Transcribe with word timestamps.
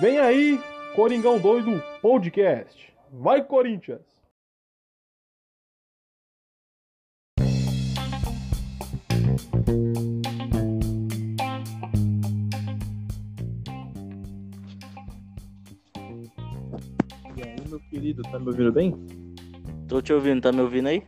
Vem 0.00 0.18
aí, 0.18 0.60
Coringão 0.94 1.38
Doido 1.38 1.82
Podcast. 2.02 2.92
Vai, 3.10 3.42
Corinthians! 3.42 4.02
E 17.34 17.42
aí, 17.42 17.68
meu 17.68 17.80
querido, 17.88 18.22
tá 18.24 18.38
me 18.38 18.48
ouvindo 18.48 18.72
bem? 18.72 18.94
Tô 19.88 20.02
te 20.02 20.12
ouvindo, 20.12 20.42
tá 20.42 20.52
me 20.52 20.60
ouvindo 20.60 20.88
aí? 20.88 21.02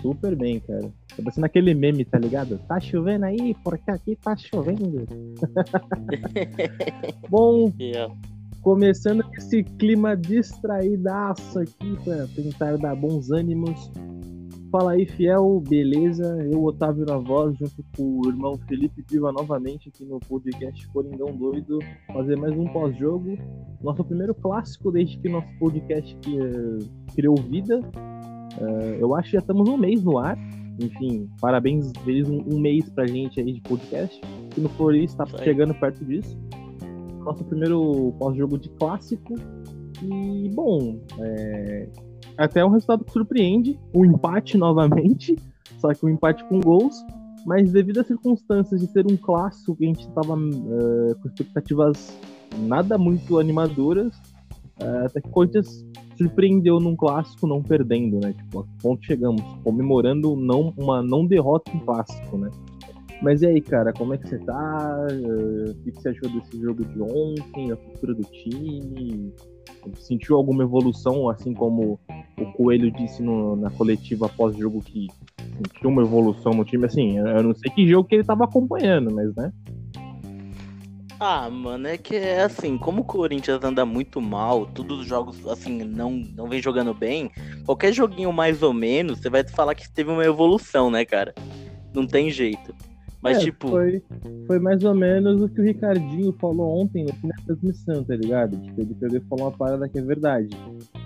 Super 0.00 0.36
bem, 0.36 0.60
cara. 0.60 0.92
Tá 1.20 1.24
parecendo 1.24 1.46
aquele 1.46 1.74
meme, 1.74 2.04
tá 2.04 2.18
ligado? 2.18 2.58
Tá 2.66 2.80
chovendo 2.80 3.26
aí, 3.26 3.54
porque 3.62 3.90
aqui 3.90 4.16
tá 4.16 4.34
chovendo. 4.36 5.04
Bom, 7.28 7.70
Yeah. 7.78 8.12
começando 8.62 9.22
esse 9.36 9.62
clima 9.62 10.16
distraídaço 10.16 11.58
aqui 11.58 11.96
pra 12.04 12.26
tentar 12.34 12.76
dar 12.78 12.94
bons 12.96 13.30
ânimos. 13.30 13.90
Fala 14.72 14.92
aí, 14.92 15.04
fiel, 15.04 15.60
beleza? 15.68 16.38
Eu, 16.50 16.64
Otávio 16.64 17.04
na 17.04 17.18
voz, 17.18 17.56
junto 17.58 17.84
com 17.96 18.20
o 18.20 18.28
irmão 18.28 18.56
Felipe 18.68 19.02
Piva 19.02 19.32
novamente 19.32 19.88
aqui 19.88 20.04
no 20.04 20.20
podcast 20.20 20.86
Coringão 20.88 21.36
Doido, 21.36 21.80
fazer 22.12 22.36
mais 22.36 22.56
um 22.56 22.66
pós-jogo. 22.68 23.36
Nosso 23.82 24.04
primeiro 24.04 24.32
clássico 24.34 24.92
desde 24.92 25.18
que 25.18 25.28
nosso 25.28 25.48
podcast 25.58 26.16
eh, 26.24 26.78
criou 27.14 27.34
vida. 27.36 27.80
Eh, 28.60 28.98
eu 29.00 29.14
acho 29.16 29.30
que 29.30 29.32
já 29.32 29.38
estamos 29.40 29.68
um 29.68 29.76
mês 29.76 30.04
no 30.04 30.18
ar. 30.18 30.38
Enfim, 30.80 31.28
parabéns 31.40 31.92
deles 32.04 32.28
um, 32.28 32.58
mês 32.58 32.88
pra 32.88 33.06
gente 33.06 33.38
aí 33.38 33.52
de 33.52 33.60
podcast. 33.60 34.20
Se 34.54 34.60
não 34.60 34.70
for 34.70 34.94
isso, 34.94 35.16
tá 35.16 35.24
Isso 35.24 35.38
chegando 35.44 35.74
perto 35.74 36.04
disso. 36.04 36.38
Nosso 37.18 37.44
primeiro 37.44 38.14
pós-jogo 38.18 38.58
de 38.58 38.70
clássico. 38.70 39.34
E, 40.02 40.48
bom, 40.54 40.98
é, 41.18 41.88
até 42.38 42.64
um 42.64 42.70
resultado 42.70 43.04
que 43.04 43.12
surpreende. 43.12 43.78
Um 43.94 44.04
empate 44.04 44.56
novamente, 44.56 45.36
só 45.78 45.92
que 45.92 46.06
um 46.06 46.08
empate 46.08 46.42
com 46.44 46.60
gols. 46.60 47.04
Mas 47.44 47.72
devido 47.72 48.00
às 48.00 48.06
circunstâncias 48.06 48.80
de 48.80 48.86
ser 48.86 49.06
um 49.06 49.16
clássico 49.16 49.76
que 49.76 49.84
a 49.84 49.88
gente 49.88 50.06
estava 50.06 50.34
com 50.34 51.28
expectativas 51.28 52.18
nada 52.58 52.98
muito 52.98 53.38
animadoras, 53.38 54.14
eh, 54.78 55.06
até 55.06 55.20
que 55.20 55.28
Corinthians 55.30 55.84
surpreendeu 56.24 56.78
num 56.78 56.94
clássico 56.94 57.46
não 57.46 57.62
perdendo, 57.62 58.20
né? 58.20 58.34
Tipo, 58.34 58.60
a 58.60 58.64
ponto 58.82 59.04
chegamos, 59.06 59.40
comemorando 59.64 60.36
não, 60.36 60.72
uma 60.76 61.02
não 61.02 61.24
derrota 61.24 61.70
em 61.74 61.78
clássico, 61.80 62.36
né? 62.36 62.50
Mas 63.22 63.40
e 63.42 63.46
aí, 63.46 63.60
cara, 63.60 63.92
como 63.92 64.12
é 64.14 64.18
que 64.18 64.28
você 64.28 64.38
tá? 64.38 65.06
Eh, 65.10 65.70
O 65.70 65.74
que 65.82 65.92
você 65.92 66.08
achou 66.10 66.28
desse 66.30 66.58
jogo 66.60 66.84
de 66.84 67.00
ontem, 67.02 67.72
a 67.72 67.76
cultura 67.76 68.14
do 68.14 68.22
time? 68.24 69.32
Sentiu 69.98 70.36
alguma 70.36 70.62
evolução, 70.62 71.28
assim 71.28 71.54
como 71.54 71.98
o 72.38 72.44
Coelho 72.52 72.90
disse 72.90 73.22
no- 73.22 73.56
na 73.56 73.70
coletiva 73.70 74.26
após 74.26 74.54
o 74.56 74.60
jogo 74.60 74.80
que 74.80 75.06
sentiu 75.56 75.88
uma 75.90 76.02
evolução 76.02 76.52
no 76.52 76.64
time? 76.64 76.84
Assim, 76.86 77.16
eu 77.18 77.42
não 77.42 77.54
sei 77.54 77.70
que 77.70 77.86
jogo 77.88 78.06
que 78.08 78.14
ele 78.16 78.24
tava 78.24 78.44
acompanhando, 78.44 79.14
mas 79.14 79.34
né? 79.34 79.50
Ah, 81.22 81.50
mano, 81.50 81.86
é 81.86 81.98
que 81.98 82.16
é 82.16 82.40
assim, 82.40 82.78
como 82.78 83.02
o 83.02 83.04
Corinthians 83.04 83.62
anda 83.62 83.84
muito 83.84 84.22
mal, 84.22 84.64
todos 84.64 85.00
os 85.00 85.06
jogos, 85.06 85.46
assim, 85.46 85.84
não, 85.84 86.12
não 86.12 86.48
vem 86.48 86.62
jogando 86.62 86.94
bem, 86.94 87.30
qualquer 87.66 87.92
joguinho 87.92 88.32
mais 88.32 88.62
ou 88.62 88.72
menos, 88.72 89.18
você 89.18 89.28
vai 89.28 89.46
falar 89.46 89.74
que 89.74 89.86
teve 89.92 90.10
uma 90.10 90.24
evolução, 90.24 90.90
né, 90.90 91.04
cara? 91.04 91.34
Não 91.92 92.06
tem 92.06 92.30
jeito. 92.30 92.74
Mas, 93.22 93.36
É, 93.36 93.40
tipo, 93.40 93.68
Foi, 93.68 94.02
foi 94.46 94.58
mais 94.58 94.82
ou 94.82 94.94
menos 94.94 95.42
o 95.42 95.48
que 95.50 95.60
o 95.60 95.64
Ricardinho 95.64 96.32
falou 96.40 96.80
ontem 96.80 97.04
no 97.04 97.12
fim 97.12 97.28
da 97.28 97.36
transmissão, 97.44 98.02
tá 98.02 98.16
ligado? 98.16 98.56
Tipo, 98.56 98.80
ele 98.80 98.94
pegou 98.94 99.18
e 99.18 99.20
falou 99.20 99.44
uma 99.44 99.52
parada 99.52 99.86
que 99.90 99.98
é 99.98 100.02
verdade. 100.02 100.48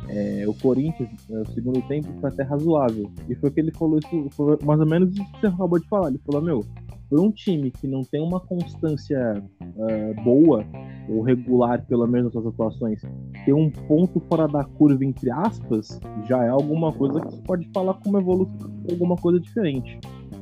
É, 0.08 0.44
o 0.46 0.54
Corinthians, 0.54 1.08
no 1.28 1.44
segundo 1.52 1.82
tempo, 1.88 2.06
foi 2.20 2.30
até 2.30 2.44
razoável. 2.44 3.10
E 3.28 3.34
foi 3.34 3.50
o 3.50 3.52
que 3.52 3.58
ele 3.58 3.72
falou, 3.72 3.98
isso 3.98 4.28
foi 4.30 4.56
mais 4.62 4.78
ou 4.78 4.86
menos 4.86 5.12
isso 5.12 5.24
que 5.24 5.40
você 5.40 5.48
acabou 5.48 5.80
de 5.80 5.88
falar. 5.88 6.10
Ele 6.10 6.20
falou, 6.24 6.40
meu, 6.40 6.64
por 7.08 7.20
um 7.20 7.30
time 7.30 7.70
que 7.70 7.86
não 7.86 8.02
tem 8.02 8.20
uma 8.20 8.40
constância 8.40 9.42
ah, 9.62 10.22
boa, 10.22 10.64
ou 11.08 11.22
regular, 11.22 11.84
pelo 11.86 12.06
menos 12.06 12.32
nas 12.32 12.42
suas 12.42 12.46
atuações, 12.54 13.02
ter 13.44 13.52
um 13.52 13.70
ponto 13.70 14.20
fora 14.28 14.48
da 14.48 14.64
curva, 14.64 15.04
entre 15.04 15.30
aspas, 15.30 16.00
já 16.26 16.42
é 16.44 16.48
alguma 16.48 16.92
coisa 16.92 17.20
que 17.20 17.26
você 17.30 17.42
pode 17.42 17.68
falar 17.74 17.94
como 17.94 18.18
evolução, 18.18 18.70
alguma 18.90 19.16
coisa 19.16 19.38
diferente. 19.38 19.98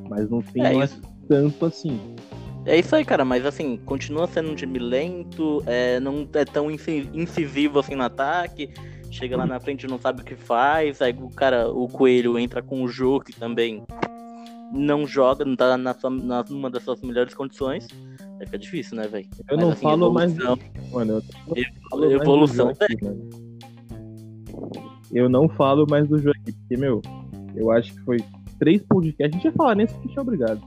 Mas 0.08 0.28
não 0.30 0.40
tem 0.40 0.64
É 0.64 0.74
mais 0.74 1.00
tanto 1.28 1.66
assim. 1.66 1.98
é 2.66 2.78
isso 2.78 2.94
aí, 2.94 3.04
cara, 3.04 3.24
mas 3.24 3.44
assim, 3.44 3.76
continua 3.84 4.26
sendo 4.26 4.50
um 4.50 4.54
time 4.54 4.78
lento, 4.78 5.62
é, 5.66 5.98
não 5.98 6.28
é 6.34 6.44
tão 6.44 6.70
inci- 6.70 7.08
incisivo 7.12 7.78
assim 7.80 7.94
no 7.94 8.04
ataque, 8.04 8.70
chega 9.10 9.36
lá 9.36 9.46
na 9.46 9.58
frente 9.60 9.84
e 9.84 9.88
não 9.88 9.98
sabe 9.98 10.22
o 10.22 10.24
que 10.24 10.36
faz, 10.36 11.02
aí 11.02 11.12
o 11.18 11.28
cara, 11.28 11.68
o 11.70 11.88
Coelho 11.88 12.38
entra 12.38 12.62
com 12.62 12.82
o 12.82 12.88
Jô, 12.88 13.20
que 13.20 13.32
também 13.32 13.82
não 14.72 15.06
joga, 15.06 15.44
não 15.44 15.54
tá 15.54 15.76
na 15.76 15.94
sua, 15.94 16.10
na, 16.10 16.44
numa 16.48 16.70
das 16.70 16.82
suas 16.82 17.00
melhores 17.02 17.34
condições, 17.34 17.88
aí 18.40 18.46
fica 18.46 18.58
difícil, 18.58 18.96
né, 18.96 19.06
velho? 19.06 19.28
Eu 19.48 19.56
Mas, 19.56 19.64
não 19.64 19.72
assim, 19.72 19.82
falo 19.82 20.12
mais 20.12 20.34
Mano, 20.34 20.58
eu 21.14 21.22
falo 21.90 22.00
mais 22.00 22.16
do 22.16 22.22
evolução, 22.22 22.68
jogo 22.68 22.78
aqui, 22.80 23.04
mano. 23.04 23.30
Eu 25.12 25.28
não 25.28 25.48
falo 25.48 25.86
mais 25.88 26.08
do 26.08 26.18
jogo 26.18 26.36
aqui, 26.40 26.52
porque, 26.52 26.76
meu, 26.76 27.02
eu 27.54 27.70
acho 27.70 27.92
que 27.92 28.00
foi 28.00 28.16
três 28.58 28.82
podcasts. 28.82 29.34
A 29.34 29.36
gente 29.36 29.44
ia 29.44 29.52
falar 29.52 29.74
nesse 29.74 29.98
que 29.98 30.18
é 30.18 30.20
obrigado. 30.20 30.60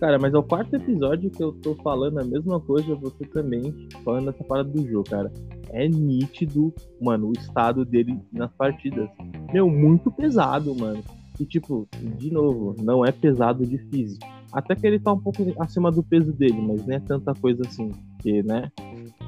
Cara, 0.00 0.18
mas 0.18 0.32
é 0.32 0.38
o 0.38 0.42
quarto 0.42 0.74
episódio 0.74 1.30
que 1.30 1.42
eu 1.42 1.52
tô 1.52 1.74
falando 1.74 2.18
a 2.18 2.24
mesma 2.24 2.58
coisa, 2.58 2.94
você 2.94 3.22
também 3.26 3.86
falando 4.02 4.30
essa 4.30 4.42
parada 4.42 4.70
do 4.70 4.88
jogo, 4.88 5.04
cara. 5.10 5.30
É 5.72 5.86
nítido, 5.86 6.72
mano, 6.98 7.28
o 7.28 7.32
estado 7.32 7.84
dele 7.84 8.18
nas 8.32 8.50
partidas. 8.54 9.10
Meu, 9.52 9.68
muito 9.68 10.10
pesado, 10.10 10.74
mano. 10.74 11.02
E, 11.40 11.46
tipo, 11.46 11.88
de 12.18 12.30
novo, 12.30 12.76
não 12.82 13.02
é 13.04 13.10
pesado 13.10 13.64
de 13.66 13.78
físico. 13.78 14.26
Até 14.52 14.74
que 14.76 14.86
ele 14.86 14.98
tá 14.98 15.12
um 15.12 15.18
pouco 15.18 15.42
acima 15.58 15.90
do 15.90 16.02
peso 16.02 16.32
dele, 16.32 16.60
mas 16.60 16.86
não 16.86 16.94
é 16.94 17.00
tanta 17.00 17.32
coisa 17.34 17.62
assim. 17.66 17.90
Porque, 18.16 18.42
né? 18.42 18.70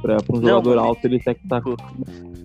Pra, 0.02 0.16
pra 0.18 0.36
um 0.36 0.40
Não, 0.40 0.48
jogador 0.48 0.76
mas- 0.76 0.84
alto, 0.84 1.04
ele 1.06 1.18
tem 1.20 1.34
que 1.34 1.42
estar 1.44 1.62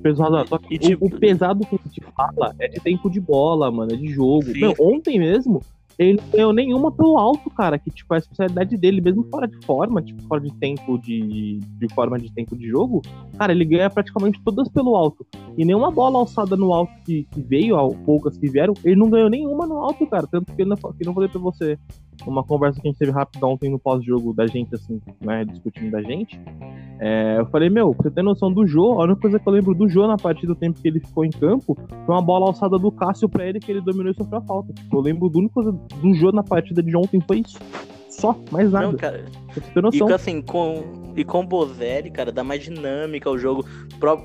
peso 0.01 0.21
razoável. 0.21 0.47
Só 0.47 0.57
que 0.57 0.75
E, 0.75 0.77
o- 0.77 0.79
tipo- 0.79 1.05
o, 1.07 1.09
pesado 1.19 1.65
que 1.67 1.75
a 1.75 1.79
gente 1.85 2.01
fala 2.15 2.55
é 2.59 2.67
de 2.69 2.79
tempo 2.79 3.09
de 3.09 3.19
bola, 3.19 3.69
mano, 3.69 3.91
é 3.91 3.95
de 3.97 4.07
jogo. 4.07 4.45
Meu, 4.55 4.73
ontem 4.79 5.19
mesmo, 5.19 5.61
ele 5.97 6.13
não 6.21 6.29
ganhou 6.29 6.53
nenhuma 6.53 6.91
pelo 6.91 7.17
alto, 7.17 7.49
cara, 7.49 7.79
que, 7.79 7.89
tipo, 7.89 8.13
a 8.13 8.17
especialidade 8.17 8.77
dele, 8.77 9.01
mesmo 9.01 9.23
fora 9.29 9.47
de 9.47 9.65
forma, 9.65 10.01
tipo, 10.01 10.21
fora 10.23 10.41
de 10.41 10.53
tempo 10.53 10.97
de, 10.99 11.59
de 11.59 11.93
forma 11.93 12.19
de 12.19 12.31
tempo 12.31 12.55
de 12.55 12.67
jogo, 12.67 13.01
cara, 13.37 13.51
ele 13.51 13.65
ganha 13.65 13.89
praticamente 13.89 14.39
todas 14.43 14.69
pelo 14.69 14.95
alto. 14.95 15.25
E 15.57 15.65
nenhuma 15.65 15.89
bola 15.89 16.19
alçada 16.19 16.55
no 16.55 16.71
alto 16.71 16.93
que, 17.03 17.23
que 17.31 17.41
veio, 17.41 17.77
poucas 18.05 18.37
que 18.37 18.47
vieram, 18.47 18.73
ele 18.83 18.95
não 18.95 19.09
ganhou 19.09 19.29
nenhuma 19.29 19.65
no 19.65 19.77
alto, 19.77 20.05
cara. 20.07 20.27
Tanto 20.27 20.53
que 20.53 20.61
eu 20.61 20.67
não, 20.67 20.75
que 20.75 21.05
não 21.05 21.13
falei 21.13 21.29
pra 21.29 21.41
você, 21.41 21.77
uma 22.25 22.43
conversa 22.43 22.81
que 22.81 22.87
a 22.87 22.91
gente 22.91 22.99
teve 22.99 23.11
rápido 23.11 23.43
ontem 23.45 23.69
no 23.69 23.79
pós-jogo 23.79 24.33
da 24.33 24.47
gente, 24.47 24.73
assim, 24.73 24.99
né, 25.21 25.45
discutindo 25.45 25.91
da 25.91 26.01
gente. 26.01 26.39
É, 26.99 27.37
eu 27.39 27.45
falei, 27.47 27.69
meu, 27.69 27.93
você 27.93 28.09
ter 28.09 28.23
noção 28.23 28.51
do 28.51 28.65
Jô, 28.65 28.93
a 28.99 29.03
única 29.03 29.21
coisa 29.21 29.39
que 29.39 29.47
eu 29.47 29.53
lembro 29.53 29.75
do 29.75 29.87
Jô 29.87 30.07
na 30.07 30.17
partida 30.17 30.53
do 30.53 30.59
tempo 30.59 30.81
que 30.81 30.87
ele 30.87 30.99
ficou 30.99 31.23
em 31.23 31.29
campo 31.29 31.77
foi 32.05 32.15
uma 32.15 32.21
bola 32.21 32.47
alçada 32.47 32.77
do 32.77 32.91
Cássio 32.91 33.29
pra 33.29 33.45
ele 33.45 33.59
que 33.59 33.71
ele 33.71 33.81
dominou 33.81 34.11
e 34.11 34.15
sofreu 34.15 34.39
a 34.39 34.41
falta. 34.41 34.73
Tipo, 34.73 34.97
eu 34.97 35.01
lembro 35.01 35.29
do 35.29 35.39
única 35.39 35.53
coisa 35.53 35.71
do 35.71 36.13
Jô 36.15 36.31
na 36.31 36.43
partida 36.43 36.81
de 36.81 36.95
ontem 36.95 37.21
foi 37.21 37.39
isso. 37.39 37.57
Só, 38.09 38.35
mais 38.51 38.71
nada. 38.71 38.87
Não, 38.87 38.95
cara, 38.95 39.25
você 39.53 39.61
ter 39.61 39.79
E 39.79 39.81
noção. 39.81 40.07
com, 40.07 40.13
assim, 40.13 40.41
com, 40.41 40.83
e 41.15 41.23
com 41.23 41.41
o 41.41 41.45
Bozelli, 41.45 42.09
cara, 42.09 42.31
dá 42.31 42.43
mais 42.43 42.63
dinâmica 42.63 43.29
ao 43.29 43.37
jogo. 43.37 43.63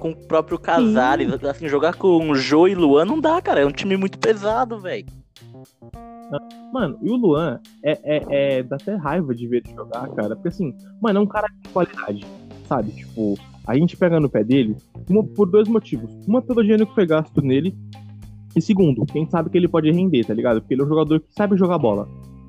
Com 0.00 0.10
o 0.10 0.16
próprio 0.16 0.58
Casares, 0.58 1.30
assim, 1.44 1.68
jogar 1.68 1.94
com 1.96 2.34
Jô 2.34 2.66
e 2.66 2.74
Luan 2.74 3.04
não 3.04 3.20
dá, 3.20 3.42
cara. 3.42 3.60
É 3.60 3.66
um 3.66 3.70
time 3.70 3.96
muito 3.98 4.18
pesado, 4.18 4.78
velho. 4.80 5.06
Mano, 6.72 6.98
e 7.02 7.10
o 7.10 7.16
Luan 7.16 7.60
é, 7.84 7.98
é, 8.02 8.22
é- 8.30 8.62
dá 8.62 8.76
até 8.76 8.94
raiva 8.94 9.34
de 9.34 9.46
ver 9.46 9.62
ele 9.64 9.74
jogar, 9.74 10.08
cara. 10.10 10.34
Porque 10.34 10.48
assim, 10.48 10.74
mano, 11.00 11.18
é 11.18 11.22
um 11.22 11.26
cara 11.26 11.46
de 11.62 11.68
qualidade, 11.68 12.24
sabe? 12.66 12.92
Tipo, 12.92 13.34
a 13.66 13.76
gente 13.76 13.96
pega 13.96 14.18
no 14.18 14.28
pé 14.30 14.42
dele 14.42 14.76
uma- 15.08 15.22
por 15.22 15.50
dois 15.50 15.68
motivos. 15.68 16.10
Uma 16.26 16.40
pelo 16.40 16.62
dinheiro 16.62 16.86
que 16.86 16.94
foi 16.94 17.06
gasto 17.06 17.42
nele. 17.42 17.76
E 18.56 18.60
segundo, 18.60 19.04
quem 19.06 19.28
sabe 19.28 19.50
que 19.50 19.58
ele 19.58 19.68
pode 19.68 19.90
render, 19.90 20.24
tá 20.24 20.34
ligado? 20.34 20.60
Porque 20.60 20.74
ele 20.74 20.82
é 20.82 20.84
um 20.84 20.88
jogador 20.88 21.20
que 21.20 21.26
sabe 21.32 21.56
jogar 21.56 21.78
bola. 21.78 22.08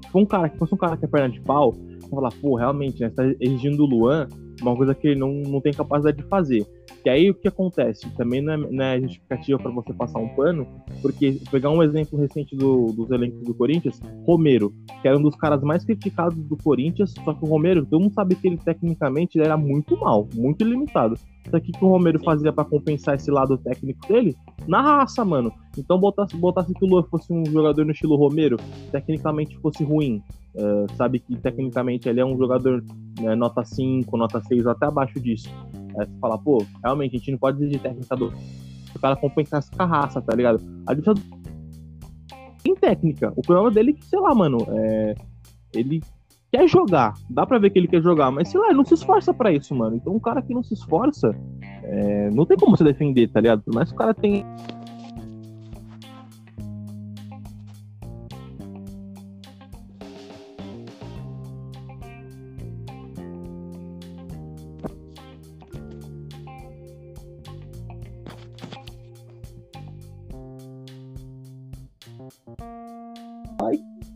Se 0.09 0.17
um 0.17 0.25
cara 0.25 0.47
que 0.47 0.57
fosse 0.57 0.73
um 0.73 0.77
cara 0.77 0.95
que 0.95 1.05
é 1.05 1.07
perna 1.07 1.29
de 1.29 1.41
pau, 1.41 1.73
falar, 2.09 2.31
pô, 2.41 2.55
realmente, 2.55 3.01
né? 3.01 3.09
Você 3.09 3.15
tá 3.15 3.23
exigindo 3.39 3.77
do 3.77 3.85
Luan 3.85 4.27
uma 4.61 4.75
coisa 4.75 4.93
que 4.93 5.07
ele 5.07 5.19
não, 5.19 5.33
não 5.33 5.59
tem 5.59 5.73
capacidade 5.73 6.17
de 6.17 6.23
fazer. 6.23 6.65
E 7.05 7.09
aí 7.09 7.29
o 7.29 7.35
que 7.35 7.47
acontece? 7.47 8.09
Também 8.11 8.41
não 8.41 8.53
é, 8.53 8.57
não 8.57 8.83
é 8.83 9.01
justificativa 9.01 9.59
pra 9.59 9.71
você 9.71 9.93
passar 9.93 10.19
um 10.19 10.29
pano, 10.29 10.65
Porque 11.01 11.39
pegar 11.51 11.69
um 11.69 11.83
exemplo 11.83 12.17
recente 12.17 12.55
do, 12.55 12.93
dos 12.93 13.11
elencos 13.11 13.43
do 13.43 13.53
Corinthians, 13.53 13.99
Romero, 14.25 14.73
que 15.01 15.07
era 15.07 15.17
um 15.17 15.21
dos 15.21 15.35
caras 15.35 15.61
mais 15.61 15.83
criticados 15.83 16.37
do 16.37 16.55
Corinthians, 16.57 17.13
só 17.23 17.33
que 17.33 17.43
o 17.43 17.47
Romero, 17.47 17.85
todo 17.85 18.01
mundo 18.01 18.13
sabe 18.13 18.35
que 18.35 18.47
ele 18.47 18.57
tecnicamente 18.57 19.37
ele 19.37 19.45
era 19.45 19.57
muito 19.57 19.97
mal, 19.97 20.27
muito 20.33 20.63
limitado. 20.63 21.17
Só 21.49 21.59
que 21.59 21.71
o 21.71 21.73
que 21.73 21.83
o 21.83 21.89
Romero 21.89 22.23
fazia 22.23 22.53
para 22.53 22.63
compensar 22.63 23.15
esse 23.15 23.29
lado 23.29 23.57
técnico 23.57 24.07
dele? 24.07 24.35
Na 24.65 24.81
raça, 24.81 25.25
mano. 25.25 25.51
Então 25.77 25.99
botasse, 25.99 26.37
botasse 26.37 26.73
que 26.73 26.85
o 26.85 26.87
Lua 26.87 27.03
fosse 27.03 27.33
um 27.33 27.45
jogador 27.45 27.85
no 27.85 27.91
estilo 27.91 28.15
Romero, 28.15 28.57
tecnicamente 28.91 29.57
fosse 29.57 29.83
ruim. 29.83 30.21
Uh, 30.55 30.85
sabe 30.95 31.19
que 31.19 31.35
tecnicamente 31.35 32.07
ele 32.07 32.21
é 32.21 32.25
um 32.25 32.37
jogador 32.37 32.83
né, 33.19 33.35
nota 33.35 33.65
5, 33.65 34.15
nota 34.15 34.41
6, 34.41 34.67
até 34.67 34.85
abaixo 34.85 35.19
disso. 35.19 35.49
Aí 35.97 36.05
você 36.05 36.19
fala, 36.19 36.37
pô, 36.37 36.65
realmente 36.83 37.15
a 37.15 37.19
gente 37.19 37.31
não 37.31 37.37
pode 37.37 37.61
exigir 37.61 37.81
técnica 37.81 38.15
do 38.15 38.33
cara 39.01 39.15
compensasse 39.15 39.69
com 39.71 39.83
a 39.83 39.85
raça, 39.85 40.21
tá 40.21 40.35
ligado? 40.35 40.61
A 40.87 40.93
gente 40.93 41.09
tem 42.63 42.75
técnica. 42.75 43.33
O 43.35 43.41
problema 43.41 43.69
dele 43.69 43.91
é 43.91 43.93
que, 43.93 44.05
sei 44.05 44.19
lá, 44.19 44.33
mano, 44.33 44.57
é... 44.69 45.15
ele 45.73 46.01
quer 46.51 46.67
jogar. 46.67 47.13
Dá 47.29 47.45
pra 47.45 47.57
ver 47.57 47.71
que 47.71 47.79
ele 47.79 47.87
quer 47.87 48.01
jogar, 48.01 48.31
mas 48.31 48.49
sei 48.49 48.59
lá, 48.59 48.67
ele 48.67 48.77
não 48.77 48.85
se 48.85 48.93
esforça 48.93 49.33
para 49.33 49.51
isso, 49.51 49.75
mano. 49.75 49.95
Então 49.95 50.15
um 50.15 50.19
cara 50.19 50.41
que 50.41 50.53
não 50.53 50.63
se 50.63 50.73
esforça, 50.73 51.35
é... 51.83 52.29
não 52.31 52.45
tem 52.45 52.57
como 52.57 52.77
você 52.77 52.83
defender, 52.83 53.27
tá 53.29 53.41
ligado? 53.41 53.63
Que 53.63 53.69
o 53.69 53.95
cara 53.95 54.13
tenha 54.13 54.45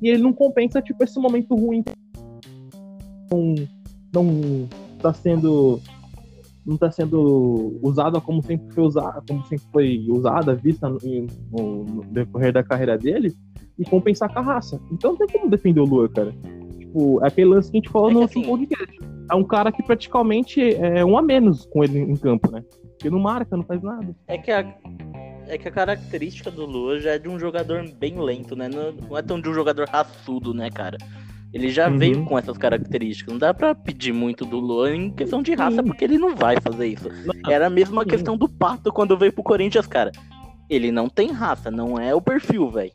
e 0.02 0.10
ele 0.10 0.22
não 0.22 0.34
compensa, 0.34 0.82
tipo, 0.82 1.04
esse 1.04 1.20
momento 1.20 1.56
ruim. 1.56 1.84
Não, 3.32 3.56
não 4.14 4.68
tá 5.02 5.14
sendo. 5.14 5.80
Não 6.66 6.76
tá 6.76 6.92
sendo 6.92 7.80
usada 7.82 8.20
como 8.20 8.44
sempre 8.44 8.74
foi 8.74 8.84
usada, 8.84 9.24
como 9.26 9.46
sempre 9.46 9.66
foi 9.72 10.06
usada, 10.10 10.54
vista 10.54 10.90
no, 10.90 11.00
no, 11.50 11.84
no 11.86 12.04
decorrer 12.04 12.52
da 12.52 12.62
carreira 12.62 12.98
dele, 12.98 13.34
e 13.80 13.86
compensar 13.86 14.34
com 14.34 14.40
a 14.40 14.42
raça. 14.42 14.82
Então 14.92 15.12
não 15.12 15.18
tem 15.18 15.28
como 15.28 15.50
defender 15.50 15.80
o 15.80 15.86
Lua, 15.86 16.10
cara. 16.10 16.36
Tipo, 16.78 17.24
é 17.24 17.28
aquele 17.28 17.52
lance 17.52 17.72
que 17.72 17.78
a 17.78 17.80
gente 17.80 17.90
falou 17.90 18.10
é 18.10 18.14
no 18.14 18.24
assim, 18.24 18.42
podcast. 18.42 19.00
É 19.32 19.36
um 19.36 19.46
cara 19.46 19.72
que 19.72 19.82
praticamente 19.82 20.76
é 20.76 21.06
um 21.06 21.18
a 21.18 21.22
menos 21.22 21.66
com 21.68 21.86
ele 21.86 22.00
em 22.00 22.16
campo, 22.18 22.52
né? 22.52 22.62
Porque 22.92 23.10
não 23.10 23.20
marca, 23.20 23.56
não 23.56 23.64
faz 23.64 23.82
nada. 23.82 24.14
É 24.28 24.38
que 24.38 24.52
a, 24.52 24.66
é 25.48 25.58
que 25.58 25.68
a 25.68 25.72
característica 25.72 26.52
do 26.52 26.66
Lua 26.66 27.00
já 27.00 27.12
é 27.12 27.20
de 27.20 27.28
um 27.28 27.40
jogador 27.40 27.88
bem 27.92 28.20
lento, 28.20 28.56
né? 28.56 28.70
Não, 28.70 29.18
é 29.18 29.22
tão 29.22 29.40
de 29.40 29.50
um 29.50 29.54
jogador 29.54 29.88
raçudo, 29.88 30.54
né, 30.54 30.70
cara? 30.70 30.98
Ele 31.54 31.70
já 31.70 31.90
uhum. 31.90 31.98
veio 31.98 32.26
com 32.26 32.38
essas 32.38 32.58
características. 32.58 33.34
Não 33.34 33.40
dá 33.40 33.54
pra 33.54 33.74
pedir 33.74 34.14
muito 34.14 34.46
do 34.46 34.60
Lua 34.60 34.94
em 34.94 35.10
questão 35.12 35.42
de 35.42 35.54
raça, 35.54 35.82
porque 35.82 36.04
ele 36.04 36.18
não 36.18 36.36
vai 36.36 36.60
fazer 36.60 36.88
isso. 36.88 37.10
Era 37.50 37.68
a 37.68 37.70
mesma 37.70 38.06
questão 38.06 38.38
do 38.38 38.50
Pato 38.50 38.92
quando 38.92 39.18
veio 39.18 39.32
pro 39.32 39.44
Corinthians, 39.44 39.88
cara. 39.88 40.12
Ele 40.70 40.92
não 40.92 41.08
tem 41.08 41.32
raça, 41.32 41.72
não 41.72 41.98
é 41.98 42.14
o 42.14 42.22
perfil, 42.22 42.70
velho. 42.70 42.92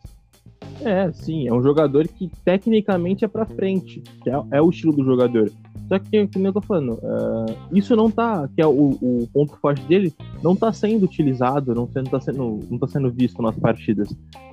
É, 0.84 1.12
sim, 1.12 1.46
é 1.48 1.52
um 1.52 1.62
jogador 1.62 2.06
que 2.08 2.30
tecnicamente 2.44 3.24
é 3.24 3.28
pra 3.28 3.46
frente. 3.46 4.02
Que 4.22 4.30
é, 4.30 4.42
é 4.52 4.62
o 4.62 4.70
estilo 4.70 4.92
do 4.92 5.04
jogador. 5.04 5.50
Só 5.88 5.98
que, 5.98 6.26
como 6.28 6.46
eu 6.46 6.52
tô 6.52 6.60
falando, 6.62 6.94
uh, 6.94 7.54
isso 7.70 7.94
não 7.94 8.10
tá, 8.10 8.48
que 8.54 8.62
é 8.62 8.66
o, 8.66 8.70
o, 8.70 9.28
ponto 9.32 9.54
forte 9.58 9.82
dele, 9.84 10.14
não 10.42 10.56
tá 10.56 10.72
sendo 10.72 11.04
utilizado, 11.04 11.74
não, 11.74 11.86
sendo, 11.86 12.08
tá 12.08 12.18
sendo, 12.18 12.60
não 12.70 12.78
tá 12.78 12.86
sendo 12.86 13.10
visto 13.10 13.42
nas 13.42 13.58
partidas. 13.58 14.08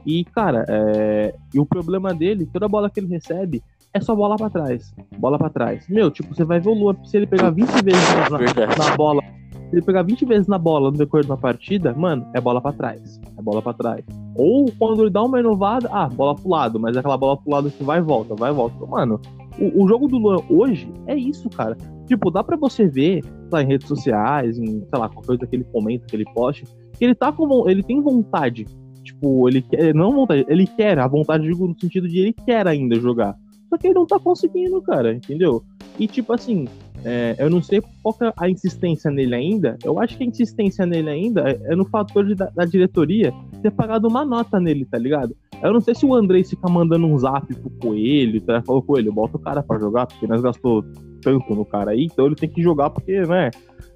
E, 0.05 0.25
cara, 0.25 0.65
é, 0.67 1.33
e 1.53 1.59
o 1.59 1.65
problema 1.65 2.13
dele, 2.13 2.49
toda 2.51 2.67
bola 2.67 2.89
que 2.89 2.99
ele 2.99 3.07
recebe, 3.07 3.63
é 3.93 4.01
só 4.01 4.13
bola 4.13 4.35
para 4.35 4.49
trás. 4.49 4.93
Bola 5.17 5.37
para 5.37 5.49
trás. 5.49 5.87
Meu, 5.87 6.11
tipo, 6.11 6.35
você 6.35 6.43
vai 6.43 6.59
ver 6.59 6.69
o 6.69 7.05
se 7.05 7.17
ele 7.17 7.25
pegar 7.25 7.49
20 7.51 7.69
vezes 7.83 8.03
na, 8.29 8.89
na, 8.89 8.97
bola, 8.97 9.23
se 9.69 9.75
ele 9.75 9.81
pegar 9.83 10.01
20 10.01 10.25
vezes 10.25 10.47
na 10.47 10.57
bola 10.57 10.89
no 10.89 10.97
decorrer 10.97 11.23
de 11.23 11.31
uma 11.31 11.37
partida, 11.37 11.93
mano, 11.93 12.25
é 12.33 12.41
bola 12.41 12.59
para 12.59 12.73
trás. 12.73 13.19
É 13.37 13.41
bola 13.41 13.61
para 13.61 13.73
trás. 13.73 14.03
Ou 14.35 14.71
quando 14.79 15.03
ele 15.03 15.11
dá 15.11 15.23
uma 15.23 15.39
inovada, 15.39 15.87
ah, 15.91 16.07
bola 16.09 16.35
pro 16.35 16.49
lado, 16.49 16.79
mas 16.79 16.95
é 16.95 16.99
aquela 16.99 17.17
bola 17.17 17.37
pro 17.37 17.51
lado 17.51 17.69
que 17.69 17.83
vai 17.83 17.99
e 17.99 18.01
volta, 18.01 18.33
vai 18.33 18.51
e 18.51 18.53
volta. 18.53 18.83
Mano, 18.87 19.21
o, 19.59 19.83
o 19.83 19.87
jogo 19.87 20.07
do 20.07 20.17
Luan 20.17 20.39
hoje 20.49 20.91
é 21.05 21.15
isso, 21.15 21.47
cara. 21.49 21.77
Tipo, 22.07 22.31
dá 22.31 22.43
para 22.43 22.57
você 22.57 22.87
ver 22.87 23.23
lá 23.51 23.61
em 23.61 23.67
redes 23.67 23.87
sociais, 23.87 24.57
em, 24.57 24.65
sei 24.65 24.99
lá, 24.99 25.07
qualquer 25.07 25.27
coisa 25.27 25.45
que 25.45 25.55
ele 25.55 25.65
comenta, 25.65 26.07
que 26.07 26.15
ele 26.15 26.25
poste, 26.33 26.63
que 26.97 27.05
ele 27.05 27.13
tá 27.13 27.31
com 27.31 27.69
ele 27.69 27.83
tem 27.83 28.01
vontade. 28.01 28.65
Tipo, 29.03 29.47
ele 29.47 29.61
quer, 29.61 29.93
não 29.93 30.11
vontade, 30.11 30.45
ele 30.47 30.65
quer, 30.65 30.97
a 30.97 31.07
vontade 31.07 31.43
digo 31.43 31.67
no 31.67 31.79
sentido 31.79 32.07
de 32.07 32.19
ele 32.19 32.33
quer 32.33 32.67
ainda 32.67 32.95
jogar. 32.99 33.35
Só 33.69 33.77
que 33.77 33.87
ele 33.87 33.93
não 33.93 34.05
tá 34.07 34.19
conseguindo, 34.19 34.81
cara, 34.81 35.13
entendeu? 35.13 35.63
E 35.99 36.07
tipo 36.07 36.33
assim, 36.33 36.67
é, 37.03 37.35
eu 37.39 37.49
não 37.49 37.61
sei 37.61 37.81
qual 38.01 38.15
é 38.21 38.33
a 38.37 38.49
insistência 38.49 39.09
nele 39.09 39.35
ainda. 39.35 39.77
Eu 39.83 39.99
acho 39.99 40.17
que 40.17 40.23
a 40.23 40.27
insistência 40.27 40.85
nele 40.85 41.09
ainda 41.09 41.49
é, 41.49 41.59
é 41.71 41.75
no 41.75 41.85
fator 41.85 42.25
de, 42.25 42.35
da, 42.35 42.47
da, 42.47 42.65
diretoria 42.65 43.33
ter 43.61 43.71
pagado 43.71 44.07
uma 44.07 44.25
nota 44.25 44.59
nele, 44.59 44.85
tá 44.85 44.97
ligado? 44.97 45.35
Eu 45.61 45.73
não 45.73 45.81
sei 45.81 45.95
se 45.95 46.05
o 46.05 46.13
Andrei 46.13 46.43
fica 46.43 46.69
mandando 46.69 47.05
um 47.05 47.17
zap 47.17 47.53
pro 47.53 47.69
Coelho, 47.81 48.41
tá? 48.41 48.61
Falou, 48.65 48.81
Coelho, 48.81 49.13
bota 49.13 49.37
o 49.37 49.39
cara 49.39 49.63
pra 49.63 49.79
jogar, 49.79 50.07
porque 50.07 50.27
nós 50.27 50.41
gastou 50.41 50.83
tanto 51.21 51.53
no 51.53 51.65
cara 51.65 51.91
aí, 51.91 52.05
então 52.05 52.25
ele 52.25 52.35
tem 52.35 52.49
que 52.49 52.61
jogar 52.61 52.89
porque, 52.89 53.21
né, 53.21 53.51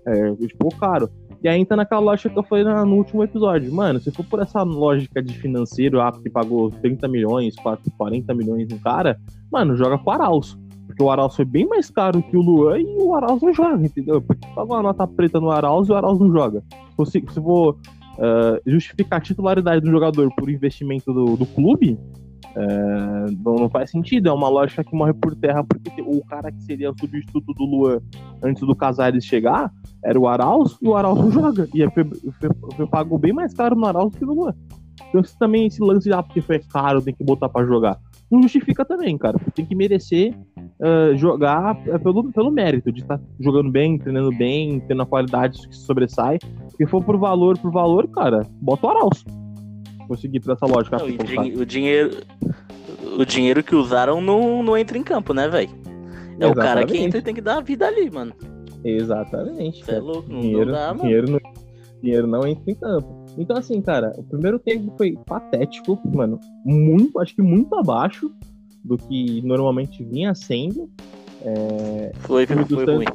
é, 0.06 0.36
tipo, 0.36 0.70
caro. 0.78 1.10
E 1.42 1.48
aí 1.48 1.60
entra 1.60 1.76
naquela 1.76 2.00
lógica 2.00 2.30
que 2.30 2.40
eu 2.40 2.44
falei 2.44 2.64
no 2.64 2.96
último 2.96 3.22
episódio. 3.22 3.74
Mano, 3.74 4.00
se 4.00 4.10
for 4.12 4.26
por 4.26 4.40
essa 4.40 4.64
lógica 4.64 5.22
de 5.22 5.38
financeiro, 5.38 6.00
ah, 6.00 6.10
que 6.12 6.30
pagou 6.30 6.70
30 6.70 7.06
milhões, 7.10 7.54
40 7.98 8.34
milhões 8.34 8.70
no 8.70 8.80
cara, 8.80 9.20
mano, 9.52 9.76
joga 9.76 9.98
com 9.98 10.10
o 10.10 10.14
Arauz. 10.14 10.58
Porque 10.88 11.02
o 11.02 11.10
Arauz 11.10 11.36
foi 11.36 11.46
bem 11.46 11.68
mais 11.68 11.90
caro 11.90 12.22
que 12.22 12.36
o 12.36 12.42
Luan 12.42 12.80
e 12.80 12.98
o 12.98 13.16
Arauz 13.16 13.42
não 13.42 13.54
joga, 13.54 13.86
entendeu? 13.86 14.22
Porque 14.22 14.48
paga 14.54 14.74
uma 14.74 14.84
nota 14.84 15.08
preta 15.08 15.40
no 15.40 15.50
Arauz 15.50 15.88
e 15.88 15.92
o 15.92 15.96
Arauz 15.96 16.20
não 16.20 16.32
joga. 16.32 16.64
Se, 17.06 17.24
se 17.28 17.42
for 17.42 17.78
uh, 18.18 18.62
justificar 18.66 19.20
a 19.20 19.22
titularidade 19.22 19.82
do 19.82 19.92
jogador 19.92 20.34
por 20.36 20.50
investimento 20.50 21.14
do, 21.14 21.38
do 21.38 21.46
clube, 21.46 21.98
uh, 22.56 23.32
não, 23.44 23.56
não, 23.56 23.70
faz 23.70 23.92
sentido. 23.92 24.30
É 24.30 24.32
uma 24.32 24.50
lógica 24.50 24.84
que 24.84 24.96
morre 24.96 25.14
por 25.14 25.36
terra, 25.36 25.64
porque 25.64 26.02
o 26.02 26.24
cara 26.26 26.52
que 26.52 26.62
seria 26.64 26.92
o 26.92 27.00
substituto 27.00 27.54
do 27.54 27.64
Luan 27.64 28.00
antes 28.42 28.62
do 28.62 28.76
Casares 28.76 29.26
chegar 29.26 29.72
era 30.04 30.20
o 30.20 30.28
Arauz 30.28 30.78
e 30.82 30.88
o 30.88 30.96
Arauz 30.96 31.20
não 31.20 31.32
joga. 31.32 31.68
E 31.74 32.88
pagou 32.88 33.18
bem 33.18 33.34
mais 33.34 33.54
caro 33.54 33.76
no 33.76 33.86
Arauz 33.86 34.14
que 34.16 34.26
no 34.26 34.34
Luan. 34.34 34.54
Então, 35.10 35.22
isso 35.22 35.38
também, 35.38 35.68
esse 35.68 35.82
lance 35.82 36.08
de 36.08 36.14
ah, 36.14 36.24
porque 36.24 36.42
foi 36.42 36.60
caro, 36.60 37.02
tem 37.02 37.14
que 37.14 37.24
botar 37.24 37.50
para 37.50 37.66
jogar. 37.66 38.00
Não 38.34 38.42
justifica 38.42 38.84
também, 38.84 39.16
cara. 39.16 39.38
Tem 39.54 39.64
que 39.64 39.76
merecer 39.76 40.34
uh, 40.58 41.16
jogar 41.16 41.76
pelo, 42.02 42.32
pelo 42.34 42.50
mérito, 42.50 42.92
de 42.92 43.02
estar 43.02 43.20
tá 43.20 43.24
jogando 43.40 43.70
bem, 43.70 44.00
treinando 44.00 44.36
bem, 44.36 44.80
tendo 44.88 45.04
a 45.04 45.06
qualidade 45.06 45.68
que 45.68 45.76
sobressai. 45.76 46.40
Se 46.76 46.88
for 46.88 47.04
por 47.04 47.16
valor, 47.16 47.60
por 47.60 47.72
valor, 47.72 48.08
cara, 48.08 48.42
bota 48.60 48.88
o 48.88 48.90
Arauz. 48.90 49.24
Conseguir 50.08 50.40
por 50.40 50.54
essa 50.54 50.66
lógica. 50.66 50.98
Não, 50.98 51.06
o, 51.06 51.62
o, 51.62 51.66
dinheiro. 51.66 52.24
O 53.20 53.24
dinheiro 53.24 53.62
que 53.62 53.76
usaram 53.76 54.20
não, 54.20 54.64
não 54.64 54.76
entra 54.76 54.98
em 54.98 55.04
campo, 55.04 55.32
né, 55.32 55.48
velho? 55.48 55.70
É 55.70 56.46
Exatamente. 56.46 56.52
o 56.52 56.56
cara 56.56 56.86
que 56.88 56.98
entra 56.98 57.20
e 57.20 57.22
tem 57.22 57.36
que 57.36 57.42
dar 57.42 57.58
a 57.58 57.62
vida 57.62 57.86
ali, 57.86 58.10
mano. 58.10 58.34
Exatamente. 58.84 59.84
É 59.88 60.00
louco, 60.00 60.34
não, 60.34 60.42
dinheiro, 60.42 60.72
dá, 60.72 60.88
mano. 60.88 61.04
Dinheiro 61.04 61.32
não, 61.32 61.40
dinheiro 62.02 62.26
não 62.26 62.48
entra 62.48 62.64
em 62.66 62.76
campo. 62.76 63.23
Então, 63.38 63.58
assim, 63.58 63.82
cara, 63.82 64.14
o 64.18 64.24
primeiro 64.24 64.60
tempo 64.60 64.94
foi 64.98 65.18
patético, 65.26 66.00
mano. 66.14 66.40
Muito, 66.66 67.20
acho 67.20 67.36
que 67.36 67.42
muito 67.42 67.74
abaixo 67.76 68.32
do 68.84 68.98
que 68.98 69.42
normalmente 69.42 70.04
vinha 70.04 70.36
sendo. 70.36 70.90
É, 71.42 72.12
foi, 72.20 72.46
foi, 72.46 72.66
foi 72.66 72.86
ruim. 72.86 73.06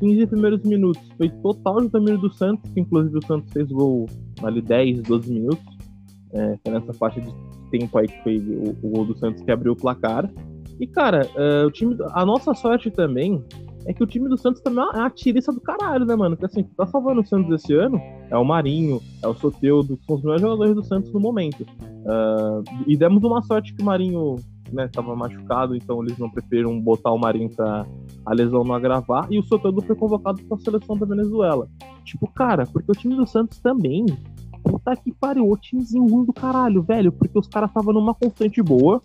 15 0.00 0.26
primeiros 0.26 0.62
minutos 0.62 1.02
foi 1.16 1.28
total 1.28 1.80
de 1.80 1.88
domínio 1.88 2.18
do 2.18 2.32
Santos, 2.32 2.70
que 2.70 2.80
inclusive 2.80 3.18
o 3.18 3.26
Santos 3.26 3.52
fez 3.52 3.68
gol 3.68 4.06
ali 4.42 4.62
10, 4.62 5.02
12 5.02 5.32
minutos. 5.32 5.78
É, 6.32 6.58
foi 6.62 6.72
nessa 6.72 6.92
faixa 6.94 7.20
de 7.20 7.32
tempo 7.70 7.98
aí 7.98 8.06
que 8.06 8.22
foi 8.22 8.38
o, 8.38 8.70
o 8.82 8.90
gol 8.90 9.04
do 9.04 9.18
Santos 9.18 9.42
que 9.42 9.50
abriu 9.50 9.72
o 9.72 9.76
placar. 9.76 10.30
E, 10.80 10.86
cara, 10.86 11.28
uh, 11.34 11.66
o 11.66 11.70
time, 11.70 11.96
a 12.12 12.24
nossa 12.24 12.54
sorte 12.54 12.90
também 12.90 13.42
é 13.84 13.92
que 13.92 14.02
o 14.02 14.06
time 14.06 14.28
do 14.28 14.38
Santos 14.38 14.60
também 14.60 14.84
é 14.84 14.98
uma 14.98 15.10
tirista 15.10 15.52
do 15.52 15.60
caralho, 15.60 16.04
né, 16.06 16.14
mano? 16.14 16.36
Porque 16.36 16.46
assim, 16.46 16.62
tá 16.76 16.86
salvando 16.86 17.20
o 17.20 17.26
Santos 17.26 17.52
esse 17.52 17.74
ano 17.74 18.00
é 18.30 18.36
o 18.36 18.44
Marinho, 18.44 19.00
é 19.22 19.28
o 19.28 19.34
Soteudo, 19.34 19.96
que 19.96 20.04
são 20.04 20.16
os 20.16 20.22
melhores 20.22 20.42
jogadores 20.42 20.74
do 20.74 20.84
Santos 20.84 21.12
no 21.12 21.20
momento. 21.20 21.62
Uh, 21.62 22.62
e 22.86 22.96
demos 22.96 23.22
uma 23.22 23.42
sorte 23.42 23.74
que 23.74 23.82
o 23.82 23.84
Marinho 23.84 24.36
né, 24.72 24.88
tava 24.88 25.14
machucado, 25.16 25.74
então 25.74 26.02
eles 26.02 26.18
não 26.18 26.30
preferiram 26.30 26.78
botar 26.80 27.10
o 27.12 27.18
Marinho 27.18 27.50
pra 27.50 27.86
a 28.24 28.34
lesão 28.34 28.62
não 28.62 28.74
agravar, 28.74 29.26
e 29.30 29.38
o 29.38 29.42
Soteldo 29.42 29.80
foi 29.80 29.96
convocado 29.96 30.42
pra 30.44 30.58
seleção 30.58 30.96
da 30.96 31.06
Venezuela. 31.06 31.66
Tipo, 32.04 32.26
cara, 32.28 32.66
porque 32.66 32.90
o 32.90 32.94
time 32.94 33.14
do 33.14 33.26
Santos 33.26 33.58
também, 33.58 34.04
puta 34.62 34.94
que 34.96 35.12
pariu, 35.12 35.50
o 35.50 35.56
timezinho 35.56 36.06
ruim 36.06 36.24
do 36.26 36.32
caralho, 36.32 36.82
velho, 36.82 37.10
porque 37.10 37.38
os 37.38 37.48
caras 37.48 37.70
estavam 37.70 37.94
numa 37.94 38.14
constante 38.14 38.62
boa, 38.62 39.00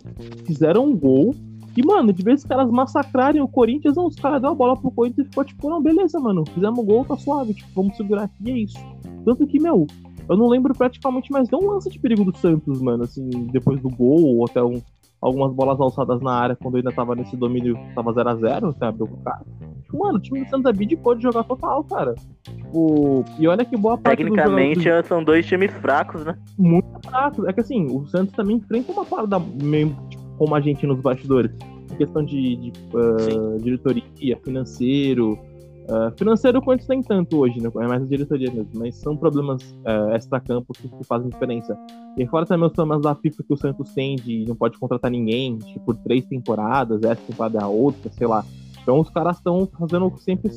fizeram 0.45 0.87
um 0.87 0.97
gol, 0.97 1.33
e, 1.75 1.85
mano, 1.85 2.13
de 2.13 2.23
vez 2.23 2.41
os 2.41 2.45
caras 2.45 2.69
massacrarem 2.69 3.41
o 3.41 3.47
Corinthians, 3.47 3.95
não, 3.95 4.07
os 4.07 4.15
caras 4.15 4.41
dão 4.41 4.51
a 4.51 4.55
bola 4.55 4.77
pro 4.77 4.91
Corinthians 4.91 5.25
e 5.25 5.29
ficou 5.29 5.43
tipo, 5.43 5.69
não, 5.69 5.81
beleza, 5.81 6.19
mano, 6.19 6.43
fizemos 6.53 6.85
gol, 6.85 7.05
tá 7.05 7.17
suave, 7.17 7.53
tipo, 7.53 7.69
vamos 7.75 7.97
segurar 7.97 8.23
aqui, 8.23 8.51
é 8.51 8.57
isso. 8.59 8.77
Tanto 9.25 9.47
que, 9.47 9.59
meu, 9.59 9.87
eu 10.29 10.37
não 10.37 10.47
lembro 10.47 10.73
praticamente 10.73 11.31
mais 11.31 11.49
de 11.49 11.55
um 11.55 11.71
lance 11.71 11.89
de 11.89 11.99
perigo 11.99 12.23
do 12.23 12.37
Santos, 12.37 12.81
mano, 12.81 13.03
assim, 13.03 13.29
depois 13.51 13.81
do 13.81 13.89
gol, 13.89 14.23
ou 14.23 14.45
até 14.45 14.63
um, 14.63 14.81
algumas 15.21 15.53
bolas 15.53 15.79
alçadas 15.79 16.21
na 16.21 16.33
área 16.33 16.55
quando 16.55 16.75
ainda 16.75 16.91
tava 16.91 17.15
nesse 17.15 17.35
domínio, 17.35 17.77
tava 17.95 18.13
0x0, 18.13 18.77
sabe, 18.77 19.03
o 19.03 19.07
cara. 19.23 19.41
Tipo, 19.83 19.99
mano, 19.99 20.17
o 20.17 20.21
time 20.21 20.43
do 20.43 20.49
Santos 20.49 20.65
é 20.65 20.73
bid 20.73 20.95
pode 20.97 21.23
jogar 21.23 21.43
total, 21.43 21.83
cara. 21.85 22.15
Tipo, 22.43 23.23
e 23.39 23.47
olha 23.47 23.63
que 23.63 23.77
boa 23.77 23.97
parte 23.97 24.17
Tecnicamente 24.17 24.81
jogadores... 24.81 25.07
são 25.07 25.23
dois 25.23 25.45
times 25.45 25.71
fracos, 25.73 26.25
né? 26.25 26.37
Muito 26.57 26.87
fracos. 27.07 27.45
É 27.45 27.53
que 27.53 27.61
assim, 27.61 27.85
o 27.85 28.05
Santos 28.07 28.35
também 28.35 28.57
enfrenta 28.57 28.91
uma 28.91 29.05
parada 29.05 29.39
meio 29.39 29.95
tipo, 30.09 30.22
como 30.43 30.55
a 30.55 30.59
gente 30.59 30.85
nos 30.85 30.99
bastidores. 30.99 31.51
Em 31.89 31.95
questão 31.95 32.23
de, 32.23 32.57
de 32.57 32.73
uh, 32.93 33.57
diretoria, 33.61 34.37
financeiro, 34.43 35.39
Uh, 35.83 36.17
financeiro 36.17 36.59
o 36.59 36.61
Corinthians 36.61 36.87
nem 36.87 37.01
tanto 37.01 37.39
hoje, 37.39 37.59
né? 37.59 37.69
É 37.75 37.87
mais 37.87 38.01
a 38.01 38.05
diretoria 38.05 38.49
mesmo, 38.49 38.69
mas 38.75 38.95
são 38.95 39.17
problemas 39.17 39.61
uh, 39.85 40.15
extra-campo 40.15 40.71
que, 40.71 40.87
que, 40.87 41.03
fazem 41.03 41.27
diferença. 41.27 41.77
E 42.17 42.25
fora 42.25 42.45
também 42.45 42.67
os 42.67 42.71
problemas 42.71 43.03
da 43.03 43.13
FIFA 43.13 43.43
que 43.43 43.53
o 43.53 43.57
Santos 43.57 43.93
tem 43.93 44.15
de 44.15 44.45
não 44.47 44.55
pode 44.55 44.79
contratar 44.79 45.11
ninguém 45.11 45.57
tipo, 45.57 45.81
por 45.81 45.97
três 45.97 46.25
temporadas, 46.25 47.03
essa 47.03 47.21
temporada 47.27 47.59
é 47.59 47.63
a 47.63 47.67
outra, 47.67 48.09
sei 48.13 48.25
lá. 48.25 48.45
Então 48.81 48.97
os 48.97 49.09
caras 49.09 49.35
estão 49.35 49.67
fazendo 49.77 50.05
o 50.05 50.11
que 50.11 50.23
sempre, 50.23 50.49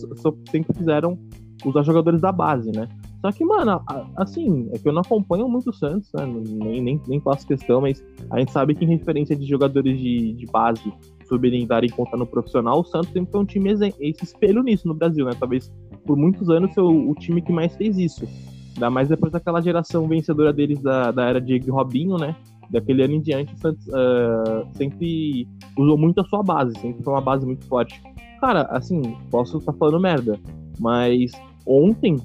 sempre 0.49 0.73
fizeram 0.73 1.19
usar 1.65 1.83
jogadores 1.83 2.21
da 2.21 2.31
base, 2.31 2.71
né? 2.71 2.89
Só 3.21 3.33
que, 3.33 3.45
mano, 3.45 3.81
assim, 4.17 4.69
é 4.73 4.79
que 4.79 4.89
eu 4.89 4.93
não 4.93 5.01
acompanho 5.01 5.49
muito 5.49 5.71
o 5.71 5.73
Santos, 5.73 6.11
né? 6.13 6.27
Nem, 6.27 6.81
nem, 6.83 7.01
nem 7.07 7.21
faço 7.21 7.47
questão, 7.47 7.81
mas 7.81 8.05
a 8.31 8.39
gente 8.39 8.53
sabe 8.53 8.75
que 8.75 8.85
em 8.85 8.89
referência 8.89 9.35
de 9.35 9.47
jogadores 9.47 9.99
de, 9.99 10.33
de 10.35 10.47
base 10.47 10.93
subirem 11.27 11.67
darem 11.67 11.91
conta 11.91 12.17
no 12.17 12.27
profissional, 12.27 12.81
o 12.81 12.85
Santos 12.85 13.11
sempre 13.11 13.33
foi 13.33 13.41
um 13.41 13.45
time 13.45 13.73
esse 14.01 14.25
espelho 14.25 14.63
nisso 14.63 14.87
no 14.87 14.95
Brasil, 14.95 15.25
né? 15.27 15.33
Talvez 15.39 15.73
por 16.05 16.17
muitos 16.17 16.49
anos 16.51 16.73
foi 16.75 16.85
o, 16.85 17.11
o 17.11 17.15
time 17.15 17.43
que 17.43 17.53
mais 17.53 17.75
fez 17.75 17.99
isso. 17.99 18.27
Ainda 18.75 18.91
mais 18.91 19.09
depois 19.09 19.33
daquela 19.33 19.61
geração 19.61 20.07
vencedora 20.07 20.53
deles 20.53 20.81
da, 20.81 21.11
da 21.11 21.25
era 21.25 21.41
de 21.41 21.59
Robinho, 21.71 22.17
né? 22.17 22.37
Daquele 22.71 23.03
ano 23.03 23.15
em 23.15 23.21
diante, 23.21 23.55
o 23.55 23.59
Santos 23.59 23.87
uh, 23.89 24.67
sempre 24.75 25.49
usou 25.79 25.97
muito 25.97 26.21
a 26.21 26.25
sua 26.25 26.43
base, 26.43 26.79
sempre 26.79 27.03
foi 27.03 27.13
uma 27.13 27.21
base 27.21 27.47
muito 27.47 27.65
forte. 27.67 28.01
Cara, 28.41 28.63
assim, 28.71 29.01
posso 29.31 29.59
estar 29.59 29.73
tá 29.73 29.79
falando 29.79 30.01
merda, 30.01 30.39
mas 30.79 31.33
ontem 31.65 32.17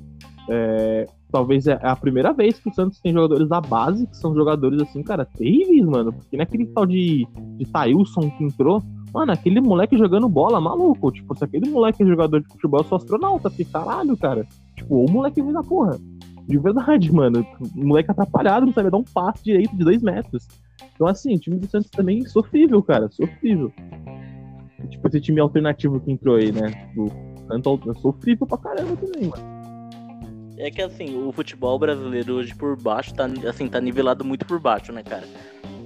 é, 0.50 1.08
talvez 1.32 1.68
é 1.68 1.80
a 1.82 1.96
primeira 1.96 2.34
vez 2.34 2.60
que 2.60 2.70
o 2.70 2.74
Santos 2.74 3.00
tem 3.00 3.14
jogadores 3.14 3.48
da 3.48 3.62
base, 3.62 4.08
que 4.08 4.18
são 4.18 4.34
jogadores 4.34 4.82
assim, 4.82 5.02
cara, 5.04 5.26
terríveis, 5.26 5.86
mano. 5.86 6.12
Porque 6.12 6.38
naquele 6.38 6.66
tal 6.68 6.86
de, 6.86 7.28
de 7.58 7.66
Thailson 7.66 8.30
que 8.32 8.44
entrou, 8.44 8.82
mano, 9.14 9.32
aquele 9.32 9.62
moleque 9.62 9.98
jogando 9.98 10.28
bola, 10.28 10.60
maluco. 10.60 11.12
Tipo, 11.12 11.36
se 11.38 11.44
aquele 11.44 11.70
moleque 11.70 12.04
é 12.04 12.06
jogador 12.06 12.42
de 12.42 12.48
futebol, 12.48 12.82
eu 12.82 12.86
sou 12.86 12.98
astronauta, 12.98 13.50
porque 13.50 13.66
caralho, 13.66 14.18
cara. 14.18 14.46
Tipo, 14.76 15.06
o 15.06 15.12
moleque 15.12 15.42
vem 15.42 15.54
da 15.54 15.64
porra. 15.64 15.98
De 16.48 16.58
verdade, 16.58 17.12
mano. 17.14 17.46
O 17.76 17.86
moleque 17.86 18.12
atrapalhado, 18.12 18.66
não 18.66 18.74
sabe 18.74 18.90
dar 18.90 18.98
um 18.98 19.04
passe 19.04 19.44
direito 19.44 19.76
de 19.76 19.84
dois 19.84 20.02
metros. 20.02 20.48
Então, 20.94 21.08
assim, 21.08 21.36
o 21.36 21.40
time 21.40 21.58
do 21.58 21.68
Santos 21.68 21.90
também 21.90 22.24
é 22.24 22.28
sofrível, 22.28 22.82
cara, 22.84 23.10
sofrível. 23.10 23.72
Tipo, 24.90 25.08
esse 25.08 25.22
time 25.22 25.40
alternativo 25.40 26.00
que 26.00 26.12
entrou 26.12 26.36
aí, 26.36 26.52
né? 26.52 26.92
O 26.98 27.08
Santos 27.48 27.88
é 27.88 28.00
sofrível 28.00 28.48
pra 28.48 28.58
caramba 28.58 28.96
também, 28.98 29.30
mano. 29.30 29.51
É 30.62 30.70
que 30.70 30.80
assim, 30.80 31.18
o 31.18 31.32
futebol 31.32 31.80
brasileiro 31.80 32.36
hoje 32.36 32.54
por 32.54 32.80
baixo 32.80 33.16
tá, 33.16 33.28
assim, 33.50 33.68
tá 33.68 33.82
nivelado 33.82 34.24
muito 34.24 34.46
por 34.46 34.60
baixo, 34.60 34.92
né, 34.92 35.02
cara? 35.02 35.24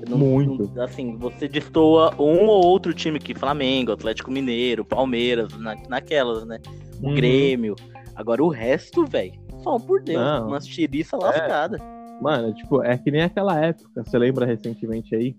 Não, 0.07 0.17
muito. 0.17 0.69
Não, 0.75 0.83
assim, 0.83 1.15
você 1.15 1.47
destoa 1.47 2.13
um 2.19 2.45
ou 2.45 2.65
outro 2.65 2.93
time 2.93 3.17
que 3.17 3.33
Flamengo, 3.33 3.93
Atlético 3.93 4.29
Mineiro, 4.29 4.83
Palmeiras, 4.83 5.57
na, 5.57 5.75
naquelas, 5.87 6.45
né? 6.45 6.59
O 7.01 7.07
uhum. 7.07 7.15
Grêmio. 7.15 7.75
Agora 8.13 8.43
o 8.43 8.49
resto, 8.49 9.05
velho, 9.05 9.33
só 9.63 9.79
por 9.79 10.01
Deus, 10.03 10.21
não. 10.21 10.49
umas 10.49 10.65
tiriças 10.65 11.19
é. 11.21 11.23
lascadas. 11.23 11.81
Mano, 12.21 12.53
tipo, 12.53 12.83
é 12.83 12.97
que 12.97 13.09
nem 13.09 13.21
aquela 13.21 13.57
época, 13.57 14.03
você 14.03 14.17
lembra 14.17 14.45
recentemente 14.45 15.15
aí? 15.15 15.35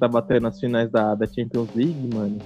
Tá 0.00 0.08
batendo 0.08 0.46
as 0.46 0.58
finais 0.58 0.90
da, 0.90 1.14
da 1.14 1.26
Champions 1.26 1.68
League, 1.74 2.14
mano. 2.14 2.38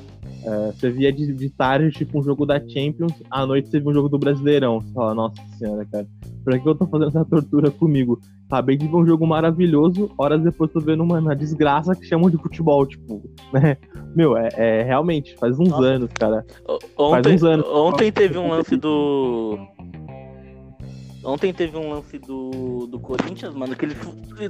É, 0.44 0.72
você 0.72 0.90
via 0.90 1.12
de, 1.12 1.32
de 1.32 1.48
tarde, 1.50 1.92
tipo, 1.92 2.18
um 2.18 2.22
jogo 2.22 2.44
da 2.44 2.58
Champions, 2.58 3.12
à 3.30 3.46
noite 3.46 3.68
você 3.68 3.78
via 3.78 3.90
um 3.90 3.94
jogo 3.94 4.08
do 4.08 4.18
Brasileirão. 4.18 4.80
Você 4.80 4.92
fala, 4.92 5.14
nossa 5.14 5.40
senhora, 5.56 5.86
cara, 5.86 6.04
por 6.42 6.58
que 6.58 6.68
eu 6.68 6.74
tô 6.74 6.84
fazendo 6.86 7.08
essa 7.10 7.24
tortura 7.24 7.70
comigo? 7.70 8.20
Acabei 8.50 8.76
de 8.76 8.88
ver 8.88 8.96
um 8.96 9.06
jogo 9.06 9.24
maravilhoso, 9.24 10.10
horas 10.18 10.42
depois 10.42 10.72
tô 10.72 10.80
vendo 10.80 11.04
uma, 11.04 11.20
uma 11.20 11.36
desgraça 11.36 11.94
que 11.94 12.04
chamam 12.04 12.28
de 12.28 12.36
futebol, 12.36 12.84
tipo, 12.84 13.22
né? 13.54 13.76
Meu, 14.16 14.36
é, 14.36 14.48
é 14.56 14.82
realmente, 14.82 15.36
faz 15.36 15.58
uns 15.58 15.68
nossa. 15.68 15.84
anos, 15.84 16.10
cara. 16.12 16.44
Ontem, 16.98 17.22
faz 17.22 17.26
uns 17.26 17.44
anos. 17.44 17.66
Ontem 17.68 18.10
teve 18.10 18.36
um 18.36 18.50
lance 18.50 18.76
do 18.76 19.58
Ontem 21.24 21.52
teve 21.54 21.76
um 21.76 21.90
lance 21.90 22.18
do, 22.18 22.86
do 22.86 23.00
Corinthians, 23.00 23.54
mano, 23.54 23.74
que 23.74 23.86
eles, 23.86 23.96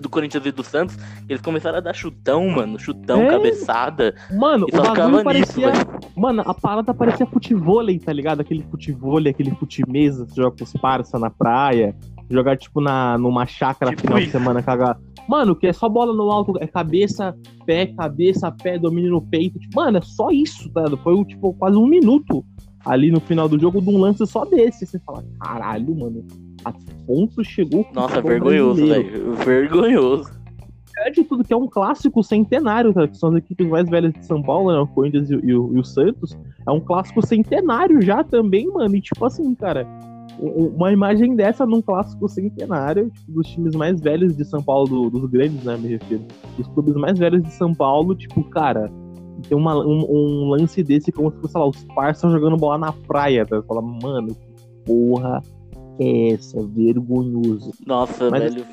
do 0.00 0.08
Corinthians 0.08 0.44
e 0.44 0.50
do 0.50 0.64
Santos, 0.64 0.96
eles 1.28 1.40
começaram 1.40 1.78
a 1.78 1.80
dar 1.80 1.94
chutão, 1.94 2.48
mano, 2.48 2.78
chutão, 2.78 3.22
é? 3.22 3.28
cabeçada. 3.28 4.14
Mano, 4.32 4.66
o 4.72 4.76
bagulho 4.76 5.22
parecia... 5.22 5.70
Nisso, 5.70 5.86
mano, 6.16 6.42
a 6.44 6.52
parada 6.52 6.92
parecia 6.92 7.26
futevôlei, 7.26 7.98
tá 7.98 8.12
ligado? 8.12 8.40
Aquele 8.40 8.64
futevôlei, 8.64 9.30
aquele 9.30 9.52
futemesa, 9.52 10.26
você 10.26 10.34
joga 10.34 10.56
com 10.56 10.64
os 10.64 10.72
parça 10.72 11.18
na 11.18 11.30
praia, 11.30 11.94
jogar, 12.28 12.56
tipo, 12.56 12.80
na, 12.80 13.16
numa 13.18 13.46
chácara 13.46 13.92
tipo 13.92 14.02
final 14.02 14.18
isso. 14.18 14.26
de 14.26 14.32
semana, 14.32 14.62
cagar... 14.62 14.98
Mano, 15.28 15.56
que 15.56 15.66
é 15.66 15.72
só 15.72 15.88
bola 15.88 16.12
no 16.12 16.30
alto, 16.30 16.52
é 16.60 16.66
cabeça, 16.66 17.34
pé, 17.64 17.86
cabeça, 17.86 18.50
pé, 18.50 18.78
domínio 18.78 19.10
no 19.12 19.22
peito. 19.22 19.58
Tipo, 19.58 19.76
mano, 19.76 19.96
é 19.96 20.02
só 20.02 20.30
isso, 20.30 20.70
tá? 20.70 20.84
Foi, 21.02 21.24
tipo, 21.24 21.54
quase 21.54 21.78
um 21.78 21.86
minuto 21.86 22.44
ali 22.84 23.10
no 23.10 23.20
final 23.20 23.48
do 23.48 23.58
jogo 23.58 23.80
de 23.80 23.88
um 23.88 23.98
lance 23.98 24.26
só 24.26 24.44
desse. 24.44 24.86
Você 24.86 24.98
fala, 25.00 25.24
caralho, 25.40 25.94
mano, 25.94 26.24
a 26.64 26.72
ponto 27.06 27.42
chegou. 27.44 27.86
Nossa, 27.94 28.20
vergonhoso, 28.20 28.86
velho. 28.86 29.34
Vergonhoso. 29.34 30.44
É 30.98 31.10
de 31.10 31.24
tudo 31.24 31.42
que 31.42 31.52
é 31.52 31.56
um 31.56 31.66
clássico 31.66 32.22
centenário, 32.22 32.94
tá? 32.94 33.08
que 33.08 33.16
são 33.16 33.30
as 33.30 33.36
equipes 33.36 33.66
mais 33.66 33.88
velhas 33.88 34.12
de 34.12 34.24
São 34.24 34.40
Paulo, 34.40 34.72
né? 34.72 34.78
O 34.78 34.86
Corinthians 34.86 35.28
e, 35.28 35.34
e, 35.34 35.50
e, 35.50 35.54
o 35.54 35.84
Santos. 35.84 36.38
É 36.66 36.70
um 36.70 36.80
clássico 36.80 37.24
centenário 37.26 38.00
já 38.00 38.22
também, 38.22 38.68
mano. 38.68 38.94
E 38.94 39.00
tipo 39.00 39.24
assim, 39.24 39.54
cara, 39.56 39.86
uma 40.38 40.92
imagem 40.92 41.34
dessa 41.34 41.66
num 41.66 41.82
clássico 41.82 42.28
centenário, 42.28 43.10
tipo, 43.10 43.32
dos 43.32 43.48
times 43.48 43.74
mais 43.74 44.00
velhos 44.00 44.36
de 44.36 44.44
São 44.44 44.62
Paulo, 44.62 44.86
do, 44.86 45.10
dos 45.10 45.30
grandes, 45.30 45.64
né? 45.64 45.76
Me 45.76 45.88
refiro. 45.88 46.22
Dos 46.56 46.68
clubes 46.68 46.94
mais 46.94 47.18
velhos 47.18 47.42
de 47.42 47.52
São 47.52 47.74
Paulo, 47.74 48.14
tipo, 48.14 48.42
cara, 48.44 48.90
tem 49.48 49.56
uma, 49.56 49.76
um, 49.84 50.04
um, 50.08 50.48
lance 50.50 50.82
desse 50.82 51.12
como 51.12 51.30
se 51.30 51.38
fosse, 51.38 51.52
sei 51.52 51.60
lá, 51.60 51.68
os 51.68 51.84
parças 51.94 52.32
jogando 52.32 52.56
bola 52.56 52.78
na 52.78 52.92
praia, 52.92 53.44
tá? 53.44 53.56
Você 53.56 53.66
fala, 53.66 53.82
mano, 53.82 54.36
porra 54.84 55.42
é 55.98 56.32
essa? 56.32 56.62
Vergonhoso. 56.66 57.72
Nossa, 57.86 58.30
Mas, 58.30 58.54
velho. 58.54 58.66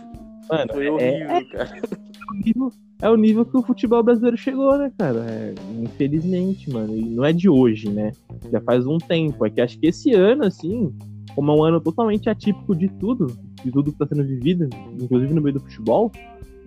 Mano, 0.49 0.73
foi 0.73 0.85
é, 0.85 0.91
horrível, 0.91 1.29
é, 1.29 1.43
cara. 1.45 1.77
É 1.77 2.33
o, 2.33 2.45
nível, 2.45 2.71
é 3.01 3.09
o 3.09 3.15
nível 3.15 3.45
que 3.45 3.57
o 3.57 3.61
futebol 3.61 4.03
brasileiro 4.03 4.37
chegou, 4.37 4.77
né, 4.77 4.91
cara? 4.97 5.25
É, 5.29 5.53
infelizmente, 5.81 6.69
mano. 6.71 6.95
E 6.95 7.03
não 7.03 7.25
é 7.25 7.33
de 7.33 7.49
hoje, 7.49 7.89
né? 7.89 8.11
Já 8.51 8.61
faz 8.61 8.85
um 8.85 8.97
tempo. 8.97 9.45
É 9.45 9.49
que 9.49 9.61
acho 9.61 9.79
que 9.79 9.87
esse 9.87 10.13
ano, 10.13 10.45
assim, 10.45 10.93
como 11.35 11.51
é 11.51 11.55
um 11.55 11.63
ano 11.63 11.79
totalmente 11.79 12.29
atípico 12.29 12.75
de 12.75 12.89
tudo, 12.89 13.27
de 13.63 13.71
tudo 13.71 13.91
que 13.91 13.97
tá 13.97 14.05
sendo 14.07 14.23
vivido, 14.23 14.69
inclusive 14.99 15.33
no 15.33 15.41
meio 15.41 15.55
do 15.55 15.61
futebol, 15.61 16.11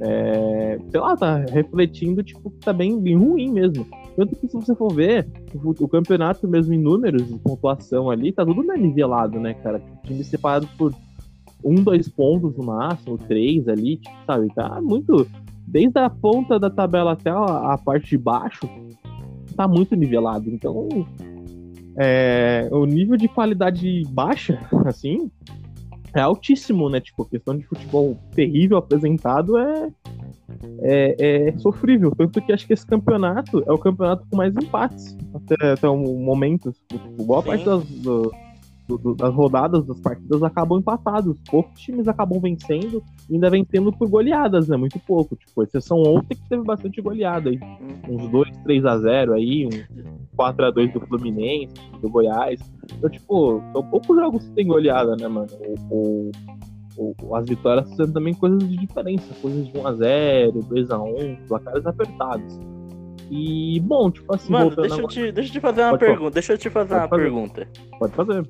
é, 0.00 0.78
sei 0.90 1.00
lá, 1.00 1.16
tá 1.16 1.38
refletindo, 1.38 2.22
tipo, 2.22 2.50
que 2.50 2.58
tá 2.58 2.72
bem, 2.72 3.00
bem 3.00 3.16
ruim 3.16 3.50
mesmo. 3.52 3.86
Tanto 4.16 4.36
que 4.36 4.48
se 4.48 4.54
você 4.54 4.74
for 4.74 4.92
ver, 4.92 5.26
o, 5.54 5.70
o 5.70 5.88
campeonato 5.88 6.46
mesmo 6.48 6.74
em 6.74 6.78
números, 6.78 7.26
de 7.26 7.38
pontuação 7.38 8.10
ali, 8.10 8.32
tá 8.32 8.44
tudo 8.44 8.62
nivelado, 8.62 9.38
né, 9.40 9.54
cara? 9.54 9.80
Time 10.04 10.22
separado 10.24 10.68
por 10.76 10.94
um, 11.64 11.76
dois 11.76 12.08
pontos 12.08 12.56
no 12.56 12.64
máximo, 12.64 13.18
três 13.18 13.68
ali, 13.68 13.96
tipo, 13.96 14.16
sabe? 14.26 14.52
Tá 14.54 14.80
muito. 14.80 15.26
Desde 15.66 15.98
a 15.98 16.10
ponta 16.10 16.58
da 16.58 16.68
tabela 16.68 17.12
até 17.12 17.30
a, 17.30 17.72
a 17.72 17.78
parte 17.78 18.10
de 18.10 18.18
baixo, 18.18 18.68
tá 19.56 19.66
muito 19.66 19.96
nivelado. 19.96 20.50
Então, 20.50 20.88
é, 21.96 22.68
o 22.70 22.84
nível 22.84 23.16
de 23.16 23.28
qualidade 23.28 24.02
baixa, 24.10 24.60
assim, 24.84 25.30
é 26.14 26.20
altíssimo, 26.20 26.88
né? 26.88 27.00
Tipo, 27.00 27.22
a 27.22 27.26
questão 27.26 27.56
de 27.56 27.64
futebol 27.64 28.16
terrível 28.34 28.76
apresentado 28.76 29.58
é, 29.58 29.90
é, 30.80 31.48
é, 31.48 31.58
sofrível. 31.58 32.12
Tanto 32.16 32.40
que 32.40 32.52
acho 32.52 32.66
que 32.66 32.72
esse 32.72 32.86
campeonato 32.86 33.62
é 33.66 33.72
o 33.72 33.78
campeonato 33.78 34.26
com 34.30 34.36
mais 34.36 34.54
empates 34.56 35.16
até, 35.34 35.72
até 35.72 35.88
o 35.88 35.96
momento. 35.96 36.72
Tipo, 36.88 37.24
boa 37.24 37.42
Sim. 37.42 37.48
parte 37.48 37.64
das, 37.64 37.84
do, 37.84 38.32
do, 38.86 39.14
das 39.14 39.34
rodadas, 39.34 39.84
das 39.86 40.00
partidas 40.00 40.42
acabam 40.42 40.78
empatados. 40.78 41.36
Poucos 41.50 41.80
times 41.80 42.06
acabam 42.06 42.40
vencendo, 42.40 43.02
ainda 43.30 43.50
vencendo 43.50 43.92
por 43.92 44.08
goleadas, 44.08 44.68
né? 44.68 44.76
Muito 44.76 44.98
pouco. 45.00 45.36
Tipo, 45.36 45.62
exceção 45.62 46.02
ontem 46.02 46.36
que 46.36 46.48
teve 46.48 46.62
bastante 46.62 47.00
goleada 47.00 47.50
aí. 47.50 47.58
Uns 48.08 48.28
2, 48.28 48.56
3 48.58 48.84
a 48.84 48.98
0 48.98 49.34
aí, 49.34 49.66
um 49.66 49.70
4 50.36 50.66
a 50.66 50.70
2 50.70 50.92
do 50.92 51.00
Fluminense, 51.00 51.74
do 52.00 52.08
Goiás. 52.08 52.60
Então, 52.96 53.10
tipo, 53.10 53.62
são 53.72 53.82
poucos 53.84 54.16
jogos 54.16 54.44
que 54.44 54.52
tem 54.52 54.66
goleada, 54.66 55.16
né, 55.16 55.28
mano? 55.28 55.48
O, 55.90 56.30
o, 56.98 57.12
o, 57.22 57.34
as 57.34 57.48
vitórias 57.48 57.88
sendo 57.90 58.12
também 58.12 58.34
coisas 58.34 58.68
de 58.68 58.76
diferença, 58.76 59.34
coisas 59.40 59.66
de 59.66 59.72
1x0, 59.72 60.52
2x1, 60.68 61.46
placares 61.48 61.86
apertados. 61.86 62.58
E, 63.30 63.80
bom, 63.80 64.10
tipo 64.10 64.34
assim. 64.34 64.52
Mano, 64.52 64.74
deixa 64.76 65.00
eu, 65.00 65.08
te, 65.08 65.32
deixa 65.32 65.50
eu 65.50 65.52
te 65.54 65.60
fazer 65.60 65.82
uma 65.82 65.98
pergunta. 65.98 66.30
Deixa 66.30 66.52
eu 66.52 66.58
te 66.58 66.70
fazer 66.70 66.88
Pode 66.88 67.02
uma 67.02 67.08
fazer. 67.08 67.22
pergunta. 67.22 67.68
Pode 67.98 68.12
fazer. 68.12 68.48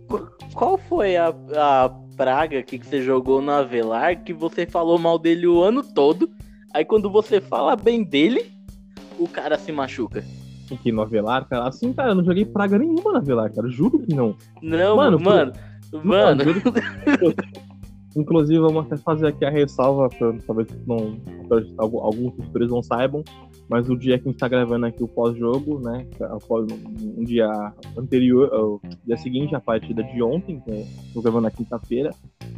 Qual 0.54 0.78
foi 0.78 1.16
a, 1.16 1.35
a 1.57 1.88
praga 2.16 2.62
que 2.62 2.78
você 2.78 3.02
jogou 3.02 3.43
no 3.43 3.50
Avelar, 3.50 4.23
que 4.23 4.33
você 4.33 4.66
falou 4.66 4.99
mal 4.99 5.19
dele 5.19 5.47
o 5.47 5.62
ano 5.62 5.83
todo. 5.83 6.31
Aí 6.73 6.85
quando 6.85 7.11
você 7.11 7.40
fala 7.40 7.76
bem 7.76 8.02
dele, 8.02 8.50
o 9.19 9.28
cara 9.28 9.59
se 9.59 9.71
machuca. 9.71 10.25
Aqui 10.73 10.90
no 10.90 11.02
Avelar, 11.02 11.47
cara. 11.47 11.69
Assim, 11.69 11.93
cara, 11.93 12.11
eu 12.11 12.14
não 12.14 12.25
joguei 12.25 12.45
praga 12.45 12.78
nenhuma 12.78 13.12
no 13.12 13.19
Avelar, 13.19 13.52
cara. 13.52 13.69
Juro 13.69 13.99
que 14.00 14.14
não. 14.14 14.35
Não, 14.62 14.97
mano, 14.97 15.21
mano. 15.21 15.52
Mano. 16.02 16.43
juro 16.43 16.61
que... 16.61 16.71
Inclusive, 18.16 18.61
vamos 18.61 18.87
até 18.87 18.97
fazer 18.97 19.26
aqui 19.26 19.45
a 19.45 19.50
ressalva, 19.50 20.09
pra, 20.09 20.33
talvez 20.47 20.69
não, 20.87 21.21
alguns 21.81 22.33
tutores 22.35 22.71
não 22.71 22.81
saibam, 22.81 23.25
mas 23.68 23.88
o 23.88 23.97
dia 23.97 24.18
que 24.18 24.28
a 24.28 24.30
gente 24.30 24.40
tá 24.40 24.49
gravando 24.49 24.87
aqui 24.87 25.02
o 25.02 25.09
pós-jogo, 25.09 25.80
né, 25.80 26.06
um 27.16 27.25
dia 27.25 27.50
anterior, 27.97 28.49
o 28.52 28.80
dia 29.04 29.16
seguinte, 29.16 29.54
a 29.54 29.61
partida 29.61 30.02
de 30.02 30.23
ontem, 30.23 30.62
né, 30.66 30.87
tô 31.12 31.23
gravando 31.23 31.44
na 31.44 31.50
quinta-feira, 31.50 32.11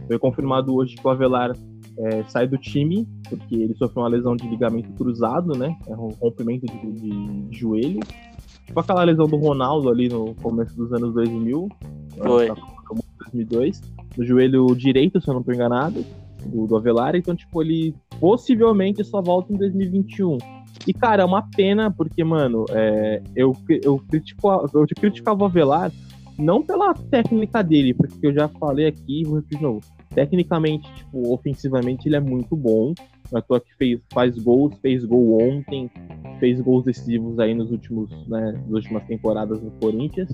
foi 0.07 0.19
confirmado 0.19 0.75
hoje 0.75 0.97
que 0.97 1.07
o 1.07 1.11
Avelar 1.11 1.57
é, 1.99 2.23
sai 2.25 2.47
do 2.47 2.59
time, 2.59 3.07
porque 3.29 3.55
ele 3.55 3.75
sofreu 3.75 4.03
uma 4.03 4.09
lesão 4.09 4.37
de 4.37 4.49
ligamento 4.49 4.93
cruzado, 4.93 5.57
né, 5.57 5.77
é 5.87 5.95
um 5.95 6.09
rompimento 6.09 6.67
de, 6.67 6.93
de, 6.93 7.49
de 7.49 7.59
joelho, 7.59 8.01
tipo 8.65 8.79
aquela 8.81 9.05
lesão 9.05 9.27
do 9.27 9.37
Ronaldo 9.37 9.89
ali 9.89 10.09
no 10.09 10.35
começo 10.37 10.77
dos 10.77 10.93
anos 10.93 11.15
2000, 11.15 11.69
foi. 12.17 12.51
2002, 13.33 13.81
no 14.17 14.25
joelho 14.25 14.67
direito, 14.75 15.21
se 15.21 15.29
eu 15.29 15.35
não 15.35 15.43
tô 15.43 15.53
enganado, 15.53 16.05
do, 16.47 16.67
do 16.67 16.77
Avelar. 16.77 17.17
Então, 17.17 17.35
tipo, 17.35 17.63
ele 17.63 17.95
possivelmente 18.21 19.05
só 19.05 19.21
volta 19.21 19.53
em 19.53 19.57
2021. 19.57 20.39
E, 20.87 20.93
cara, 20.93 21.23
é 21.23 21.27
uma 21.27 21.43
pena, 21.43 21.91
porque, 21.91 22.23
mano, 22.25 22.65
é, 22.71 23.23
eu, 23.35 23.57
eu, 23.83 23.99
critico, 23.99 24.49
eu 24.75 24.87
criticava 24.87 25.43
o 25.43 25.47
Avelar 25.47 25.93
não 26.39 26.63
pela 26.63 26.93
técnica 26.95 27.63
dele, 27.63 27.95
porque 27.95 28.27
eu 28.27 28.33
já 28.33 28.49
falei 28.49 28.87
aqui, 28.87 29.25
vou 29.25 29.37
repetir 29.37 29.59
de 29.59 29.63
novo. 29.63 29.81
Tecnicamente, 30.15 30.93
tipo, 30.95 31.33
ofensivamente, 31.33 32.09
ele 32.09 32.17
é 32.17 32.21
muito 32.21 32.57
bom. 32.57 32.93
Não 33.31 33.39
é 33.39 33.43
toa 33.43 33.61
que 33.61 33.75
fez, 33.77 34.01
faz 34.13 34.39
gols, 34.39 34.75
fez 34.81 35.05
gol 35.05 35.43
ontem, 35.43 35.91
fez 36.39 36.61
gols 36.61 36.85
decisivos 36.85 37.39
aí 37.39 37.55
nos 37.55 37.71
últimos, 37.71 38.11
né, 38.29 38.53
nas 38.53 38.71
últimas 38.71 39.05
temporadas 39.05 39.61
no 39.63 39.71
Corinthians. 39.73 40.31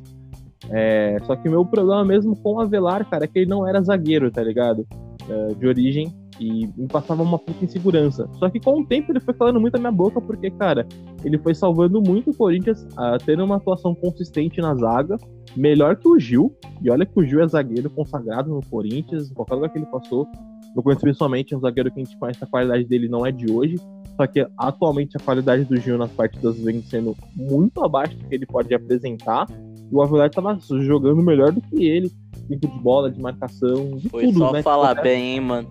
É, 0.71 1.19
só 1.25 1.35
que 1.35 1.49
o 1.49 1.51
meu 1.51 1.65
problema 1.65 2.05
mesmo 2.05 2.37
com 2.37 2.55
o 2.55 2.61
Avelar, 2.61 3.09
cara, 3.09 3.25
é 3.25 3.27
que 3.27 3.41
ele 3.41 3.51
não 3.51 3.67
era 3.67 3.83
zagueiro, 3.83 4.31
tá 4.31 4.43
ligado? 4.43 4.87
É, 5.29 5.55
de 5.55 5.67
origem 5.67 6.13
e 6.43 6.67
me 6.77 6.89
passava 6.89 7.23
uma 7.23 7.39
puta 7.39 7.65
insegurança. 7.65 8.29
Só 8.39 8.51
que 8.51 8.59
com 8.59 8.81
o 8.81 8.87
tempo 8.87 9.13
ele 9.13 9.21
foi 9.21 9.33
falando 9.35 9.61
muito 9.61 9.75
na 9.75 9.81
minha 9.81 9.93
boca, 9.93 10.21
porque, 10.21 10.51
cara, 10.51 10.87
ele 11.25 11.39
foi 11.39 11.55
salvando 11.55 12.03
muito 12.03 12.31
o 12.31 12.35
Corinthians, 12.35 12.87
a, 12.97 13.17
tendo 13.19 13.45
uma 13.45 13.57
atuação 13.57 13.95
consistente 13.95 14.61
na 14.61 14.75
zaga, 14.75 15.17
melhor 15.57 15.97
que 15.97 16.09
o 16.09 16.19
Gil. 16.19 16.53
E 16.83 16.91
olha 16.91 17.07
que 17.07 17.19
o 17.19 17.25
Gil 17.25 17.43
é 17.43 17.47
zagueiro 17.47 17.89
consagrado 17.91 18.51
no 18.51 18.61
Corinthians, 18.69 19.31
em 19.31 19.35
qualquer 19.35 19.55
lugar 19.55 19.71
que 19.71 19.79
ele 19.79 19.87
passou. 19.87 20.27
No 20.75 20.83
Corinthians, 20.83 21.03
principalmente, 21.03 21.55
é 21.55 21.57
um 21.57 21.61
zagueiro 21.61 21.91
que 21.91 22.01
a 22.01 22.05
gente 22.05 22.17
conhece, 22.17 22.43
a 22.43 22.47
qualidade 22.47 22.85
dele 22.85 23.09
não 23.09 23.25
é 23.25 23.31
de 23.31 23.51
hoje. 23.51 23.77
Só 24.17 24.27
que 24.27 24.47
atualmente 24.59 25.17
a 25.17 25.21
qualidade 25.21 25.65
do 25.65 25.77
Gil 25.77 25.97
nas 25.97 26.11
partidas 26.11 26.59
vem 26.59 26.83
sendo 26.83 27.17
muito 27.35 27.83
abaixo 27.83 28.17
do 28.17 28.25
que 28.27 28.35
ele 28.35 28.47
pode 28.47 28.75
apresentar 28.75 29.47
o 29.93 30.01
Avelar 30.01 30.31
tava 30.31 30.59
jogando 30.81 31.23
melhor 31.23 31.53
do 31.53 31.61
que 31.61 31.85
ele. 31.85 32.11
Tempo 32.49 32.67
de 32.67 32.79
bola, 32.81 33.11
de 33.11 33.21
marcação, 33.21 33.97
de 33.97 34.09
Foi 34.09 34.25
tudo, 34.25 34.39
só 34.39 34.53
né? 34.53 34.63
falar 34.63 34.95
bem, 34.95 35.35
hein, 35.35 35.41
mano. 35.41 35.69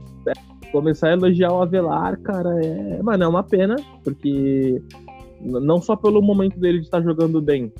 Começar 0.72 1.10
a 1.10 1.13
elogiar 1.13 1.51
o 1.51 1.62
Avelar, 1.62 2.20
cara, 2.22 2.63
é. 2.63 3.01
Mano, 3.01 3.24
é 3.24 3.28
uma 3.28 3.44
pena, 3.44 3.75
porque 4.04 4.82
não 5.42 5.82
só 5.82 5.96
pelo 5.96 6.22
momento 6.22 6.60
dele 6.60 6.80
de 6.80 6.86
estar 6.86 7.01
jogando 7.01 7.42
bem, 7.42 7.74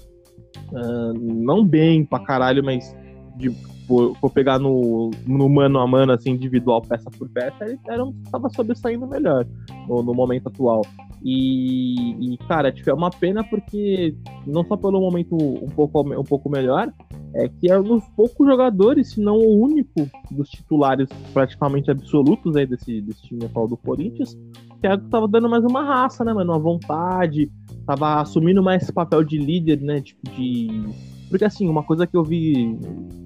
uh, 0.72 1.14
não 1.14 1.66
bem 1.66 2.06
pra 2.06 2.20
caralho, 2.20 2.64
mas 2.64 2.96
de 3.38 3.50
for, 3.88 4.16
for 4.18 4.30
pegar 4.30 4.60
no, 4.60 5.12
no 5.26 5.50
mano 5.50 5.80
a 5.80 5.88
mano, 5.88 6.12
assim, 6.12 6.32
individual, 6.32 6.82
peça 6.82 7.10
por 7.12 7.30
peça, 7.30 7.66
ele 7.66 7.80
era 7.88 8.04
um, 8.04 8.14
tava 8.32 8.50
sobressaindo 8.50 9.08
melhor 9.08 9.46
no, 9.88 10.02
no 10.04 10.14
momento 10.14 10.48
atual. 10.48 10.82
E, 11.24 12.34
e, 12.34 12.38
cara, 12.48 12.72
tipo, 12.72 12.90
é 12.90 12.94
uma 12.94 13.12
pena 13.12 13.44
porque, 13.44 14.16
não 14.46 14.66
só 14.66 14.76
pelo 14.76 15.00
momento 15.00 15.36
um 15.36 15.70
pouco, 15.70 16.02
um 16.02 16.24
pouco 16.24 16.50
melhor, 16.50 16.92
é 17.34 17.48
que 17.48 17.72
é 17.72 17.80
um 17.80 17.84
dos 17.84 18.04
poucos 18.16 18.48
jogadores, 18.48 19.12
se 19.12 19.22
não 19.22 19.38
o 19.38 19.62
único 19.62 20.10
dos 20.32 20.50
titulares 20.50 21.08
praticamente 21.32 21.92
absolutos 21.92 22.56
aí 22.56 22.66
desse, 22.66 23.02
desse 23.02 23.22
time 23.22 23.46
atual 23.46 23.68
do 23.68 23.78
Corinthians, 23.78 24.38
que 24.82 24.88
é, 24.88 24.98
tava 24.98 25.28
dando 25.28 25.48
mais 25.48 25.64
uma 25.64 25.84
raça, 25.84 26.26
né, 26.26 26.34
mano? 26.34 26.52
Uma 26.52 26.60
vontade, 26.60 27.52
tava 27.86 28.20
assumindo 28.20 28.64
mais 28.64 28.82
esse 28.84 28.92
papel 28.92 29.24
de 29.24 29.38
líder, 29.38 29.80
né? 29.80 30.02
Tipo, 30.02 30.30
de 30.32 30.86
porque, 31.32 31.46
assim, 31.46 31.70
uma 31.70 31.82
coisa 31.82 32.06
que 32.06 32.16
eu 32.16 32.26
vi 32.26 32.78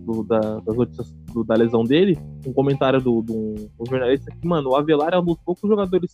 do, 0.05 0.23
da, 0.23 0.59
das 0.59 0.75
notícias 0.75 1.11
do, 1.33 1.43
da 1.43 1.55
lesão 1.55 1.83
dele, 1.83 2.15
um 2.45 2.53
comentário 2.53 3.01
do, 3.01 3.19
do, 3.23 3.55
do, 3.55 3.89
jornalista 3.89 4.31
que, 4.31 4.47
mano, 4.47 4.69
o 4.69 4.75
Avelar 4.75 5.15
é 5.15 5.19
um 5.19 5.25
dos 5.25 5.37
poucos 5.43 5.67
jogadores 5.67 6.11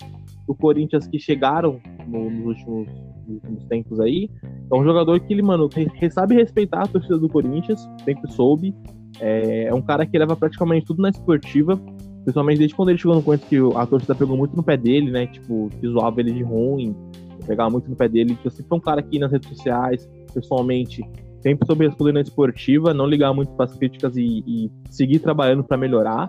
do 0.47 0.55
Corinthians 0.55 1.05
que 1.05 1.19
chegaram 1.19 1.81
no, 2.07 2.31
nos, 2.31 2.45
últimos, 2.45 2.87
nos, 3.27 3.35
últimos, 3.35 3.65
tempos 3.65 3.99
aí. 3.99 4.29
É 4.71 4.73
um 4.75 4.85
jogador 4.85 5.19
que 5.19 5.33
ele, 5.33 5.41
mano, 5.41 5.69
sabe 6.11 6.35
respeitar 6.35 6.83
a 6.83 6.87
torcida 6.87 7.17
do 7.17 7.27
Corinthians, 7.27 7.85
sempre 8.05 8.31
soube. 8.31 8.73
É, 9.19 9.65
é 9.65 9.73
um 9.73 9.81
cara 9.81 10.05
que 10.05 10.17
leva 10.17 10.33
praticamente 10.33 10.85
tudo 10.85 11.01
na 11.01 11.09
esportiva. 11.09 11.77
Principalmente 12.23 12.59
desde 12.59 12.73
quando 12.73 12.89
ele 12.89 12.99
chegou 12.99 13.15
no 13.15 13.21
Corinthians, 13.21 13.49
que 13.49 13.77
a 13.77 13.85
torcida 13.85 14.15
pegou 14.15 14.37
muito 14.37 14.55
no 14.55 14.63
pé 14.63 14.77
dele, 14.77 15.11
né? 15.11 15.27
Tipo, 15.27 15.69
que 15.77 15.87
zoava 15.89 16.21
ele 16.21 16.31
de 16.31 16.43
ruim, 16.43 16.95
pegava 17.45 17.69
muito 17.69 17.89
no 17.89 17.97
pé 17.97 18.07
dele. 18.07 18.31
Então, 18.31 18.49
sempre 18.49 18.69
foi 18.69 18.77
um 18.77 18.81
cara 18.81 19.01
aqui 19.01 19.19
nas 19.19 19.29
redes 19.29 19.49
sociais, 19.49 20.09
pessoalmente, 20.33 21.03
sempre 21.41 21.65
sobre 21.65 21.87
responder 21.87 22.13
na 22.13 22.21
esportiva, 22.21 22.93
não 22.93 23.05
ligar 23.05 23.33
muito 23.33 23.51
para 23.53 23.65
as 23.65 23.75
críticas 23.75 24.15
e, 24.15 24.43
e, 24.45 24.71
seguir 24.89 25.19
trabalhando 25.19 25.63
para 25.63 25.77
melhorar. 25.77 26.27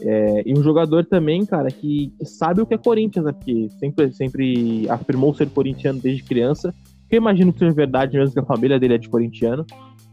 É, 0.00 0.42
e 0.46 0.52
um 0.52 0.62
jogador 0.62 1.04
também, 1.04 1.44
cara, 1.44 1.70
que, 1.70 2.12
que, 2.18 2.24
sabe 2.24 2.60
o 2.60 2.66
que 2.66 2.74
é 2.74 2.78
Corinthians, 2.78 3.24
né? 3.24 3.32
Porque 3.32 3.68
sempre, 3.78 4.12
sempre 4.12 4.88
afirmou 4.88 5.34
ser 5.34 5.48
corintiano 5.50 6.00
desde 6.00 6.22
criança. 6.22 6.74
Que 7.08 7.16
eu 7.16 7.18
imagino 7.18 7.52
que 7.52 7.58
seja 7.58 7.72
verdade 7.72 8.16
mesmo 8.16 8.32
que 8.32 8.40
a 8.40 8.44
família 8.44 8.78
dele 8.78 8.94
é 8.94 8.98
de 8.98 9.08
corintiano. 9.08 9.64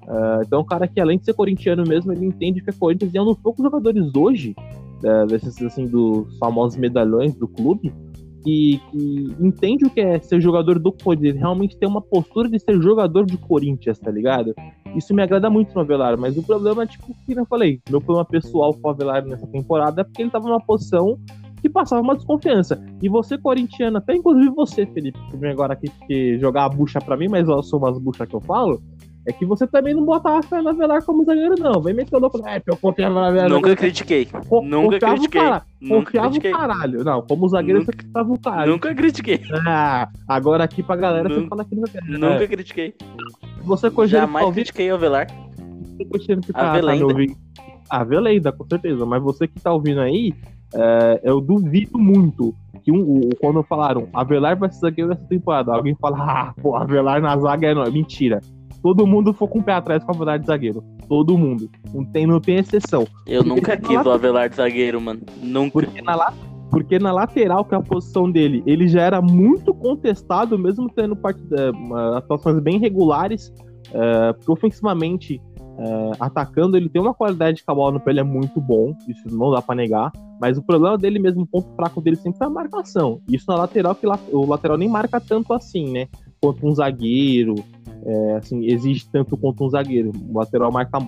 Uh, 0.03 0.41
então, 0.45 0.61
um 0.61 0.65
cara 0.65 0.87
que 0.87 0.99
além 0.99 1.17
de 1.17 1.25
ser 1.25 1.33
corintiano 1.33 1.83
mesmo, 1.87 2.11
ele 2.11 2.25
entende 2.25 2.59
o 2.59 2.63
que 2.63 2.69
é 2.69 2.73
Corinthians 2.73 3.13
e 3.13 3.17
é 3.17 3.21
um 3.21 3.25
dos 3.25 3.37
poucos 3.37 3.63
jogadores 3.63 4.11
hoje, 4.15 4.55
uh, 5.03 5.27
desses 5.27 5.61
assim, 5.61 5.85
dos 5.85 6.37
famosos 6.37 6.77
medalhões 6.77 7.35
do 7.35 7.47
clube, 7.47 7.93
que, 8.43 8.81
que, 8.91 9.35
entende 9.39 9.85
o 9.85 9.89
que 9.89 10.01
é 10.01 10.19
ser 10.19 10.41
jogador 10.41 10.79
do 10.79 10.91
Corinthians, 10.91 11.37
realmente 11.37 11.77
tem 11.77 11.87
uma 11.87 12.01
postura 12.01 12.49
de 12.49 12.59
ser 12.59 12.81
jogador 12.81 13.25
de 13.25 13.37
Corinthians, 13.37 13.99
tá 13.99 14.11
ligado? 14.11 14.53
Isso 14.95 15.13
me 15.13 15.21
agrada 15.21 15.49
muito 15.49 15.73
no 15.73 15.81
Avelar, 15.81 16.17
mas 16.17 16.37
o 16.37 16.43
problema, 16.43 16.85
tipo, 16.85 17.15
que 17.25 17.33
eu 17.33 17.45
falei, 17.45 17.79
meu 17.89 18.01
problema 18.01 18.25
pessoal 18.25 18.73
com 18.73 18.87
o 18.87 18.91
Avelar 18.91 19.25
nessa 19.25 19.47
temporada 19.47 20.01
é 20.01 20.03
porque 20.03 20.21
ele 20.21 20.31
tava 20.31 20.47
numa 20.47 20.61
posição 20.61 21.17
que 21.61 21.69
passava 21.69 22.01
uma 22.01 22.15
desconfiança. 22.15 22.83
E 23.01 23.07
você, 23.07 23.37
corintiano, 23.37 23.97
até 23.97 24.15
inclusive 24.15 24.49
você, 24.49 24.85
Felipe, 24.85 25.19
que 25.29 25.37
vem 25.37 25.51
agora 25.51 25.73
aqui 25.73 25.89
que 26.07 26.39
jogar 26.39 26.65
a 26.65 26.69
bucha 26.69 26.99
pra 26.99 27.15
mim, 27.15 27.27
mas 27.29 27.47
eu 27.47 27.61
sou 27.61 27.79
umas 27.79 27.97
buchas 27.99 28.27
que 28.27 28.35
eu 28.35 28.41
falo, 28.41 28.81
é 29.25 29.31
que 29.31 29.45
você 29.45 29.67
também 29.67 29.93
não 29.93 30.03
botava 30.03 30.39
a 30.39 30.43
Fernanda 30.43 30.73
Velar 30.73 31.03
como 31.03 31.23
zagueiro, 31.23 31.55
não. 31.59 31.79
Vem 31.79 31.93
meter 31.93 32.15
o 32.15 32.19
louco. 32.19 32.41
É, 32.47 32.61
eu 32.65 32.75
confiava 32.75 33.21
na 33.21 33.29
Velar. 33.29 33.49
Nunca 33.49 33.75
critiquei. 33.75 34.25
Co 34.25 34.63
Nunca 34.63 34.99
critiquei. 34.99 35.41
Cara, 35.41 35.61
Nunca 35.79 36.05
confiava 36.05 36.29
critiquei. 36.29 36.51
o 36.51 36.57
caralho. 36.57 37.03
Não, 37.03 37.21
como 37.21 37.47
zagueiro 37.47 37.79
Nunca... 37.79 37.91
você 37.91 38.03
confiava 38.03 38.33
o 38.33 38.39
caralho. 38.39 38.71
Nunca 38.71 38.95
critiquei. 38.95 39.41
Ah, 39.67 40.09
agora 40.27 40.63
aqui 40.63 40.81
pra 40.81 40.95
galera 40.95 41.29
Nunca... 41.29 41.41
você 41.41 41.47
fala 41.47 41.65
que. 41.65 41.75
Nunca 41.75 42.43
é. 42.43 42.47
critiquei. 42.47 42.95
Você 43.63 43.91
cogindo 43.91 44.21
Jamais 44.21 44.45
ouvir... 44.45 44.61
critiquei 44.61 44.91
o 44.91 44.97
Velar. 44.97 45.27
Você 45.27 46.05
cogindo 46.05 46.41
que 46.41 46.51
tá, 46.51 46.81
tá 46.81 46.95
me 46.95 47.03
ouvindo. 47.03 47.35
Ah, 47.87 48.03
Velenda, 48.03 48.51
com 48.51 48.65
certeza. 48.65 49.05
Mas 49.05 49.21
você 49.21 49.47
que 49.47 49.59
tá 49.59 49.71
ouvindo 49.71 50.01
aí, 50.01 50.33
é, 50.73 51.21
eu 51.23 51.39
duvido 51.39 51.99
muito 51.99 52.55
que 52.83 52.91
um, 52.91 53.29
quando 53.39 53.61
falaram 53.61 54.07
Avelar 54.11 54.57
vai 54.57 54.71
ser 54.71 54.79
zagueiro 54.79 55.11
essa 55.11 55.27
temporada, 55.27 55.71
alguém 55.71 55.93
fala, 55.93 56.17
ah, 56.17 56.53
pô, 56.59 56.75
Avelar 56.75 57.21
na 57.21 57.37
zaga 57.37 57.67
é 57.67 57.75
não. 57.75 57.91
Mentira 57.91 58.41
todo 58.81 59.05
mundo 59.05 59.33
for 59.33 59.47
com 59.47 59.59
o 59.59 59.63
pé 59.63 59.73
atrás 59.73 60.03
com 60.03 60.11
a 60.11 60.15
Avelar 60.15 60.39
de 60.39 60.47
zagueiro. 60.47 60.83
Todo 61.07 61.37
mundo. 61.37 61.69
Não 61.93 62.05
tem, 62.05 62.25
não 62.25 62.39
tem 62.39 62.57
exceção. 62.57 63.05
Eu 63.25 63.43
porque 63.43 63.61
nunca 63.61 63.77
quis 63.77 64.05
o 64.05 64.09
Avelar 64.09 64.49
de 64.49 64.55
zagueiro, 64.55 64.99
mano. 64.99 65.21
Nunca. 65.41 65.71
Porque 65.73 66.01
na, 66.01 66.33
porque 66.71 66.99
na 66.99 67.11
lateral, 67.11 67.65
que 67.65 67.75
é 67.75 67.77
a 67.77 67.81
posição 67.81 68.31
dele, 68.31 68.63
ele 68.65 68.87
já 68.87 69.01
era 69.01 69.21
muito 69.21 69.73
contestado, 69.73 70.57
mesmo 70.57 70.89
tendo 70.89 71.15
part... 71.15 71.39
uh, 71.39 72.15
atuações 72.15 72.59
bem 72.59 72.79
regulares, 72.79 73.53
uh, 73.89 74.33
porque 74.35 74.51
ofensivamente, 74.51 75.41
uh, 75.59 76.15
atacando, 76.17 76.77
ele 76.77 76.87
tem 76.87 77.01
uma 77.01 77.13
qualidade 77.13 77.57
de 77.57 77.65
cabala 77.65 77.91
no 77.91 77.99
pé, 77.99 78.11
ele 78.11 78.21
é 78.21 78.23
muito 78.23 78.61
bom, 78.61 78.95
isso 79.07 79.27
não 79.29 79.51
dá 79.51 79.61
pra 79.61 79.75
negar, 79.75 80.11
mas 80.39 80.57
o 80.57 80.63
problema 80.63 80.97
dele 80.97 81.19
mesmo, 81.19 81.43
o 81.43 81.45
ponto 81.45 81.67
fraco 81.75 81.99
dele 82.01 82.15
sempre 82.15 82.41
é 82.41 82.45
a 82.45 82.49
marcação. 82.49 83.19
Isso 83.29 83.45
na 83.49 83.57
lateral, 83.57 83.93
que 83.93 84.07
o 84.07 84.45
lateral 84.45 84.77
nem 84.77 84.87
marca 84.87 85.19
tanto 85.19 85.53
assim, 85.53 85.91
né? 85.91 86.07
Quanto 86.41 86.67
um 86.67 86.73
zagueiro, 86.73 87.55
é, 88.03 88.35
assim, 88.35 88.65
exige 88.65 89.07
tanto 89.09 89.37
quanto 89.37 89.63
um 89.63 89.69
zagueiro. 89.69 90.11
O 90.29 90.37
lateral 90.37 90.71
marca 90.71 90.99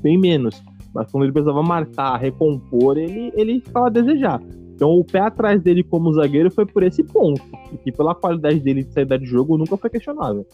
bem 0.00 0.16
menos. 0.16 0.62
Mas 0.94 1.10
quando 1.10 1.24
ele 1.24 1.32
precisava 1.32 1.62
marcar, 1.62 2.16
recompor, 2.16 2.96
ele, 2.96 3.32
ele 3.34 3.60
ficava 3.60 3.88
a 3.88 3.90
desejar. 3.90 4.40
Então 4.74 4.90
o 4.90 5.04
pé 5.04 5.18
atrás 5.18 5.60
dele 5.60 5.82
como 5.82 6.12
zagueiro 6.12 6.50
foi 6.50 6.64
por 6.64 6.84
esse 6.84 7.02
ponto. 7.02 7.42
E 7.84 7.90
pela 7.90 8.14
qualidade 8.14 8.60
dele 8.60 8.84
de 8.84 8.92
saída 8.92 9.18
de 9.18 9.26
jogo 9.26 9.58
nunca 9.58 9.76
foi 9.76 9.90
questionável. 9.90 10.46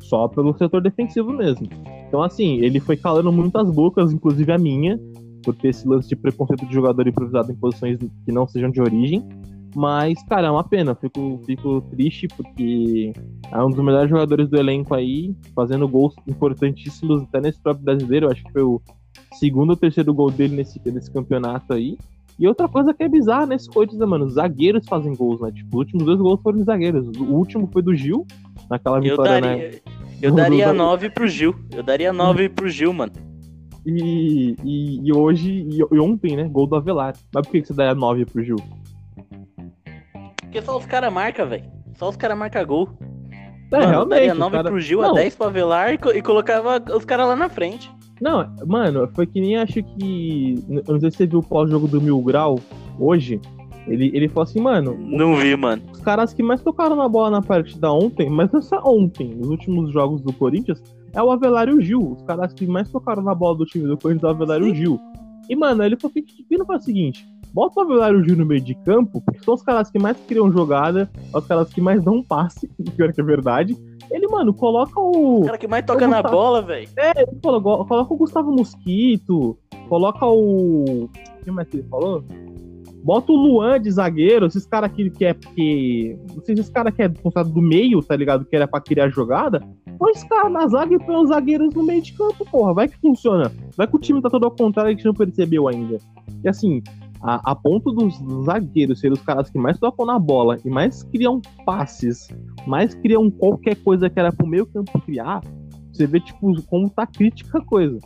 Só 0.00 0.26
pelo 0.26 0.56
setor 0.58 0.82
defensivo 0.82 1.32
mesmo. 1.32 1.68
Então, 2.08 2.20
assim, 2.20 2.56
ele 2.56 2.80
foi 2.80 2.96
calando 2.96 3.30
muitas 3.30 3.70
bocas, 3.70 4.12
inclusive 4.12 4.50
a 4.50 4.58
minha, 4.58 4.98
por 5.44 5.54
ter 5.54 5.68
esse 5.68 5.86
lance 5.86 6.08
de 6.08 6.16
preconceito 6.16 6.66
de 6.66 6.74
jogador 6.74 7.06
improvisado 7.06 7.52
em 7.52 7.54
posições 7.54 7.98
que 7.98 8.32
não 8.32 8.48
sejam 8.48 8.70
de 8.70 8.80
origem. 8.80 9.22
Mas, 9.74 10.22
cara, 10.24 10.48
é 10.48 10.50
uma 10.50 10.64
pena. 10.64 10.94
Fico, 10.94 11.40
fico 11.46 11.80
triste 11.82 12.26
porque 12.28 13.12
é 13.52 13.62
um 13.62 13.70
dos 13.70 13.84
melhores 13.84 14.10
jogadores 14.10 14.48
do 14.48 14.56
elenco 14.58 14.94
aí, 14.94 15.34
fazendo 15.54 15.86
gols 15.86 16.14
importantíssimos 16.26 17.22
até 17.22 17.40
nesse 17.40 17.60
próprio 17.60 17.84
brasileiro. 17.84 18.26
Eu 18.26 18.30
acho 18.32 18.42
que 18.44 18.52
foi 18.52 18.62
o 18.62 18.80
segundo 19.34 19.70
ou 19.70 19.76
terceiro 19.76 20.12
gol 20.12 20.30
dele 20.30 20.56
nesse, 20.56 20.80
nesse 20.86 21.10
campeonato 21.10 21.72
aí. 21.72 21.96
E 22.38 22.48
outra 22.48 22.66
coisa 22.66 22.94
que 22.94 23.02
é 23.02 23.08
bizarra 23.08 23.46
nesse 23.46 23.68
Corinthians, 23.68 24.00
né, 24.00 24.06
mano? 24.06 24.24
Os 24.24 24.34
zagueiros 24.34 24.86
fazem 24.88 25.14
gols, 25.14 25.40
né? 25.42 25.52
Tipo, 25.52 25.68
os 25.76 25.78
últimos 25.80 26.04
dois 26.06 26.18
gols 26.18 26.40
foram 26.42 26.58
de 26.58 26.64
zagueiros. 26.64 27.06
O 27.18 27.24
último 27.34 27.68
foi 27.70 27.82
do 27.82 27.94
Gil, 27.94 28.26
naquela 28.70 28.96
Eu 28.96 29.02
vitória, 29.02 29.40
daria, 29.40 29.56
né? 29.70 29.78
eu 30.22 30.34
daria 30.34 30.68
do- 30.72 30.74
9 30.74 31.10
pro 31.10 31.28
Gil. 31.28 31.54
Eu 31.70 31.82
daria 31.82 32.12
9 32.12 32.48
pro 32.48 32.68
Gil, 32.68 32.92
mano. 32.94 33.12
E, 33.84 34.56
e, 34.64 35.06
e 35.06 35.12
hoje, 35.12 35.50
e, 35.50 35.78
e 35.78 35.98
ontem, 36.00 36.34
né? 36.34 36.48
Gol 36.48 36.66
do 36.66 36.76
Avelar. 36.76 37.14
Mas 37.34 37.46
por 37.46 37.52
que, 37.52 37.60
que 37.60 37.68
você 37.68 37.74
daria 37.74 37.94
9 37.94 38.24
pro 38.24 38.42
Gil? 38.42 38.56
Porque 40.50 40.62
só 40.62 40.76
os 40.76 40.84
caras 40.86 41.12
marcam, 41.12 41.48
velho. 41.48 41.62
Só 41.94 42.08
os 42.08 42.16
caras 42.16 42.36
marcam 42.36 42.66
gol. 42.66 42.88
É, 43.72 43.76
Mano, 43.78 43.88
realmente. 43.90 44.18
daria 44.18 44.34
o 44.34 44.38
9 44.38 44.56
cara- 44.56 44.68
pro 44.70 44.80
Gil, 44.80 45.00
Não, 45.00 45.10
a 45.10 45.14
10 45.14 45.36
pro 45.36 45.46
Avelar 45.46 45.92
e, 45.94 45.98
co- 45.98 46.10
e 46.10 46.20
colocava 46.20 46.82
os 46.96 47.04
caras 47.04 47.28
lá 47.28 47.36
na 47.36 47.48
frente. 47.48 47.88
Não, 48.20 48.44
mano, 48.66 49.08
foi 49.14 49.26
que 49.26 49.40
nem 49.40 49.56
acho 49.56 49.80
que. 49.82 50.56
Eu 50.68 50.92
não 50.94 51.00
sei 51.00 51.10
se 51.12 51.18
você 51.18 51.26
viu 51.26 51.38
o 51.38 51.42
pós-jogo 51.42 51.86
do 51.86 52.00
Mil 52.00 52.20
Grau 52.20 52.58
hoje. 52.98 53.40
Ele, 53.86 54.10
ele 54.12 54.28
falou 54.28 54.42
assim, 54.42 54.60
mano, 54.60 54.94
Não 55.00 55.36
vi, 55.36 55.56
mano. 55.56 55.82
os 55.92 56.00
caras 56.00 56.34
que 56.34 56.42
mais 56.42 56.60
tocaram 56.60 56.94
na 56.96 57.08
bola 57.08 57.30
na 57.30 57.40
partida 57.42 57.90
ontem, 57.92 58.28
mas 58.28 58.50
não 58.52 58.60
só 58.60 58.80
ontem, 58.84 59.28
nos 59.34 59.48
últimos 59.48 59.90
jogos 59.92 60.20
do 60.20 60.32
Corinthians, 60.32 60.82
é 61.14 61.22
o 61.22 61.30
Avelar 61.30 61.68
e 61.68 61.72
o 61.72 61.80
Gil. 61.80 62.12
Os 62.12 62.22
caras 62.24 62.52
que 62.52 62.66
mais 62.66 62.90
tocaram 62.90 63.22
na 63.22 63.34
bola 63.34 63.56
do 63.56 63.64
time 63.64 63.86
do 63.86 63.96
Corinthians 63.96 64.24
é 64.24 64.26
o 64.26 64.30
Avelar 64.30 64.60
e 64.60 64.70
o 64.70 64.74
Gil. 64.74 65.00
E, 65.48 65.56
mano, 65.56 65.82
ele 65.82 65.96
falou 65.96 66.12
que 66.12 66.22
que 66.22 66.56
não 66.58 66.66
faz 66.66 66.82
o 66.82 66.84
seguinte: 66.84 67.24
bota 67.52 67.80
o 67.80 67.82
Avelar 67.84 68.12
e 68.12 68.16
o 68.16 68.24
Gil 68.24 68.36
no 68.36 68.46
meio 68.46 68.60
de 68.60 68.74
campo, 68.74 69.20
porque 69.20 69.42
são 69.44 69.54
os 69.54 69.62
caras 69.62 69.90
que 69.90 69.98
mais 69.98 70.16
criam 70.26 70.50
jogada, 70.52 71.10
os 71.34 71.46
caras 71.46 71.72
que 71.72 71.80
mais 71.80 72.02
dão 72.02 72.22
passe, 72.22 72.68
pior 72.96 73.12
que 73.14 73.20
é 73.20 73.24
verdade. 73.24 73.76
Ele, 74.10 74.26
mano, 74.26 74.52
coloca 74.52 74.98
o. 75.00 75.40
O 75.42 75.44
cara 75.44 75.58
que 75.58 75.68
mais 75.68 75.84
toca 75.84 76.06
na 76.08 76.20
bola, 76.22 76.62
velho. 76.62 76.88
Ele 77.16 77.38
falou, 77.42 77.60
go- 77.60 77.84
coloca 77.84 78.12
o 78.12 78.16
Gustavo 78.16 78.50
Mosquito, 78.50 79.56
coloca 79.88 80.26
o. 80.26 81.04
O 81.04 81.10
que 81.44 81.50
mais 81.50 81.68
que 81.68 81.76
ele 81.76 81.86
falou? 81.88 82.24
Bota 83.02 83.32
o 83.32 83.36
Luan 83.36 83.80
de 83.80 83.90
zagueiro, 83.90 84.44
esses 84.46 84.66
caras 84.66 84.90
que, 84.92 85.08
que 85.10 85.24
é. 85.24 85.32
Que, 85.32 86.18
não 86.34 86.42
sei 86.44 86.54
se 86.56 86.60
esse 86.62 86.72
cara 86.72 86.90
que 86.92 87.00
é 87.02 87.08
considerado 87.08 87.50
do 87.52 87.62
meio, 87.62 88.02
tá 88.02 88.14
ligado? 88.16 88.44
Que 88.44 88.56
era 88.56 88.66
pra 88.68 88.80
criar 88.80 89.08
jogada. 89.08 89.62
Põe 89.98 90.10
esse 90.10 90.28
cara 90.28 90.48
na 90.50 90.66
zaga 90.66 90.92
e 90.94 90.98
põe 90.98 91.16
os 91.16 91.28
zagueiros 91.28 91.72
no 91.74 91.82
meio 91.82 92.02
de 92.02 92.12
campo, 92.12 92.44
porra. 92.50 92.74
Vai 92.74 92.88
que 92.88 92.98
funciona. 92.98 93.50
Vai 93.76 93.86
que 93.86 93.96
o 93.96 93.98
time 93.98 94.20
tá 94.20 94.28
todo 94.28 94.44
ao 94.44 94.50
contrário 94.50 94.90
e 94.90 94.92
a 94.92 94.96
gente 94.96 95.06
não 95.06 95.14
percebeu 95.14 95.68
ainda. 95.68 95.98
E 96.44 96.48
assim, 96.48 96.82
a, 97.22 97.50
a 97.52 97.54
ponto 97.54 97.92
dos 97.92 98.14
zagueiros 98.44 99.00
serem 99.00 99.14
os 99.14 99.22
caras 99.22 99.50
que 99.50 99.58
mais 99.58 99.78
tocam 99.78 100.06
na 100.06 100.18
bola 100.18 100.58
e 100.64 100.70
mais 100.70 101.02
criam 101.02 101.40
passes, 101.66 102.28
mais 102.66 102.94
criam 102.94 103.30
qualquer 103.30 103.76
coisa 103.76 104.08
que 104.08 104.18
era 104.18 104.32
pro 104.32 104.46
meio 104.46 104.66
campo 104.66 104.98
criar, 105.00 105.42
você 105.92 106.06
vê, 106.06 106.18
tipo, 106.20 106.62
como 106.62 106.88
tá 106.88 107.06
crítica 107.06 107.58
a 107.58 107.64
coisa. 107.64 107.98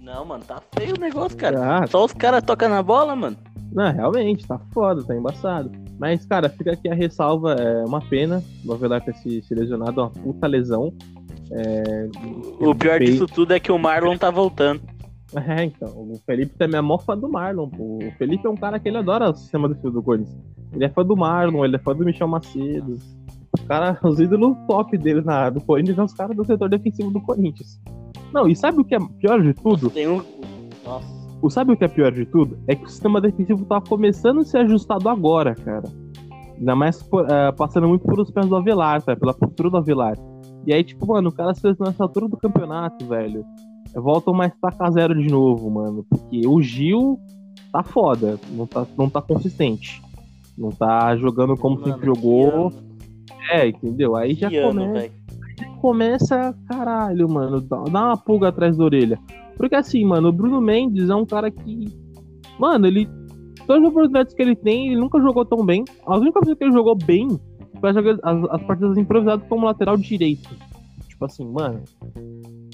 Não, 0.00 0.24
mano, 0.24 0.44
tá 0.44 0.60
feio 0.76 0.96
o 0.96 1.00
negócio, 1.00 1.36
cara. 1.38 1.78
Ah, 1.78 1.86
Só 1.86 2.04
os 2.04 2.12
caras 2.12 2.42
tocam 2.42 2.68
na 2.68 2.82
bola, 2.82 3.14
mano. 3.14 3.36
não, 3.72 3.92
realmente, 3.92 4.46
tá 4.46 4.58
foda, 4.72 5.04
tá 5.04 5.14
embaçado. 5.14 5.70
Mas, 5.98 6.24
cara, 6.26 6.48
fica 6.48 6.72
aqui 6.72 6.88
a 6.88 6.94
ressalva, 6.94 7.52
é 7.54 7.84
uma 7.84 8.00
pena 8.00 8.42
o 8.64 8.72
Avelar 8.72 9.02
ter 9.04 9.14
se, 9.16 9.42
se 9.42 9.54
lesionado, 9.54 10.00
uma 10.00 10.10
puta 10.10 10.46
lesão. 10.46 10.92
É, 11.52 12.08
O 12.60 12.74
pior 12.74 12.98
feio. 12.98 13.10
disso 13.10 13.26
tudo 13.26 13.52
é 13.52 13.60
que 13.60 13.70
o 13.70 13.78
Marlon 13.78 14.16
tá 14.16 14.30
voltando. 14.30 14.80
É, 15.36 15.64
então, 15.64 15.88
o 15.90 16.18
Felipe 16.26 16.56
também 16.56 16.78
é 16.78 16.80
mó 16.80 16.98
fã 16.98 17.16
do 17.16 17.28
Marlon, 17.28 17.68
pô. 17.68 17.98
O 17.98 18.10
Felipe 18.18 18.46
é 18.46 18.50
um 18.50 18.56
cara 18.56 18.78
que 18.80 18.88
ele 18.88 18.98
adora 18.98 19.30
o 19.30 19.34
sistema 19.34 19.68
defensivo 19.68 19.94
do 19.94 20.02
Corinthians. 20.02 20.36
Ele 20.72 20.84
é 20.84 20.88
fã 20.88 21.04
do 21.04 21.16
Marlon, 21.16 21.64
ele 21.64 21.76
é 21.76 21.78
fã 21.78 21.94
do 21.94 22.04
Michel 22.04 22.26
Macedo. 22.28 22.94
Os 23.56 23.64
cara, 23.66 23.98
os 24.02 24.18
ídolos 24.20 24.56
top 24.66 24.96
dele 24.98 25.20
na, 25.22 25.50
do 25.50 25.60
Corinthians 25.60 25.96
são 25.96 26.04
os 26.04 26.14
caras 26.14 26.36
do 26.36 26.44
setor 26.44 26.68
defensivo 26.68 27.10
do 27.10 27.20
Corinthians. 27.20 27.80
Não, 28.32 28.48
e 28.48 28.54
sabe 28.56 28.80
o 28.80 28.84
que 28.84 28.94
é 28.94 28.98
pior 29.18 29.40
de 29.42 29.54
tudo? 29.54 29.90
Tem 29.90 30.08
um. 30.08 30.22
Nossa. 30.84 31.20
O- 31.42 31.48
Sabe 31.50 31.72
o 31.72 31.76
que 31.76 31.84
é 31.84 31.88
pior 31.88 32.12
de 32.12 32.26
tudo? 32.26 32.58
É 32.68 32.74
que 32.76 32.84
o 32.84 32.88
sistema 32.88 33.20
defensivo 33.20 33.64
tá 33.64 33.80
começando 33.80 34.40
a 34.40 34.44
ser 34.44 34.58
ajustado 34.58 35.08
agora, 35.08 35.54
cara. 35.54 35.88
Ainda 36.58 36.76
mais 36.76 37.02
por- 37.02 37.24
eh, 37.30 37.52
passando 37.52 37.88
muito 37.88 38.02
por 38.02 38.20
os 38.20 38.30
pés 38.30 38.46
do 38.46 38.56
Avelar, 38.56 39.00
tá? 39.02 39.16
Pela 39.16 39.32
postura 39.32 39.70
do 39.70 39.76
Avelar. 39.78 40.16
E 40.66 40.72
aí, 40.74 40.84
tipo, 40.84 41.06
mano, 41.06 41.30
o 41.30 41.32
cara 41.32 41.54
se 41.54 41.62
nessa 41.80 42.02
altura 42.04 42.28
do 42.28 42.36
campeonato, 42.36 43.06
velho. 43.06 43.44
Voltam 43.94 44.34
mais 44.34 44.52
taca 44.60 44.90
zero 44.90 45.14
de 45.14 45.28
novo, 45.28 45.70
mano. 45.70 46.04
Porque 46.08 46.46
o 46.46 46.60
Gil 46.62 47.18
tá 47.72 47.82
foda. 47.82 48.38
Não 48.50 48.66
tá, 48.66 48.86
não 48.96 49.08
tá 49.08 49.20
consistente. 49.20 50.02
Não 50.56 50.70
tá 50.70 51.16
jogando 51.16 51.56
como 51.56 51.80
Mano, 51.80 51.92
sempre 51.92 52.06
jogou. 52.06 52.72
É, 53.50 53.68
entendeu? 53.68 54.16
Aí 54.16 54.34
já 54.34 54.48
ano, 54.48 54.84
começa 54.84 55.20
começa, 55.80 56.54
caralho, 56.68 57.28
mano, 57.28 57.60
dá, 57.60 57.80
uma 57.82 58.16
pulga 58.16 58.48
atrás 58.48 58.76
da 58.76 58.84
orelha. 58.84 59.18
Porque 59.56 59.74
assim, 59.74 60.04
mano, 60.04 60.28
o 60.28 60.32
Bruno 60.32 60.60
Mendes 60.60 61.08
é 61.08 61.14
um 61.14 61.26
cara 61.26 61.50
que. 61.50 61.88
Mano, 62.58 62.86
ele. 62.86 63.08
Todas 63.66 63.82
as 63.84 63.88
oportunidades 63.90 64.34
que 64.34 64.42
ele 64.42 64.56
tem, 64.56 64.88
ele 64.88 65.00
nunca 65.00 65.20
jogou 65.20 65.44
tão 65.44 65.64
bem. 65.64 65.84
As 66.06 66.20
únicas 66.20 66.42
vezes 66.42 66.58
que 66.58 66.64
ele 66.64 66.72
jogou 66.72 66.96
bem 66.96 67.28
foi 67.78 67.90
as, 67.90 67.96
as 68.50 68.62
partidas 68.62 68.96
improvisadas 68.96 69.46
como 69.48 69.66
lateral 69.66 69.96
direito. 69.96 70.48
Tipo 71.08 71.24
assim, 71.24 71.46
mano. 71.46 71.82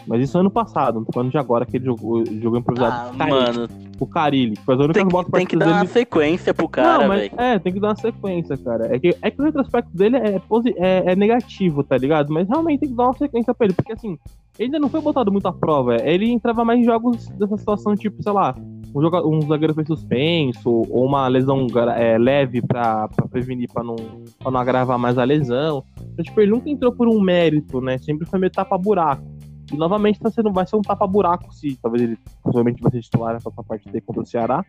Mas 0.07 0.23
isso 0.23 0.38
ano 0.38 0.51
passado, 0.51 1.01
não 1.01 1.07
falando 1.12 1.31
de 1.31 1.38
agora 1.38 1.66
que 1.66 1.77
ele 1.77 1.85
jogou, 1.87 2.25
jogou 2.27 2.59
improvisado. 2.59 3.11
Ah, 3.12 3.16
Carilli, 3.19 3.31
mano, 3.59 3.69
O 3.99 4.07
Carilli, 4.07 4.57
foi 4.64 4.75
as 4.75 4.81
únicas 4.81 5.03
tem, 5.03 5.09
que- 5.25 5.31
tem 5.33 5.47
que 5.47 5.57
dar 5.57 5.66
uma 5.66 5.75
dele. 5.81 5.88
sequência 5.88 6.55
pro 6.55 6.69
cara, 6.69 6.99
não, 7.03 7.09
mas 7.09 7.21
velho. 7.23 7.35
é, 7.38 7.59
tem 7.59 7.73
que 7.73 7.81
dar 7.81 7.88
uma 7.88 7.97
sequência, 7.97 8.57
cara. 8.57 8.95
É 8.95 8.99
que, 9.01 9.16
é 9.21 9.31
que 9.31 9.40
o 9.40 9.45
retrospecto 9.45 9.90
dele 9.97 10.16
é, 10.16 10.40
é, 10.77 11.12
é 11.12 11.16
negativo, 11.16 11.83
tá 11.83 11.97
ligado? 11.97 12.33
Mas 12.33 12.49
realmente 12.49 12.81
tem 12.81 12.88
que 12.90 12.95
dar 12.95 13.05
uma 13.05 13.14
sequência 13.14 13.53
pra 13.55 13.66
ele, 13.66 13.75
porque 13.75 13.92
assim, 13.92 14.19
ele 14.59 14.66
ainda 14.66 14.79
não 14.79 14.88
foi 14.88 15.01
botado 15.01 15.33
muito 15.33 15.49
à 15.49 15.53
prova. 15.53 15.97
Ele 15.97 16.31
entrava 16.31 16.64
mais 16.64 16.79
em 16.81 16.85
jogos 16.85 17.27
dessa 17.31 17.57
situação, 17.57 17.95
tipo, 17.97 18.23
sei 18.23 18.33
lá, 18.33 18.55
um, 18.95 19.01
joga, 19.03 19.27
um 19.27 19.40
zagueiro 19.42 19.75
foi 19.75 19.85
suspenso, 19.85 20.71
ou 20.71 21.05
uma 21.05 21.27
lesão 21.29 21.66
é, 21.97 22.16
leve 22.16 22.62
pra, 22.62 23.09
pra 23.09 23.27
prevenir, 23.29 23.69
pra 23.73 23.83
não, 23.83 23.97
pra 24.38 24.51
não 24.51 24.61
agravar 24.61 24.99
mais 24.99 25.19
a 25.19 25.25
lesão. 25.25 25.83
Então, 26.12 26.25
tipo, 26.25 26.40
ele 26.40 26.51
nunca 26.53 26.71
entrou 26.71 26.92
por 26.92 27.09
um 27.09 27.21
mérito, 27.21 27.81
né? 27.81 27.99
Sempre 27.99 28.27
foi 28.27 28.38
meio 28.38 28.53
tapa-buraco. 28.53 29.23
E 29.72 29.76
novamente 29.76 30.20
tá 30.20 30.31
sendo, 30.31 30.52
vai 30.52 30.66
ser 30.66 30.76
um 30.76 30.83
tapa-buraco, 30.83 31.52
se 31.52 31.76
talvez 31.83 32.02
ele 32.02 32.18
possivelmente 32.42 32.83
vai 32.83 32.92
ser 32.92 33.00
titular 33.00 33.35
nessa 33.35 33.50
parte 33.50 33.87
dele 33.87 34.00
contra 34.00 34.22
o 34.22 34.26
Ceará. 34.26 34.64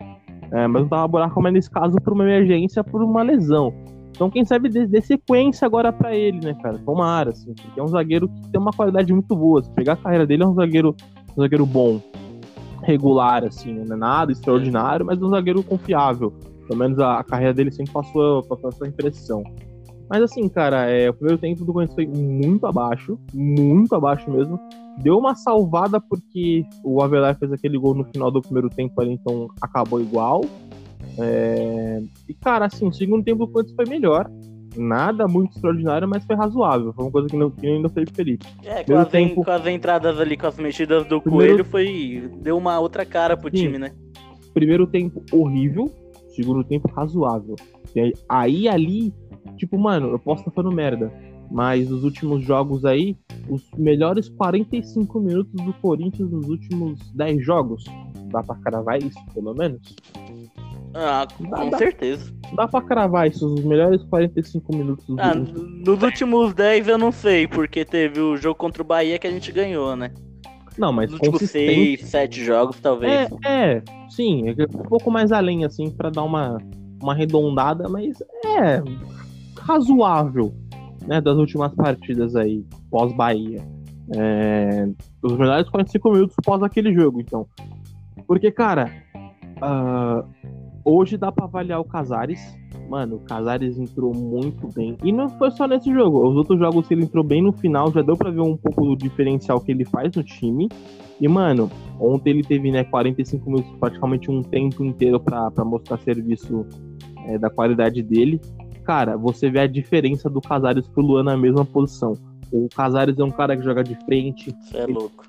É, 0.51 0.67
mas 0.67 0.81
não 0.81 0.89
tava 0.89 1.07
buraco, 1.07 1.41
mas 1.41 1.53
nesse 1.53 1.69
caso 1.69 1.97
por 1.97 2.13
uma 2.13 2.23
emergência, 2.23 2.83
por 2.83 3.03
uma 3.03 3.21
lesão. 3.21 3.73
Então, 4.11 4.31
quem 4.31 4.43
sabe 4.43 4.67
dê, 4.67 4.87
dê 4.87 4.99
sequência 4.99 5.65
agora 5.65 5.93
pra 5.93 6.15
ele, 6.15 6.39
né, 6.43 6.55
cara? 6.55 6.79
Tomara, 6.79 7.29
assim, 7.29 7.53
porque 7.53 7.79
é 7.79 7.83
um 7.83 7.87
zagueiro 7.87 8.27
que 8.27 8.49
tem 8.49 8.59
uma 8.59 8.71
qualidade 8.71 9.13
muito 9.13 9.35
boa. 9.35 9.63
Se 9.63 9.69
pegar 9.71 9.93
a 9.93 9.97
carreira 9.97 10.25
dele, 10.25 10.41
é 10.41 10.47
um 10.47 10.55
zagueiro, 10.55 10.95
um 11.37 11.41
zagueiro 11.41 11.65
bom, 11.67 12.01
regular, 12.81 13.43
assim, 13.43 13.73
não 13.73 13.95
é 13.95 13.99
nada 13.99 14.31
extraordinário, 14.31 15.05
mas 15.05 15.21
é 15.21 15.23
um 15.23 15.29
zagueiro 15.29 15.61
confiável. 15.61 16.33
Pelo 16.67 16.79
menos 16.79 16.99
a, 16.99 17.19
a 17.19 17.23
carreira 17.23 17.53
dele 17.53 17.71
sempre 17.71 17.93
passou, 17.93 18.41
passou 18.43 18.69
essa 18.69 18.87
impressão. 18.87 19.43
Mas 20.09 20.23
assim, 20.23 20.47
cara, 20.49 20.89
é, 20.89 21.09
o 21.09 21.13
primeiro 21.13 21.37
tempo 21.37 21.65
do 21.65 21.73
Corinthians 21.73 21.95
foi 21.95 22.07
muito 22.07 22.65
abaixo, 22.65 23.19
muito 23.33 23.93
abaixo 23.93 24.29
mesmo. 24.31 24.59
Deu 24.97 25.17
uma 25.17 25.35
salvada 25.35 25.99
porque 26.01 26.65
o 26.83 27.01
Avelar 27.01 27.37
fez 27.37 27.51
aquele 27.51 27.77
gol 27.77 27.93
no 27.93 28.03
final 28.05 28.31
do 28.31 28.41
primeiro 28.41 28.69
tempo 28.69 28.99
ali, 28.99 29.11
então 29.13 29.47
acabou 29.61 30.01
igual. 30.01 30.41
É, 31.19 32.01
E, 32.27 32.33
cara, 32.33 32.65
assim, 32.65 32.87
o 32.87 32.93
segundo 32.93 33.23
tempo 33.23 33.47
Corinthians 33.47 33.75
foi 33.75 33.85
melhor. 33.85 34.29
Nada 34.75 35.27
muito 35.27 35.55
extraordinário, 35.55 36.07
mas 36.07 36.23
foi 36.25 36.35
razoável. 36.35 36.93
Foi 36.93 37.05
uma 37.05 37.11
coisa 37.11 37.27
que 37.27 37.35
não, 37.37 37.49
que 37.49 37.65
ainda 37.65 37.89
foi 37.89 38.05
Felipe. 38.13 38.45
É, 38.63 38.83
com 38.83 38.95
as, 38.97 39.07
tempo- 39.09 39.43
com 39.43 39.49
as 39.51 39.65
entradas 39.65 40.19
ali, 40.19 40.37
com 40.37 40.45
as 40.45 40.57
mexidas 40.57 41.05
do 41.07 41.19
Primeiro- 41.21 41.63
coelho, 41.63 41.65
foi. 41.65 42.29
Deu 42.41 42.57
uma 42.57 42.79
outra 42.79 43.03
cara 43.05 43.35
pro 43.35 43.49
Sim. 43.49 43.63
time, 43.63 43.79
né? 43.79 43.91
Primeiro 44.53 44.85
tempo 44.85 45.23
horrível, 45.31 45.89
segundo 46.35 46.63
tempo 46.63 46.89
razoável. 46.91 47.55
E 47.95 47.99
aí, 47.99 48.13
aí 48.29 48.67
ali, 48.67 49.13
tipo, 49.55 49.79
mano, 49.79 50.09
eu 50.09 50.19
posso 50.19 50.41
estar 50.41 50.51
falando 50.51 50.75
merda. 50.75 51.11
Mas 51.49 51.89
os 51.89 52.03
últimos 52.03 52.43
jogos 52.43 52.83
aí, 52.83 53.17
os 53.49 53.63
melhores 53.77 54.29
45 54.29 55.19
minutos 55.19 55.53
do 55.53 55.73
Corinthians 55.73 56.29
nos 56.29 56.47
últimos 56.47 56.99
10 57.13 57.45
jogos. 57.45 57.83
Dá 58.31 58.43
pra 58.43 58.55
cravar 58.55 59.01
isso, 59.01 59.17
pelo 59.33 59.53
menos? 59.53 59.81
Ah, 60.93 61.27
com 61.37 61.69
dá. 61.69 61.77
certeza. 61.77 62.33
Dá 62.55 62.67
pra 62.67 62.81
cravar 62.81 63.27
isso, 63.27 63.53
os 63.53 63.63
melhores 63.63 64.03
45 64.05 64.75
minutos 64.75 65.05
dos 65.05 65.19
Ah, 65.19 65.35
nos 65.35 66.01
últimos 66.01 66.53
10 66.53 66.87
eu 66.87 66.97
não 66.97 67.11
sei, 67.11 67.47
porque 67.47 67.85
teve 67.85 68.19
o 68.19 68.35
jogo 68.35 68.55
contra 68.55 68.81
o 68.81 68.85
Bahia 68.85 69.19
que 69.19 69.27
a 69.27 69.31
gente 69.31 69.51
ganhou, 69.51 69.95
né? 69.95 70.11
Não, 70.77 70.93
mas 70.93 71.09
Nos 71.09 71.19
últimos 71.19 71.39
consistente. 71.39 71.97
6, 71.97 72.09
7 72.09 72.43
jogos, 72.43 72.79
talvez. 72.79 73.29
É, 73.45 73.75
é, 73.77 73.83
sim, 74.09 74.49
é 74.49 74.63
um 74.63 74.83
pouco 74.83 75.09
mais 75.09 75.31
além, 75.31 75.65
assim, 75.65 75.89
pra 75.89 76.09
dar 76.09 76.23
uma, 76.23 76.57
uma 77.01 77.13
arredondada, 77.13 77.89
mas 77.89 78.21
é 78.45 78.81
razoável, 79.59 80.53
né, 81.07 81.21
das 81.21 81.37
últimas 81.37 81.73
partidas 81.73 82.35
aí, 82.35 82.65
pós-Bahia. 82.91 83.61
É, 84.15 84.87
os 85.21 85.37
melhores 85.37 85.69
45 85.69 86.11
minutos 86.11 86.35
após 86.39 86.61
aquele 86.63 86.93
jogo, 86.93 87.19
então. 87.19 87.47
Porque, 88.25 88.51
cara, 88.51 88.91
uh, 89.61 90.27
hoje 90.83 91.17
dá 91.17 91.31
pra 91.31 91.45
avaliar 91.45 91.79
o 91.79 91.85
Casares. 91.85 92.39
Mano, 92.89 93.17
o 93.17 93.19
Casares 93.19 93.77
entrou 93.77 94.13
muito 94.13 94.67
bem. 94.73 94.97
E 95.03 95.11
não 95.11 95.27
foi 95.29 95.51
só 95.51 95.67
nesse 95.67 95.91
jogo. 95.91 96.25
Os 96.25 96.35
outros 96.37 96.57
jogos 96.57 96.89
ele 96.89 97.03
entrou 97.03 97.23
bem 97.23 97.41
no 97.41 97.51
final, 97.51 97.91
já 97.91 98.01
deu 98.01 98.15
pra 98.15 98.29
ver 98.29 98.41
um 98.41 98.55
pouco 98.55 98.85
do 98.85 98.95
diferencial 98.95 99.59
que 99.59 99.71
ele 99.71 99.83
faz 99.83 100.13
no 100.15 100.23
time. 100.23 100.69
E, 101.19 101.27
mano, 101.27 101.69
ontem 101.99 102.29
ele 102.29 102.43
teve, 102.43 102.71
né, 102.71 102.83
45 102.85 103.49
minutos, 103.49 103.71
praticamente 103.79 104.31
um 104.31 104.41
tempo 104.41 104.85
inteiro 104.85 105.19
pra, 105.19 105.51
pra 105.51 105.65
mostrar 105.65 105.97
serviço 105.97 106.65
é, 107.25 107.37
da 107.37 107.49
qualidade 107.49 108.01
dele. 108.01 108.39
Cara, 108.87 109.17
você 109.17 109.49
vê 109.49 109.59
a 109.59 109.67
diferença 109.67 110.29
do 110.29 110.39
Casares 110.39 110.87
pro 110.87 111.03
Luan 111.03 111.21
na 111.21 111.35
mesma 111.35 111.65
posição. 111.65 112.13
O 112.49 112.69
Casares 112.73 113.19
é 113.19 113.23
um 113.23 113.29
cara 113.29 113.57
que 113.57 113.61
joga 113.61 113.83
de 113.83 113.95
frente. 114.05 114.55
É 114.73 114.85
louco. 114.85 115.25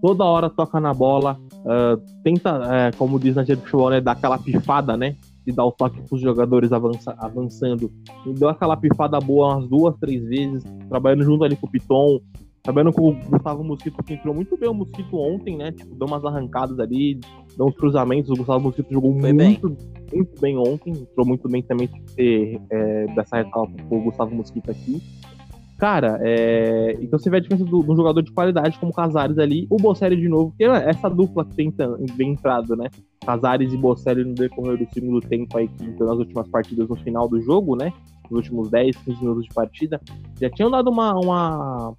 Toda 0.00 0.24
hora 0.24 0.48
toca 0.48 0.80
na 0.80 0.94
bola. 0.94 1.38
Uh, 1.56 2.02
tenta, 2.24 2.58
é, 2.74 2.90
como 2.92 3.20
diz 3.20 3.36
na 3.36 3.42
de 3.42 3.54
futebol, 3.54 3.90
né, 3.90 4.00
dar 4.00 4.12
aquela 4.12 4.38
pifada, 4.38 4.96
né? 4.96 5.14
De 5.46 5.52
dar 5.52 5.66
o 5.66 5.72
toque 5.72 6.00
pros 6.08 6.22
jogadores 6.22 6.72
avança, 6.72 7.14
avançando. 7.18 7.92
E 8.24 8.32
deu 8.32 8.48
aquela 8.48 8.78
pifada 8.78 9.20
boa 9.20 9.56
umas 9.56 9.68
duas, 9.68 9.94
três 9.98 10.24
vezes. 10.24 10.64
Trabalhando 10.88 11.24
junto 11.24 11.44
ali 11.44 11.56
com 11.56 11.66
o 11.66 11.70
Piton. 11.70 12.18
Trabalhando 12.62 12.92
com 12.92 13.08
o 13.08 13.14
Gustavo 13.14 13.64
Mosquito, 13.64 14.02
que 14.02 14.14
entrou 14.14 14.34
muito 14.34 14.56
bem 14.56 14.68
o 14.68 14.74
Mosquito 14.74 15.16
ontem, 15.16 15.56
né? 15.56 15.72
Tipo, 15.72 15.94
deu 15.94 16.06
umas 16.06 16.24
arrancadas 16.24 16.78
ali, 16.78 17.18
deu 17.56 17.66
uns 17.66 17.74
cruzamentos. 17.74 18.30
O 18.30 18.36
Gustavo 18.36 18.60
Mosquito 18.60 18.92
jogou 18.92 19.18
Foi 19.18 19.32
muito 19.32 19.68
bem. 19.68 19.78
muito 20.12 20.40
bem 20.40 20.58
ontem. 20.58 20.92
Entrou 20.92 21.26
muito 21.26 21.48
bem 21.48 21.62
também 21.62 21.88
ter 22.14 22.60
é, 22.70 23.06
dessa 23.14 23.40
o 23.90 24.00
Gustavo 24.00 24.34
Mosquito 24.34 24.70
aqui. 24.70 25.00
Cara, 25.80 26.18
é... 26.20 26.98
então 27.00 27.18
você 27.18 27.30
vê 27.30 27.38
a 27.38 27.40
diferença 27.40 27.64
do, 27.64 27.82
do 27.82 27.96
jogador 27.96 28.20
de 28.20 28.30
qualidade 28.30 28.78
como 28.78 28.92
Casares 28.92 29.38
ali, 29.38 29.66
o 29.70 29.78
Bocelli 29.78 30.14
de 30.14 30.28
novo, 30.28 30.54
é 30.60 30.66
essa 30.90 31.08
dupla 31.08 31.42
que 31.42 31.56
tem 31.56 31.72
bem 32.16 32.32
entrado, 32.32 32.76
né? 32.76 32.90
Casares 33.24 33.72
e 33.72 33.78
Bocelli 33.78 34.22
no 34.22 34.34
decorrer 34.34 34.76
do 34.76 34.86
segundo 34.92 35.20
tempo 35.20 35.56
aí, 35.56 35.68
que 35.68 35.84
então, 35.84 36.06
nas 36.06 36.18
últimas 36.18 36.46
partidas 36.48 36.86
no 36.86 36.96
final 36.96 37.26
do 37.26 37.40
jogo, 37.40 37.76
né? 37.76 37.94
Nos 38.30 38.40
últimos 38.40 38.68
10, 38.68 38.94
15 38.94 39.20
minutos 39.22 39.44
de 39.44 39.54
partida, 39.54 39.98
já 40.38 40.50
tinham 40.50 40.70
dado 40.70 40.90
uma, 40.90 41.14
uma, 41.14 41.94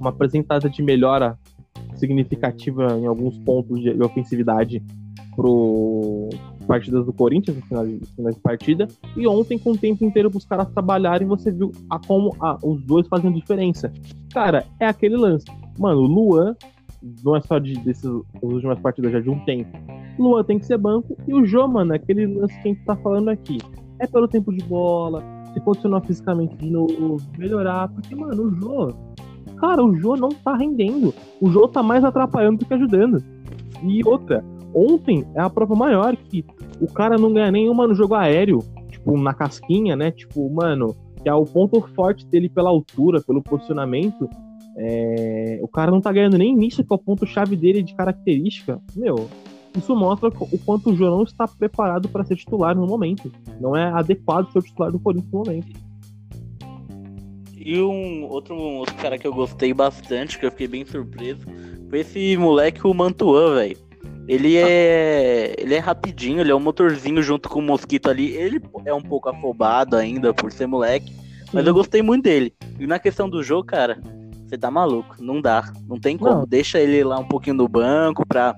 uma 0.00 0.10
apresentada 0.10 0.68
de 0.68 0.82
melhora 0.82 1.38
significativa 1.94 2.98
em 2.98 3.06
alguns 3.06 3.38
pontos 3.38 3.80
de, 3.80 3.92
de 3.92 4.02
ofensividade 4.02 4.82
pro 5.36 6.28
partidas 6.66 7.04
do 7.04 7.12
Corinthians 7.12 7.56
no 7.56 7.62
final, 7.62 7.86
de, 7.86 8.00
final 8.14 8.32
de 8.32 8.40
partida. 8.40 8.88
E 9.16 9.26
ontem 9.26 9.58
com 9.58 9.72
o 9.72 9.78
tempo 9.78 10.04
inteiro 10.04 10.30
os 10.32 10.44
caras 10.44 10.68
trabalharem 10.70 11.26
você 11.26 11.50
viu 11.50 11.72
a 11.88 11.98
como 11.98 12.34
a, 12.40 12.58
os 12.62 12.82
dois 12.84 13.06
fazendo 13.08 13.34
diferença. 13.34 13.92
Cara 14.32 14.64
é 14.78 14.86
aquele 14.86 15.16
lance. 15.16 15.46
Mano 15.78 16.00
o 16.00 16.06
Luan 16.06 16.56
não 17.24 17.36
é 17.36 17.40
só 17.40 17.58
de 17.58 17.74
desses 17.80 18.10
últimas 18.40 18.78
partidas 18.78 19.12
já 19.12 19.20
de 19.20 19.30
um 19.30 19.38
tempo. 19.44 19.70
Luan 20.18 20.44
tem 20.44 20.58
que 20.58 20.66
ser 20.66 20.78
banco 20.78 21.16
e 21.26 21.34
o 21.34 21.44
Jô 21.44 21.66
mano 21.66 21.92
é 21.92 21.96
aquele 21.96 22.26
lance 22.26 22.54
que 22.62 22.68
a 22.68 22.72
gente 22.72 22.84
tá 22.84 22.96
falando 22.96 23.30
aqui. 23.30 23.58
É 23.98 24.06
pelo 24.06 24.28
tempo 24.28 24.52
de 24.52 24.64
bola 24.64 25.22
se 25.52 25.60
condicionar 25.60 26.04
fisicamente 26.06 26.56
de 26.56 26.70
novo 26.70 27.16
melhorar 27.36 27.88
porque 27.88 28.14
mano 28.14 28.44
o 28.44 28.54
Jô 28.54 28.94
cara 29.60 29.84
o 29.84 29.94
Jô 29.94 30.16
não 30.16 30.30
tá 30.30 30.56
rendendo 30.56 31.14
o 31.40 31.50
Jô 31.50 31.68
tá 31.68 31.82
mais 31.82 32.04
atrapalhando 32.04 32.58
do 32.58 32.66
que 32.66 32.74
ajudando 32.74 33.22
e 33.82 34.06
outra 34.06 34.44
ontem 34.74 35.26
é 35.34 35.40
a 35.40 35.50
prova 35.50 35.74
maior 35.74 36.16
que 36.16 36.44
o 36.80 36.86
cara 36.86 37.18
não 37.18 37.32
ganha 37.32 37.50
nenhuma 37.50 37.86
no 37.86 37.94
jogo 37.94 38.14
aéreo, 38.14 38.60
tipo, 38.88 39.20
na 39.20 39.34
casquinha, 39.34 39.94
né? 39.94 40.10
Tipo, 40.10 40.48
mano, 40.50 40.96
que 41.22 41.28
é 41.28 41.34
o 41.34 41.44
ponto 41.44 41.80
forte 41.94 42.26
dele 42.26 42.48
pela 42.48 42.70
altura, 42.70 43.20
pelo 43.20 43.42
posicionamento. 43.42 44.28
É... 44.76 45.60
O 45.62 45.68
cara 45.68 45.90
não 45.90 46.00
tá 46.00 46.12
ganhando 46.12 46.38
nem 46.38 46.54
nisso, 46.54 46.82
que 46.82 46.92
é 46.92 46.96
o 46.96 46.98
ponto-chave 46.98 47.56
dele 47.56 47.82
de 47.82 47.94
característica. 47.94 48.80
Meu, 48.96 49.28
isso 49.76 49.94
mostra 49.94 50.28
o 50.28 50.58
quanto 50.58 50.90
o 50.90 50.96
João 50.96 51.18
não 51.18 51.24
está 51.24 51.46
preparado 51.46 52.08
para 52.08 52.24
ser 52.24 52.36
titular 52.36 52.74
no 52.74 52.86
momento. 52.86 53.30
Não 53.60 53.76
é 53.76 53.90
adequado 53.92 54.50
ser 54.50 54.58
o 54.58 54.62
titular 54.62 54.90
do 54.90 54.98
Corinthians 54.98 55.32
no 55.32 55.38
momento. 55.40 55.89
E 57.70 57.80
um 57.80 58.24
outro, 58.24 58.56
um 58.56 58.78
outro 58.78 58.96
cara 58.96 59.16
que 59.16 59.24
eu 59.24 59.32
gostei 59.32 59.72
bastante, 59.72 60.36
que 60.36 60.44
eu 60.44 60.50
fiquei 60.50 60.66
bem 60.66 60.84
surpreso, 60.84 61.46
foi 61.88 62.00
esse 62.00 62.36
moleque, 62.36 62.84
o 62.84 62.92
Mantuan, 62.92 63.54
velho. 63.54 63.78
Ele 64.26 64.56
é. 64.56 65.54
Ele 65.56 65.76
é 65.76 65.78
rapidinho, 65.78 66.40
ele 66.40 66.50
é 66.50 66.54
um 66.54 66.58
motorzinho 66.58 67.22
junto 67.22 67.48
com 67.48 67.60
o 67.60 67.62
Mosquito 67.62 68.10
ali. 68.10 68.32
Ele 68.32 68.60
é 68.84 68.92
um 68.92 69.00
pouco 69.00 69.28
afobado 69.28 69.94
ainda 69.94 70.34
por 70.34 70.50
ser 70.50 70.66
moleque. 70.66 71.14
Mas 71.52 71.64
eu 71.64 71.72
gostei 71.72 72.02
muito 72.02 72.24
dele. 72.24 72.52
E 72.76 72.88
na 72.88 72.98
questão 72.98 73.30
do 73.30 73.40
jogo, 73.40 73.66
cara, 73.66 74.00
você 74.48 74.58
tá 74.58 74.68
maluco. 74.68 75.14
Não 75.20 75.40
dá. 75.40 75.72
Não 75.86 75.96
tem 75.96 76.18
como. 76.18 76.38
Não. 76.38 76.46
Deixa 76.48 76.80
ele 76.80 77.04
lá 77.04 77.20
um 77.20 77.28
pouquinho 77.28 77.54
no 77.54 77.68
banco 77.68 78.26
pra 78.26 78.56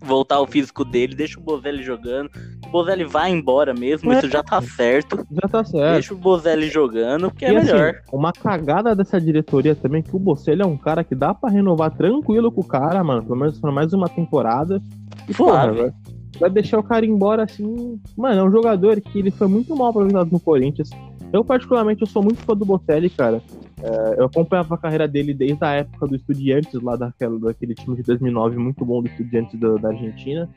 voltar 0.00 0.34
ao 0.34 0.48
físico 0.48 0.84
dele. 0.84 1.14
Deixa 1.14 1.38
o 1.38 1.42
Bozelli 1.44 1.84
jogando. 1.84 2.28
O 2.68 2.70
Bozelli 2.70 3.04
vai 3.04 3.30
embora 3.30 3.72
mesmo. 3.72 4.12
É. 4.12 4.18
Isso 4.18 4.28
já 4.28 4.42
tá 4.42 4.60
certo. 4.60 5.16
Já 5.30 5.48
tá 5.48 5.64
certo. 5.64 5.92
Deixa 5.94 6.14
o 6.14 6.16
Bozelli 6.18 6.68
jogando, 6.68 7.30
porque 7.30 7.44
é 7.46 7.52
E 7.52 7.56
assim, 7.56 7.72
melhor. 7.72 7.94
uma 8.12 8.32
cagada 8.32 8.94
dessa 8.94 9.20
diretoria 9.20 9.74
também, 9.74 10.02
que 10.02 10.14
o 10.14 10.18
Bocelli 10.18 10.62
é 10.62 10.66
um 10.66 10.76
cara 10.76 11.02
que 11.02 11.14
dá 11.14 11.32
pra 11.32 11.48
renovar 11.50 11.90
tranquilo 11.96 12.52
com 12.52 12.60
o 12.60 12.64
cara, 12.64 13.02
mano. 13.02 13.22
Pelo 13.22 13.36
menos 13.38 13.58
por 13.58 13.72
mais 13.72 13.92
uma 13.92 14.08
temporada. 14.08 14.80
E, 15.28 15.32
porra, 15.34 15.92
vai 16.38 16.50
deixar 16.50 16.78
o 16.78 16.82
cara 16.82 17.06
embora 17.06 17.44
assim. 17.44 17.98
Mano, 18.16 18.40
é 18.40 18.44
um 18.44 18.52
jogador 18.52 19.00
que 19.00 19.18
ele 19.18 19.30
foi 19.30 19.48
muito 19.48 19.74
mal 19.74 19.88
aproveitado 19.88 20.30
no 20.30 20.38
Corinthians. 20.38 20.90
Eu, 21.32 21.44
particularmente, 21.44 22.00
eu 22.00 22.06
sou 22.06 22.22
muito 22.22 22.38
fã 22.40 22.54
do 22.56 22.64
Bocelli, 22.64 23.10
cara. 23.10 23.42
É, 23.82 24.14
eu 24.18 24.24
acompanhava 24.24 24.74
a 24.74 24.78
carreira 24.78 25.06
dele 25.06 25.34
desde 25.34 25.62
a 25.64 25.72
época 25.72 26.06
do 26.06 26.16
Estudiantes, 26.16 26.80
lá 26.82 26.96
daquela, 26.96 27.38
daquele 27.38 27.74
time 27.74 27.96
de 27.96 28.02
2009, 28.02 28.56
muito 28.56 28.84
bom 28.84 29.02
do 29.02 29.08
Estudiantes 29.08 29.58
da, 29.60 29.74
da 29.76 29.88
Argentina. 29.90 30.48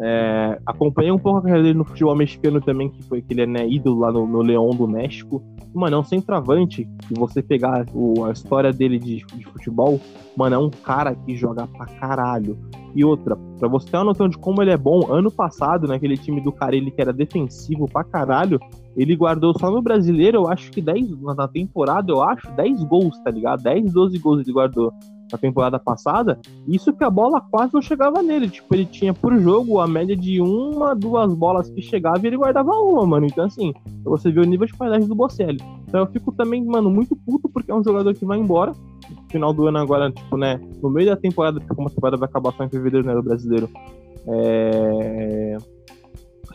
É, 0.00 0.58
acompanhei 0.66 1.10
um 1.12 1.18
pouco 1.18 1.38
a 1.38 1.42
carreira 1.42 1.62
dele 1.62 1.78
no 1.78 1.84
futebol 1.84 2.16
mexicano 2.16 2.60
também, 2.60 2.88
que 2.88 3.02
foi 3.04 3.20
que 3.22 3.32
ele 3.34 3.42
é 3.42 3.46
né, 3.46 3.68
ídolo 3.68 4.00
lá 4.00 4.10
no, 4.10 4.26
no 4.26 4.40
Leão 4.42 4.70
do 4.70 4.88
México. 4.88 5.42
Mano, 5.74 5.96
é 5.96 5.98
um 6.00 6.04
centroavante. 6.04 6.88
Se 7.06 7.14
você 7.14 7.42
pegar 7.42 7.86
o- 7.94 8.24
a 8.24 8.32
história 8.32 8.72
dele 8.72 8.98
de, 8.98 9.24
de 9.26 9.44
futebol, 9.44 10.00
mano, 10.36 10.54
é 10.56 10.58
um 10.58 10.70
cara 10.70 11.14
que 11.14 11.36
joga 11.36 11.66
pra 11.66 11.86
caralho. 11.86 12.56
E 12.94 13.04
outra, 13.04 13.36
pra 13.58 13.68
você 13.68 13.90
ter 13.90 13.96
uma 13.98 14.04
noção 14.04 14.28
de 14.28 14.38
como 14.38 14.62
ele 14.62 14.70
é 14.70 14.76
bom, 14.76 15.12
ano 15.12 15.30
passado, 15.30 15.86
naquele 15.86 16.16
time 16.16 16.40
do 16.40 16.52
Carelli 16.52 16.90
que 16.92 17.00
era 17.02 17.12
defensivo 17.12 17.86
pra 17.88 18.04
caralho, 18.04 18.58
ele 18.96 19.16
guardou 19.16 19.56
só 19.58 19.70
no 19.70 19.82
brasileiro, 19.82 20.38
eu 20.38 20.48
acho 20.48 20.70
que 20.70 20.80
10, 20.80 21.20
na 21.20 21.48
temporada, 21.48 22.12
eu 22.12 22.22
acho, 22.22 22.50
10 22.52 22.84
gols, 22.84 23.18
tá 23.18 23.30
ligado? 23.30 23.62
10, 23.62 23.92
12 23.92 24.18
gols 24.18 24.40
ele 24.40 24.52
guardou 24.52 24.92
na 25.32 25.38
temporada 25.38 25.78
passada. 25.78 26.38
Isso 26.66 26.92
que 26.92 27.02
a 27.02 27.10
bola 27.10 27.40
quase 27.40 27.74
não 27.74 27.82
chegava 27.82 28.22
nele. 28.22 28.48
Tipo, 28.48 28.74
ele 28.74 28.86
tinha 28.86 29.12
por 29.12 29.36
jogo 29.38 29.80
a 29.80 29.86
média 29.86 30.16
de 30.16 30.40
uma, 30.40 30.94
duas 30.94 31.34
bolas 31.34 31.68
que 31.68 31.82
chegava 31.82 32.20
e 32.22 32.26
ele 32.26 32.36
guardava 32.36 32.70
uma, 32.72 33.06
mano. 33.06 33.26
Então, 33.26 33.44
assim, 33.44 33.72
você 34.04 34.30
vê 34.30 34.40
o 34.40 34.44
nível 34.44 34.66
de 34.66 34.74
qualidade 34.74 35.06
do 35.06 35.14
Bocelli. 35.14 35.58
Então 35.88 36.00
eu 36.00 36.06
fico 36.06 36.32
também, 36.32 36.64
mano, 36.64 36.90
muito 36.90 37.16
puto 37.16 37.48
porque 37.48 37.70
é 37.70 37.74
um 37.74 37.84
jogador 37.84 38.14
que 38.14 38.24
vai 38.24 38.38
embora. 38.38 38.72
No 39.10 39.30
final 39.30 39.52
do 39.52 39.66
ano 39.66 39.78
agora, 39.78 40.10
tipo, 40.10 40.36
né? 40.36 40.60
No 40.82 40.88
meio 40.88 41.08
da 41.08 41.16
temporada, 41.16 41.58
porque 41.58 41.74
como 41.74 41.88
a 41.88 41.90
temporada 41.90 42.16
vai 42.16 42.28
acabar 42.28 42.52
só 42.52 42.64
em 42.64 42.68
fevereiro, 42.68 43.06
né? 43.06 43.14
Do 43.14 43.22
brasileiro. 43.22 43.68
É. 44.26 45.58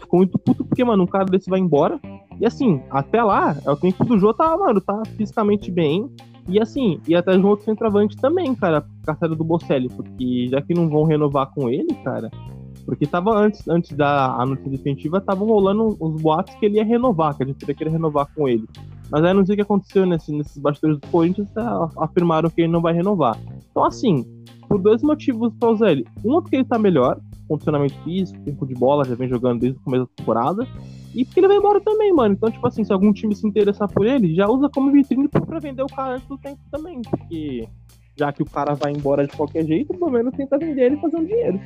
Fico 0.09 0.17
muito 0.17 0.39
puto 0.39 0.65
porque, 0.65 0.83
mano, 0.83 1.03
um 1.03 1.07
cara 1.07 1.25
desse 1.25 1.47
vai 1.47 1.59
embora. 1.59 1.99
E 2.41 2.45
assim, 2.45 2.81
até 2.89 3.21
lá, 3.21 3.55
é 3.63 3.69
o 3.69 3.75
tempo 3.75 4.03
do 4.03 4.17
Jô 4.17 4.33
tá, 4.33 4.57
mano, 4.57 4.81
tá 4.81 5.03
fisicamente 5.15 5.69
bem. 5.71 6.09
E 6.47 6.59
assim, 6.59 6.99
e 7.07 7.13
até 7.15 7.37
de 7.37 7.43
um 7.45 7.47
outro 7.47 7.65
centroavante 7.65 8.17
também, 8.17 8.55
cara, 8.55 8.83
carteira 9.05 9.35
do 9.35 9.43
Bocelli, 9.43 9.87
porque 9.89 10.47
já 10.49 10.59
que 10.63 10.73
não 10.73 10.89
vão 10.89 11.03
renovar 11.03 11.51
com 11.53 11.69
ele, 11.69 11.93
cara, 12.03 12.31
porque 12.87 13.05
tava 13.05 13.37
antes, 13.37 13.67
antes 13.67 13.95
da 13.95 14.33
a 14.33 14.45
notícia 14.47 14.71
definitiva, 14.71 15.19
estavam 15.19 15.47
rolando 15.47 15.95
os 15.99 16.19
boatos 16.19 16.55
que 16.55 16.65
ele 16.65 16.77
ia 16.77 16.83
renovar, 16.85 17.37
que 17.37 17.43
a 17.43 17.45
gente 17.45 17.61
ia 17.67 17.75
querer 17.75 17.91
renovar 17.91 18.27
com 18.33 18.47
ele. 18.47 18.65
Mas 19.11 19.23
aí 19.23 19.31
não 19.33 19.45
sei 19.45 19.53
o 19.53 19.55
que 19.57 19.61
aconteceu 19.61 20.07
nesse, 20.07 20.31
nesses 20.31 20.57
bastidores 20.57 20.97
do 20.99 21.07
Corinthians, 21.09 21.55
a- 21.55 21.89
afirmaram 21.99 22.49
que 22.49 22.61
ele 22.61 22.71
não 22.71 22.81
vai 22.81 22.93
renovar. 22.95 23.37
Então, 23.69 23.85
assim, 23.85 24.25
por 24.67 24.81
dois 24.81 25.03
motivos 25.03 25.53
ele. 25.81 26.03
Um 26.25 26.37
é 26.39 26.41
porque 26.41 26.55
ele 26.55 26.65
tá 26.65 26.79
melhor, 26.79 27.19
condicionamento 27.49 27.95
físico, 28.03 28.39
tempo 28.45 28.65
de 28.65 28.73
bola, 28.75 29.03
já 29.03 29.15
vem 29.15 29.27
jogando 29.27 29.59
desde 29.59 29.77
o 29.77 29.81
começo 29.81 30.03
da 30.05 30.09
temporada. 30.15 30.65
E 31.13 31.25
porque 31.25 31.39
ele 31.39 31.47
vai 31.47 31.57
embora 31.57 31.81
também, 31.81 32.13
mano. 32.13 32.35
Então, 32.35 32.49
tipo 32.51 32.65
assim, 32.67 32.83
se 32.83 32.93
algum 32.93 33.11
time 33.11 33.35
se 33.35 33.45
interessar 33.47 33.89
por 33.91 34.05
ele, 34.05 34.33
já 34.35 34.47
usa 34.47 34.69
como 34.69 34.91
vitrine 34.91 35.27
pra 35.27 35.59
vender 35.59 35.81
o 35.83 35.87
cara 35.87 36.15
antes 36.15 36.27
do 36.27 36.37
tempo 36.37 36.59
também. 36.71 37.01
Porque 37.01 37.67
já 38.17 38.31
que 38.31 38.43
o 38.43 38.45
cara 38.45 38.75
vai 38.75 38.91
embora 38.93 39.25
de 39.25 39.35
qualquer 39.35 39.65
jeito, 39.65 39.93
pelo 39.93 40.11
menos 40.11 40.33
tenta 40.35 40.57
vender 40.57 40.83
ele 40.83 40.95
e 40.95 41.01
fazer 41.01 41.17
um 41.17 41.25
dinheiro. 41.25 41.59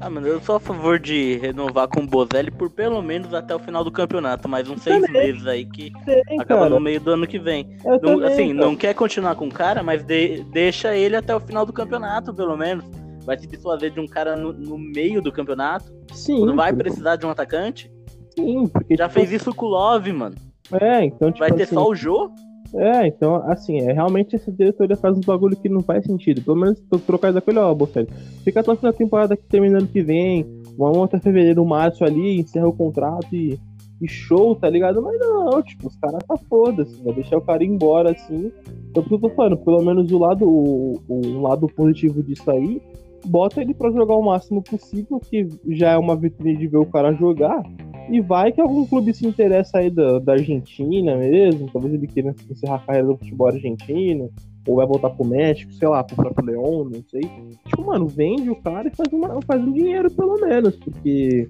Ah, 0.00 0.08
mano, 0.08 0.26
eu 0.28 0.40
sou 0.40 0.54
a 0.56 0.60
favor 0.60 0.98
de 0.98 1.36
renovar 1.38 1.88
com 1.88 2.00
o 2.00 2.06
Bozelli 2.06 2.50
por 2.52 2.70
pelo 2.70 3.02
menos 3.02 3.34
até 3.34 3.54
o 3.54 3.58
final 3.58 3.82
do 3.82 3.90
campeonato, 3.90 4.48
mais 4.48 4.68
uns 4.70 4.80
seis 4.82 5.00
Também. 5.04 5.22
meses 5.26 5.44
aí 5.46 5.64
que 5.66 5.90
Tem, 6.04 6.40
acaba 6.40 6.60
cara. 6.62 6.70
no 6.70 6.78
meio 6.80 7.00
do 7.00 7.10
ano 7.10 7.26
que 7.26 7.38
vem. 7.38 7.76
Não- 7.84 7.98
também, 7.98 8.24
assim, 8.28 8.54
cara. 8.54 8.66
não 8.66 8.76
quer 8.76 8.94
continuar 8.94 9.34
com 9.34 9.48
o 9.48 9.52
cara, 9.52 9.82
mas 9.82 10.04
de- 10.04 10.44
deixa 10.52 10.96
ele 10.96 11.16
até 11.16 11.34
o 11.34 11.40
final 11.40 11.66
do 11.66 11.72
campeonato, 11.72 12.32
pelo 12.32 12.56
menos. 12.56 12.84
Vai 13.28 13.38
se 13.38 13.46
desfazer 13.46 13.90
de 13.90 14.00
um 14.00 14.06
cara 14.06 14.34
no, 14.36 14.54
no 14.54 14.78
meio 14.78 15.20
do 15.20 15.30
campeonato. 15.30 15.92
Sim, 16.14 16.46
Não 16.46 16.56
vai 16.56 16.72
porque- 16.72 16.84
precisar 16.84 17.16
de 17.16 17.26
um 17.26 17.28
atacante. 17.28 17.92
Sim, 18.34 18.66
porque 18.68 18.96
Já 18.96 19.06
tipo, 19.06 19.20
fez 19.20 19.30
isso 19.30 19.54
com 19.54 19.66
o 19.66 19.68
Love, 19.68 20.10
mano. 20.14 20.34
É, 20.80 21.04
então, 21.04 21.30
tipo 21.30 21.40
Vai 21.40 21.52
ter 21.52 21.64
assim, 21.64 21.74
só 21.74 21.86
o 21.86 21.94
Jô. 21.94 22.30
É, 22.74 23.06
então, 23.06 23.36
assim, 23.50 23.80
é 23.80 23.92
realmente 23.92 24.34
essa 24.34 24.50
diretoria 24.50 24.96
faz 24.96 25.14
um 25.14 25.20
bagulho 25.20 25.58
que 25.58 25.68
não 25.68 25.82
faz 25.82 26.06
sentido. 26.06 26.40
Pelo 26.40 26.56
menos 26.56 26.80
trocar 27.06 27.28
isso 27.28 27.36
aqui, 27.36 27.54
ó, 27.58 27.74
Bocelli. 27.74 28.08
Fica 28.42 28.60
até 28.60 28.70
a 28.88 28.92
temporada 28.94 29.36
que 29.36 29.42
termina 29.42 29.76
ano 29.76 29.86
que 29.88 30.00
vem, 30.00 30.46
vamos 30.78 31.02
até 31.02 31.20
fevereiro, 31.20 31.62
março 31.66 32.06
ali, 32.06 32.40
encerra 32.40 32.66
o 32.68 32.72
contrato 32.72 33.28
e, 33.36 33.60
e 34.00 34.08
show, 34.08 34.54
tá 34.56 34.70
ligado? 34.70 35.02
Mas 35.02 35.20
não, 35.20 35.62
tipo, 35.62 35.88
os 35.88 35.96
caras 35.96 36.22
tá 36.26 36.36
foda-se, 36.48 36.96
vai 37.02 37.12
deixar 37.12 37.36
o 37.36 37.42
cara 37.42 37.62
ir 37.62 37.66
embora 37.66 38.12
assim. 38.12 38.50
Então, 38.90 39.02
por 39.02 39.08
que 39.20 39.26
eu 39.26 39.28
tô 39.28 39.36
falando, 39.36 39.58
pelo 39.58 39.82
menos 39.82 40.10
o 40.10 40.16
lado, 40.18 40.48
o, 40.48 40.98
o 41.08 41.42
lado 41.42 41.66
positivo 41.68 42.22
disso 42.22 42.50
aí, 42.50 42.80
bota 43.26 43.60
ele 43.60 43.74
para 43.74 43.90
jogar 43.90 44.14
o 44.14 44.22
máximo 44.22 44.62
possível, 44.62 45.20
que 45.20 45.48
já 45.68 45.92
é 45.92 45.96
uma 45.96 46.16
vitrine 46.16 46.56
de 46.56 46.66
ver 46.66 46.78
o 46.78 46.86
cara 46.86 47.12
jogar. 47.12 47.62
E 48.10 48.20
vai 48.20 48.52
que 48.52 48.60
algum 48.60 48.86
clube 48.86 49.12
se 49.12 49.26
interessa 49.26 49.78
aí 49.78 49.90
da, 49.90 50.18
da 50.18 50.32
Argentina 50.32 51.16
mesmo, 51.16 51.68
talvez 51.70 51.92
ele 51.92 52.06
queira 52.06 52.34
encerrar 52.50 52.76
a 52.76 52.78
carreira 52.78 53.08
do 53.08 53.18
futebol 53.18 53.48
argentino, 53.48 54.30
ou 54.66 54.76
vai 54.76 54.86
voltar 54.86 55.10
pro 55.10 55.26
México, 55.26 55.72
sei 55.72 55.88
lá, 55.88 56.02
pro 56.02 56.16
próprio 56.16 56.46
Leão, 56.46 56.84
não 56.84 57.02
sei. 57.10 57.22
Tipo, 57.66 57.86
mano, 57.86 58.06
vende 58.06 58.50
o 58.50 58.56
cara 58.56 58.88
e 58.88 58.96
faz, 58.96 59.12
uma, 59.12 59.40
faz 59.42 59.62
um 59.62 59.72
dinheiro 59.72 60.10
pelo 60.10 60.40
menos, 60.40 60.76
porque 60.76 61.48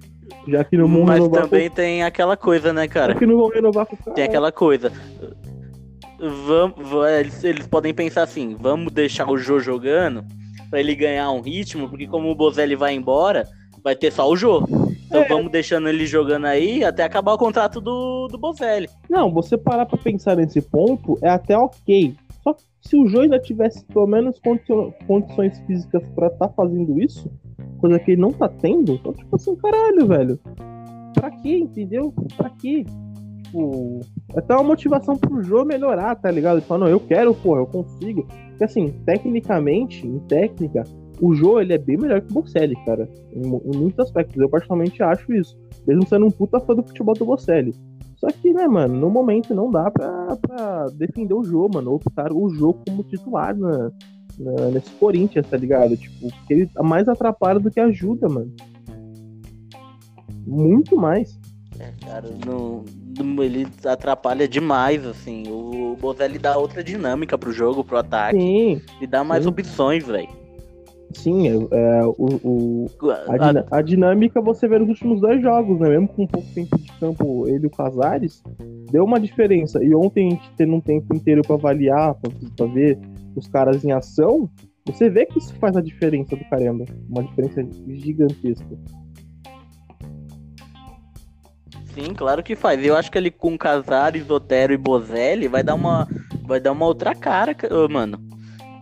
já 0.48 0.64
que 0.64 0.76
não 0.76 0.88
vão 0.88 1.04
Mas 1.04 1.20
renovar 1.20 1.42
também 1.44 1.70
tem 1.70 2.02
aquela 2.02 2.37
coisa, 2.37 2.72
né, 2.72 2.88
com, 2.88 2.94
cara? 2.94 3.12
já 3.12 3.18
que 3.18 3.26
não 3.26 3.37
vão 3.37 3.48
renovar 3.48 3.87
com 3.87 3.94
o 3.94 3.98
cara. 3.98 4.14
Tem 4.14 4.24
aquela 4.24 4.50
coisa. 4.50 4.92
Vamos, 6.46 6.74
eles, 7.16 7.44
eles 7.44 7.66
podem 7.68 7.94
pensar 7.94 8.24
assim: 8.24 8.57
vamos 8.59 8.92
deixar 8.92 9.31
o 9.31 9.38
Jô 9.38 9.61
jogando 9.61 10.24
pra 10.70 10.81
ele 10.81 10.94
ganhar 10.94 11.31
um 11.31 11.40
ritmo, 11.40 11.88
porque 11.88 12.07
como 12.07 12.28
o 12.31 12.35
Bozelli 12.35 12.76
vai 12.76 12.94
embora, 12.94 13.46
vai 13.83 13.94
ter 13.96 14.12
só 14.12 14.28
o 14.28 14.37
Jô. 14.37 14.62
Então 15.07 15.22
É. 15.22 15.28
vamos 15.28 15.50
deixando 15.50 15.88
ele 15.88 16.07
jogando 16.07 16.46
aí 16.46 16.85
até 16.85 17.02
acabar 17.04 17.33
o 17.33 17.38
contrato 17.38 17.81
do, 17.81 18.28
do 18.28 18.37
Bozelli. 18.38 18.88
Não, 19.09 19.33
você 19.33 19.57
parar 19.57 19.87
pra 19.87 19.96
pensar 19.98 20.37
nesse 20.37 20.61
ponto 20.61 21.18
é 21.22 21.28
até 21.31 21.57
ok. 21.57 22.14
Só 22.42 22.52
que 22.52 22.62
se 22.83 22.96
o 22.96 23.07
Jô 23.07 23.20
ainda 23.22 23.38
tivesse 23.38 23.85
pelo 23.87 24.07
menos 24.07 24.38
condi- 24.38 24.62
condições 25.07 25.59
físicas 25.66 26.02
pra 26.14 26.26
estar 26.28 26.48
fazendo 26.50 27.00
isso, 27.00 27.31
coisa 27.81 27.98
que 27.98 28.12
ele 28.12 28.20
não 28.20 28.33
tá 28.33 28.48
tendo, 28.48 28.92
então, 28.92 29.12
tipo 29.12 29.35
assim, 29.35 29.57
caralho, 29.57 30.07
velho. 30.07 30.38
Pra 31.14 31.31
quê, 31.31 31.59
entendeu? 31.59 32.12
Pra 32.37 32.50
quê? 32.50 32.85
Tipo, 33.48 34.00
até 34.37 34.54
uma 34.54 34.62
motivação 34.64 35.16
pro 35.16 35.42
Jô 35.42 35.64
melhorar, 35.64 36.14
tá 36.16 36.30
ligado? 36.30 36.58
Ele 36.58 36.66
fala, 36.66 36.80
não, 36.84 36.88
eu 36.88 37.00
quero, 37.00 37.34
porra, 37.34 37.61
eu 37.61 37.66
consigo. 37.66 38.26
Porque 38.50 38.64
assim, 38.64 38.88
tecnicamente, 39.06 40.06
em 40.06 40.18
técnica, 40.20 40.84
o 41.20 41.34
Jô 41.34 41.61
ele 41.61 41.72
é 41.72 41.78
bem 41.78 41.96
melhor 41.96 42.20
que 42.20 42.30
o 42.30 42.34
Bocelli, 42.34 42.76
cara. 42.84 43.08
Em, 43.32 43.40
em 43.46 43.76
muitos 43.78 43.98
aspectos. 44.00 44.37
Eu 44.37 44.48
particularmente 44.48 45.02
acho 45.02 45.32
isso. 45.32 45.56
Mesmo 45.87 46.06
sendo 46.06 46.26
um 46.26 46.30
puta 46.30 46.61
fã 46.61 46.74
do 46.74 46.82
futebol 46.82 47.14
do 47.14 47.24
Bocelli. 47.24 47.74
Só 48.16 48.26
que, 48.28 48.52
né, 48.52 48.66
mano, 48.66 48.94
no 48.98 49.08
momento 49.08 49.54
não 49.54 49.70
dá 49.70 49.90
pra, 49.90 50.37
pra 50.37 50.87
defender 50.96 51.34
o 51.34 51.44
jogo, 51.44 51.74
mano. 51.74 51.94
Optar 51.94 52.32
o 52.32 52.48
jogo 52.50 52.80
como 52.87 53.02
titular 53.04 53.56
na, 53.56 53.90
na- 54.38 54.70
nesse 54.72 54.90
Corinthians, 54.92 55.46
tá 55.48 55.56
ligado? 55.56 55.96
Tipo, 55.96 56.28
porque 56.28 56.52
ele 56.52 56.70
mais 56.82 57.08
atrapalha 57.08 57.61
do 57.61 57.70
que 57.70 57.80
ajuda, 57.80 58.28
mano. 58.28 58.52
Muito 60.46 60.96
mais. 60.96 61.38
É, 61.78 61.92
cara, 62.04 62.28
não- 62.44 62.84
ele 63.42 63.66
atrapalha 63.85 64.46
demais, 64.48 65.04
assim. 65.07 65.44
O 65.48 65.96
Bozelli 66.00 66.38
dá 66.38 66.57
outra 66.57 66.83
dinâmica 66.83 67.37
pro 67.38 67.52
jogo, 67.52 67.85
pro 67.85 67.98
ataque. 67.98 68.38
Sim, 68.40 68.81
E 69.00 69.07
dá 69.07 69.22
mais 69.24 69.44
Sim. 69.44 69.50
opções, 69.50 70.04
velho. 70.07 70.28
sim. 71.14 71.48
É, 71.48 71.52
é, 71.54 72.04
o, 72.04 72.14
o- 72.44 72.87
a, 73.28 73.37
dina- 73.38 73.66
a 73.70 73.83
dinâmica 73.83 74.40
você 74.40 74.68
vê 74.68 74.78
nos 74.78 74.88
últimos 74.90 75.20
dois 75.20 75.40
jogos, 75.42 75.78
né? 75.81 75.88
Mesmo 75.88 76.09
com 76.09 76.26
pouco 76.26 76.46
tempo 76.54 76.78
de 76.78 76.92
campo, 77.00 77.48
ele 77.48 77.64
e 77.64 77.66
o 77.66 77.70
Casares, 77.70 78.42
deu 78.90 79.04
uma 79.04 79.18
diferença. 79.18 79.83
E 79.83 79.94
ontem 79.94 80.26
a 80.28 80.31
gente 80.31 80.50
tendo 80.57 80.74
um 80.74 80.81
tempo 80.81 81.14
inteiro 81.14 81.42
pra 81.42 81.57
avaliar, 81.57 82.14
pra 82.57 82.66
ver 82.66 82.98
os 83.35 83.46
caras 83.48 83.85
em 83.85 83.92
ação, 83.92 84.48
você 84.85 85.09
vê 85.11 85.26
que 85.26 85.38
isso 85.38 85.54
faz 85.57 85.76
a 85.76 85.81
diferença 85.81 86.35
do 86.37 86.44
caramba. 86.46 86.85
Uma 87.09 87.22
diferença 87.22 87.66
gigantesca. 87.88 88.64
Sim, 91.98 92.14
claro 92.14 92.42
que 92.42 92.54
faz. 92.54 92.84
Eu 92.84 92.96
acho 92.96 93.11
que 93.11 93.18
ele 93.18 93.30
com 93.30 93.58
Casares, 93.58 94.30
Otero 94.30 94.72
e 94.72 94.76
Bozelli 94.76 95.48
vai 95.48 95.62
dar 95.64 95.74
uma, 95.74 96.06
vai 96.44 96.61
dar 96.61 96.70
uma 96.72 96.87
outra 96.87 97.14
cara, 97.14 97.56
mano. 97.90 98.18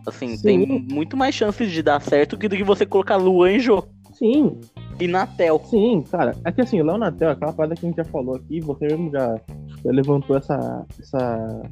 Assim, 0.07 0.37
Sim. 0.37 0.43
tem 0.67 0.81
muito 0.89 1.17
mais 1.17 1.35
chances 1.35 1.71
de 1.71 1.83
dar 1.83 2.01
certo 2.03 2.37
que 2.37 2.49
do 2.49 2.57
que 2.57 2.63
você 2.63 2.85
colocar 2.85 3.17
Luan 3.17 3.53
e 3.53 3.61
Jô. 3.61 3.83
Sim, 4.13 4.61
E 5.01 5.09
Natel. 5.09 5.61
sim, 5.65 6.03
cara. 6.11 6.35
É 6.45 6.53
que 6.53 6.61
assim, 6.61 6.81
o 6.81 6.85
Léo 6.85 6.97
Natel, 6.99 7.31
aquela 7.31 7.53
parada 7.53 7.75
que 7.75 7.85
a 7.85 7.89
gente 7.89 7.97
já 7.97 8.05
falou 8.05 8.37
aqui, 8.37 8.61
você 8.61 8.87
mesmo 8.87 9.11
já, 9.11 9.41
já 9.85 9.91
levantou 9.91 10.37
essa, 10.37 10.87
essa, 10.99 11.63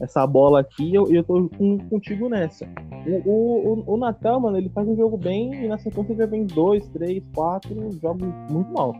essa 0.00 0.26
bola 0.26 0.60
aqui 0.60 0.84
e 0.90 0.94
eu, 0.94 1.12
eu 1.12 1.22
tô 1.22 1.48
com- 1.50 1.78
contigo 1.90 2.28
nessa. 2.28 2.66
O, 3.06 3.30
o, 3.30 3.84
o, 3.86 3.94
o 3.94 3.96
Natel, 3.96 4.40
mano, 4.40 4.56
ele 4.58 4.68
faz 4.70 4.88
um 4.88 4.96
jogo 4.96 5.16
bem 5.16 5.64
e 5.64 5.68
na 5.68 5.78
sequência 5.78 6.14
já 6.16 6.26
vem 6.26 6.46
dois, 6.46 6.86
três, 6.88 7.22
quatro 7.34 7.90
jogos 8.00 8.26
muito 8.50 8.72
mal. 8.72 8.94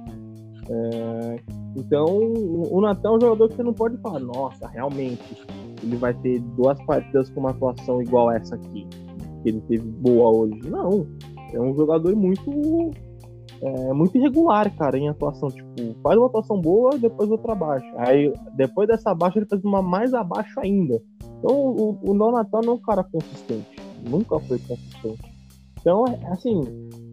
É, 0.68 1.40
então, 1.76 2.06
o 2.06 2.80
Natel 2.80 3.12
é 3.12 3.16
um 3.16 3.20
jogador 3.20 3.48
que 3.48 3.56
você 3.56 3.62
não 3.62 3.74
pode 3.74 3.96
falar, 3.98 4.20
nossa, 4.20 4.66
realmente, 4.68 5.22
ele 5.82 5.96
vai 5.96 6.14
ter 6.14 6.40
duas 6.56 6.80
partidas 6.84 7.30
com 7.30 7.40
uma 7.40 7.50
atuação 7.50 8.02
igual 8.02 8.30
essa 8.30 8.54
aqui, 8.54 8.86
que 9.42 9.48
ele 9.48 9.60
teve 9.62 9.86
boa 9.86 10.30
hoje. 10.30 10.60
Não, 10.68 11.06
é 11.52 11.60
um 11.60 11.74
jogador 11.74 12.14
muito 12.16 12.90
é, 13.62 13.92
muito 13.92 14.16
irregular, 14.16 14.74
cara, 14.76 14.98
em 14.98 15.08
atuação. 15.08 15.48
Tipo, 15.48 15.94
faz 16.02 16.16
uma 16.16 16.26
atuação 16.26 16.60
boa, 16.60 16.98
depois 16.98 17.30
outra 17.30 17.52
abaixo. 17.52 17.86
Aí, 17.96 18.32
depois 18.54 18.88
dessa 18.88 19.10
abaixo, 19.10 19.38
ele 19.38 19.46
faz 19.46 19.64
uma 19.64 19.82
mais 19.82 20.12
abaixo 20.12 20.58
ainda. 20.60 21.00
Então, 21.38 21.54
o, 21.54 21.98
o 22.02 22.14
não 22.14 22.38
é 22.38 22.70
um 22.70 22.78
cara 22.78 23.04
consistente. 23.04 23.76
Nunca 24.08 24.38
foi 24.40 24.58
consistente. 24.58 25.34
Então, 25.80 26.04
é, 26.06 26.32
assim. 26.32 26.62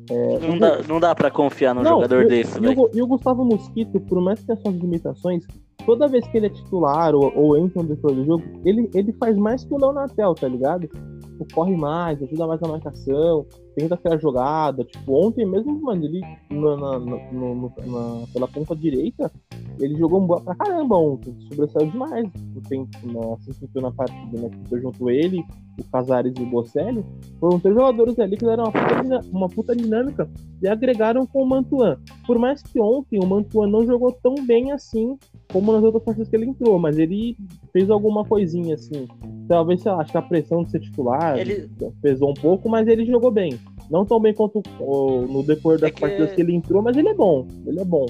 É, 0.10 0.40
Não 0.40 0.56
o- 0.56 0.60
dá, 0.60 0.80
não 0.88 1.00
dá 1.00 1.16
pra 1.16 1.32
confiar 1.32 1.74
num 1.74 1.82
não, 1.84 1.92
jogador 1.96 2.24
e, 2.24 2.28
desse, 2.28 2.60
e 2.60 2.68
o, 2.68 2.90
e 2.94 3.02
o 3.02 3.08
Gustavo 3.08 3.44
Mosquito, 3.46 4.00
por 4.02 4.22
mais 4.22 4.40
que 4.40 4.48
tenha 4.48 4.60
suas 4.60 4.76
limitações, 4.76 5.46
toda 5.86 6.08
vez 6.08 6.26
que 6.28 6.38
ele 6.38 6.48
é 6.48 6.50
titular 6.50 7.14
ou, 7.16 7.32
ou 7.36 7.58
entra 7.58 7.82
no 7.82 7.90
decorrer 7.90 8.18
do 8.18 8.26
jogo, 8.26 8.44
ele, 8.66 8.90
ele 8.94 9.14
faz 9.14 9.38
mais 9.38 9.64
que 9.64 9.74
o 9.74 9.78
Leonatel, 9.78 10.34
tá 10.36 10.48
ligado? 10.48 10.90
Tipo, 11.34 11.48
corre 11.54 11.76
mais, 11.76 12.22
ajuda 12.22 12.46
mais 12.48 12.62
na 12.62 12.68
marcação, 12.68 13.46
tenta 13.76 13.98
criar 13.98 14.18
jogada. 14.18 14.84
Tipo, 14.84 15.14
ontem 15.26 15.46
mesmo, 15.46 15.82
mano, 15.82 16.06
ele 16.06 16.22
na, 16.52 16.78
na- 16.78 17.00
na- 17.00 18.28
pela 18.32 18.48
ponta 18.48 18.76
direita, 18.76 19.32
ele 19.80 19.96
jogou 19.96 20.40
pra 20.42 20.54
caramba 20.56 20.96
ontem, 20.96 21.36
sobressaiu 21.50 21.90
demais 21.90 22.30
o 22.56 22.62
tempo, 22.62 22.90
na, 23.06 23.34
assim 23.34 23.68
que 23.68 23.82
na 23.82 23.92
partida, 23.92 24.42
né? 24.42 24.50
Junto 24.80 25.10
ele, 25.10 25.44
o 25.80 25.84
Casares 25.92 26.34
e 26.38 26.42
o 26.44 26.46
Bocelli. 26.46 27.04
Foram 27.40 27.60
três 27.60 27.76
jogadores 27.76 28.20
ali 28.20 28.38
que 28.38 28.46
deram 28.46 28.66
uma 28.66 28.72
puta, 28.72 29.20
uma 29.32 29.50
puta 29.50 29.76
dinâmica 29.76 30.30
e 30.62 30.68
agregaram 30.68 31.26
com 31.26 31.42
o 31.42 31.48
Mantuan. 31.50 31.98
Por 32.28 32.38
mais 32.38 32.62
que 32.62 32.80
ontem 32.80 33.20
o 33.20 33.26
Mantuan 33.26 33.68
não 33.68 33.84
jogou 33.86 34.12
tão 34.12 34.36
bem 34.46 34.72
assim 34.72 35.18
como 35.54 35.72
nas 35.72 35.84
outras 35.84 36.04
partidas 36.04 36.28
que 36.28 36.36
ele 36.36 36.48
entrou, 36.48 36.78
mas 36.80 36.98
ele 36.98 37.38
fez 37.72 37.90
alguma 37.90 38.26
coisinha 38.26 38.76
assim. 38.76 39.08
Talvez, 39.48 39.82
sei 39.82 39.92
lá, 39.92 40.02
acho 40.02 40.12
que 40.12 40.18
a 40.18 40.22
pressão 40.22 40.64
de 40.64 40.72
ser 40.72 40.80
titular 40.82 41.38
Ele- 41.38 41.70
pesou 42.02 42.32
um 42.32 42.34
pouco, 42.34 42.68
mas 42.68 42.88
ele 42.88 43.06
jogou 43.06 43.32
bem. 43.32 43.58
Não 43.90 44.04
tão 44.06 44.20
bem 44.20 44.34
quanto 44.34 44.62
no 44.80 45.44
decorrer 45.44 45.80
das 45.80 45.90
É 45.90 45.94
que- 45.94 46.02
partidas 46.02 46.32
que 46.34 46.42
ele 46.42 46.54
entrou, 46.56 46.82
mas 46.82 46.98
ele 46.98 47.10
é 47.10 47.14
bom. 47.14 47.48
Ele 47.66 47.80
é 47.80 47.86
bom. 47.86 48.06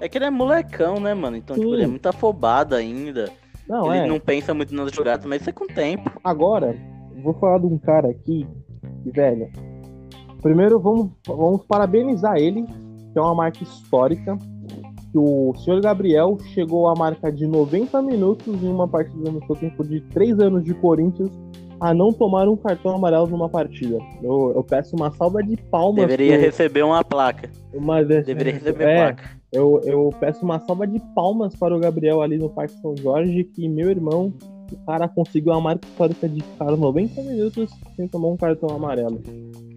É 0.00 0.08
que 0.08 0.16
ele 0.18 0.24
é 0.26 0.30
molecão, 0.30 1.00
né, 1.00 1.12
mano? 1.14 1.36
Então, 1.36 1.56
tipo, 1.56 1.74
ele 1.74 1.82
é 1.84 1.86
muito 1.86 2.06
afobado 2.06 2.74
ainda. 2.74 3.30
Não, 3.68 3.92
ele 3.94 4.04
é. 4.04 4.06
não 4.06 4.20
pensa 4.20 4.52
muito 4.54 4.74
nas 4.74 4.92
jogadas, 4.92 5.24
mas 5.26 5.40
isso 5.40 5.50
é 5.50 5.52
com 5.52 5.64
o 5.64 5.68
tempo. 5.68 6.10
Agora, 6.22 6.76
vou 7.22 7.32
falar 7.34 7.58
de 7.58 7.66
um 7.66 7.78
cara 7.78 8.08
aqui, 8.10 8.46
que, 9.02 9.10
velho. 9.10 9.48
Primeiro, 10.42 10.78
vamos, 10.78 11.10
vamos 11.26 11.64
parabenizar 11.64 12.36
ele, 12.36 12.64
que 12.64 13.18
é 13.18 13.20
uma 13.20 13.34
marca 13.34 13.62
histórica. 13.62 14.36
Que 15.14 15.18
o 15.18 15.54
senhor 15.58 15.80
Gabriel 15.80 16.36
chegou 16.52 16.88
à 16.88 16.94
marca 16.96 17.30
de 17.30 17.46
90 17.46 18.02
minutos 18.02 18.60
em 18.60 18.66
uma 18.68 18.88
partida 18.88 19.30
no 19.30 19.40
seu 19.46 19.54
tempo 19.54 19.84
de 19.84 20.00
3 20.00 20.40
anos 20.40 20.64
de 20.64 20.74
Corinthians 20.74 21.30
a 21.80 21.94
não 21.94 22.12
tomar 22.12 22.48
um 22.48 22.56
cartão 22.56 22.96
amarelo 22.96 23.28
numa 23.28 23.48
partida. 23.48 23.96
Eu, 24.20 24.52
eu 24.56 24.64
peço 24.64 24.96
uma 24.96 25.12
salva 25.12 25.40
de 25.40 25.56
palmas. 25.70 26.06
Deveria 26.08 26.32
pro- 26.32 26.40
receber 26.46 26.82
uma 26.82 27.04
placa. 27.04 27.48
uma 27.72 28.02
Deveria 28.02 28.54
receber 28.58 28.84
é, 28.88 28.96
placa. 29.12 29.30
eu, 29.52 29.80
eu 29.84 30.10
peço 30.18 30.44
uma 30.44 30.58
salva 30.58 30.84
de 30.84 30.98
palmas 31.14 31.54
para 31.54 31.76
o 31.76 31.78
Gabriel 31.78 32.20
ali 32.20 32.36
no 32.36 32.48
Parque 32.50 32.74
São 32.82 32.96
Jorge, 32.96 33.44
que 33.44 33.68
meu 33.68 33.90
irmão, 33.90 34.32
o 34.72 34.84
cara 34.84 35.06
conseguiu 35.06 35.52
a 35.52 35.60
marca 35.60 35.86
histórica 35.86 36.28
de 36.28 36.42
ficar 36.42 36.72
90 36.76 37.22
minutos 37.22 37.70
sem 37.94 38.08
tomar 38.08 38.30
um 38.30 38.36
cartão 38.36 38.68
amarelo. 38.74 39.20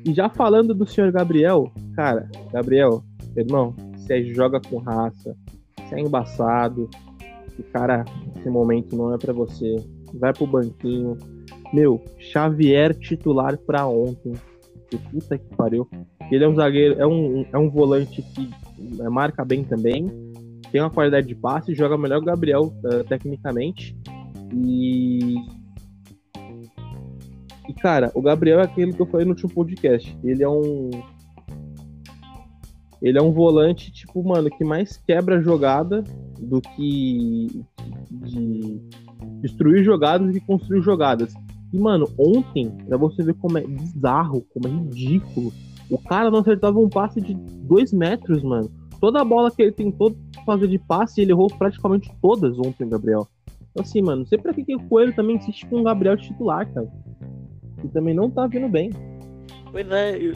E 0.04 0.12
já 0.16 0.30
falando 0.30 0.74
do 0.74 0.88
senhor 0.88 1.12
Gabriel, 1.12 1.70
cara, 1.96 2.28
Gabriel, 2.52 3.04
irmão, 3.36 3.76
você 4.08 4.34
joga 4.34 4.60
com 4.62 4.78
raça, 4.78 5.36
você 5.78 5.96
é 5.96 6.00
embaçado, 6.00 6.90
cara, 7.74 8.06
esse 8.36 8.50
momento 8.50 8.96
não 8.96 9.14
é 9.14 9.18
pra 9.18 9.34
você. 9.34 9.76
Vai 10.14 10.34
pro 10.34 10.48
banquinho. 10.48 11.18
Meu, 11.74 12.04
Xavier 12.18 12.96
titular 12.96 13.58
pra 13.58 13.86
ontem. 13.86 14.34
Que 14.90 14.98
puta 14.98 15.38
que 15.38 15.56
pariu. 15.56 15.88
Ele 16.32 16.44
é 16.44 16.48
um 16.48 16.56
zagueiro, 16.56 17.00
é 17.00 17.06
um, 17.06 17.46
é 17.52 17.58
um 17.58 17.70
volante 17.70 18.22
que 18.22 18.50
é, 19.02 19.10
marca 19.10 19.44
bem 19.44 19.64
também, 19.64 20.10
tem 20.72 20.82
uma 20.82 20.90
qualidade 20.90 21.28
de 21.28 21.36
passe, 21.36 21.74
joga 21.74 21.98
melhor 21.98 22.18
que 22.18 22.24
o 22.24 22.26
Gabriel 22.26 22.74
eh, 22.86 23.04
tecnicamente. 23.04 23.98
E. 24.54 25.36
E, 27.70 27.74
cara, 27.74 28.12
o 28.14 28.22
Gabriel 28.22 28.60
é 28.60 28.64
aquele 28.64 28.94
que 28.94 29.02
eu 29.02 29.06
falei 29.06 29.26
no 29.26 29.32
último 29.32 29.50
podcast. 29.50 30.18
Ele 30.24 30.44
é 30.44 30.50
um. 30.50 30.90
Ele 33.02 33.18
é 33.18 33.22
um 33.22 33.32
volante, 33.32 33.92
tipo, 33.92 34.24
mano, 34.28 34.50
que 34.50 34.64
mais 34.64 34.98
quebra 34.98 35.42
jogada 35.42 36.04
do 36.40 36.60
que 36.62 37.64
de 38.12 38.82
destruir 39.42 39.84
jogadas 39.84 40.36
e 40.36 40.40
construir 40.40 40.82
jogadas. 40.82 41.34
E, 41.74 41.78
mano, 41.78 42.10
ontem, 42.18 42.70
pra 42.88 42.98
você 42.98 43.22
ver 43.24 43.34
como 43.36 43.58
é 43.58 43.62
bizarro, 43.62 44.42
como 44.54 44.68
é 44.68 44.72
ridículo, 44.72 45.52
o 45.90 45.98
cara 45.98 46.32
não 46.32 46.40
acertava 46.40 46.80
um 46.80 46.90
passe 46.90 47.22
de 47.22 47.34
dois 47.34 47.94
metros, 47.94 48.42
mano. 48.44 48.70
Toda 49.00 49.22
a 49.22 49.26
bola 49.26 49.52
que 49.52 49.62
ele 49.62 49.72
tentou 49.72 50.16
fazer 50.46 50.68
de 50.68 50.80
passe, 50.80 51.22
ele 51.22 51.32
errou 51.32 51.48
praticamente 51.48 52.12
todas 52.22 52.58
ontem, 52.58 52.90
Gabriel. 52.90 53.28
Então, 53.72 53.84
assim, 53.84 54.02
mano, 54.02 54.22
não 54.22 54.26
sei 54.26 54.40
pra 54.40 54.54
que, 54.54 54.64
que 54.64 54.76
o 54.76 54.80
Coelho 54.80 55.14
também 55.14 55.36
insiste 55.36 55.66
com 55.68 55.82
o 55.82 55.84
Gabriel 55.84 56.18
titular, 56.18 56.66
cara. 56.74 56.88
Que 57.80 57.88
também 57.90 58.16
não 58.16 58.30
tá 58.30 58.48
vindo 58.48 58.68
bem. 58.68 58.90
Pois 59.72 59.88
é, 59.92 60.20
e 60.20 60.32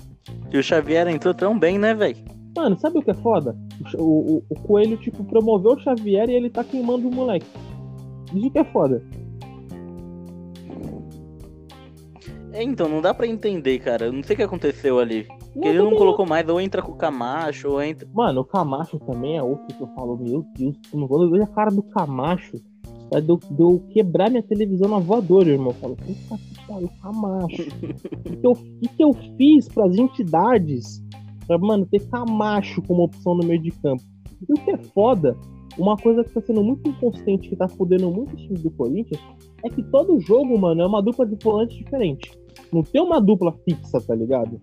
o- 0.58 0.62
Xavier 0.64 1.08
entrou 1.08 1.34
tão 1.34 1.58
bem, 1.58 1.80
né, 1.80 1.96
velho? 1.96 2.18
Mano, 2.56 2.78
sabe 2.78 3.00
o 3.00 3.02
que 3.02 3.12
é 3.12 3.16
foda? 3.16 3.58
O, 3.98 4.38
o, 4.38 4.44
o 4.50 4.56
Coelho, 4.62 4.98
tipo, 4.98 5.24
promoveu 5.24 5.72
o 5.74 5.80
Xavier 5.80 6.30
e 6.30 6.34
ele 6.34 6.50
tá 6.50 6.64
queimando 6.64 7.08
o 7.08 7.14
moleque. 7.14 7.46
Isso 8.34 8.50
que 8.52 8.60
é 8.60 8.64
foda. 8.66 9.02
É, 12.54 12.62
então, 12.62 12.90
não 12.90 13.02
dá 13.02 13.14
pra 13.14 13.26
entender, 13.26 13.80
cara. 13.80 14.06
Eu 14.08 14.14
não 14.14 14.22
sei 14.24 14.34
o 14.34 14.38
que 14.38 14.44
aconteceu 14.44 15.00
ali. 15.00 15.26
Porque 15.54 15.68
ele 15.68 15.78
não 15.80 15.96
colocou 15.96 16.26
mais, 16.26 16.48
ou 16.50 16.60
entra 16.60 16.82
com 16.82 16.92
o 16.92 16.96
Camacho, 16.96 17.70
ou 17.70 17.82
entra. 17.82 18.08
Mano, 18.14 18.42
o 18.42 18.46
Camacho 18.46 19.00
também 19.00 19.38
é 19.38 19.44
outro 19.44 19.66
que 19.76 19.82
eu 19.82 19.88
falo, 19.96 20.18
meu 20.18 20.46
Deus, 20.58 20.76
quando 20.92 21.24
eu 21.24 21.30
vejo 21.32 21.44
a 21.44 21.48
cara 21.48 21.72
do 21.72 21.84
Camacho, 21.84 22.58
é 23.14 23.20
de 23.22 23.30
eu- 23.30 23.38
de 23.38 23.62
eu 23.62 23.82
quebrar 23.90 24.30
minha 24.30 24.44
televisão 24.44 24.90
na 24.90 25.00
voadora, 25.00 25.50
irmão. 25.50 25.70
Eu 25.70 25.74
falo, 25.76 25.96
puta 25.96 26.38
que 26.38 26.68
pariu, 26.68 26.90
Camacho. 27.02 27.62
O 27.62 28.24
que, 28.24 28.36
que 28.38 28.48
eu, 28.48 28.54
que, 28.56 28.88
que 28.98 29.04
eu 29.04 29.14
fiz 29.38 29.68
pras 29.70 29.98
entidades 29.98 31.02
pra, 31.46 31.58
mano, 31.58 31.86
ter 31.86 32.08
Camacho 32.08 32.82
como 32.82 33.04
opção 33.04 33.36
no 33.36 33.44
meio 33.44 33.62
de 33.62 33.72
campo? 33.72 34.04
E 34.48 34.54
o 34.54 34.56
que 34.64 34.72
é 34.72 34.78
foda, 34.78 35.38
uma 35.78 35.96
coisa 35.98 36.24
que 36.24 36.32
tá 36.32 36.42
sendo 36.42 36.64
muito 36.64 36.90
inconsistente, 36.90 37.50
que 37.50 37.56
tá 37.56 37.68
fudendo 37.68 38.10
muito 38.12 38.34
o 38.34 38.38
time 38.38 38.58
do 38.58 38.72
Corinthians, 38.72 39.22
é 39.64 39.70
que 39.70 39.84
todo 39.84 40.20
jogo, 40.20 40.58
mano, 40.58 40.82
é 40.82 40.88
uma 40.88 41.02
dupla 41.02 41.26
de 41.26 41.36
volantes 41.44 41.78
diferente. 41.78 42.32
Não 42.72 42.84
tem 42.84 43.02
uma 43.02 43.20
dupla 43.22 43.54
fixa, 43.64 44.02
tá 44.02 44.16
ligado? 44.16 44.60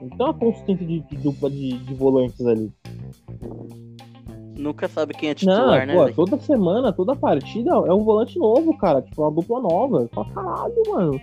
Não 0.00 0.08
tem 0.08 0.26
uma 0.26 0.34
consistência 0.34 0.86
de, 0.86 1.00
de 1.00 1.16
dupla 1.18 1.50
de, 1.50 1.78
de 1.78 1.94
volantes 1.94 2.44
ali. 2.44 2.72
Nunca 4.56 4.88
sabe 4.88 5.14
quem 5.14 5.30
é 5.30 5.34
titular, 5.34 5.86
Não, 5.86 5.94
né, 5.94 6.12
pô, 6.12 6.24
toda 6.24 6.42
semana, 6.42 6.92
toda 6.92 7.14
partida 7.14 7.70
é 7.70 7.94
um 7.94 8.02
volante 8.02 8.36
novo, 8.38 8.76
cara. 8.76 9.00
Tipo, 9.00 9.22
uma 9.22 9.30
dupla 9.30 9.60
nova. 9.60 10.08
Fala, 10.12 10.30
caralho, 10.30 10.82
mano. 10.88 11.20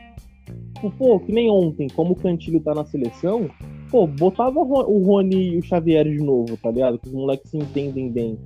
Tipo, 0.76 0.91
pô, 0.91 1.19
que 1.19 1.34
nem 1.34 1.49
ontem, 1.49 1.88
como 1.89 2.13
o 2.13 2.15
Cantilho 2.15 2.61
tá 2.61 2.73
na 2.73 2.86
seleção, 2.86 3.49
pô, 3.95 4.05
botava 4.07 4.59
o 4.59 4.63
Ro- 4.65 4.89
o 4.91 5.03
Rony 5.05 5.53
e 5.53 5.57
o 5.57 5.63
Xavier 5.63 6.03
de 6.05 6.17
novo, 6.17 6.57
tá 6.57 6.69
ligado? 6.69 6.99
Que 6.99 7.07
os 7.07 7.13
moleques 7.13 7.49
se 7.49 7.57
entendem 7.57 8.11
bem. 8.11 8.37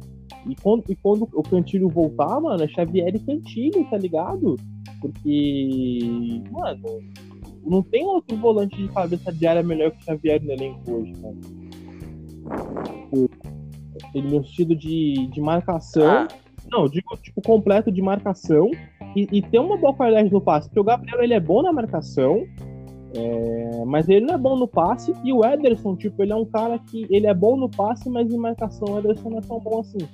E 0.47 0.56
quando, 0.62 0.84
e 0.88 0.95
quando 0.95 1.28
o 1.34 1.41
Cantilho 1.41 1.89
voltar, 1.89 2.39
mano, 2.39 2.64
é 2.64 2.68
Xavier 2.68 3.16
e 3.16 3.20
Cantilho, 3.20 3.84
tá 3.89 3.97
ligado? 3.97 4.56
Porque, 5.02 6.00
mano, 6.52 7.00
não 7.66 7.82
tem 7.82 8.06
outro 8.06 8.38
volante 8.38 8.78
de 8.78 8.88
cabeça 8.89 9.34
de 9.34 9.47
área 9.47 9.64
melhor 9.64 9.89
que 9.89 9.97
o 9.97 10.06
Xavier 10.06 10.39
no 10.43 10.52
elenco 10.52 10.80
hoje, 10.91 11.14
mano. 11.20 11.39
Ele 14.14 14.28
no 14.38 14.45
sentido 14.45 14.76
de, 14.76 15.28
de 15.34 15.41
marcação. 15.41 16.08
Ah, 16.08 16.28
Não, 16.72 16.88
digo, 16.88 17.18
tipo, 17.24 17.41
completo 17.41 17.91
de 17.91 18.02
marcação 18.04 18.70
e, 19.16 19.28
e 19.32 19.41
ter 19.41 19.58
uma 19.60 19.78
boa 19.78 19.93
qualidade 19.95 20.32
no 20.32 20.39
passe. 20.41 20.68
Porque 20.70 20.80
o 20.80 20.84
Gabriel, 20.84 21.24
ele 21.24 21.34
é 21.34 21.39
bom 21.39 21.62
na 21.64 21.74
marcação, 21.74 22.45
é, 23.14 23.86
mas 23.86 24.07
ele 24.07 24.26
não 24.26 24.36
é 24.36 24.38
bom 24.38 24.57
no 24.57 24.68
passe. 24.68 25.14
E 25.24 25.34
o 25.34 25.43
Ederson, 25.43 25.95
tipo, 25.95 26.22
ele 26.22 26.32
é 26.32 26.36
um 26.36 26.45
cara 26.45 26.78
que 26.80 27.07
ele 27.10 27.28
é 27.28 27.34
bom 27.34 27.57
no 27.57 27.70
passe, 27.70 28.10
mas 28.10 28.32
em 28.32 28.38
marcação 28.38 28.93
o 28.93 28.99
Ederson 28.99 29.30
não 29.30 29.38
é 29.39 29.41
tão 29.41 29.60
bom 29.60 29.80
assim. 29.80 30.07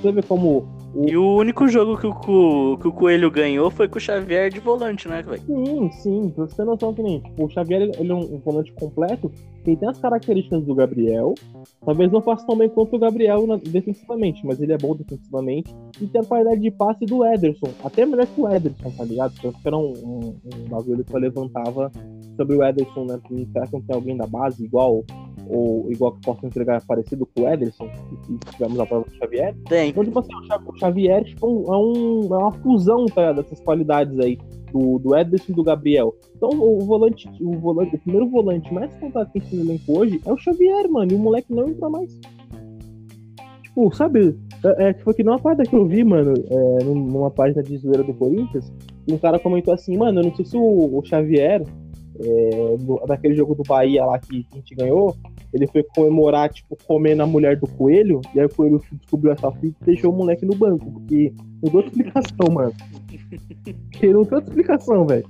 Você 0.00 0.12
vê 0.12 0.22
como... 0.22 0.66
e 1.06 1.16
o 1.16 1.36
único 1.36 1.68
jogo 1.68 1.96
que 1.96 2.06
o, 2.06 2.76
que 2.78 2.88
o 2.88 2.92
Coelho 2.92 3.30
ganhou 3.30 3.70
foi 3.70 3.88
com 3.88 3.98
o 3.98 4.00
Xavier 4.00 4.50
de 4.50 4.60
volante, 4.60 5.08
né, 5.08 5.22
velho? 5.22 5.42
Sim, 5.46 5.90
sim, 5.92 6.30
pra 6.34 6.46
você 6.46 6.56
ter 6.56 6.64
noção 6.64 6.92
que 6.92 7.02
nem, 7.02 7.20
tipo, 7.20 7.44
o 7.44 7.50
Xavier, 7.50 7.82
ele 7.82 8.10
é 8.10 8.14
um, 8.14 8.34
um 8.34 8.38
volante 8.38 8.72
completo, 8.72 9.30
ele 9.64 9.76
tem 9.76 9.88
as 9.88 9.98
características 9.98 10.64
do 10.64 10.74
Gabriel, 10.74 11.34
talvez 11.84 12.10
não 12.10 12.20
faça 12.22 12.46
tão 12.46 12.56
bem 12.56 12.68
quanto 12.68 12.96
o 12.96 12.98
Gabriel 12.98 13.46
na- 13.46 13.56
defensivamente, 13.56 14.44
mas 14.46 14.60
ele 14.60 14.72
é 14.72 14.78
bom 14.78 14.94
defensivamente, 14.96 15.74
e 16.00 16.06
tem 16.06 16.20
a 16.20 16.24
qualidade 16.24 16.60
de 16.60 16.70
passe 16.70 17.04
do 17.06 17.24
Ederson, 17.24 17.68
até 17.84 18.04
melhor 18.04 18.26
que 18.26 18.40
o 18.40 18.48
Ederson, 18.48 18.90
tá 18.90 19.04
ligado? 19.04 19.34
Tanto 19.40 19.58
que 19.60 19.66
era 19.68 19.76
um, 19.76 19.92
um, 19.92 20.34
um 20.56 20.68
bagulho 20.68 21.04
que 21.04 21.14
eu 21.14 21.20
levantava 21.20 21.90
sobre 22.36 22.56
o 22.56 22.64
Ederson, 22.64 23.04
né, 23.04 23.20
será 23.52 23.66
que 23.66 23.72
não 23.74 23.80
tem 23.82 23.94
alguém 23.96 24.16
da 24.16 24.26
base 24.26 24.64
igual, 24.64 25.04
ou 25.48 25.90
igual 25.90 26.12
que 26.12 26.20
possa 26.22 26.46
entregar 26.46 26.84
parecido 26.86 27.26
com 27.26 27.42
o 27.42 27.48
Ederson, 27.48 27.84
e, 27.86 28.32
e 28.34 28.38
tivemos 28.52 28.78
a 28.80 28.86
prova 28.86 29.04
do 29.08 29.16
Xavier? 29.16 29.54
Tem. 29.68 29.90
Então, 29.90 30.04
tipo 30.04 30.18
assim, 30.18 30.34
o 30.34 30.42
Xa- 30.46 30.60
o 30.66 30.76
Xavier 30.78 31.24
tipo, 31.24 31.46
um- 31.46 31.74
é, 31.74 31.76
um, 31.78 32.34
é 32.34 32.38
uma 32.38 32.52
fusão 32.52 33.06
tá, 33.06 33.32
dessas 33.32 33.60
qualidades 33.60 34.18
aí, 34.20 34.38
do, 34.72 34.98
do 34.98 35.16
Ederson 35.16 35.52
e 35.52 35.54
do 35.54 35.62
Gabriel. 35.62 36.14
Então, 36.36 36.50
o 36.50 36.78
volante, 36.80 37.28
o 37.40 37.52
volante, 37.58 37.96
o 37.96 37.98
primeiro 37.98 38.28
volante 38.28 38.72
mais 38.72 38.94
completo 38.96 39.32
que 39.32 39.38
a 39.38 39.40
gente 39.40 39.50
tem 39.50 39.58
no 39.60 39.64
elenco 39.70 39.98
hoje 39.98 40.20
é 40.26 40.32
o 40.32 40.36
Xavier, 40.36 40.90
mano, 40.90 41.10
e 41.12 41.14
o 41.14 41.18
moleque 41.18 41.52
não 41.52 41.66
entra 41.68 41.88
mais. 41.88 42.18
Tipo, 43.62 43.94
sabe, 43.94 44.36
é, 44.64 44.88
é, 44.88 44.92
tipo, 44.92 45.12
que 45.14 45.22
numa 45.22 45.38
página 45.38 45.64
que 45.64 45.74
eu 45.74 45.86
vi, 45.86 46.04
mano, 46.04 46.34
é, 46.50 46.84
num- 46.84 46.94
numa 47.06 47.30
página 47.30 47.62
de 47.62 47.76
zoeira 47.78 48.02
do 48.02 48.12
Corinthians, 48.14 48.72
um 49.10 49.16
cara 49.18 49.38
comentou 49.38 49.72
assim, 49.72 49.96
mano, 49.96 50.20
eu 50.20 50.24
não 50.24 50.34
sei 50.34 50.44
se 50.44 50.56
o, 50.56 50.98
o 50.98 51.02
Xavier, 51.04 51.64
é, 52.20 52.76
do- 52.78 53.00
daquele 53.06 53.34
jogo 53.34 53.54
do 53.54 53.62
Bahia 53.62 54.04
lá 54.04 54.18
que, 54.18 54.42
que 54.44 54.48
a 54.52 54.56
gente 54.56 54.74
ganhou, 54.74 55.16
ele 55.52 55.66
foi 55.66 55.82
comemorar, 55.82 56.48
tipo, 56.52 56.76
comendo 56.86 57.22
a 57.22 57.26
mulher 57.26 57.56
do 57.58 57.66
coelho, 57.66 58.20
e 58.34 58.40
aí 58.40 58.46
o 58.46 58.54
coelho 58.54 58.82
descobriu 58.92 59.32
essa 59.32 59.50
fita 59.52 59.76
e 59.82 59.86
deixou 59.86 60.12
o 60.12 60.16
moleque 60.16 60.44
no 60.44 60.54
banco, 60.54 60.90
porque 60.92 61.32
não 61.62 61.70
deu 61.72 61.80
explicação, 61.80 62.52
mano. 62.52 62.72
Porque 63.90 64.12
não 64.12 64.24
tem 64.24 64.34
outra 64.36 64.50
explicação, 64.50 65.06
velho. 65.06 65.26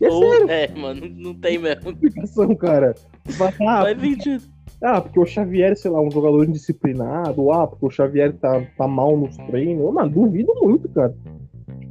É 0.00 0.08
Ou- 0.08 0.22
sério, 0.22 0.50
é, 0.50 0.68
mano, 0.78 1.08
não 1.14 1.34
tem 1.34 1.58
mesmo. 1.58 1.90
explicação, 1.90 2.54
cara. 2.54 2.94
Fala, 3.36 3.52
Ah, 3.60 3.82
Faz 3.82 4.00
sentido. 4.00 4.44
ah, 4.82 5.00
porque 5.00 5.18
o 5.20 5.26
Xavier, 5.26 5.76
sei 5.76 5.90
lá, 5.90 6.00
um 6.00 6.10
jogador 6.10 6.44
indisciplinado, 6.48 7.50
ah, 7.50 7.66
porque 7.66 7.86
o 7.86 7.90
Xavier 7.90 8.32
tá, 8.34 8.62
tá 8.76 8.86
mal 8.86 9.16
nos 9.16 9.36
treinos. 9.36 9.92
Mano, 9.92 10.10
duvido 10.10 10.54
muito, 10.62 10.88
cara. 10.90 11.14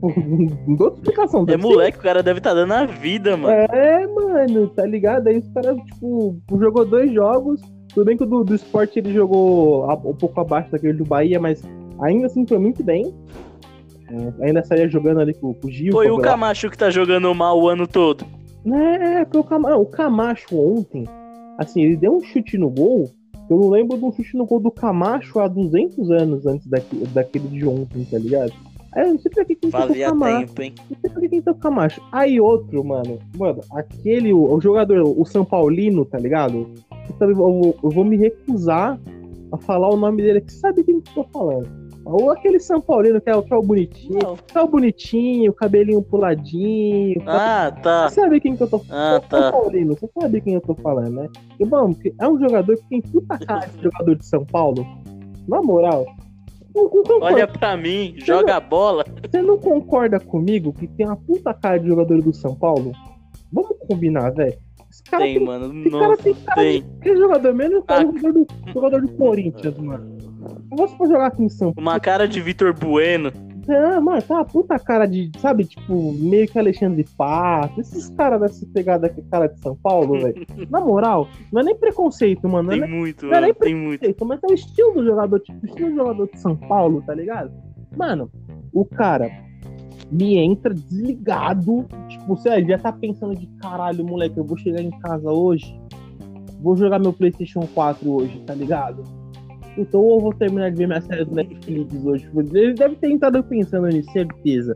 Tipo, 0.06 0.12
não 0.68 0.76
dou 0.76 0.90
explicação. 0.94 1.46
É 1.48 1.52
ser 1.52 1.58
moleque, 1.58 1.98
o 1.98 2.02
cara 2.02 2.22
deve 2.22 2.40
estar 2.40 2.54
dando 2.54 2.74
a 2.74 2.86
vida, 2.86 3.36
mano. 3.38 3.56
É, 3.56 4.06
mano, 4.08 4.68
tá 4.70 4.86
ligado? 4.86 5.28
Aí 5.28 5.38
os 5.40 5.48
caras, 5.50 5.78
tipo, 5.86 6.38
jogou 6.60 6.86
dois 6.86 7.12
jogos. 7.14 7.62
Tudo 7.94 8.06
bem 8.06 8.18
que 8.18 8.24
o 8.24 8.28
do, 8.28 8.44
do 8.44 8.54
esporte 8.56 9.00
ele 9.00 9.14
jogou 9.14 9.90
um 9.90 10.14
pouco 10.16 10.40
abaixo 10.42 10.70
daquele 10.72 10.94
do 10.94 11.06
Bahia, 11.06 11.40
mas 11.40 11.64
ainda 12.02 12.26
assim 12.28 12.46
foi 12.46 12.58
muito 12.58 12.84
bem. 12.84 13.14
É, 14.12 14.46
ainda 14.48 14.64
saía 14.64 14.88
jogando 14.90 15.22
ali 15.22 15.34
com, 15.34 15.54
com 15.54 15.68
o 15.68 15.72
Gil. 15.72 15.92
Foi 15.94 16.10
o. 16.12 16.20
Camacho 16.20 16.70
que 16.70 16.78
tá 16.78 16.90
jogando 16.90 17.34
mal 17.34 17.60
o 17.60 17.68
ano 17.70 17.88
todo. 17.88 18.26
É, 18.66 19.24
porque 19.26 19.38
o, 19.38 19.44
Cama- 19.44 19.76
o 19.78 19.86
Camacho 19.86 20.56
ontem, 20.60 21.06
assim, 21.58 21.82
ele 21.84 21.96
deu 21.96 22.16
um 22.18 22.22
chute 22.22 22.58
no 22.58 22.70
gol. 22.70 23.10
Eu 23.50 23.58
não 23.58 23.70
lembro 23.70 23.98
de 23.98 24.04
um 24.04 24.12
chute 24.12 24.36
no 24.36 24.46
gol 24.46 24.60
do 24.60 24.72
Camacho 24.72 25.40
há 25.40 25.48
200 25.48 26.10
anos 26.12 26.46
antes 26.46 26.68
daquele, 26.68 27.06
daquele 27.08 27.48
de 27.48 27.66
ontem, 27.68 28.04
tá 28.06 28.18
ligado? 28.18 28.52
Aí 28.96 29.04
eu 29.08 29.14
não 29.14 29.20
sei 29.20 29.32
pra 29.32 29.44
que 29.46 29.56
que 29.56 29.62
tentou 29.62 29.82
Fazia 29.82 30.08
Camacho. 30.08 30.48
tempo, 30.48 30.62
hein? 30.62 30.74
Não 30.90 30.98
sei 31.02 31.10
por 31.10 31.22
que 31.22 31.30
tentou 31.30 31.56
Camacho. 31.56 32.02
Aí 32.12 32.40
outro, 32.40 32.84
mano. 32.84 33.20
Mano, 33.38 33.62
aquele, 33.72 34.32
o, 34.34 34.54
o 34.54 34.62
jogador, 34.62 35.04
o 35.04 35.26
São 35.26 35.44
Paulino, 35.44 36.06
tá 36.06 36.18
ligado? 36.18 36.70
Eu, 37.20 37.36
vou- 37.36 37.76
eu 37.84 37.90
vou 37.90 38.04
me 38.06 38.16
recusar 38.18 39.00
a 39.52 39.58
falar 39.58 39.90
o 39.90 39.98
nome 39.98 40.22
dele 40.24 40.38
aqui. 40.40 40.52
Você 40.54 40.60
sabe 40.60 40.84
quem 40.84 41.02
que 41.02 41.10
eu 41.20 41.24
tô 41.24 41.30
falando? 41.38 41.86
Ou 42.06 42.30
aquele 42.30 42.60
São 42.60 42.80
Paulino 42.80 43.20
que 43.20 43.30
é 43.30 43.36
o, 43.36 43.42
que 43.42 43.52
é 43.54 43.58
o 43.58 43.62
bonitinho. 43.64 44.20
Não. 44.24 44.36
Que 44.36 44.58
é 44.58 44.62
o 44.62 44.68
bonitinho, 44.68 45.52
cabelinho 45.54 46.02
puladinho. 46.04 47.22
Ah, 47.26 47.72
tá. 47.82 48.08
Você 48.10 48.22
sabe 48.22 48.40
quem 48.40 48.56
que 48.56 48.62
eu 48.64 48.68
tô 48.68 48.78
Ah, 48.92 49.20
São 49.30 49.42
tá. 49.42 49.52
Paulino, 49.52 49.96
você 49.96 50.08
sabe 50.22 50.40
quem 50.40 50.54
eu 50.54 50.62
tô 50.62 50.76
falando, 50.76 51.10
né? 51.16 51.30
E, 51.60 51.64
é 52.20 52.28
um 52.30 52.40
jogador 52.40 52.76
que 52.78 52.88
tem 52.90 53.02
puta 53.02 53.38
cara 53.40 53.68
de 53.68 53.84
jogador 53.84 54.16
de 54.16 54.26
São 54.26 54.46
Paulo. 54.46 54.86
Na 55.48 55.62
moral. 55.62 56.06
Não, 56.76 56.84
não 56.84 57.22
Olha 57.22 57.48
pra 57.48 57.78
mim, 57.78 58.16
joga 58.18 58.58
a 58.58 58.60
bola. 58.60 59.06
Você 59.24 59.42
não 59.42 59.58
concorda 59.58 60.20
comigo 60.20 60.74
que 60.74 60.88
tem 60.88 61.06
uma 61.06 61.16
puta 61.16 61.54
cara 61.54 61.80
de 61.80 61.88
jogador 61.88 62.22
do 62.22 62.34
São 62.34 62.54
Paulo? 62.54 62.92
Vamos 63.52 63.78
combinar, 63.88 64.32
velho. 64.32 64.58
Tem, 65.10 65.38
tem, 65.38 65.46
mano. 65.46 65.82
esse 65.82 65.90
cara 65.92 66.18
tem 66.18 66.34
cara 66.34 66.62
tem. 66.62 66.86
de 67.02 67.18
jogador 67.18 67.54
mesmo 67.54 67.82
que 67.84 67.94
é 67.94 67.96
Ah. 67.96 68.02
jogador 68.02 68.34
do, 68.34 68.48
jogador 68.74 69.02
do 69.02 69.08
Corinthians, 69.10 69.78
mano. 69.78 70.18
Se 70.20 70.78
você 70.78 70.98
for 70.98 71.08
jogar 71.08 71.28
aqui 71.28 71.44
em 71.44 71.50
São 71.50 71.74
Paulo. 71.74 71.90
Uma 71.90 72.00
cara 72.00 72.28
de 72.28 72.42
Vitor 72.42 72.74
Bueno. 72.74 73.32
Ah, 73.68 74.00
mano, 74.00 74.22
tá 74.22 74.36
uma 74.36 74.46
puta 74.46 74.78
cara 74.78 75.06
de, 75.06 75.32
sabe, 75.40 75.66
tipo, 75.66 76.14
meio 76.14 76.48
que 76.48 76.58
Alexandre 76.60 77.06
Pato. 77.18 77.82
Esses 77.82 78.10
caras 78.12 78.42
dessa 78.42 78.66
pegada 78.74 79.10
com 79.10 79.24
cara 79.24 79.48
de 79.48 79.60
São 79.60 79.76
Paulo, 79.76 80.20
velho. 80.22 80.46
Na 80.70 80.80
moral, 80.80 81.28
não 81.52 81.62
é 81.62 81.64
nem 81.64 81.76
preconceito, 81.76 82.48
mano. 82.48 82.70
Não 82.70 82.74
é 82.76 82.80
Tem 82.80 82.90
nem 82.90 83.00
muito, 83.00 83.26
Não 83.26 83.34
é 83.34 83.42
nem. 83.42 83.54
Tem 83.54 83.76
muito. 83.76 84.00
preconceito, 84.00 84.26
mas 84.26 84.44
é 84.44 84.48
o 84.48 84.54
estilo 84.54 84.94
do 84.94 85.06
jogador, 85.06 85.40
tipo, 85.40 85.60
o 85.62 85.66
estilo 85.66 85.90
do 85.90 85.96
jogador 85.96 86.30
de 86.32 86.40
São 86.40 86.56
Paulo, 86.56 87.04
tá 87.06 87.14
ligado? 87.14 87.52
Mano, 87.98 88.30
o 88.74 88.86
cara 88.86 89.32
me 90.12 90.38
entra 90.38 90.74
desligado. 90.74 91.86
Tipo, 92.08 92.36
você 92.36 92.64
já 92.66 92.78
tá 92.78 92.92
pensando 92.92 93.36
de 93.36 93.48
caralho, 93.60 94.06
moleque, 94.06 94.38
eu 94.38 94.44
vou 94.44 94.58
chegar 94.58 94.82
em 94.82 94.92
casa 95.00 95.32
hoje. 95.32 95.80
Vou 96.62 96.76
jogar 96.76 97.00
meu 97.00 97.14
PlayStation 97.14 97.68
4 97.74 98.10
hoje, 98.10 98.40
tá 98.46 98.54
ligado? 98.54 99.04
Então, 99.78 100.02
ou 100.02 100.18
eu 100.18 100.22
vou 100.22 100.34
terminar 100.34 100.72
de 100.72 100.78
ver 100.78 100.88
minha 100.88 101.02
série 101.02 101.26
do 101.26 101.36
Netflix 101.36 102.06
hoje. 102.06 102.30
Ele 102.54 102.74
deve 102.74 102.96
ter 102.96 103.12
entrado 103.12 103.44
pensando 103.44 103.88
nisso, 103.88 104.12
certeza. 104.12 104.74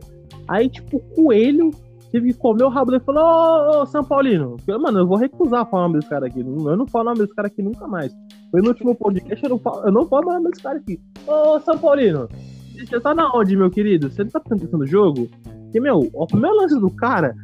Aí, 0.48 0.68
tipo, 0.68 0.98
o 0.98 1.00
coelho 1.14 1.70
teve 2.10 2.32
que 2.32 2.38
comer 2.38 2.64
o 2.64 2.68
rabo 2.68 2.90
dele 2.90 3.02
e 3.02 3.06
falou: 3.06 3.22
Ô, 3.22 3.82
ô, 3.82 3.86
São 3.86 4.04
Paulino, 4.04 4.56
mano, 4.66 4.98
eu 4.98 5.06
vou 5.06 5.16
recusar 5.16 5.68
falar 5.70 5.84
o 5.84 5.88
nome 5.88 6.00
desse 6.00 6.10
cara 6.10 6.26
aqui. 6.26 6.40
Eu 6.40 6.76
não 6.76 6.86
falo 6.86 7.04
o 7.04 7.08
nome 7.08 7.20
desse 7.20 7.34
cara 7.34 7.48
aqui 7.48 7.62
nunca 7.62 7.86
mais. 7.86 8.12
Foi 8.50 8.60
no 8.60 8.68
último 8.68 8.94
podcast, 8.94 9.44
eu 9.44 9.50
não 9.50 9.58
falo, 9.58 9.86
eu 9.86 9.92
não 9.92 10.06
falo 10.06 10.28
o 10.28 10.34
nome 10.34 10.50
desse 10.50 10.62
cara 10.62 10.78
aqui. 10.78 11.00
Ô, 11.26 11.60
São 11.60 11.78
Paulino, 11.78 12.28
você 12.74 13.00
tá 13.00 13.14
na 13.14 13.30
onde, 13.34 13.56
meu 13.56 13.70
querido? 13.70 14.10
Você 14.10 14.24
não 14.24 14.30
tá 14.30 14.40
pensando 14.40 14.78
no 14.78 14.86
jogo? 14.86 15.28
Porque, 15.64 15.80
meu, 15.80 16.10
o 16.12 16.26
primeiro 16.26 16.56
lance 16.56 16.78
do 16.78 16.90
cara. 16.90 17.34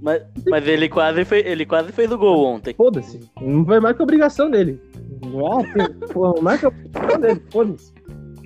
Mas, 0.00 0.22
mas 0.48 0.66
ele, 0.66 0.88
quase 0.88 1.24
fez, 1.24 1.44
ele 1.44 1.66
quase 1.66 1.92
fez 1.92 2.10
o 2.10 2.16
gol 2.16 2.46
ontem. 2.46 2.74
Foda-se. 2.74 3.20
Não 3.40 3.64
foi 3.64 3.78
mais 3.78 3.94
que 3.94 4.02
obrigação 4.02 4.50
dele. 4.50 4.80
Não 5.24 5.60
é, 5.60 5.88
porra, 6.12 6.40
mais 6.42 6.60
que 6.60 6.66
obrigação 6.66 7.20
dele. 7.20 7.42
Foda-se. 7.50 7.92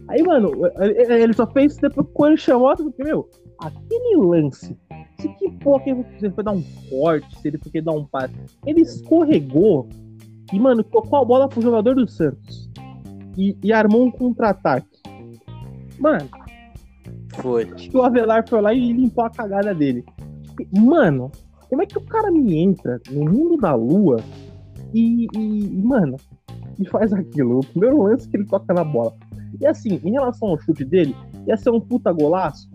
Aí, 0.09 0.23
mano, 0.23 0.51
ele 0.81 1.33
só 1.33 1.47
fez 1.47 1.73
isso 1.73 1.81
depois 1.81 2.07
que 2.09 2.23
ele 2.23 2.37
chamou, 2.37 2.75
porque, 2.77 3.05
meu, 3.05 3.29
aquele 3.61 4.17
lance. 4.17 4.77
Se 5.21 5.29
que 5.35 5.51
porra 5.59 5.85
que 5.85 5.91
ele 5.91 6.31
foi 6.31 6.43
dar 6.43 6.53
um 6.53 6.65
corte, 6.89 7.39
se 7.39 7.49
ele 7.49 7.59
foi 7.59 7.81
dar 7.81 7.93
um 7.93 8.05
passe. 8.05 8.35
Ele 8.67 8.81
escorregou 8.81 9.89
e, 10.53 10.59
mano, 10.59 10.83
tocou 10.83 11.21
a 11.21 11.25
bola 11.25 11.49
pro 11.49 11.61
jogador 11.61 11.95
do 11.95 12.09
Santos. 12.09 12.71
E, 13.37 13.57
e 13.63 13.73
armou 13.73 14.05
um 14.05 14.11
contra-ataque. 14.11 14.99
Mano. 15.99 16.29
Foi. 17.35 17.71
Acho 17.71 17.91
que 17.91 17.97
o 17.97 18.03
Avelar 18.03 18.49
foi 18.49 18.61
lá 18.61 18.75
e 18.75 18.93
limpou 18.93 19.25
a 19.25 19.31
cagada 19.31 19.75
dele. 19.75 20.05
Mano, 20.77 21.31
como 21.69 21.83
é 21.83 21.87
que 21.87 21.99
o 21.99 22.05
cara 22.05 22.33
me 22.33 22.57
entra 22.57 23.01
no 23.11 23.25
mundo 23.25 23.57
da 23.57 23.75
lua 23.75 24.17
e, 24.93 25.29
e 25.33 25.83
mano, 25.83 26.17
e 26.81 26.89
faz 26.89 27.13
aquilo? 27.13 27.59
O 27.59 27.67
primeiro 27.67 28.03
lance 28.03 28.29
que 28.29 28.37
ele 28.37 28.47
toca 28.47 28.73
na 28.73 28.83
bola. 28.83 29.15
E 29.61 29.67
assim, 29.67 30.01
em 30.03 30.13
relação 30.13 30.49
ao 30.49 30.59
chute 30.59 30.85
dele, 30.85 31.15
ia 31.47 31.57
ser 31.57 31.71
um 31.71 31.81
puta 31.81 32.13
golaço? 32.13 32.69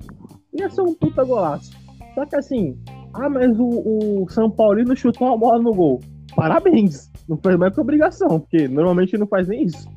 Ia 0.54 0.70
ser 0.70 0.82
um 0.82 0.94
puta 0.94 1.24
golaço. 1.24 1.72
Só 2.14 2.26
que 2.26 2.36
assim, 2.36 2.78
ah, 3.14 3.30
mas 3.30 3.58
o, 3.60 4.24
o 4.24 4.30
São 4.30 4.50
Paulino 4.50 4.96
chutou 4.96 5.28
uma 5.28 5.38
bola 5.38 5.62
no 5.62 5.74
gol. 5.74 6.00
Parabéns! 6.36 7.12
Não 7.28 7.38
fez 7.38 7.58
mais 7.58 7.74
que 7.74 7.82
obrigação, 7.82 8.40
porque 8.40 8.68
normalmente 8.68 9.18
não 9.18 9.26
faz 9.26 9.48
nem 9.48 9.64
isso. 9.64 9.88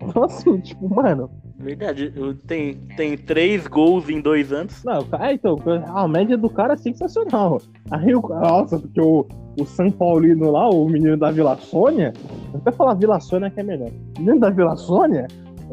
Então 0.00 0.24
assim, 0.24 0.58
tipo, 0.60 0.88
mano, 0.88 1.30
Verdade, 1.58 2.14
tem, 2.46 2.74
tem 2.96 3.18
três 3.18 3.66
gols 3.66 4.08
em 4.08 4.20
dois 4.20 4.52
anos. 4.52 4.84
Não, 4.84 5.04
é, 5.20 5.32
então, 5.32 5.58
a 5.88 6.06
média 6.06 6.38
do 6.38 6.48
cara 6.48 6.74
é 6.74 6.76
sensacional. 6.76 7.60
Aí 7.90 8.14
o 8.14 8.20
nossa, 8.20 8.78
porque 8.78 9.00
o, 9.00 9.26
o 9.60 9.66
São 9.66 9.90
Paulino 9.90 10.52
lá, 10.52 10.70
o 10.70 10.88
menino 10.88 11.16
da 11.16 11.32
Vila 11.32 11.56
Sônia, 11.56 12.12
até 12.54 12.70
falar 12.70 12.94
Vila 12.94 13.18
Sônia 13.18 13.50
que 13.50 13.58
é 13.58 13.64
melhor. 13.64 13.90
O 14.16 14.20
menino 14.20 14.38
da 14.38 14.50
Vila 14.50 14.76
Sônia 14.76 15.26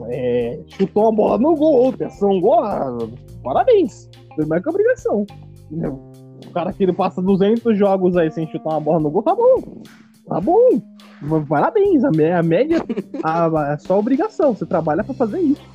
é, 0.10 0.60
chutou 0.70 1.04
uma 1.04 1.12
bola 1.12 1.38
no 1.38 1.56
gol, 1.56 1.94
pensou 1.94 2.32
um 2.32 2.42
gol, 2.42 2.64
ah, 2.64 2.98
parabéns. 3.44 4.10
Foi 4.36 4.46
mais 4.48 4.64
que 4.64 4.70
obrigação. 4.70 5.24
O 5.72 6.52
cara 6.52 6.74
que 6.74 6.82
ele 6.82 6.94
passa 6.94 7.22
200 7.22 7.78
jogos 7.78 8.18
aí 8.18 8.32
sem 8.32 8.48
chutar 8.48 8.72
uma 8.72 8.82
bola 8.82 9.02
no 9.02 9.12
gol, 9.12 9.22
tá 9.22 9.36
bom. 9.36 9.62
Tá 10.28 10.42
bom. 10.42 10.82
Parabéns, 11.48 12.04
a, 12.04 12.10
média 12.10 12.84
a, 13.24 13.74
é 13.74 13.78
só 13.78 14.00
obrigação. 14.00 14.56
Você 14.56 14.66
trabalha 14.66 15.04
pra 15.04 15.14
fazer 15.14 15.40
isso 15.40 15.75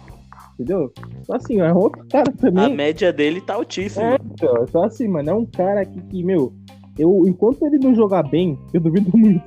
entendeu? 0.61 0.93
Então, 1.23 1.37
assim, 1.37 1.61
é 1.61 1.73
outro 1.73 2.05
cara 2.09 2.31
também. 2.33 2.65
A 2.65 2.69
média 2.69 3.13
dele 3.13 3.41
tá 3.41 3.55
altíssima. 3.55 4.15
É, 4.15 4.19
então, 4.35 4.65
então, 4.69 4.85
assim, 4.85 5.09
mano, 5.09 5.31
é 5.31 5.35
um 5.35 5.47
cara 5.47 5.85
que, 5.85 6.01
que, 6.03 6.23
meu, 6.23 6.53
eu, 6.99 7.25
enquanto 7.27 7.65
ele 7.65 7.79
não 7.79 7.95
jogar 7.95 8.23
bem, 8.23 8.59
eu 8.73 8.81
duvido 8.81 9.11
muito. 9.17 9.43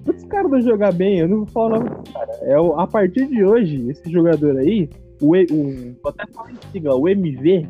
Enquanto 0.00 0.16
esse 0.16 0.26
cara 0.26 0.48
não 0.48 0.60
jogar 0.60 0.92
bem, 0.92 1.18
eu 1.20 1.28
não 1.28 1.38
vou 1.38 1.46
falar 1.46 1.66
o 1.66 1.84
nome 1.84 1.90
do 1.90 2.12
cara. 2.12 2.32
É, 2.42 2.58
o, 2.58 2.78
a 2.78 2.86
partir 2.86 3.26
de 3.26 3.44
hoje, 3.44 3.88
esse 3.88 4.10
jogador 4.10 4.56
aí, 4.58 4.90
o, 5.20 5.32
o 5.32 6.08
até 6.08 6.26
falar 6.32 6.52
em 6.52 6.56
sigla, 6.72 6.94
o 6.94 7.08
MV, 7.08 7.68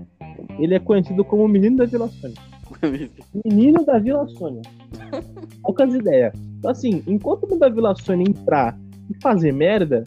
ele 0.58 0.74
é 0.74 0.78
conhecido 0.78 1.24
como 1.24 1.44
o 1.44 1.48
menino 1.48 1.76
da 1.76 1.84
Vila 1.84 2.08
Sônia. 2.08 2.36
menino 3.44 3.84
da 3.84 3.98
Vila 3.98 4.26
Sônia. 4.28 4.62
Poucas 5.62 5.94
ideias. 5.94 6.34
Então, 6.58 6.70
assim, 6.70 7.02
enquanto 7.06 7.44
o 7.44 7.46
menino 7.46 7.60
da 7.60 7.68
Vila 7.68 7.94
Sônia 7.94 8.28
entrar 8.28 8.78
e 9.10 9.14
fazer 9.22 9.52
merda, 9.52 10.04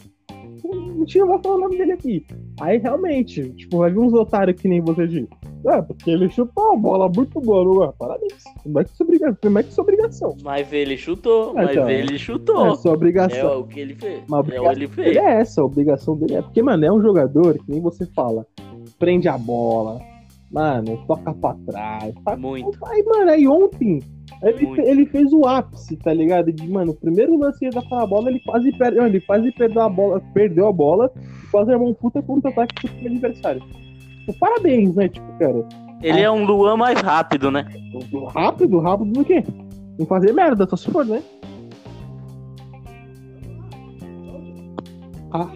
gente 1.00 1.18
não 1.18 1.28
vai 1.28 1.42
falar 1.42 1.54
o 1.56 1.60
nome 1.60 1.78
dele 1.78 1.92
aqui. 1.92 2.26
Aí 2.60 2.78
realmente, 2.78 3.50
tipo, 3.54 3.78
vai 3.78 3.90
vir 3.90 3.98
uns 3.98 4.12
otários 4.12 4.60
que 4.60 4.68
nem 4.68 4.80
você 4.80 5.06
disse. 5.06 5.28
É, 5.66 5.82
porque 5.82 6.10
ele 6.10 6.28
chutou 6.30 6.72
a 6.72 6.76
bola 6.76 7.10
muito 7.14 7.40
boa, 7.40 7.64
não 7.64 7.84
é? 7.84 7.92
Parabéns. 7.98 8.42
Como 8.62 8.80
é 8.80 8.84
que 8.84 8.90
isso 8.90 9.02
é 9.02 9.04
obrigação? 9.04 9.38
Como 9.42 9.58
é 9.58 9.62
que 9.62 9.68
isso 9.68 9.80
é 9.80 9.82
obrigação? 9.82 10.36
Mas 10.42 10.72
ele 10.72 10.96
chutou, 10.96 11.50
é, 11.50 11.54
mas 11.54 11.70
então, 11.70 11.90
ele 11.90 12.18
chutou. 12.18 12.66
É 12.66 12.76
sua 12.76 12.92
obrigação. 12.92 13.52
É 13.52 13.56
o 13.56 13.64
que 13.64 13.80
ele 13.80 13.94
fez. 13.94 14.22
Uma 14.26 14.38
é 14.38 14.40
o 14.40 14.44
que 14.44 14.76
ele 14.76 14.88
fez. 14.88 15.16
é 15.16 15.40
essa, 15.40 15.60
a 15.60 15.64
obrigação 15.64 16.16
dele 16.16 16.36
é. 16.36 16.42
Porque, 16.42 16.62
mano, 16.62 16.84
é 16.84 16.92
um 16.92 17.02
jogador 17.02 17.58
que 17.58 17.70
nem 17.70 17.80
você 17.80 18.06
fala. 18.06 18.46
Prende 18.98 19.28
a 19.28 19.36
bola, 19.36 20.00
mano, 20.50 21.02
toca 21.06 21.32
pra 21.34 21.54
trás. 21.66 22.14
Tá... 22.24 22.36
Muito. 22.36 22.78
Aí, 22.86 23.02
mano, 23.04 23.30
aí 23.30 23.46
ontem 23.46 24.00
ele, 24.42 24.80
ele, 24.80 25.06
fez 25.06 25.32
o 25.32 25.46
ápice, 25.46 25.96
tá 25.96 26.14
ligado? 26.14 26.50
De, 26.50 26.66
mano, 26.68 26.92
o 26.92 26.94
primeiro 26.94 27.38
lance 27.38 27.68
da 27.68 28.06
bola, 28.06 28.30
ele 28.30 28.40
quase 28.40 28.72
perdeu. 28.72 29.06
Ele 29.06 29.20
quase 29.20 29.52
perdeu 29.52 29.82
a 29.82 29.88
bola, 29.88 30.22
perdeu 30.32 30.68
a 30.68 30.72
bola, 30.72 31.12
quase 31.50 31.70
armou 31.72 31.90
um 31.90 31.94
puta 31.94 32.22
contra-ataque 32.22 32.88
pro 32.88 33.06
adversário. 33.06 33.60
Tipo, 33.60 34.38
parabéns, 34.38 34.94
né? 34.94 35.08
Tipo, 35.08 35.38
cara. 35.38 35.68
Ele 36.02 36.20
é 36.20 36.30
um 36.30 36.46
Luan 36.46 36.78
mais 36.78 36.98
rápido, 37.00 37.50
né? 37.50 37.66
Rápido? 38.34 38.78
Rápido 38.78 39.12
do 39.12 39.24
quê? 39.24 39.44
Em 39.98 40.06
fazer 40.06 40.32
merda, 40.32 40.66
só 40.66 40.76
se 40.76 40.90
for, 40.90 41.04
né? 41.04 41.22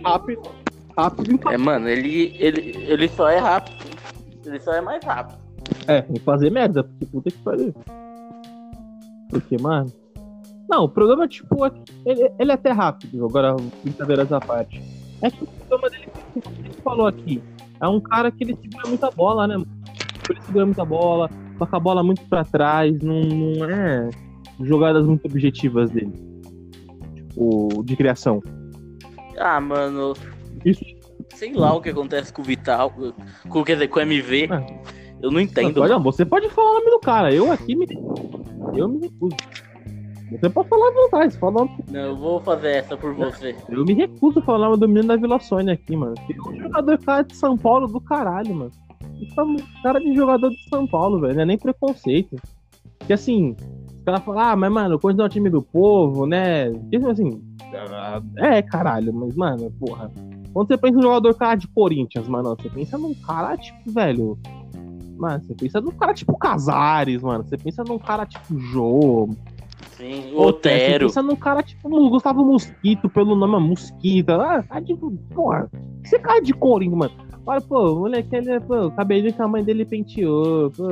Rápido. 0.05 0.43
Rápido 0.97 1.41
É, 1.51 1.57
mano, 1.57 1.89
ele, 1.89 2.37
ele, 2.39 2.76
ele 2.87 3.09
só 3.09 3.28
é 3.28 3.39
rápido. 3.39 3.76
Ele 4.45 4.61
só 4.61 4.74
é 4.74 4.82
mais 4.82 5.03
rápido. 5.03 5.39
É, 5.89 6.05
em 6.11 6.18
fazer 6.18 6.51
merda, 6.51 6.85
porque 6.85 7.07
puta 7.07 7.30
que 7.30 7.39
pariu. 7.39 7.74
Porque, 9.35 9.61
mano. 9.61 9.93
Não, 10.70 10.85
o 10.85 10.89
problema, 10.89 11.26
tipo, 11.26 11.66
é 11.66 11.72
ele, 12.07 12.30
ele 12.39 12.53
é 12.53 12.55
até 12.55 12.70
rápido, 12.70 13.26
agora, 13.26 13.57
brincadeiras 13.82 14.32
à 14.32 14.41
parte. 14.41 14.80
É 15.20 15.28
que 15.28 15.43
o 15.43 15.47
problema 15.47 15.91
dele, 15.91 16.09
como 16.32 16.57
ele 16.57 16.74
falou 16.85 17.07
aqui, 17.09 17.43
é 17.80 17.89
um 17.89 18.01
cara 18.01 18.30
que 18.30 18.45
ele 18.45 18.57
segura 18.57 18.89
muita 18.89 19.11
bola, 19.11 19.49
né? 19.49 19.57
Ele 20.30 20.41
segura 20.43 20.64
muita 20.64 20.85
bola, 20.85 21.28
toca 21.59 21.76
a 21.76 21.80
bola 21.80 22.03
muito 22.05 22.22
pra 22.28 22.45
trás, 22.45 22.97
não, 23.03 23.22
não 23.22 23.68
é 23.68 24.09
jogadas 24.61 25.05
muito 25.05 25.26
objetivas 25.26 25.91
dele. 25.91 26.12
Tipo, 27.16 27.82
de 27.85 27.97
criação. 27.97 28.41
Ah, 29.37 29.61
mano. 29.61 30.14
Isso. 30.64 30.85
Sei 31.35 31.53
lá 31.53 31.74
o 31.74 31.82
que 31.82 31.91
acontece 31.91 32.32
com 32.32 32.41
o 32.41 32.45
Vital, 32.45 32.93
com, 33.49 33.64
quer 33.64 33.74
dizer, 33.74 33.89
com 33.89 33.99
o 33.99 34.03
MV. 34.03 34.45
É. 34.45 35.03
Eu 35.24 35.30
não 35.30 35.40
entendo. 35.40 35.80
Não, 35.88 36.02
você 36.02 36.22
pode 36.22 36.50
falar 36.50 36.72
o 36.72 36.74
nome 36.74 36.90
do 36.90 36.98
cara, 36.98 37.34
eu 37.34 37.50
aqui 37.50 37.74
me. 37.74 37.86
Eu 38.76 38.86
me 38.86 39.00
recuso. 39.00 39.34
Você 40.30 40.50
pode 40.50 40.68
falar 40.68 40.88
à 40.88 40.92
vontade, 40.92 41.38
fala 41.38 41.52
nome. 41.52 41.70
Não, 41.90 42.00
eu 42.00 42.16
vou 42.16 42.40
fazer 42.40 42.72
essa 42.72 42.94
por 42.94 43.14
você. 43.14 43.56
Eu 43.70 43.86
me 43.86 43.94
recuso 43.94 44.40
a 44.40 44.42
falar 44.42 44.66
o 44.66 44.70
nome 44.72 44.80
do 44.80 44.88
menino 44.88 45.08
da 45.08 45.16
Vila 45.16 45.40
Sônia 45.40 45.72
aqui, 45.72 45.96
mano. 45.96 46.14
Tem 46.26 46.38
um 46.38 46.60
jogador 46.60 46.98
cara 46.98 47.22
de 47.22 47.34
São 47.36 47.56
Paulo 47.56 47.86
do 47.86 48.02
caralho, 48.02 48.54
mano. 48.54 48.70
Isso 49.18 49.40
é 49.40 49.82
cara 49.82 49.98
de 49.98 50.14
jogador 50.14 50.50
de 50.50 50.68
São 50.68 50.86
Paulo, 50.86 51.18
velho. 51.18 51.36
Não 51.36 51.42
é 51.42 51.46
nem 51.46 51.56
preconceito. 51.56 52.36
Porque 52.98 53.14
assim, 53.14 53.56
os 53.96 54.04
caras 54.04 54.22
falam, 54.22 54.40
ah, 54.40 54.56
mas 54.56 54.72
mano, 54.72 54.98
quando 54.98 55.22
é 55.22 55.24
o 55.24 55.28
time 55.28 55.48
do 55.48 55.62
povo, 55.62 56.26
né? 56.26 56.70
Porque 56.70 56.96
assim, 56.96 57.42
é 58.36 58.60
caralho, 58.60 59.10
mas 59.14 59.34
mano, 59.34 59.72
porra. 59.80 60.10
Quando 60.52 60.68
você 60.68 60.76
pensa 60.76 60.96
em 60.96 60.98
um 60.98 61.02
jogador 61.02 61.34
cara 61.34 61.54
de 61.54 61.66
Corinthians, 61.68 62.28
mano, 62.28 62.54
você 62.54 62.68
pensa 62.68 62.98
num 62.98 63.14
cara, 63.14 63.56
tipo, 63.56 63.90
velho, 63.90 64.38
Mano, 65.16 65.42
você 65.42 65.54
pensa 65.54 65.80
num 65.80 65.92
cara 65.92 66.14
tipo 66.14 66.36
Casares, 66.36 67.22
mano. 67.22 67.44
Você 67.44 67.56
pensa 67.56 67.84
num 67.84 67.98
cara 67.98 68.26
tipo 68.26 68.58
Jô. 68.58 69.28
Sim, 69.96 70.32
o 70.34 70.42
Otero. 70.42 71.08
Você 71.08 71.20
pensa 71.20 71.22
num 71.22 71.36
cara 71.36 71.62
tipo 71.62 71.88
Gustavo 72.10 72.44
Mosquito, 72.44 73.08
pelo 73.08 73.36
nome 73.36 73.68
Mosquito. 73.68 74.30
Ah, 74.30 74.62
tá 74.62 74.80
tipo, 74.80 75.12
porra. 75.34 75.70
Você 76.04 76.18
cara 76.18 76.40
de 76.40 76.52
Corinthians, 76.52 76.98
mano. 76.98 77.14
Olha, 77.46 77.60
pô, 77.60 77.92
o 77.92 78.00
moleque, 78.00 78.34
ele 78.34 78.50
é, 78.50 78.60
pô, 78.60 78.86
o 78.86 78.90
cabelinho 78.90 79.32
que 79.32 79.42
a 79.42 79.48
mãe 79.48 79.62
dele 79.62 79.84
penteou. 79.84 80.70
Pô, 80.70 80.84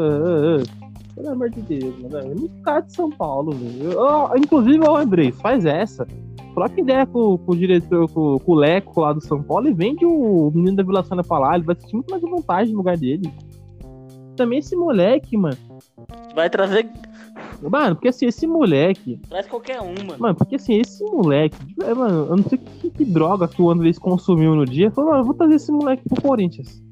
pelo 1.15 1.31
amor 1.31 1.51
de 1.51 1.63
Deus, 1.63 1.95
mano. 2.03 2.19
É 2.19 2.35
muito 2.35 2.63
cara 2.63 2.81
de 2.81 2.95
São 2.95 3.11
Paulo, 3.11 3.53
velho. 3.53 3.93
Inclusive, 4.37 4.79
o 4.79 4.97
Andrés, 4.97 5.35
faz 5.41 5.65
essa. 5.65 6.07
Troca 6.55 6.79
ideia 6.79 7.07
com, 7.07 7.39
com 7.39 7.53
o 7.53 7.57
diretor, 7.57 8.09
com, 8.11 8.39
com, 8.39 8.53
o 8.53 8.55
Leco 8.55 9.01
lá 9.01 9.15
do 9.15 9.23
São 9.23 9.43
Paulo 9.43 9.69
e 9.69 9.73
vende 9.73 10.05
o 10.05 10.53
menino 10.55 10.77
da 10.77 10.83
Vila 10.83 11.03
Sônia 11.03 11.25
pra 11.25 11.39
lá. 11.39 11.55
Ele 11.55 11.65
vai 11.65 11.75
sentir 11.75 11.95
muito 11.95 12.11
mais 12.11 12.23
vontade 12.23 12.71
no 12.71 12.79
lugar 12.79 12.97
dele 12.97 13.33
também 14.37 14.59
esse 14.59 14.75
moleque, 14.77 15.37
mano. 15.37 15.57
Vai 16.35 16.49
trazer. 16.51 16.89
Mano, 17.63 17.95
porque 17.97 18.09
assim, 18.09 18.27
esse 18.27 18.47
moleque. 18.47 19.21
Traz 19.29 19.47
qualquer 19.47 19.81
um, 19.81 19.95
mano. 20.07 20.19
Mano, 20.19 20.35
porque 20.35 20.57
assim, 20.57 20.75
esse 20.81 21.05
moleque. 21.05 21.57
é, 21.83 21.95
Mano, 21.95 22.27
eu 22.31 22.37
não 22.37 22.43
sei 22.45 22.59
que, 22.59 22.91
que 22.91 23.05
droga 23.05 23.47
que 23.49 23.61
o 23.63 23.71
Andrés 23.71 23.99
consumiu 23.99 24.55
no 24.55 24.65
dia. 24.67 24.91
Falou, 24.91 25.11
mano, 25.11 25.23
eu 25.23 25.27
vou 25.27 25.35
trazer 25.35 25.55
esse 25.57 25.71
moleque 25.71 26.03
pro 26.09 26.23
Corinthians. 26.23 26.83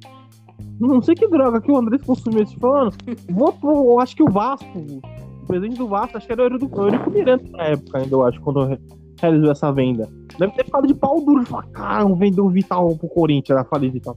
Não 0.78 1.02
sei 1.02 1.14
que 1.14 1.26
droga 1.28 1.60
que 1.60 1.70
o 1.70 1.76
Andrés 1.76 2.02
consumiu. 2.02 2.44
Tipo, 2.44 2.60
falando, 2.60 2.94
vou 3.30 3.52
pro. 3.52 3.70
Eu 3.92 4.00
acho 4.00 4.14
que 4.16 4.22
o 4.22 4.30
Vasco. 4.30 4.78
O 4.78 5.46
presidente 5.46 5.78
do 5.78 5.88
Vasco, 5.88 6.16
acho 6.16 6.26
que 6.26 6.32
era 6.32 6.42
o 6.42 6.46
Eurico 6.46 7.10
Miranda 7.10 7.44
na 7.50 7.64
época 7.64 7.98
ainda, 7.98 8.14
eu 8.14 8.24
acho, 8.24 8.40
quando 8.40 8.64
re- 8.66 8.78
realizou 9.20 9.50
essa 9.50 9.72
venda. 9.72 10.08
Deve 10.40 10.54
ter 10.54 10.64
ficado 10.64 10.86
de 10.86 10.94
pau 10.94 11.20
duro. 11.20 11.44
Falar, 11.44 11.66
cara, 11.66 12.04
vou 12.06 12.16
vender 12.16 12.40
o 12.40 12.48
Vital 12.48 12.96
pro 12.96 13.08
Corinthians. 13.10 13.58
Ela 13.58 13.64
falei 13.64 13.90
Vital. 13.90 14.16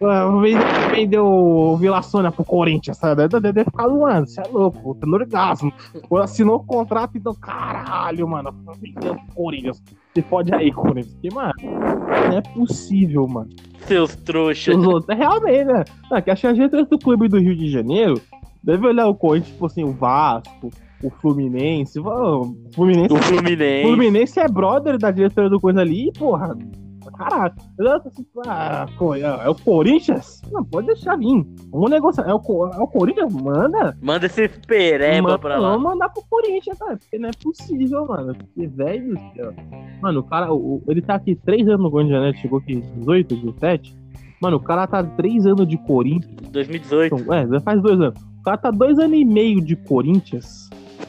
Vou 0.00 0.40
vender, 0.40 0.90
vender 0.90 1.20
o 1.20 1.76
Vila 1.76 2.02
Sônia 2.02 2.32
pro 2.32 2.44
Corinthians, 2.44 2.96
sabe? 2.96 3.28
Deve 3.28 3.52
ter 3.52 3.64
ficado, 3.64 4.00
mano, 4.00 4.26
você 4.26 4.40
é 4.40 4.48
louco, 4.48 4.96
tendo 4.96 5.14
orgasmo. 5.14 5.72
Ou 6.10 6.18
assinou 6.18 6.56
o 6.56 6.64
contrato 6.64 7.14
e 7.14 7.18
então, 7.18 7.32
caralho, 7.36 8.26
mano, 8.26 8.52
vou 8.64 8.74
vender 8.74 9.14
pro 9.14 9.34
Corinthians. 9.36 9.80
Você 10.12 10.22
pode 10.22 10.52
aí, 10.52 10.72
Corinthians. 10.72 11.14
Porque, 11.14 11.32
mano, 11.32 11.54
não 11.62 12.38
é 12.38 12.42
possível, 12.42 13.28
mano. 13.28 13.48
Seus 13.86 14.16
trouxas. 14.16 14.76
Os 14.76 14.84
outros, 14.84 15.08
é 15.08 15.14
realmente, 15.14 15.64
né? 15.66 15.84
Não, 16.10 16.20
que 16.20 16.32
acho 16.32 16.40
que 16.40 16.46
a 16.48 16.54
gente 16.54 16.84
do 16.84 16.98
clube 16.98 17.28
do 17.28 17.38
Rio 17.38 17.54
de 17.54 17.70
Janeiro 17.70 18.20
deve 18.60 18.88
olhar 18.88 19.06
o 19.06 19.14
Corinthians, 19.14 19.52
tipo 19.52 19.66
assim, 19.66 19.84
o 19.84 19.92
Vasco, 19.92 20.70
o 21.02 21.10
Fluminense. 21.10 21.98
O 22.00 22.54
Fluminense, 22.74 23.12
O 23.12 23.16
o 23.16 23.22
Fluminense. 23.22 23.82
Fluminense 23.86 24.40
é 24.40 24.48
brother 24.48 24.98
da 24.98 25.10
diretora 25.10 25.48
do 25.50 25.60
Corinthians 25.60 25.88
ali, 25.88 26.12
porra. 26.18 26.56
Tô 27.00 27.88
assim, 27.88 28.26
ah, 28.46 28.86
é 29.16 29.46
é 29.46 29.48
o 29.48 29.54
Corinthians? 29.54 30.42
Não, 30.52 30.62
pode 30.64 30.88
deixar 30.88 31.16
vir. 31.16 31.44
Vamos 31.70 31.90
negociar. 31.90 32.24
É 32.28 32.34
o, 32.34 32.38
é 32.66 32.78
o 32.82 32.86
Corinthians? 32.86 33.32
Manda. 33.32 33.96
Manda 34.00 34.26
esse 34.26 34.48
pereba 34.66 35.22
Manda- 35.22 35.38
pra 35.38 35.58
lá. 35.58 35.70
Vamos 35.70 35.84
mandar 35.84 36.10
pro 36.10 36.22
Corinthians, 36.28 36.78
cara. 36.78 36.96
Porque 36.96 37.18
não 37.18 37.28
é 37.30 37.32
possível, 37.42 38.06
mano. 38.06 38.34
Porque, 38.34 38.66
velho 38.68 39.14
do 39.14 39.20
céu. 39.34 39.54
Mano, 40.02 40.20
o 40.20 40.22
cara, 40.22 40.52
o- 40.52 40.82
ele 40.86 41.00
tá 41.02 41.14
aqui 41.14 41.34
três 41.34 41.66
anos 41.66 41.80
no 41.80 41.90
Corinthians, 41.90 42.20
né? 42.20 42.32
Chegou 42.40 42.58
aqui 42.58 42.76
18, 42.76 43.34
17. 43.36 43.96
Mano, 44.40 44.58
o 44.58 44.60
cara 44.60 44.86
tá 44.86 45.02
três 45.02 45.46
anos 45.46 45.66
de 45.66 45.76
Corinthians. 45.78 46.50
2018. 46.52 47.16
Então, 47.16 47.34
é, 47.34 47.46
já 47.48 47.60
faz 47.60 47.80
dois 47.82 48.00
anos. 48.00 48.20
O 48.38 48.42
cara 48.44 48.58
tá 48.58 48.70
dois 48.70 48.98
anos 48.98 49.18
e 49.18 49.24
meio 49.24 49.60
de 49.60 49.74
Corinthians. 49.76 50.68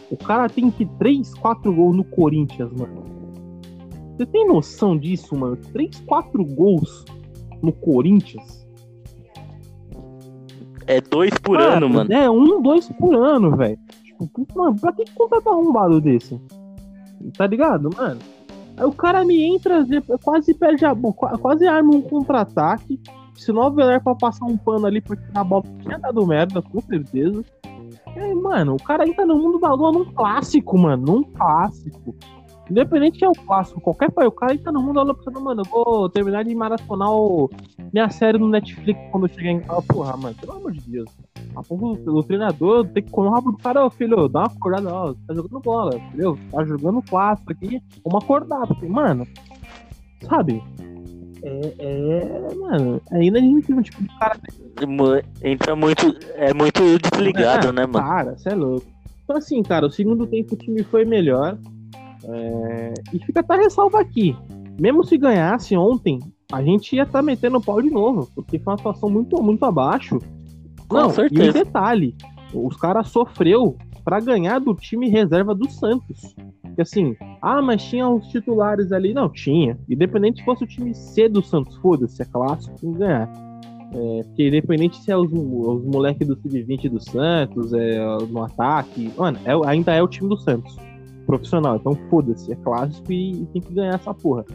O 0.10 0.18
cara 0.18 0.50
tem 0.50 0.72
que 0.72 0.86
três, 0.86 1.34
quatro 1.36 1.74
gols 1.74 1.96
no 1.96 2.04
Corinthians, 2.04 2.72
mano. 2.74 3.04
Você 4.18 4.26
tem 4.26 4.48
noção 4.48 4.98
disso, 4.98 5.36
mano? 5.36 5.56
Três, 5.72 6.00
quatro 6.02 6.44
gols 6.44 7.06
no 7.62 7.72
Corinthians? 7.72 8.68
É 10.88 11.00
dois 11.00 11.32
por 11.42 11.58
Cara, 11.58 11.78
ano, 11.78 11.90
mano. 11.90 12.12
É, 12.12 12.30
um, 12.30 12.62
dois 12.62 12.90
por 12.90 13.16
ano, 13.16 13.56
velho. 13.56 13.78
Tipo, 14.04 14.48
mano, 14.56 14.76
pra 14.80 14.92
que 14.92 15.06
contrato 15.12 15.48
arrombado 15.48 16.02
desse? 16.02 16.40
Tá 17.38 17.46
ligado, 17.48 17.90
mano? 17.96 18.20
Aí 18.76 18.86
o 18.86 18.92
cara 18.92 19.24
me 19.24 19.44
entra, 19.44 19.86
quase 20.24 20.54
perde 20.54 20.86
a 20.86 20.96
quase 21.40 21.68
arma 21.68 21.94
um 21.94 22.02
contra-ataque. 22.02 23.00
Se 23.36 23.52
não 23.52 23.62
houver 23.62 24.02
pra 24.02 24.16
passar 24.16 24.46
um 24.46 24.58
pano 24.58 24.86
ali, 24.86 25.00
porque 25.00 25.24
a 25.34 25.44
bola 25.44 25.64
tinha 25.82 25.98
dado 25.98 26.26
merda, 26.26 26.62
com 26.62 26.82
certeza. 26.82 27.44
É, 28.16 28.34
mano, 28.34 28.76
o 28.76 28.84
cara 28.84 29.08
entra 29.08 29.26
no 29.26 29.38
mundo 29.38 29.60
da 29.60 29.74
lua 29.74 29.92
num 29.92 30.06
clássico, 30.06 30.78
mano. 30.78 31.06
Num 31.06 31.24
clássico. 31.24 32.16
Independente 32.70 33.18
que 33.18 33.26
é 33.26 33.30
o 33.30 33.32
clássico, 33.34 33.82
qualquer 33.82 34.12
pai, 34.12 34.28
o 34.28 34.32
cara 34.32 34.54
entra 34.54 34.72
no 34.72 34.80
mundo 34.82 34.96
da 34.96 35.02
lua 35.02 35.16
pensando, 35.16 35.42
mano, 35.42 35.64
eu 35.66 35.70
vou 35.72 36.08
terminar 36.08 36.44
de 36.44 36.54
maratonar 36.54 37.12
o- 37.12 37.50
minha 37.92 38.08
série 38.12 38.38
no 38.38 38.48
Netflix 38.48 39.00
quando 39.12 39.26
eu 39.28 39.34
chegar 39.34 39.50
em 39.50 39.60
casa. 39.62 39.82
Porra, 39.88 40.16
mano, 40.16 40.36
pelo 40.40 40.54
amor 40.54 40.72
de 40.72 40.82
Deus. 40.82 41.10
A 41.56 41.64
pouco 41.64 41.94
o 41.94 42.24
treinador 42.24 42.88
tem 42.90 43.02
que 43.02 43.12
rabo 43.20 43.52
do 43.54 43.58
cara, 43.58 43.84
ô 43.86 43.90
filho, 43.90 44.28
dá 44.28 44.42
uma 44.42 44.48
acordada, 44.48 44.94
ó, 44.94 45.14
tá 45.28 45.34
jogando 45.34 45.60
bola, 45.62 45.96
entendeu? 45.98 46.38
Tá 46.52 46.64
jogando 46.64 47.02
clássico 47.02 47.52
aqui, 47.52 47.82
vamos 48.06 48.24
acordar, 48.24 48.68
porque, 48.68 48.88
mano, 48.88 49.26
sabe? 50.28 50.62
É, 51.44 51.74
é, 51.80 52.56
mano, 52.56 53.02
é 53.12 53.24
inadmissível, 53.24 53.82
tipo, 53.84 54.02
de 54.04 54.10
cara 54.20 54.38
Mu- 54.88 55.22
Entra 55.44 55.76
muito. 55.76 56.16
É 56.36 56.54
muito 56.54 56.82
desligado, 57.00 57.68
É, 57.68 57.72
né, 57.72 57.86
mano? 57.86 58.06
Cara, 58.06 58.38
você 58.38 58.50
é 58.50 58.56
louco. 58.56 58.86
Então, 59.24 59.38
assim, 59.38 59.62
cara, 59.64 59.86
o 59.86 59.92
segundo 59.92 60.26
tempo 60.28 60.56
o 60.56 60.58
time 60.58 60.84
foi 60.84 61.06
melhor. 61.06 61.58
é, 62.26 62.94
E 63.14 63.20
fica 63.20 63.40
até 63.42 63.56
ressalva 63.56 64.00
aqui. 64.02 64.36
Mesmo 64.80 65.04
se 65.04 65.18
ganhasse 65.18 65.76
ontem, 65.76 66.20
a 66.52 66.64
gente 66.64 66.96
ia 66.96 67.04
estar 67.04 67.22
metendo 67.22 67.60
pau 67.62 67.82
de 67.82 67.90
novo, 67.90 68.30
porque 68.34 68.58
foi 68.60 68.72
uma 68.74 68.78
situação 68.78 69.10
muito, 69.10 69.42
muito 69.44 69.64
abaixo. 69.66 70.20
Com 70.88 70.96
Não, 70.98 71.10
certeza. 71.10 71.46
e 71.46 71.50
um 71.50 71.54
detalhe: 71.54 72.16
os 72.54 72.76
caras 72.78 73.10
sofreu 73.10 73.78
pra 74.04 74.20
ganhar 74.20 74.60
do 74.60 74.74
time 74.74 75.10
reserva 75.10 75.54
do 75.54 75.70
Santos. 75.70 76.34
Que 76.80 76.84
assim, 76.84 77.14
ah, 77.42 77.62
mas 77.62 77.84
tinha 77.84 78.08
os 78.08 78.26
titulares 78.30 78.94
ali. 78.94 79.14
Não, 79.14 79.28
tinha. 79.28 79.78
Independente 79.90 80.40
se 80.40 80.46
fosse 80.46 80.64
o 80.64 80.68
time 80.68 80.96
C 80.96 81.28
do 81.28 81.44
Santos, 81.44 81.76
foda-se, 81.76 82.22
é 82.22 82.26
clássico, 82.26 82.74
tem 82.80 82.94
que 82.94 83.00
ganhar. 83.00 83.30
É, 83.94 84.24
porque 84.24 84.48
independente 84.48 84.96
se 84.96 85.12
é 85.12 85.18
os, 85.18 85.30
os 85.30 85.84
moleques 85.84 86.26
do 86.26 86.38
Sub-20 86.38 86.90
do 86.90 87.04
Santos, 87.04 87.74
é 87.74 88.00
no 88.30 88.44
ataque, 88.44 89.12
mano, 89.18 89.38
é- 89.44 89.68
ainda 89.70 89.94
é 89.94 90.02
o 90.02 90.08
time 90.08 90.30
do 90.30 90.38
Santos. 90.38 90.78
Profissional, 91.26 91.76
então 91.76 91.96
foda-se, 92.10 92.50
é 92.50 92.56
clássico 92.56 93.12
e, 93.12 93.42
e 93.42 93.46
tem 93.48 93.62
que 93.62 93.74
ganhar 93.74 93.96
essa 93.96 94.14
porra. 94.14 94.46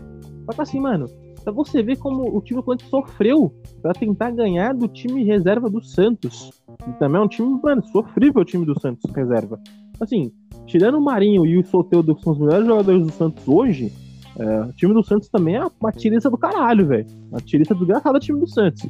Só 0.46 0.52
que 0.54 0.62
assim, 0.62 0.80
mano, 0.80 1.04
pra 1.42 1.52
você 1.52 1.82
ver 1.82 1.98
como 1.98 2.34
o 2.34 2.40
time 2.40 2.58
do 2.58 2.64
Corinthians 2.64 2.88
sofreu 2.88 3.52
pra 3.82 3.92
tentar 3.92 4.30
ganhar 4.30 4.72
do 4.72 4.88
time 4.88 5.24
reserva 5.24 5.68
do 5.68 5.84
Santos. 5.84 6.50
E 6.88 6.92
também 6.92 7.20
é 7.20 7.24
um 7.24 7.28
time, 7.28 7.60
mano, 7.62 7.84
sofrível 7.84 8.40
o 8.40 8.44
time 8.46 8.64
do 8.64 8.80
Santos 8.80 9.10
reserva. 9.14 9.60
Assim, 10.00 10.32
tirando 10.66 10.96
o 10.96 11.00
Marinho 11.00 11.44
e 11.46 11.58
o 11.58 11.64
Soteldo, 11.66 12.14
que 12.14 12.22
são 12.22 12.32
os 12.32 12.38
melhores 12.38 12.66
jogadores 12.66 13.02
do 13.06 13.12
Santos 13.12 13.46
hoje, 13.48 13.92
é, 14.38 14.60
o 14.62 14.72
time 14.72 14.92
do 14.94 15.02
Santos 15.04 15.28
também 15.28 15.56
é 15.56 15.66
uma 15.80 15.92
tiriça 15.92 16.28
do 16.30 16.36
caralho, 16.36 16.86
velho. 16.86 17.06
Uma 17.30 17.40
tiriça 17.40 17.74
do 17.74 17.86
graçado 17.86 18.18
time 18.18 18.40
do 18.40 18.48
Santos. 18.48 18.84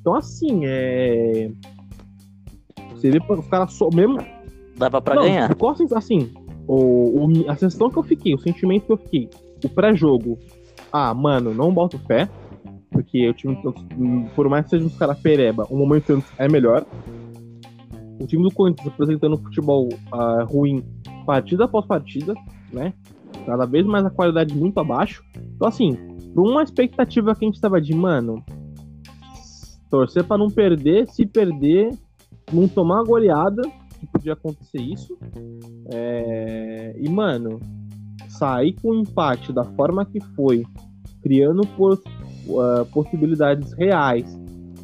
Então, 0.00 0.14
assim, 0.14 0.60
é. 0.64 1.50
Você 2.94 3.10
vê 3.10 3.20
os 3.28 3.46
caras 3.48 3.72
só. 3.74 3.88
Mesmo. 3.92 4.18
Dava 4.76 5.00
pra 5.02 5.14
Não, 5.16 5.22
ganhar. 5.24 5.48
ficou 5.48 5.70
assim, 5.70 5.86
assim 5.92 6.30
o, 6.66 7.26
o- 7.26 7.50
a 7.50 7.56
sensação 7.56 7.90
que 7.90 7.96
eu 7.98 8.02
fiquei, 8.02 8.34
o 8.34 8.38
sentimento 8.38 8.86
que 8.86 8.92
eu 8.92 8.96
fiquei, 8.96 9.28
o 9.64 9.68
pré-jogo. 9.68 10.38
Ah, 10.92 11.12
mano, 11.12 11.52
não 11.52 11.72
boto 11.72 11.98
fé. 12.06 12.28
Porque 12.90 13.28
o 13.28 13.34
time 13.34 13.54
do 13.56 13.62
Santos, 13.62 13.84
por 14.34 14.48
mais 14.48 14.64
que 14.64 14.70
seja 14.70 14.84
uns 14.86 14.96
caras 14.96 15.18
pereba, 15.20 15.66
o 15.70 15.76
momento 15.76 16.04
do 16.04 16.06
Santos 16.14 16.30
é 16.38 16.48
melhor. 16.48 16.86
O 18.20 18.26
time 18.26 18.42
do 18.42 18.50
Corinthians 18.54 18.88
apresentando 18.88 19.34
um 19.34 19.38
futebol 19.42 19.88
ah, 20.12 20.44
ruim 20.48 20.82
partida 21.24 21.64
após 21.64 21.86
partida, 21.86 22.34
né? 22.72 22.92
Cada 23.46 23.64
vez 23.64 23.86
mais 23.86 24.04
a 24.04 24.10
qualidade 24.10 24.54
muito 24.54 24.78
abaixo. 24.78 25.22
Então, 25.54 25.68
assim, 25.68 25.96
por 26.34 26.48
uma 26.48 26.62
expectativa 26.62 27.34
que 27.34 27.44
a 27.44 27.48
gente 27.48 27.60
tava 27.60 27.80
de, 27.80 27.94
mano, 27.94 28.42
torcer 29.90 30.24
pra 30.24 30.36
não 30.36 30.48
perder, 30.48 31.08
se 31.08 31.24
perder, 31.24 31.90
não 32.52 32.68
tomar 32.68 33.02
goleada, 33.04 33.62
que 34.00 34.06
podia 34.06 34.32
acontecer 34.34 34.80
isso. 34.80 35.16
É, 35.90 36.94
E, 36.98 37.08
mano, 37.08 37.60
sair 38.28 38.74
com 38.82 38.94
empate 38.94 39.52
da 39.52 39.64
forma 39.64 40.04
que 40.04 40.20
foi, 40.34 40.64
criando 41.22 41.66
pos- 41.68 42.02
ah, 42.58 42.84
possibilidades 42.92 43.72
reais. 43.72 44.38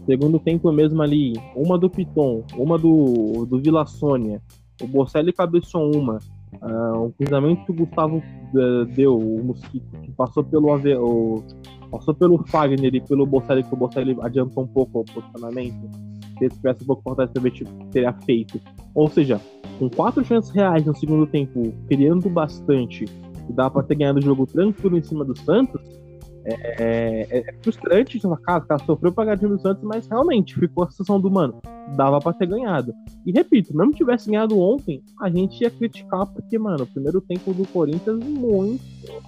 Segundo 0.06 0.38
tempo 0.38 0.70
mesmo 0.70 1.00
ali, 1.02 1.32
uma 1.56 1.78
do 1.78 1.88
Piton, 1.88 2.42
uma 2.56 2.78
do, 2.78 3.46
do 3.46 3.58
Vila 3.58 3.86
Sônia, 3.86 4.42
o 4.82 4.86
Bocelli 4.86 5.32
cabeçou 5.32 5.94
uma, 5.96 6.18
ah, 6.60 6.98
um 7.00 7.10
cruzamento 7.10 7.64
que 7.64 7.72
o 7.72 7.74
Gustavo 7.74 8.22
eh, 8.54 8.84
deu, 8.94 9.16
o 9.16 9.42
Mosquito, 9.44 9.86
que 10.02 10.10
passou 10.12 10.44
pelo, 10.44 10.72
Ave- 10.72 10.96
o- 10.96 11.42
passou 11.90 12.12
pelo 12.14 12.38
Fagner 12.48 12.94
e 12.94 13.00
pelo 13.00 13.24
Bocelli, 13.24 13.62
que 13.62 13.72
o 13.72 13.76
Bocelli 13.76 14.16
adiantou 14.20 14.64
um 14.64 14.66
pouco 14.66 15.00
o 15.00 15.04
posicionamento. 15.04 15.88
Se 16.38 16.44
ele 16.44 16.54
tivesse 16.54 16.82
um 16.82 16.86
pouco 16.86 17.02
por 17.02 17.14
trás, 17.14 17.30
tipo, 17.52 17.70
teria 17.92 18.12
feito. 18.12 18.60
Ou 18.94 19.08
seja, 19.08 19.40
com 19.78 19.88
quatro 19.88 20.24
chances 20.24 20.50
reais 20.50 20.84
no 20.84 20.94
segundo 20.94 21.26
tempo, 21.26 21.72
criando 21.88 22.28
bastante, 22.28 23.04
dá 23.50 23.70
pra 23.70 23.82
ter 23.82 23.94
ganhado 23.94 24.18
o 24.18 24.22
jogo 24.22 24.46
tranquilo 24.46 24.98
em 24.98 25.02
cima 25.02 25.24
do 25.24 25.38
Santos, 25.38 25.80
é, 26.44 27.26
é- 27.30 27.38
é 27.38 27.54
frustrante, 27.62 28.20
fala, 28.20 28.36
cara, 28.38 28.64
o 28.64 28.66
cara 28.66 28.84
sofreu 28.84 29.12
pra 29.12 29.24
ganhar 29.24 29.36
o 29.36 29.38
time 29.38 29.50
do 29.56 29.60
Santos, 29.60 29.82
mas 29.84 30.06
realmente 30.06 30.54
ficou 30.54 30.84
a 30.84 30.90
sensação 30.90 31.20
do, 31.20 31.30
mano, 31.30 31.60
dava 31.96 32.20
pra 32.20 32.32
ter 32.32 32.46
ganhado. 32.46 32.92
E 33.24 33.32
repito, 33.32 33.76
mesmo 33.76 33.92
que 33.92 33.98
tivesse 33.98 34.30
ganhado 34.30 34.58
ontem, 34.58 35.02
a 35.20 35.30
gente 35.30 35.60
ia 35.62 35.70
criticar, 35.70 36.26
porque, 36.26 36.58
mano, 36.58 36.84
o 36.84 36.86
primeiro 36.86 37.20
tempo 37.20 37.52
do 37.52 37.66
Corinthians 37.68 38.22
muito, 38.24 38.82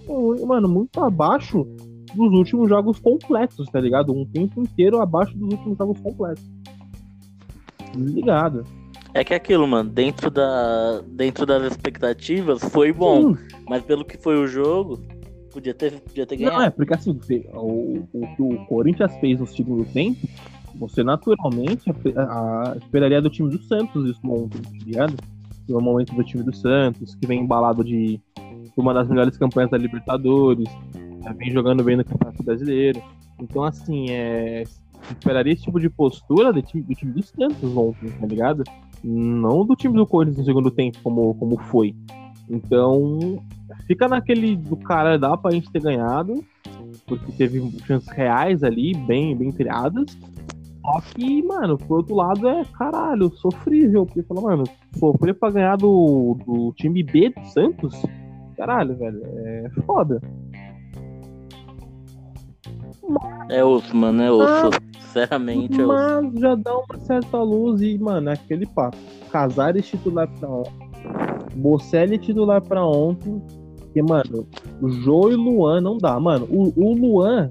muito 0.06 0.46
mano, 0.46 0.68
muito 0.68 1.02
abaixo 1.02 1.66
dos 2.14 2.32
últimos 2.32 2.68
jogos 2.68 2.98
completos, 2.98 3.68
tá 3.70 3.80
ligado? 3.80 4.12
Um 4.12 4.24
tempo 4.24 4.60
inteiro 4.62 5.00
abaixo 5.00 5.36
dos 5.36 5.52
últimos 5.52 5.78
jogos 5.78 6.00
completos. 6.00 6.44
Ligado. 7.94 8.64
É 9.14 9.24
que 9.24 9.32
é 9.32 9.36
aquilo, 9.36 9.66
mano, 9.66 9.88
dentro, 9.88 10.30
da, 10.30 11.00
dentro 11.08 11.46
das 11.46 11.62
expectativas 11.72 12.62
foi 12.64 12.92
bom. 12.92 13.34
Sim. 13.34 13.42
Mas 13.66 13.82
pelo 13.82 14.04
que 14.04 14.18
foi 14.18 14.36
o 14.36 14.46
jogo, 14.46 15.00
podia 15.56 15.74
ter, 15.74 16.00
podia 16.00 16.26
ter 16.26 16.36
Não, 16.38 16.46
ganhado. 16.50 16.64
é, 16.64 16.70
porque 16.70 16.94
assim, 16.94 17.12
você- 17.14 17.48
o, 17.54 18.06
o 18.12 18.20
que 18.36 18.42
o 18.42 18.66
Corinthians 18.66 19.14
fez 19.18 19.40
no 19.40 19.46
segundo 19.46 19.84
tempo, 19.86 20.18
você 20.76 21.02
naturalmente 21.02 21.90
a- 21.90 22.22
a- 22.22 22.76
esperaria 22.76 23.20
do 23.22 23.30
time 23.30 23.50
do 23.50 23.62
Santos 23.62 24.10
isso 24.10 24.20
ontem, 24.24 24.60
tá 24.60 24.70
ligado? 24.84 25.14
no 25.68 25.80
momento 25.80 26.14
do 26.14 26.22
time 26.22 26.44
do 26.44 26.54
Santos, 26.54 27.16
que 27.16 27.26
vem 27.26 27.40
embalado 27.40 27.82
de 27.82 28.20
uma 28.76 28.94
das 28.94 29.08
melhores 29.08 29.36
campanhas 29.36 29.68
da 29.68 29.76
Libertadores, 29.76 30.68
já 31.24 31.32
vem 31.32 31.50
jogando 31.50 31.82
bem 31.82 31.96
no 31.96 32.04
Campeonato 32.04 32.40
Brasileiro. 32.44 33.02
Então, 33.40 33.64
assim, 33.64 34.06
é, 34.10 34.62
esperaria 35.10 35.52
esse 35.54 35.64
tipo 35.64 35.80
de 35.80 35.90
postura 35.90 36.52
do 36.52 36.62
time, 36.62 36.84
do 36.84 36.94
time 36.94 37.12
do 37.12 37.22
Santos 37.24 37.76
ontem, 37.76 38.08
tá 38.12 38.26
ligado? 38.28 38.62
Não 39.02 39.66
do 39.66 39.74
time 39.74 39.96
do 39.96 40.06
Corinthians 40.06 40.38
no 40.38 40.44
segundo 40.44 40.70
tempo, 40.70 40.98
como, 41.02 41.34
como 41.34 41.58
foi. 41.58 41.96
Então, 42.48 43.42
fica 43.86 44.08
naquele 44.08 44.56
do 44.56 44.76
cara, 44.76 45.18
dá 45.18 45.36
pra 45.36 45.50
gente 45.50 45.70
ter 45.70 45.82
ganhado, 45.82 46.44
porque 47.06 47.32
teve 47.32 47.60
chances 47.84 48.08
reais 48.08 48.62
ali, 48.62 48.94
bem, 48.94 49.36
bem 49.36 49.50
criadas. 49.50 50.16
Só 50.80 51.00
que, 51.00 51.42
mano, 51.42 51.76
por 51.76 51.98
outro 51.98 52.14
lado 52.14 52.48
é 52.48 52.64
caralho, 52.78 53.28
sofrível. 53.36 54.06
Porque 54.06 54.22
fala, 54.22 54.40
mano, 54.40 54.64
sofrer 54.96 55.34
pra 55.34 55.50
ganhar 55.50 55.76
do, 55.76 56.36
do 56.46 56.72
time 56.74 57.02
B 57.02 57.30
do 57.30 57.44
Santos, 57.46 58.00
caralho, 58.56 58.96
velho, 58.96 59.20
é 59.24 59.70
foda. 59.84 60.20
É 63.48 63.64
osso, 63.64 63.96
mano, 63.96 64.22
é 64.22 64.30
osso. 64.30 64.78
Sinceramente, 65.00 65.80
é 65.80 65.84
osso. 65.84 66.22
Mas 66.22 66.40
já 66.40 66.54
dá 66.54 66.76
uma 66.76 66.98
certa 67.00 67.42
luz 67.42 67.80
e, 67.80 67.98
mano, 67.98 68.30
é 68.30 68.34
aquele 68.34 68.66
papo. 68.66 68.96
Casares 69.30 69.86
titular 69.88 70.28
pra 70.38 70.48
ontem. 70.48 70.85
Bocelli 71.54 72.18
titular 72.18 72.60
pra 72.62 72.84
ontem. 72.86 73.42
Porque, 73.78 74.02
mano, 74.02 74.46
o 74.80 74.88
Jô 74.90 75.30
e 75.30 75.34
Luan 75.34 75.80
não 75.80 75.96
dá. 75.96 76.18
Mano, 76.20 76.46
o, 76.50 76.72
o 76.76 76.94
Luan, 76.94 77.48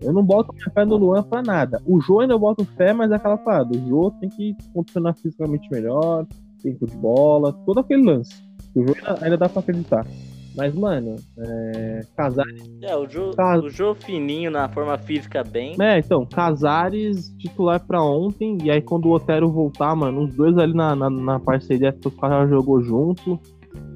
eu 0.00 0.12
não 0.12 0.24
boto 0.24 0.52
minha 0.52 0.70
fé 0.74 0.84
no 0.84 0.96
Luan 0.96 1.22
pra 1.22 1.42
nada. 1.42 1.80
O 1.86 2.00
Jô 2.00 2.20
ainda 2.20 2.34
eu 2.34 2.38
boto 2.38 2.64
fé, 2.64 2.92
mas 2.92 3.10
é 3.10 3.14
aquela 3.14 3.38
parada. 3.38 3.76
O 3.76 3.88
Jô 3.88 4.10
tem 4.20 4.28
que 4.28 4.56
funcionar 4.72 5.14
fisicamente 5.14 5.70
melhor, 5.70 6.26
tempo 6.62 6.86
de 6.86 6.96
bola, 6.96 7.52
todo 7.64 7.80
aquele 7.80 8.04
lance. 8.04 8.42
O 8.74 8.86
Jô 8.86 8.94
ainda, 8.94 9.24
ainda 9.24 9.36
dá 9.38 9.48
pra 9.48 9.60
acreditar. 9.60 10.06
Mas, 10.54 10.74
mano, 10.74 11.16
é... 11.38 12.00
Casares. 12.16 12.70
É, 12.82 12.94
o 12.96 13.08
Jô, 13.08 13.30
Cas- 13.30 13.62
o 13.62 13.70
Jô 13.70 13.94
fininho 13.94 14.50
na 14.50 14.68
forma 14.68 14.98
física 14.98 15.42
bem. 15.42 15.76
É, 15.80 15.98
então, 15.98 16.26
Casares 16.26 17.34
titular 17.38 17.80
pra 17.86 18.02
ontem. 18.02 18.58
E 18.62 18.70
aí, 18.70 18.82
quando 18.82 19.06
o 19.06 19.12
Otero 19.12 19.50
voltar, 19.50 19.94
mano, 19.96 20.24
os 20.24 20.34
dois 20.34 20.56
ali 20.58 20.74
na, 20.74 20.94
na, 20.94 21.08
na 21.08 21.40
parceria, 21.40 21.96
os 22.04 22.14
caras 22.16 22.50
jogou 22.50 22.82
junto. 22.82 23.40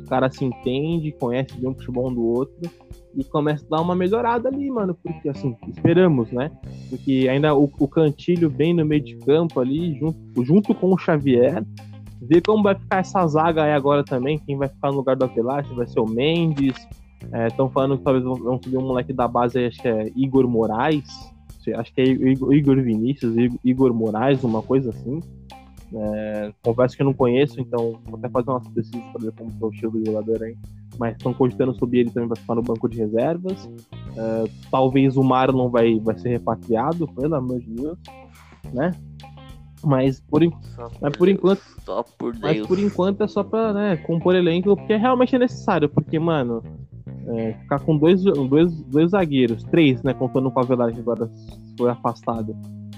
Os 0.03 0.09
caras 0.09 0.35
se 0.37 0.45
entendem, 0.45 1.15
conhecem 1.19 1.61
bem 1.61 1.71
o 1.71 1.75
futebol 1.75 2.09
um 2.09 2.15
do 2.15 2.25
outro. 2.25 2.71
E 3.15 3.25
começa 3.25 3.65
a 3.67 3.77
dar 3.77 3.83
uma 3.83 3.95
melhorada 3.95 4.49
ali, 4.49 4.71
mano. 4.71 4.97
Porque, 5.03 5.29
assim, 5.29 5.55
esperamos, 5.69 6.31
né? 6.33 6.51
Porque 6.89 7.27
ainda 7.31 7.55
o, 7.55 7.71
o 7.79 7.89
Cantilho 7.89 8.49
bem 8.49 8.73
no 8.75 8.85
meio 8.85 9.03
de 9.03 9.17
campo 9.19 9.61
ali, 9.61 9.99
junto, 9.99 10.45
junto 10.45 10.75
com 10.75 10.93
o 10.93 10.99
Xavier. 10.99 11.63
Ver 12.23 12.41
como 12.43 12.63
vai 12.63 12.75
ficar 12.75 12.99
essa 12.99 13.27
zaga 13.27 13.65
aí 13.65 13.73
agora 13.73 14.05
também. 14.05 14.39
Quem 14.39 14.57
vai 14.57 14.69
ficar 14.69 14.91
no 14.91 14.97
lugar 14.97 15.17
do 15.17 15.27
se 15.29 15.75
vai 15.75 15.87
ser 15.87 16.01
o 16.01 16.07
Mendes. 16.07 16.87
Estão 17.49 17.69
falando 17.69 17.99
que 17.99 18.05
talvez 18.05 18.25
vão 18.25 18.61
subir 18.63 18.77
um 18.77 18.87
moleque 18.87 19.13
da 19.13 19.27
base 19.27 19.59
aí, 19.59 19.67
acho 19.67 19.81
que 19.81 19.89
é 19.89 20.11
Igor 20.15 20.49
Moraes. 20.49 21.07
Acho 21.77 21.93
que 21.93 22.01
é 22.01 22.05
Igor 22.05 22.81
Vinícius, 22.81 23.37
Igor- 23.37 23.59
Igor 23.65 23.93
Moraes, 23.95 24.45
uma 24.45 24.63
coisa 24.63 24.91
assim. 24.91 25.21
É, 25.93 26.53
confesso 26.63 26.97
que 26.97 27.03
eu 27.03 27.07
não 27.07 27.15
conheço, 27.15 27.61
então 27.61 27.99
vou 28.05 28.19
até 28.19 28.29
fazer 28.29 28.51
umas 28.51 28.69
pesquisas 28.69 29.07
para 29.13 29.23
ver 29.23 29.33
como 29.33 29.51
é 29.51 29.65
o 29.65 29.71
estilo 29.71 29.93
do 29.93 30.05
jogador 30.05 30.43
aí. 30.45 30.57
Mas 30.99 31.17
estão 31.17 31.35
cogitando 31.35 31.75
subir 31.75 31.99
ele 32.01 32.11
também 32.11 32.29
para 32.29 32.41
ficar 32.41 32.55
no 32.55 32.63
banco 32.63 32.89
de 32.89 32.99
reservas. 32.99 33.69
É, 34.17 34.45
talvez 34.71 35.17
o 35.17 35.23
Marlon 35.25 35.69
vai, 35.69 35.99
vai 36.01 36.17
ser 36.19 36.31
repatriado, 36.31 37.07
pelo 37.09 37.35
amor 37.35 37.59
de 37.61 37.71
Deus, 37.71 37.99
né? 38.73 38.93
Mas 39.87 40.21
por, 40.21 40.43
Só 40.75 40.91
mas 41.01 41.17
por 41.17 41.29
enquanto- 41.29 41.63
Só 41.85 42.03
por 42.19 42.35
mas 42.43 42.57
Deus. 42.57 42.67
por 42.67 42.79
enquanto 42.81 43.23
é 43.23 43.29
só 43.29 43.45
pra 43.45 43.73
né, 43.73 43.97
compor 43.99 44.35
elenco, 44.35 44.75
porque 44.77 44.97
realmente 44.97 45.37
é 45.37 45.39
necessário, 45.39 45.89
porque, 45.89 46.19
mano, 46.19 46.61
é, 47.29 47.53
ficar 47.53 47.79
com 47.79 47.97
dois, 47.97 48.25
dois, 48.25 48.73
dois 48.83 49.11
zagueiros, 49.13 49.63
três, 49.65 50.03
né, 50.03 50.13
contando 50.13 50.51
com 50.51 50.59
a 50.59 50.65
Velar 50.65 50.93
que 50.93 50.99
agora 50.99 51.31
foi 51.79 51.89
afastado. 51.89 52.57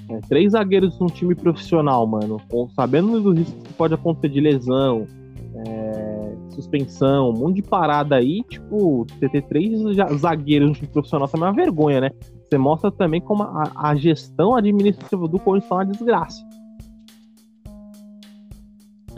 É, 0.09 0.18
três 0.28 0.53
zagueiros 0.53 0.99
num 0.99 1.09
time 1.09 1.34
profissional, 1.34 2.07
mano, 2.07 2.41
com- 2.51 2.70
sabendo 2.70 3.20
do 3.20 3.32
risco 3.32 3.61
que 3.62 3.72
pode 3.74 3.93
acontecer 3.93 4.30
de 4.30 4.41
lesão, 4.41 5.07
é, 5.66 6.34
suspensão, 6.51 7.30
um 7.30 7.34
monte 7.39 7.57
de 7.57 7.62
parada 7.62 8.16
aí, 8.16 8.43
tipo, 8.49 9.05
você 9.05 9.28
ter 9.28 9.43
três 9.43 9.78
zagueiros 10.20 10.68
no 10.70 10.74
time 10.74 10.89
profissional 10.89 11.28
também 11.28 11.47
é 11.47 11.51
uma 11.51 11.55
vergonha, 11.57 12.01
né? 12.01 12.11
Você 12.49 12.57
mostra 12.57 12.91
também 12.91 13.20
como 13.20 13.43
a, 13.43 13.70
a 13.76 13.95
gestão 13.95 14.57
administrativa 14.57 15.28
do 15.28 15.39
Corinthians 15.39 15.70
é 15.70 15.74
uma 15.74 15.84
desgraça. 15.84 16.48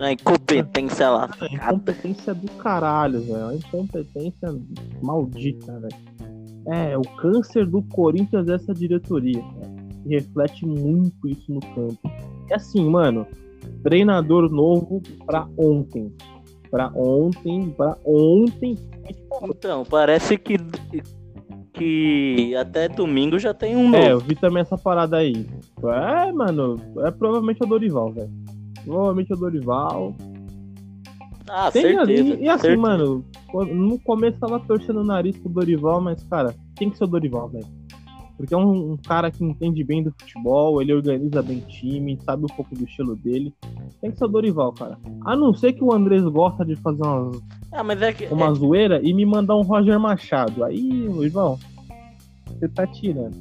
A 0.01 0.13
incompetência 0.13 1.07
A 1.07 1.11
lascada. 1.11 1.55
incompetência 1.55 2.35
do 2.35 2.51
caralho, 2.53 3.21
velho. 3.21 3.49
A 3.49 3.55
incompetência 3.55 4.49
maldita, 5.03 5.79
velho. 5.79 5.95
É, 6.67 6.97
o 6.97 7.03
câncer 7.03 7.67
do 7.67 7.83
Corinthians 7.83 8.49
é 8.49 8.55
essa 8.55 8.73
diretoria, 8.73 9.41
cara. 9.41 9.71
E 10.07 10.15
reflete 10.15 10.65
muito 10.65 11.29
isso 11.29 11.53
no 11.53 11.61
campo. 11.61 11.99
É 12.51 12.55
assim, 12.55 12.89
mano. 12.89 13.27
Treinador 13.83 14.51
novo 14.51 15.03
pra 15.27 15.47
ontem. 15.59 16.13
Pra 16.71 16.91
ontem, 16.95 17.71
pra 17.77 17.97
ontem. 18.05 18.79
Então, 19.43 19.85
parece 19.85 20.39
que, 20.39 20.57
que 21.75 22.55
até 22.57 22.89
domingo 22.89 23.39
já 23.39 23.53
tem 23.53 23.77
um 23.77 23.95
É, 23.95 24.09
eu 24.11 24.15
novo. 24.15 24.27
vi 24.29 24.35
também 24.37 24.63
essa 24.63 24.79
parada 24.79 25.17
aí. 25.19 25.47
É, 25.83 26.33
mano, 26.33 26.77
é 26.99 27.11
provavelmente 27.11 27.63
o 27.63 27.67
Dorival, 27.67 28.13
velho. 28.13 28.31
Provavelmente 28.85 29.33
o 29.33 29.37
Dorival. 29.37 30.15
Ah, 31.49 31.71
Tem 31.71 31.83
certeza. 31.83 32.03
ali, 32.03 32.43
e 32.45 32.49
assim, 32.49 32.61
certeza. 32.63 32.81
mano, 32.81 33.25
no 33.75 33.99
começo 34.01 34.39
tava 34.39 34.61
torcendo 34.61 35.01
o 35.01 35.05
nariz 35.05 35.37
pro 35.37 35.49
Dorival, 35.49 36.01
mas, 36.01 36.23
cara, 36.25 36.55
tem 36.77 36.89
que 36.91 36.97
ser 36.97 37.05
o 37.05 37.09
Dorival, 37.09 37.49
velho. 37.49 37.67
Porque 38.37 38.55
é 38.55 38.57
um, 38.57 38.93
um 38.93 38.97
cara 38.97 39.31
que 39.31 39.45
entende 39.45 39.85
bem 39.85 40.03
do 40.03 40.15
futebol, 40.19 40.81
ele 40.81 40.95
organiza 40.95 41.43
bem 41.43 41.59
time, 41.61 42.19
sabe 42.25 42.45
um 42.45 42.57
pouco 42.57 42.75
do 42.75 42.85
estilo 42.85 43.15
dele. 43.17 43.53
Tem 44.01 44.11
que 44.11 44.17
ser 44.17 44.25
o 44.25 44.29
Dorival, 44.29 44.73
cara. 44.73 44.97
A 45.27 45.37
não 45.37 45.53
ser 45.53 45.75
que 45.75 45.85
o 45.85 45.93
Andrés 45.93 46.23
gosta 46.23 46.65
de 46.65 46.75
fazer 46.77 47.03
umas, 47.03 47.39
Ah, 47.73 47.83
mas 47.85 48.01
é 48.01 48.13
que. 48.15 48.27
uma 48.33 48.55
zoeira 48.55 49.01
e 49.03 49.13
me 49.13 49.27
mandar 49.27 49.57
um 49.57 49.63
Roger 49.63 49.99
Machado. 50.01 50.65
Aí, 50.65 51.07
Luizão, 51.09 51.59
você 52.47 52.67
tá 52.69 52.87
tirando. 52.87 53.37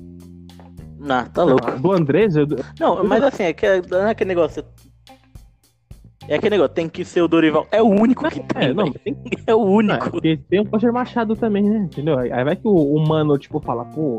Não, 0.99 1.23
tá 1.27 1.43
louco. 1.45 1.79
Do 1.79 1.93
Andrés, 1.93 2.35
eu, 2.35 2.45
Não, 2.77 3.01
mas 3.05 3.23
assim, 3.23 3.43
é, 3.43 3.53
que, 3.53 3.65
não 3.89 3.99
é 3.99 4.11
aquele 4.11 4.27
negócio. 4.29 4.65
É 6.29 6.35
aquele 6.35 6.51
negócio, 6.51 6.73
tem 6.73 6.87
que 6.87 7.03
ser 7.03 7.21
o 7.21 7.27
Dorival. 7.27 7.67
É 7.71 7.81
o 7.81 7.87
único 7.87 8.29
que 8.29 8.39
tem. 8.41 8.69
é, 8.69 8.73
não, 8.73 8.91
tem 8.91 9.17
É 9.47 9.55
o 9.55 9.59
único. 9.59 10.11
porque 10.11 10.37
tem 10.49 10.59
o 10.61 10.63
Roger 10.63 10.93
Machado 10.93 11.35
também, 11.35 11.63
né? 11.63 11.79
Entendeu? 11.91 12.17
Aí 12.19 12.43
vai 12.43 12.55
que 12.55 12.67
o, 12.67 12.71
o 12.73 13.07
mano, 13.07 13.37
tipo, 13.37 13.59
fala, 13.59 13.83
pô, 13.85 14.17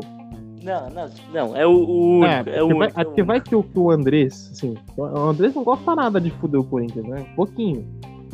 Não, 0.63 0.89
não, 0.89 1.09
não. 1.33 1.57
É 1.57 1.65
o, 1.65 1.71
o 1.71 2.19
único. 2.19 2.49
É, 2.49 2.57
É, 2.57 2.63
o 2.63 2.67
porque, 2.67 2.73
vai, 2.79 2.87
único. 2.87 2.99
é 3.01 3.03
porque 3.05 3.23
vai 3.23 3.41
que 3.41 3.55
o, 3.55 3.63
que 3.63 3.79
o 3.79 3.89
Andrés, 3.91 4.49
assim, 4.51 4.75
o 4.97 5.05
Andrés 5.05 5.55
não 5.55 5.63
gosta 5.63 5.95
nada 5.95 6.19
de 6.19 6.29
fuder 6.31 6.59
o 6.59 6.63
Corinthians, 6.63 7.05
né? 7.07 7.25
Um 7.31 7.35
pouquinho. 7.35 7.87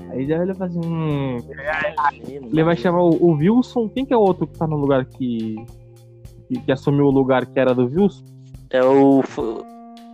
Aí 0.09 0.25
já 0.25 0.41
ele 0.41 0.53
vai 0.53 0.67
assim, 0.69 0.79
hum, 0.85 1.37
ele 2.49 2.63
vai 2.63 2.75
chamar 2.77 3.01
o, 3.03 3.09
o 3.09 3.31
Wilson, 3.33 3.89
quem 3.89 4.05
que 4.05 4.13
é 4.13 4.17
o 4.17 4.21
outro 4.21 4.47
que 4.47 4.57
tá 4.57 4.65
no 4.65 4.77
lugar 4.77 5.03
que, 5.05 5.55
que, 6.47 6.59
que 6.61 6.71
assumiu 6.71 7.05
o 7.05 7.11
lugar 7.11 7.45
que 7.45 7.59
era 7.59 7.75
do 7.75 7.85
Wilson? 7.85 8.23
É 8.69 8.83
o. 8.83 9.21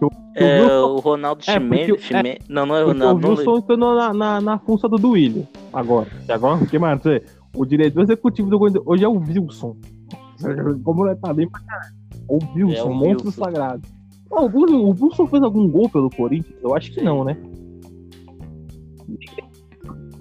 O- 0.08 0.12
É 0.36 0.62
o 0.84 0.96
o 0.96 1.00
Ronaldo 1.00 1.42
É, 1.48 1.54
Chimene. 1.54 1.92
o- 1.92 2.00
Chime- 2.00 2.40
Não, 2.50 2.66
não 2.66 2.76
é 2.76 2.84
o 2.84 2.86
porque 2.88 3.02
o 3.04 3.06
Ronaldo. 3.08 3.30
Wilson 3.30 3.58
entrou 3.58 3.78
na, 3.96 4.14
na, 4.14 4.42
na 4.42 4.60
função 4.60 4.90
do 4.90 4.98
Duílio, 4.98 5.48
agora. 5.72 6.08
E 6.28 6.32
agora, 6.32 6.60
mano, 6.80 7.02
você, 7.02 7.22
o 7.56 7.66
diretor 7.66 8.02
executivo 8.04 8.50
do 8.50 8.58
Corinthians 8.58 8.84
hoje 8.88 9.04
é 9.04 9.08
o 9.08 9.20
Wilson. 9.20 9.76
Como 10.84 11.06
ele 11.08 11.16
tá 11.18 11.34
bem 11.34 11.48
pra 11.50 11.62
caralho. 11.62 11.94
O 12.28 12.40
Wilson, 12.56 12.74
É 12.80 12.84
o 12.84 12.94
monstro 12.94 13.28
Wilson. 13.28 13.44
sagrado. 13.46 13.82
Ó, 14.32 14.46
o, 14.46 14.46
Wilson, 14.48 14.76
o 14.78 14.90
Wilson 15.06 15.28
fez 15.28 15.44
algum 15.44 15.70
gol 15.70 15.88
pelo 15.90 16.10
Corinthians? 16.10 16.58
Eu 16.64 16.76
acho 16.76 16.92
que 16.92 17.02
não, 17.02 17.24
né? 17.24 17.38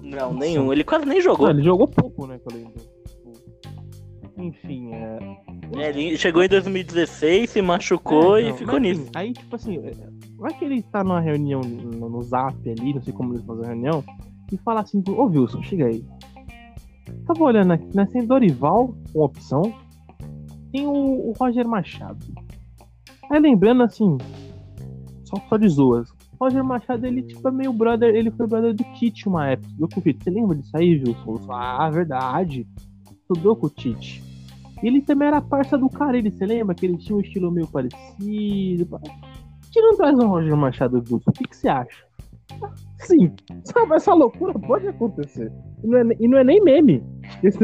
Não, 0.03 0.33
nenhum. 0.33 0.71
Ele 0.71 0.83
quase 0.83 1.05
nem 1.05 1.19
jogou. 1.21 1.47
Não, 1.47 1.53
ele 1.53 1.63
jogou 1.63 1.87
pouco, 1.87 2.27
né, 2.27 2.37
que 2.39 2.55
eu. 2.55 2.71
Enfim, 4.45 4.91
é. 4.93 5.19
É, 5.75 5.89
ele 5.89 6.17
chegou 6.17 6.43
em 6.43 6.47
2016, 6.49 7.49
se 7.49 7.61
machucou 7.61 8.37
É, 8.37 8.43
e 8.43 8.49
não, 8.49 8.57
ficou 8.57 8.73
mas, 8.75 8.81
nisso. 8.83 9.01
assim, 9.01 9.11
Aí, 9.15 9.33
tipo 9.33 9.55
assim, 9.55 9.77
é, 9.77 9.91
vai 10.37 10.53
que 10.53 10.65
ele 10.65 10.81
tá 10.83 11.03
numa 11.03 11.19
reunião 11.19 11.61
no, 11.61 12.09
no 12.09 12.21
zap 12.23 12.55
ali, 12.69 12.93
não 12.93 13.01
sei 13.01 13.13
como 13.13 13.33
eles 13.33 13.45
fazem 13.45 13.65
a 13.65 13.67
reunião, 13.69 14.03
e 14.51 14.57
fala 14.57 14.81
assim, 14.81 15.03
ô 15.07 15.23
Wilson, 15.25 15.63
chega 15.63 15.85
aí. 15.87 16.03
Tava 17.25 17.43
olhando 17.43 17.73
aqui, 17.73 17.95
né? 17.95 18.05
Tem 18.11 18.25
Dorival, 18.25 18.95
uma 19.15 19.25
opção. 19.25 19.73
Tem 20.71 20.85
o, 20.85 20.91
o 21.29 21.33
Roger 21.39 21.67
Machado. 21.67 22.25
Aí 23.29 23.39
lembrando 23.39 23.83
assim, 23.83 24.17
só, 25.23 25.37
só 25.49 25.57
de 25.57 25.67
zoas. 25.69 26.09
Roger 26.39 26.63
Machado, 26.63 27.05
ele 27.05 27.23
tipo 27.23 27.47
é 27.47 27.51
meio 27.51 27.71
brother, 27.71 28.13
ele 28.13 28.29
foi 28.31 28.45
brother 28.47 28.73
do 28.73 28.83
Tite 28.95 29.27
uma 29.27 29.49
época. 29.49 29.69
Do 29.77 29.87
Tite. 29.87 30.23
Você 30.23 30.29
lembra 30.29 30.57
disso 30.57 30.75
aí, 30.75 30.99
Wilson? 30.99 31.31
Wilson? 31.31 31.51
Ah, 31.53 31.89
verdade. 31.89 32.67
Estudou 33.11 33.55
com 33.55 33.67
o 33.67 33.69
Tite. 33.69 34.21
Ele 34.83 35.01
também 35.01 35.27
era 35.29 35.41
parça 35.41 35.77
do 35.77 35.89
Carilli, 35.89 36.29
você 36.31 36.45
lembra? 36.45 36.75
Que 36.75 36.85
ele 36.85 36.97
tinha 36.97 37.17
um 37.17 37.21
estilo 37.21 37.49
meio 37.51 37.67
parecido. 37.67 38.99
Não 39.75 39.95
traz 39.97 40.17
um 40.19 40.27
Roger 40.27 40.55
Machado 40.55 40.97
Wilson? 40.97 41.21
O 41.27 41.31
que, 41.31 41.45
que 41.45 41.55
você 41.57 41.67
acha? 41.69 42.03
Sim, 42.99 43.31
sabe, 43.63 43.95
essa 43.95 44.13
loucura 44.13 44.53
pode 44.59 44.87
acontecer. 44.87 45.51
E 45.83 45.87
não 45.87 45.97
é, 45.97 46.03
e 46.19 46.27
não 46.27 46.37
é 46.37 46.43
nem 46.43 46.61
meme. 46.61 47.03
Esse, 47.41 47.57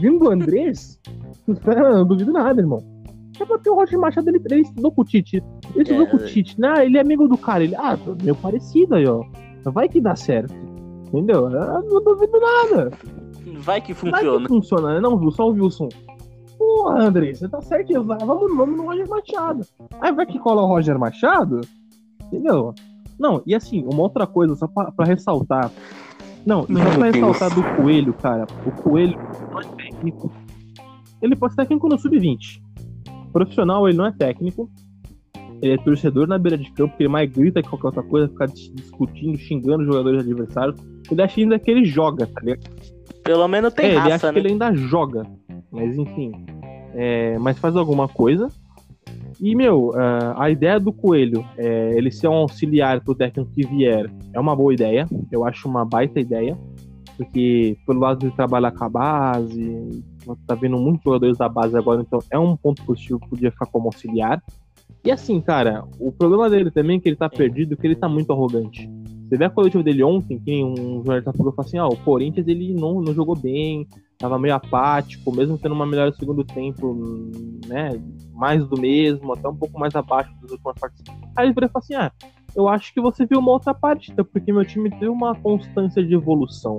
vindo 0.00 0.20
do 0.20 0.30
Andrés, 0.30 0.98
não 1.46 2.06
duvido 2.06 2.32
nada, 2.32 2.60
irmão. 2.60 2.78
É 3.38 3.44
porque 3.44 3.68
o 3.68 3.74
Roger 3.74 3.98
Machado 3.98 4.28
ele, 4.30 4.40
ele 4.50 4.62
estudou 4.62 4.92
com 4.92 5.02
o 5.02 5.04
Tite. 5.04 5.42
Ele 5.74 5.82
estudou 5.82 6.06
É. 6.06 6.10
com 6.10 6.16
o 6.16 6.24
Tite, 6.24 6.58
né? 6.60 6.86
Ele 6.86 6.96
é 6.96 7.00
amigo 7.00 7.26
do 7.28 7.36
cara. 7.36 7.64
Ele, 7.64 7.74
ah, 7.74 7.98
meio 8.22 8.36
parecido 8.36 8.94
aí, 8.94 9.06
ó. 9.06 9.24
Vai 9.64 9.88
que 9.88 10.00
dá 10.00 10.14
certo. 10.14 10.54
Entendeu? 11.08 11.50
Eu 11.50 11.82
não 11.82 12.02
duvido 12.04 12.38
nada. 12.40 12.90
Vai 13.58 13.80
que 13.80 13.92
Vai 13.92 14.12
funciona. 14.12 14.40
que 14.40 14.48
funciona, 14.48 14.94
né? 14.94 15.00
Não, 15.00 15.16
Wilson, 15.16 15.44
o 15.44 15.52
Wilson. 15.52 15.88
Porra, 16.58 17.02
André, 17.04 17.34
você 17.34 17.48
tá 17.48 17.60
certo. 17.60 18.02
vai, 18.04 18.18
Vamos, 18.18 18.56
vamos 18.56 18.76
no 18.76 18.84
Roger 18.84 19.08
Machado. 19.08 19.66
Aí 20.00 20.12
vai 20.12 20.26
que 20.26 20.38
cola 20.38 20.62
o 20.62 20.66
Roger 20.66 20.98
Machado. 20.98 21.60
Entendeu? 22.26 22.74
Não, 23.18 23.42
e 23.46 23.54
assim, 23.54 23.84
uma 23.84 24.02
outra 24.02 24.26
coisa, 24.26 24.54
só 24.56 24.66
pra, 24.66 24.90
pra 24.90 25.06
ressaltar. 25.06 25.70
Não, 26.44 26.66
Meu 26.68 26.82
só 26.84 26.98
pra 26.98 27.10
Deus. 27.10 27.14
ressaltar 27.38 27.54
do 27.54 27.76
Coelho, 27.76 28.12
cara. 28.14 28.46
O 28.66 28.70
Coelho 28.82 29.18
não 29.50 29.60
é 29.60 29.64
técnico. 29.64 30.32
Ele 31.22 31.34
pode 31.36 31.54
ser 31.54 31.62
técnico 31.62 31.88
no 31.88 31.98
sub-20. 31.98 32.60
Profissional, 33.32 33.88
ele 33.88 33.96
não 33.96 34.06
é 34.06 34.12
técnico. 34.12 34.68
Ele 35.62 35.72
é 35.74 35.78
torcedor 35.78 36.26
na 36.26 36.36
beira 36.36 36.58
de 36.58 36.70
campo, 36.72 36.90
porque 36.90 37.04
ele 37.04 37.08
mais 37.12 37.30
grita 37.30 37.62
que 37.62 37.68
qualquer 37.68 37.86
outra 37.86 38.02
coisa, 38.02 38.28
ficar 38.28 38.46
dis- 38.46 38.70
discutindo, 38.74 39.38
xingando 39.38 39.80
os 39.80 39.86
jogadores 39.86 40.20
adversários. 40.20 40.78
Ele 41.10 41.22
acha 41.22 41.40
ainda 41.40 41.58
que 41.58 41.70
ele 41.70 41.84
joga, 41.84 42.26
tá 42.26 42.40
ligado? 42.40 42.68
Pelo 43.22 43.48
menos 43.48 43.72
tem 43.72 43.86
é, 43.86 43.88
ele 43.90 43.98
raça, 43.98 44.14
acha 44.16 44.26
né? 44.26 44.32
que 44.34 44.38
ele 44.40 44.48
ainda 44.52 44.74
joga. 44.74 45.22
Mas 45.74 45.98
enfim. 45.98 46.32
É, 46.94 47.36
mas 47.38 47.58
faz 47.58 47.76
alguma 47.76 48.08
coisa. 48.08 48.48
E, 49.40 49.54
meu, 49.54 49.90
a 50.36 50.48
ideia 50.48 50.78
do 50.78 50.92
Coelho, 50.92 51.44
é, 51.58 51.92
ele 51.96 52.10
ser 52.10 52.28
um 52.28 52.34
auxiliar 52.34 53.00
pro 53.00 53.16
técnico 53.16 53.50
que 53.50 53.66
vier, 53.66 54.08
é 54.32 54.38
uma 54.38 54.54
boa 54.54 54.72
ideia. 54.72 55.08
Eu 55.30 55.44
acho 55.44 55.68
uma 55.68 55.84
baita 55.84 56.20
ideia. 56.20 56.56
Porque, 57.16 57.76
pelo 57.86 58.00
lado 58.00 58.28
de 58.28 58.34
trabalhar 58.34 58.72
com 58.72 58.84
a 58.84 58.88
base, 58.88 60.02
tá 60.46 60.54
vendo 60.54 60.78
muitos 60.78 61.04
jogadores 61.04 61.38
da 61.38 61.48
base 61.48 61.76
agora, 61.76 62.02
então 62.02 62.18
é 62.30 62.38
um 62.38 62.56
ponto 62.56 62.84
positivo, 62.84 63.20
podia 63.28 63.52
ficar 63.52 63.66
como 63.66 63.86
auxiliar. 63.86 64.42
E 65.04 65.10
assim, 65.10 65.40
cara, 65.40 65.84
o 66.00 66.10
problema 66.10 66.48
dele 66.48 66.70
também 66.70 66.96
é 66.96 67.00
que 67.00 67.08
ele 67.08 67.16
tá 67.16 67.28
perdido, 67.28 67.76
que 67.76 67.86
ele 67.86 67.94
tá 67.94 68.08
muito 68.08 68.32
arrogante. 68.32 68.90
Você 69.28 69.36
vê 69.36 69.44
a 69.44 69.50
coletiva 69.50 69.82
dele 69.82 70.02
ontem, 70.02 70.38
que 70.38 70.64
um 70.64 70.96
jornalista 71.04 71.32
falou 71.32 71.54
assim: 71.58 71.78
ah, 71.78 71.86
o 71.86 71.96
Corinthians 71.96 72.48
ele 72.48 72.72
não, 72.72 73.00
não 73.00 73.14
jogou 73.14 73.36
bem, 73.36 73.86
tava 74.18 74.38
meio 74.38 74.54
apático, 74.54 75.34
mesmo 75.34 75.58
tendo 75.58 75.74
uma 75.74 75.86
melhor 75.86 76.12
segundo 76.14 76.44
tempo, 76.44 76.94
né? 77.66 77.90
Mais 78.32 78.66
do 78.66 78.80
mesmo, 78.80 79.32
até 79.32 79.48
um 79.48 79.56
pouco 79.56 79.78
mais 79.78 79.94
abaixo 79.94 80.32
das 80.40 80.50
últimas 80.52 80.78
partes. 80.78 81.02
Aí 81.36 81.46
ele 81.46 81.54
falou 81.54 81.70
assim: 81.74 81.94
ah, 81.94 82.12
eu 82.54 82.68
acho 82.68 82.92
que 82.92 83.00
você 83.00 83.26
viu 83.26 83.38
uma 83.38 83.52
outra 83.52 83.74
partida, 83.74 84.24
porque 84.24 84.52
meu 84.52 84.64
time 84.64 84.90
teve 84.90 85.08
uma 85.08 85.34
constância 85.34 86.04
de 86.04 86.14
evolução. 86.14 86.78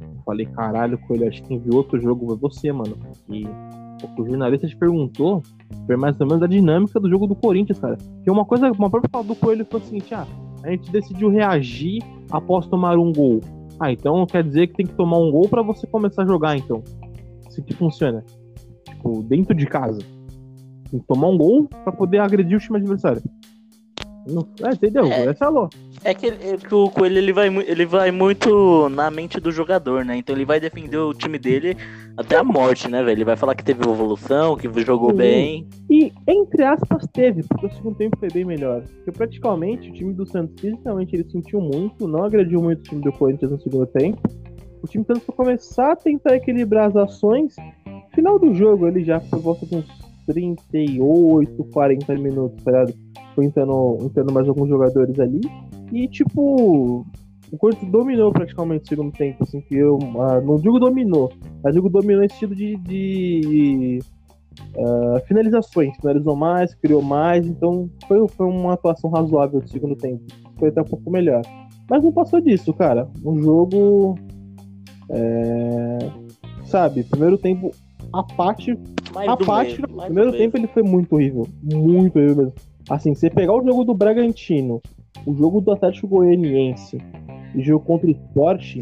Eu 0.00 0.22
falei, 0.24 0.46
caralho, 0.46 0.98
Coelho, 0.98 1.28
acho 1.28 1.42
que 1.42 1.48
quem 1.48 1.58
viu 1.58 1.74
outro 1.74 2.00
jogo 2.00 2.26
foi 2.26 2.36
você, 2.36 2.72
mano. 2.72 2.96
E 3.28 3.44
o 3.44 4.26
jornalista 4.26 4.66
te 4.66 4.76
perguntou 4.76 5.42
foi 5.86 5.96
mais 5.96 6.18
ou 6.20 6.26
menos 6.26 6.42
a 6.42 6.46
dinâmica 6.46 6.98
do 6.98 7.08
jogo 7.08 7.26
do 7.26 7.34
Corinthians, 7.34 7.78
cara. 7.78 7.98
Que 8.22 8.30
uma 8.30 8.44
coisa, 8.44 8.70
uma 8.72 8.88
própria 8.88 9.10
fala 9.10 9.24
do 9.24 9.34
Coelho 9.34 9.66
foi 9.68 9.80
o 9.80 9.84
seguinte: 9.84 10.14
ah, 10.14 10.26
a 10.62 10.70
gente 10.70 10.90
decidiu 10.90 11.28
reagir 11.28 12.02
após 12.30 12.66
tomar 12.66 12.98
um 12.98 13.12
gol. 13.12 13.40
Ah, 13.80 13.90
então 13.90 14.26
quer 14.26 14.44
dizer 14.44 14.66
que 14.66 14.74
tem 14.74 14.86
que 14.86 14.92
tomar 14.92 15.16
um 15.16 15.30
gol 15.30 15.48
pra 15.48 15.62
você 15.62 15.86
começar 15.86 16.22
a 16.22 16.26
jogar, 16.26 16.56
então. 16.56 16.82
Assim 17.46 17.62
que 17.62 17.74
funciona. 17.74 18.22
Tipo, 18.84 19.22
dentro 19.22 19.54
de 19.54 19.66
casa. 19.66 20.00
Tem 20.90 21.00
que 21.00 21.06
tomar 21.06 21.28
um 21.28 21.38
gol 21.38 21.66
pra 21.66 21.90
poder 21.90 22.18
agredir 22.18 22.58
o 22.58 22.60
time 22.60 22.76
adversário. 22.78 23.22
Não, 24.28 24.46
é, 24.68 24.74
entendeu? 24.74 25.06
É. 25.06 25.24
Essa 25.24 25.46
é 25.46 25.48
a 25.48 25.50
ló. 25.50 25.68
É 26.02 26.14
que, 26.14 26.26
é 26.26 26.56
que 26.56 26.74
o 26.74 26.88
Coelho 26.88 27.18
ele 27.18 27.32
vai, 27.32 27.48
ele 27.48 27.84
vai 27.84 28.10
muito 28.10 28.88
na 28.88 29.10
mente 29.10 29.38
do 29.38 29.52
jogador, 29.52 30.04
né? 30.04 30.16
Então 30.16 30.34
ele 30.34 30.46
vai 30.46 30.58
defender 30.58 30.96
o 30.96 31.12
time 31.12 31.38
dele 31.38 31.76
até 32.16 32.36
a 32.36 32.44
morte, 32.44 32.88
né, 32.88 33.02
velho? 33.02 33.18
Ele 33.18 33.24
vai 33.24 33.36
falar 33.36 33.54
que 33.54 33.62
teve 33.62 33.82
evolução, 33.82 34.56
que 34.56 34.68
jogou 34.82 35.10
Sim. 35.10 35.16
bem. 35.16 35.68
E, 35.90 36.10
entre 36.26 36.64
aspas, 36.64 37.06
teve, 37.12 37.42
porque 37.42 37.66
o 37.66 37.72
segundo 37.72 37.96
tempo 37.96 38.16
foi 38.18 38.30
bem 38.30 38.44
melhor. 38.46 38.82
Porque 38.82 39.12
praticamente 39.12 39.90
o 39.90 39.92
time 39.92 40.14
do 40.14 40.24
Santos, 40.26 40.58
fisicamente, 40.58 41.14
ele 41.14 41.28
sentiu 41.30 41.60
muito, 41.60 42.08
não 42.08 42.24
agrediu 42.24 42.62
muito 42.62 42.80
o 42.80 42.82
time 42.82 43.02
do 43.02 43.12
Corinthians 43.12 43.50
no 43.50 43.60
segundo 43.60 43.86
tempo. 43.86 44.20
O 44.82 44.86
time 44.86 45.04
do 45.04 45.08
Santos 45.08 45.24
foi 45.24 45.34
começar 45.34 45.92
a 45.92 45.96
tentar 45.96 46.34
equilibrar 46.34 46.88
as 46.88 46.96
ações. 46.96 47.54
Final 48.14 48.38
do 48.38 48.54
jogo, 48.54 48.88
ele 48.88 49.04
já 49.04 49.20
por 49.20 49.38
volta 49.38 49.66
de 49.66 49.76
uns 49.76 49.86
38, 50.26 51.64
40 51.64 52.14
minutos, 52.14 52.64
tá 52.64 52.70
ligado? 52.70 52.94
Foi 53.34 53.44
entrando, 53.44 53.98
entrando 54.00 54.32
mais 54.32 54.48
alguns 54.48 54.68
jogadores 54.68 55.18
ali. 55.18 55.40
E, 55.92 56.08
tipo, 56.08 57.04
o 57.52 57.58
Corinthians 57.58 57.90
dominou 57.90 58.32
praticamente 58.32 58.84
o 58.84 58.88
segundo 58.88 59.12
tempo, 59.12 59.42
assim, 59.42 59.60
que 59.60 59.74
eu 59.74 59.98
ah, 60.20 60.40
não 60.40 60.56
digo 60.56 60.78
dominou, 60.78 61.32
mas 61.62 61.74
digo 61.74 61.88
dominou 61.88 62.22
esse 62.22 62.34
sentido 62.34 62.54
de, 62.54 62.76
de 62.76 63.98
ah, 64.78 65.20
finalizações, 65.26 65.96
finalizou 65.96 66.36
mais, 66.36 66.74
criou 66.74 67.02
mais, 67.02 67.46
então 67.46 67.90
foi, 68.06 68.26
foi 68.28 68.46
uma 68.46 68.74
atuação 68.74 69.10
razoável 69.10 69.60
do 69.60 69.68
segundo 69.68 69.96
tempo, 69.96 70.22
foi 70.58 70.68
até 70.68 70.80
um 70.80 70.84
pouco 70.84 71.10
melhor. 71.10 71.42
Mas 71.88 72.04
não 72.04 72.12
passou 72.12 72.40
disso, 72.40 72.72
cara. 72.72 73.08
Um 73.24 73.42
jogo, 73.42 74.16
é, 75.10 75.98
sabe, 76.66 77.02
primeiro 77.02 77.36
tempo 77.36 77.72
apático, 78.12 78.80
Mais 79.12 79.26
do 79.26 79.32
apático, 79.32 79.88
primeiro 79.88 80.30
tempo 80.32 80.56
ele 80.56 80.68
foi 80.68 80.84
muito 80.84 81.12
horrível, 81.12 81.48
muito 81.60 82.16
horrível 82.16 82.36
mesmo. 82.36 82.52
Assim, 82.88 83.12
você 83.12 83.28
pegar 83.28 83.54
o 83.54 83.64
jogo 83.64 83.84
do 83.84 83.94
Bragantino, 83.94 84.80
o 85.26 85.34
jogo 85.34 85.60
do 85.60 85.72
Atlético 85.72 86.08
Goianiense 86.08 86.98
e 87.54 87.58
o 87.58 87.62
jogo 87.62 87.84
contra 87.84 88.06
o 88.06 88.10
Sport, 88.10 88.76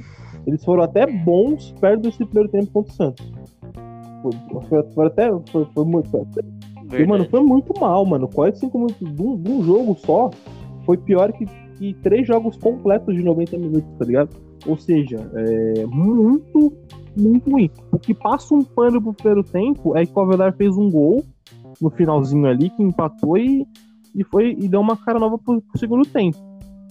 eles 0.47 0.65
foram 0.65 0.83
até 0.83 1.07
bons 1.07 1.73
perto 1.81 2.03
desse 2.03 2.25
primeiro 2.25 2.49
tempo 2.51 2.67
contra 2.73 2.93
o 2.93 2.95
Santos. 2.95 3.33
Foi, 4.23 4.33
foi- 4.69 4.83
foi 4.95 5.07
até. 5.07 5.31
Foi, 5.51 5.65
foi 5.75 5.85
muito. 5.85 6.11
E, 7.03 7.07
mano, 7.07 7.25
foi 7.31 7.41
muito 7.43 7.79
mal, 7.81 8.05
mano. 8.07 8.27
45 8.29 8.79
minutos 8.79 9.15
de 9.15 9.23
um, 9.23 9.37
de 9.37 9.51
um 9.53 9.63
jogo 9.63 9.95
só 9.99 10.31
foi 10.85 10.97
pior 10.97 11.33
que, 11.33 11.45
que 11.77 11.95
três 12.03 12.27
jogos 12.27 12.57
completos 12.57 13.15
de 13.15 13.23
90 13.23 13.59
minutos, 13.59 13.91
tá 13.99 14.05
ligado? 14.05 14.31
Ou 14.67 14.77
seja, 14.77 15.19
é 15.35 15.87
muito, 15.87 16.73
muito 17.17 17.51
ruim. 17.51 17.71
O 17.93 17.99
que 17.99 18.13
passa 18.15 18.55
um 18.55 18.65
pano 18.65 19.01
pro 19.01 19.13
primeiro 19.13 19.45
tempo 19.45 19.97
é 19.97 20.05
que 20.07 20.13
o 20.15 20.21
Avelar 20.21 20.55
fez 20.57 20.77
um 20.77 20.91
gol 20.91 21.23
no 21.81 21.91
finalzinho 21.91 22.47
ali, 22.47 22.71
que 22.71 22.83
empatou 22.83 23.37
e, 23.39 23.67
e 24.19 24.25
foi 24.25 24.57
e 24.59 24.69
deu 24.69 24.81
uma 24.81 24.97
cara 24.97 25.19
nova 25.19 25.39
pro, 25.39 25.61
pro 25.63 25.79
segundo 25.79 26.05
tempo. 26.07 26.37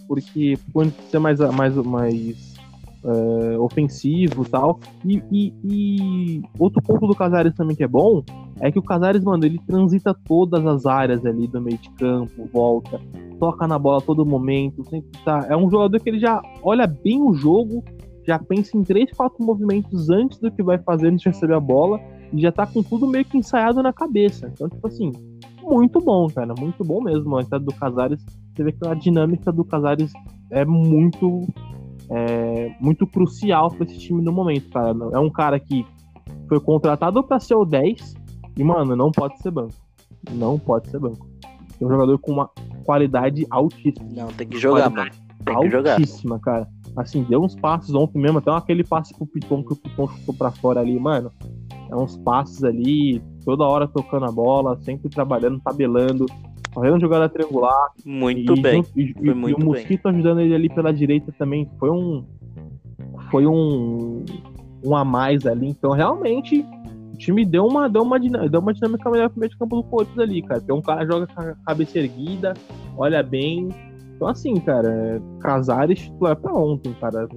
Porque 0.07 0.57
pode 0.71 0.91
ser 1.11 1.19
mais, 1.19 1.39
mais, 1.39 1.75
mais 1.75 2.55
é, 3.03 3.57
ofensivo 3.59 4.45
tal. 4.45 4.80
E, 5.05 5.21
e- 5.32 5.53
e 5.63 6.41
outro 6.57 6.82
ponto 6.82 7.05
do 7.05 7.13
Casares 7.15 7.53
também 7.53 7.75
que 7.75 7.84
é 7.84 7.88
bom 7.88 8.23
é 8.59 8.71
que 8.71 8.80
o 8.80 8.84
Casares, 8.84 9.23
mano, 9.23 9.45
ele 9.45 9.59
transita 9.67 10.15
todas 10.25 10.65
as 10.65 10.86
áreas 10.86 11.25
ali 11.25 11.47
do 11.47 11.61
meio 11.61 11.78
de 11.78 11.89
campo, 11.91 12.49
volta, 12.51 12.99
toca 13.39 13.67
na 13.67 13.78
bola 13.78 13.97
a 13.99 14.01
todo 14.01 14.25
momento, 14.25 14.84
sempre 14.89 15.09
tá. 15.23 15.45
É 15.49 15.55
um 15.55 15.69
jogador 15.69 15.99
que 15.99 16.09
ele 16.09 16.19
já 16.19 16.41
olha 16.63 16.88
bem 16.88 17.21
o 17.21 17.34
jogo, 17.34 17.84
já 18.25 18.39
pensa 18.39 18.75
em 18.78 18.84
três, 18.84 19.11
quatro 19.11 19.45
movimentos 19.45 20.09
antes 20.09 20.39
do 20.39 20.51
que 20.51 20.63
vai 20.63 20.78
fazer 20.80 21.07
antes 21.09 21.21
de 21.21 21.30
receber 21.30 21.53
a 21.53 21.59
bola, 21.59 21.99
e 22.34 22.41
já 22.41 22.51
tá 22.51 22.65
com 22.65 22.82
tudo 22.82 23.07
meio 23.07 23.23
que 23.25 23.38
ensaiado 23.38 23.82
na 23.84 23.93
cabeça. 23.93 24.49
Então, 24.53 24.67
tipo 24.67 24.86
assim, 24.88 25.11
muito 25.76 25.99
bom, 25.99 26.28
cara, 26.28 26.53
muito 26.57 26.84
bom 26.84 27.01
mesmo. 27.01 27.38
A 27.38 27.41
entrada 27.41 27.63
do 27.63 27.74
Casares, 27.74 28.24
você 28.55 28.63
vê 28.63 28.72
que 28.72 28.88
a 28.88 28.93
dinâmica 28.93 29.51
do 29.51 29.63
Casares 29.63 30.11
é 30.51 30.65
muito. 30.65 31.45
é, 32.09 32.76
muito 32.80 33.05
crucial 33.05 33.70
para 33.70 33.86
esse 33.86 33.97
time 33.97 34.22
no 34.22 34.32
momento, 34.32 34.70
cara. 34.70 34.95
É 35.13 35.20
um 35.20 35.30
cara 35.30 35.59
que 35.59 35.86
foi 36.47 36.59
contratado 36.59 37.24
para 37.24 37.39
ser 37.39 37.55
o 37.55 37.65
10 37.65 38.15
e, 38.57 38.63
mano, 38.63 38.95
não 38.95 39.11
pode 39.11 39.38
ser 39.41 39.51
banco. 39.51 39.74
Não 40.32 40.57
pode 40.57 40.89
ser 40.89 40.99
banco. 40.99 41.28
É 41.80 41.86
um 41.86 41.89
jogador 41.89 42.18
com 42.20 42.32
uma 42.32 42.49
qualidade 42.84 43.45
altíssima. 43.49 44.09
Não, 44.15 44.28
tem 44.28 44.47
que 44.47 44.57
jogar, 44.57 44.89
mano. 44.89 45.11
Tem 45.45 45.59
que 45.59 45.70
jogar. 45.70 45.93
Altíssima, 45.93 46.39
cara. 46.39 46.68
Assim, 46.95 47.24
deu 47.24 47.43
uns 47.43 47.55
passes 47.55 47.93
ontem 47.93 48.20
mesmo, 48.20 48.39
até 48.39 48.49
aquele 48.51 48.84
passe 48.84 49.13
pro 49.15 49.28
Piton 49.28 49.63
que 49.63 49.74
o 49.74 49.76
Piton 49.76 50.07
chutou 50.07 50.34
pra 50.34 50.51
fora 50.51 50.80
ali, 50.80 50.99
mano. 50.99 51.32
É 51.89 51.95
uns 51.95 52.18
passes 52.18 52.63
ali, 52.63 53.22
toda 53.47 53.63
hora 53.63 53.87
tocando 53.87 54.25
a 54.25 54.31
bola, 54.31 54.77
sempre 54.81 55.07
trabalhando, 55.07 55.61
tabelando, 55.61 56.25
correndo 56.73 56.99
jogada 56.99 57.29
triangular. 57.29 57.91
Muito 58.05 58.53
e, 58.57 58.61
bem. 58.61 58.83
e- 58.93 59.03
e- 59.03 59.15
e 59.21 59.33
muito 59.33 59.61
o 59.61 59.65
Mosquito 59.67 60.05
ajudando 60.09 60.41
ele 60.41 60.53
ali 60.53 60.67
pela 60.67 60.93
direita 60.93 61.33
também. 61.39 61.65
Foi 61.79 61.89
um. 61.89 62.25
Foi 63.31 63.47
um. 63.47 64.25
Um 64.83 64.93
a 64.97 65.05
mais 65.05 65.45
ali. 65.47 65.69
Então, 65.69 65.91
realmente, 65.91 66.59
o 67.13 67.17
time 67.17 67.45
deu 67.45 67.65
uma, 67.65 67.87
deu 67.87 68.03
uma, 68.03 68.19
dinâmica, 68.19 68.49
deu 68.49 68.59
uma 68.59 68.73
dinâmica 68.73 69.09
melhor 69.09 69.29
pro 69.29 69.39
meio 69.39 69.49
de 69.49 69.57
campo 69.57 69.77
do 69.77 69.83
Corinthians 69.83 70.19
ali, 70.19 70.41
cara. 70.41 70.59
Tem 70.59 70.75
um 70.75 70.81
cara 70.81 71.05
que 71.05 71.11
joga 71.13 71.27
com 71.27 71.41
a 71.41 71.55
cabeça 71.65 71.99
erguida, 71.99 72.53
olha 72.97 73.23
bem. 73.23 73.69
Então, 74.13 74.27
assim, 74.27 74.55
cara, 74.55 74.89
é, 74.89 75.21
Casares 75.39 76.01
titular 76.01 76.35
pra 76.35 76.53
ontem, 76.53 76.93
cara. 76.99 77.29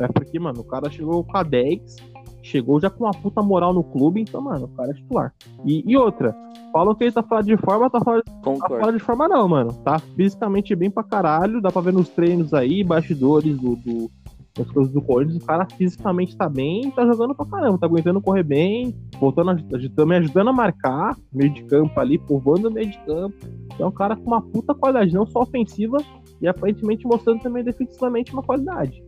É 0.00 0.06
porque, 0.06 0.38
mano, 0.38 0.60
o 0.60 0.64
cara 0.64 0.88
chegou 0.90 1.24
com 1.24 1.36
a 1.36 1.42
10 1.42 1.96
chegou 2.42 2.80
já 2.80 2.88
com 2.90 3.04
uma 3.04 3.12
puta 3.12 3.42
moral 3.42 3.72
no 3.74 3.82
clube, 3.84 4.20
então, 4.20 4.40
mano, 4.40 4.66
o 4.66 4.68
cara 4.68 4.90
é 4.90 4.94
titular. 4.94 5.34
E, 5.64 5.84
e 5.86 5.96
outra, 5.96 6.34
falam 6.72 6.94
que 6.94 7.04
ele 7.04 7.12
tá 7.12 7.22
fora 7.22 7.42
de 7.42 7.56
forma, 7.56 7.90
tá 7.90 8.00
fora, 8.00 8.22
tá 8.58 8.68
fora 8.80 8.92
de 8.92 8.98
forma 8.98 9.28
não, 9.28 9.48
mano. 9.48 9.72
Tá 9.84 9.98
fisicamente 9.98 10.74
bem 10.74 10.90
pra 10.90 11.02
caralho, 11.02 11.60
dá 11.60 11.70
pra 11.70 11.82
ver 11.82 11.92
nos 11.92 12.08
treinos 12.08 12.54
aí, 12.54 12.82
bastidores 12.84 13.56
do, 13.58 13.76
do- 13.76 14.10
das 14.56 14.68
coisas 14.72 14.92
do 14.92 15.00
Corinthians, 15.00 15.40
o 15.40 15.46
cara 15.46 15.64
fisicamente 15.76 16.36
tá 16.36 16.48
bem, 16.48 16.90
tá 16.90 17.06
jogando 17.06 17.32
pra 17.32 17.46
caramba, 17.46 17.78
tá 17.78 17.86
aguentando 17.86 18.20
correr 18.20 18.42
bem, 18.42 18.92
voltando, 19.20 19.50
a- 19.50 19.76
aju- 19.76 19.90
também 19.90 20.18
ajudando 20.18 20.48
a 20.48 20.52
marcar, 20.52 21.16
meio 21.32 21.52
de 21.52 21.62
campo 21.62 21.98
ali, 22.00 22.18
povoando 22.18 22.68
meio 22.68 22.90
de 22.90 22.98
campo. 23.06 23.36
É 23.78 23.86
um 23.86 23.90
cara 23.92 24.16
com 24.16 24.24
uma 24.26 24.42
puta 24.42 24.74
qualidade, 24.74 25.14
não 25.14 25.24
só 25.26 25.42
ofensiva, 25.42 25.98
e 26.42 26.48
aparentemente 26.48 27.06
mostrando 27.06 27.40
também 27.40 27.62
defensivamente 27.62 28.32
uma 28.32 28.42
qualidade. 28.42 29.00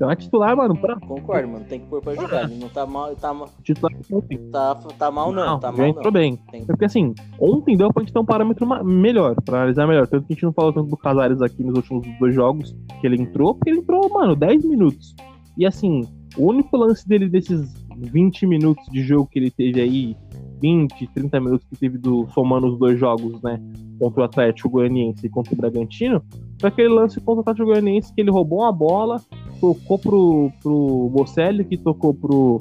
Então 0.00 0.10
é 0.10 0.16
titular, 0.16 0.56
mano, 0.56 0.74
pra 0.80 0.98
Concordo, 0.98 1.46
mano. 1.48 1.64
Tem 1.68 1.78
que 1.78 1.86
pôr 1.86 2.00
pra 2.00 2.14
jogar. 2.14 2.44
Ele 2.50 2.58
não 2.58 2.70
tá 2.70 2.86
mal, 2.86 3.14
tá, 3.16 3.34
mal- 3.34 3.50
titular 3.62 3.92
ontem. 4.10 4.38
tá, 4.50 4.74
tá 4.96 5.10
mal 5.10 5.30
não, 5.30 5.60
tá 5.60 5.70
já 5.70 5.76
mal 5.76 5.86
entrou 5.88 6.04
não. 6.06 6.12
bem. 6.12 6.36
Tem- 6.50 6.62
É 6.62 6.64
porque 6.64 6.86
assim, 6.86 7.14
ontem 7.38 7.76
deu 7.76 7.92
pra 7.92 8.02
gente 8.02 8.10
ter 8.14 8.18
um 8.18 8.24
parâmetro 8.24 8.66
melhor, 8.82 9.34
pra 9.44 9.58
analisar 9.58 9.86
melhor. 9.86 10.06
Tanto 10.06 10.26
que 10.26 10.32
a 10.32 10.34
gente 10.34 10.44
não 10.44 10.54
falou 10.54 10.72
tanto 10.72 10.88
do 10.88 10.96
Casares 10.96 11.42
aqui 11.42 11.62
nos 11.62 11.74
últimos 11.76 12.06
dois 12.18 12.34
jogos 12.34 12.74
que 12.98 13.06
ele 13.06 13.20
entrou, 13.20 13.54
porque 13.54 13.68
ele 13.68 13.80
entrou, 13.80 14.08
mano, 14.08 14.34
10 14.34 14.64
minutos. 14.64 15.14
E 15.58 15.66
assim, 15.66 16.00
o 16.34 16.46
único 16.46 16.78
lance 16.78 17.06
dele 17.06 17.28
desses 17.28 17.70
20 17.98 18.46
minutos 18.46 18.86
de 18.90 19.02
jogo 19.02 19.28
que 19.30 19.38
ele 19.38 19.50
teve 19.50 19.82
aí, 19.82 20.16
20, 20.62 21.06
30 21.08 21.38
minutos 21.40 21.66
que 21.68 21.76
teve 21.76 21.98
do, 21.98 22.26
somando 22.32 22.68
os 22.68 22.78
dois 22.78 22.98
jogos, 22.98 23.38
né? 23.42 23.60
Contra 23.98 24.22
o 24.22 24.24
Atlético 24.24 24.70
Goianiense 24.70 25.26
e 25.26 25.28
contra 25.28 25.52
o 25.52 25.56
Bragantino, 25.58 26.22
foi 26.58 26.68
aquele 26.70 26.88
lance 26.88 27.20
contra 27.20 27.38
o 27.38 27.40
Atlético 27.40 27.66
Goianiense 27.66 28.14
que 28.14 28.20
ele 28.22 28.30
roubou 28.30 28.60
uma 28.60 28.72
bola, 28.72 29.20
tocou 29.60 29.98
pro, 29.98 30.52
pro 30.62 31.10
Bocelli, 31.12 31.64
que 31.64 31.76
tocou 31.76 32.14
pro, 32.14 32.60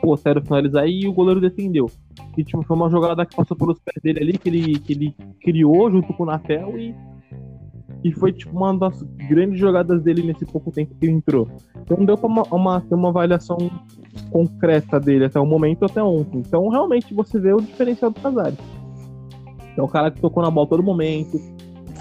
pro 0.00 0.10
Otero 0.10 0.42
finalizar 0.42 0.86
e 0.88 1.06
o 1.06 1.12
goleiro 1.12 1.40
defendeu. 1.40 1.90
E 2.36 2.44
tipo, 2.44 2.62
foi 2.62 2.76
uma 2.76 2.90
jogada 2.90 3.24
que 3.24 3.36
passou 3.36 3.56
pelos 3.56 3.78
pés 3.78 4.02
dele 4.02 4.20
ali, 4.20 4.38
que 4.38 4.48
ele, 4.48 4.78
que 4.78 4.92
ele 4.92 5.14
criou 5.40 5.90
junto 5.90 6.12
com 6.12 6.24
o 6.24 6.26
Natel 6.26 6.78
e, 6.78 6.94
e 8.02 8.12
foi 8.12 8.32
tipo 8.32 8.56
uma 8.56 8.76
das 8.76 9.02
grandes 9.28 9.58
jogadas 9.58 10.02
dele 10.02 10.22
nesse 10.22 10.44
pouco 10.44 10.70
tempo 10.72 10.94
que 10.94 11.06
ele 11.06 11.14
entrou. 11.14 11.48
Então 11.82 12.04
deu 12.04 12.18
pra 12.18 12.26
uma, 12.26 12.42
uma, 12.50 12.80
ter 12.80 12.94
uma 12.94 13.10
avaliação 13.10 13.56
concreta 14.30 14.98
dele 14.98 15.26
até 15.26 15.38
o 15.38 15.46
momento, 15.46 15.84
até 15.84 16.02
ontem. 16.02 16.38
Então 16.38 16.68
realmente 16.68 17.14
você 17.14 17.38
vê 17.38 17.52
o 17.52 17.60
diferencial 17.60 18.10
do 18.10 18.20
Casares. 18.20 18.58
É 19.76 19.82
um 19.82 19.88
cara 19.88 20.10
que 20.10 20.20
tocou 20.20 20.42
na 20.42 20.50
bola 20.50 20.66
todo 20.66 20.82
momento, 20.82 21.38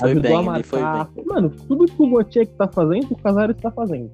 Foi 0.02 0.16
bem, 0.16 0.49
a 0.49 0.56
ele 0.56 0.64
foi 0.64 0.80
bem. 0.80 1.26
Mano, 1.26 1.49
tudo 1.68 1.86
que 1.86 2.02
o 2.02 2.10
Gautier 2.10 2.47
que 2.47 2.54
tá 2.54 2.68
fazendo, 2.68 3.12
o 3.12 3.16
Casares 3.16 3.56
tá 3.58 3.72
fazendo. 3.72 4.10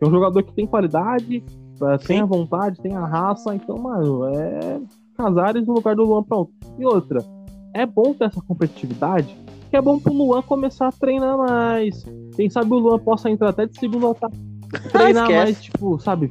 É 0.00 0.06
um 0.06 0.10
jogador 0.10 0.42
que 0.42 0.52
tem 0.52 0.66
qualidade, 0.66 1.42
eh, 1.82 1.98
tem 1.98 2.18
Sim. 2.18 2.22
a 2.22 2.26
vontade, 2.26 2.80
tem 2.80 2.94
a 2.94 3.04
raça, 3.04 3.54
então, 3.54 3.76
mano, 3.78 4.28
é 4.28 4.80
Casares 5.16 5.66
no 5.66 5.74
lugar 5.74 5.96
do 5.96 6.04
Luan 6.04 6.22
pronto. 6.22 6.52
E 6.78 6.84
outra, 6.84 7.24
é 7.72 7.86
bom 7.86 8.12
ter 8.12 8.24
essa 8.24 8.40
competitividade, 8.42 9.36
que 9.70 9.76
é 9.76 9.80
bom 9.80 9.98
pro 9.98 10.12
Luan 10.12 10.42
começar 10.42 10.88
a 10.88 10.92
treinar 10.92 11.36
mais. 11.38 12.04
Quem 12.34 12.50
sabe 12.50 12.72
o 12.72 12.78
Luan 12.78 12.98
possa 12.98 13.30
entrar 13.30 13.50
até 13.50 13.66
de 13.66 13.78
segundo 13.78 14.08
ataque. 14.08 14.36
Treinar 14.92 15.30
mais, 15.30 15.62
tipo, 15.62 15.98
sabe? 16.00 16.28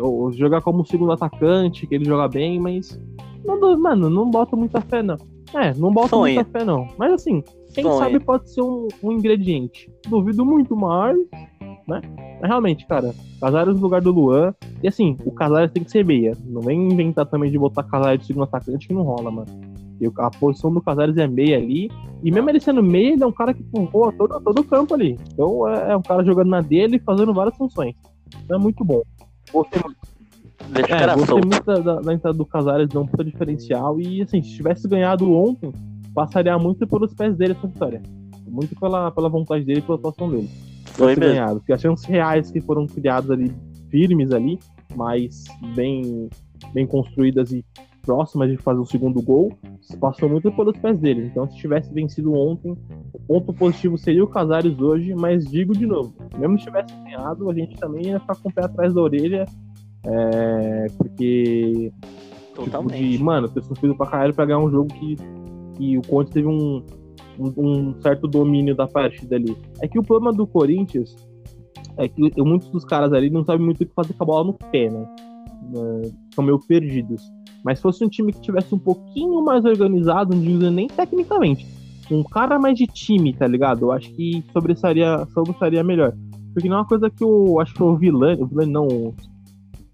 ou 0.00 0.32
jogar 0.32 0.60
como 0.60 0.84
segundo 0.84 1.12
atacante, 1.12 1.86
que 1.86 1.94
ele 1.94 2.04
joga 2.04 2.28
bem, 2.28 2.58
mas. 2.60 2.98
Não, 3.44 3.78
mano, 3.78 4.10
não 4.10 4.30
bota 4.30 4.56
muita 4.56 4.80
fé, 4.80 5.02
não. 5.02 5.16
É, 5.54 5.74
não 5.74 5.92
bota 5.92 6.10
Sonha. 6.10 6.34
muita 6.34 6.50
fé, 6.50 6.64
não. 6.64 6.88
Mas 6.98 7.12
assim, 7.12 7.42
quem 7.74 7.84
Sonha. 7.84 7.98
sabe 7.98 8.20
pode 8.20 8.50
ser 8.50 8.62
um, 8.62 8.88
um 9.02 9.12
ingrediente. 9.12 9.90
Duvido 10.08 10.44
muito 10.44 10.74
mais, 10.76 11.16
né? 11.86 12.00
Mas 12.40 12.48
realmente, 12.48 12.86
cara, 12.86 13.14
Casares 13.40 13.74
no 13.74 13.80
lugar 13.80 14.00
do 14.00 14.12
Luan. 14.12 14.54
E 14.82 14.88
assim, 14.88 15.16
o 15.24 15.32
Casares 15.32 15.70
tem 15.70 15.84
que 15.84 15.90
ser 15.90 16.04
meia. 16.04 16.36
Não 16.44 16.60
vem 16.60 16.92
inventar 16.92 17.26
também 17.26 17.50
de 17.50 17.58
botar 17.58 17.82
Casares 17.82 18.20
de 18.20 18.26
segundo 18.26 18.44
atacante 18.44 18.88
que 18.88 18.94
não 18.94 19.02
rola, 19.02 19.30
mano. 19.30 19.48
E 20.00 20.06
a 20.06 20.30
posição 20.30 20.72
do 20.72 20.80
Casares 20.80 21.16
é 21.16 21.26
meia 21.26 21.56
ali. 21.58 21.90
E 22.22 22.30
mesmo 22.30 22.50
ele 22.50 22.60
sendo 22.60 22.82
meia, 22.82 23.12
ele 23.12 23.22
é 23.22 23.26
um 23.26 23.32
cara 23.32 23.54
que 23.54 23.64
voa 23.92 24.12
todo, 24.12 24.40
todo 24.40 24.60
o 24.60 24.64
campo 24.64 24.94
ali. 24.94 25.18
Então 25.32 25.68
é, 25.68 25.92
é 25.92 25.96
um 25.96 26.02
cara 26.02 26.24
jogando 26.24 26.48
na 26.48 26.60
dele 26.60 26.96
e 26.96 27.00
fazendo 27.00 27.32
várias 27.32 27.56
funções. 27.56 27.94
Então 28.44 28.58
é 28.58 28.60
muito 28.60 28.84
bom. 28.84 29.02
Gostei 29.52 29.80
muito. 29.84 30.11
Deixa 30.70 30.94
É, 30.94 31.14
gostei 31.14 31.36
muito 31.36 31.64
da, 31.64 31.78
da- 31.78 32.00
da 32.00 32.14
entrada 32.14 32.36
do 32.36 32.46
Casares, 32.46 32.94
um 32.94 33.06
puta 33.06 33.24
diferencial. 33.24 34.00
E 34.00 34.22
assim, 34.22 34.42
se 34.42 34.50
tivesse 34.54 34.86
ganhado 34.88 35.30
ontem, 35.32 35.72
passaria 36.14 36.56
muito 36.58 36.86
pelos 36.86 37.12
pés 37.14 37.36
dele 37.36 37.52
essa 37.52 37.66
vitória. 37.66 38.02
Muito 38.48 38.78
pela, 38.78 39.10
pela 39.10 39.28
vontade 39.28 39.64
dele 39.64 39.78
e 39.80 39.82
pela 39.82 39.96
atuação 39.98 40.30
dele. 40.30 40.48
Foi 40.86 41.08
mesmo. 41.16 41.22
ganhado. 41.22 41.58
Porque 41.60 41.72
as 41.72 41.80
chances 41.80 42.04
reais 42.04 42.50
que 42.50 42.60
foram 42.60 42.86
criadas 42.86 43.30
ali, 43.30 43.50
firmes 43.90 44.30
ali, 44.32 44.58
mas 44.94 45.44
bem, 45.74 46.28
bem 46.74 46.86
construídas 46.86 47.50
e 47.52 47.64
próximas 48.02 48.50
de 48.50 48.56
fazer 48.56 48.80
o 48.80 48.84
segundo 48.84 49.22
gol, 49.22 49.52
passou 50.00 50.28
muito 50.28 50.50
pelos 50.52 50.76
pés 50.76 50.98
dele. 50.98 51.28
Então, 51.30 51.48
se 51.48 51.56
tivesse 51.56 51.92
vencido 51.94 52.34
ontem, 52.34 52.76
o 53.14 53.18
ponto 53.20 53.52
positivo 53.54 53.96
seria 53.96 54.24
o 54.24 54.26
Casares 54.26 54.78
hoje, 54.80 55.14
mas 55.14 55.44
digo 55.46 55.72
de 55.72 55.86
novo, 55.86 56.12
mesmo 56.36 56.58
se 56.58 56.64
tivesse 56.64 56.92
ganhado, 57.04 57.48
a 57.48 57.54
gente 57.54 57.76
também 57.78 58.08
ia 58.08 58.18
ficar 58.20 58.34
com 58.36 58.48
o 58.48 58.52
pé 58.52 58.64
atrás 58.64 58.92
da 58.92 59.00
orelha, 59.00 59.44
é, 60.04 60.86
porque 60.98 61.92
Tipo, 62.52 62.64
Totalmente. 62.64 63.16
de, 63.16 63.22
mano, 63.22 63.48
ter 63.48 63.62
sofrido 63.64 63.96
pra 63.96 64.06
caralho 64.06 64.34
pra 64.34 64.44
ganhar 64.44 64.58
um 64.58 64.70
jogo 64.70 64.88
que, 64.94 65.16
que 65.76 65.98
o 65.98 66.02
Conte 66.02 66.30
teve 66.30 66.46
um, 66.46 66.82
um, 67.38 67.52
um 67.56 68.00
certo 68.00 68.28
domínio 68.28 68.76
da 68.76 68.86
partida 68.86 69.36
ali. 69.36 69.56
É 69.80 69.88
que 69.88 69.98
o 69.98 70.02
problema 70.02 70.32
do 70.32 70.46
Corinthians 70.46 71.16
é 71.96 72.08
que 72.08 72.30
muitos 72.42 72.68
dos 72.70 72.84
caras 72.84 73.12
ali 73.12 73.30
não 73.30 73.44
sabem 73.44 73.64
muito 73.64 73.82
o 73.82 73.86
que 73.86 73.94
fazer 73.94 74.12
com 74.14 74.22
a 74.22 74.26
bola 74.26 74.44
no 74.46 74.54
pé, 74.54 74.90
né? 74.90 75.06
É, 75.74 76.10
São 76.34 76.44
meio 76.44 76.58
perdidos. 76.58 77.22
Mas 77.64 77.78
se 77.78 77.82
fosse 77.82 78.04
um 78.04 78.08
time 78.08 78.32
que 78.32 78.40
tivesse 78.40 78.74
um 78.74 78.78
pouquinho 78.78 79.42
mais 79.42 79.64
organizado, 79.64 80.34
não 80.34 80.42
digo 80.42 80.68
nem 80.70 80.88
tecnicamente, 80.88 81.66
um 82.10 82.22
cara 82.22 82.58
mais 82.58 82.76
de 82.76 82.86
time, 82.86 83.32
tá 83.32 83.46
ligado? 83.46 83.82
Eu 83.82 83.92
acho 83.92 84.10
que 84.12 84.44
sobressaria, 84.52 85.24
sobressaria 85.32 85.82
melhor. 85.82 86.12
Porque 86.52 86.68
não 86.68 86.76
é 86.76 86.80
uma 86.80 86.86
coisa 86.86 87.08
que 87.08 87.24
o. 87.24 87.60
Acho 87.60 87.72
que 87.72 87.82
o 87.82 87.96
Vilani. 87.96 88.42
O 88.42 88.46
Vilani 88.46 88.72
não. 88.72 89.14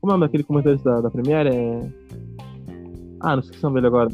O- 0.08 0.10
Como 0.10 0.12
é 0.12 0.14
o 0.14 0.18
nome 0.18 0.20
daquele 0.26 0.42
comentarista 0.44 0.90
da, 0.90 1.00
da 1.02 1.10
Premiere? 1.10 1.50
É. 1.50 1.88
Ah, 3.20 3.32
não 3.36 3.40
esqueci 3.40 3.60
o 3.60 3.68
nome 3.68 3.74
dele 3.76 3.86
agora. 3.88 4.08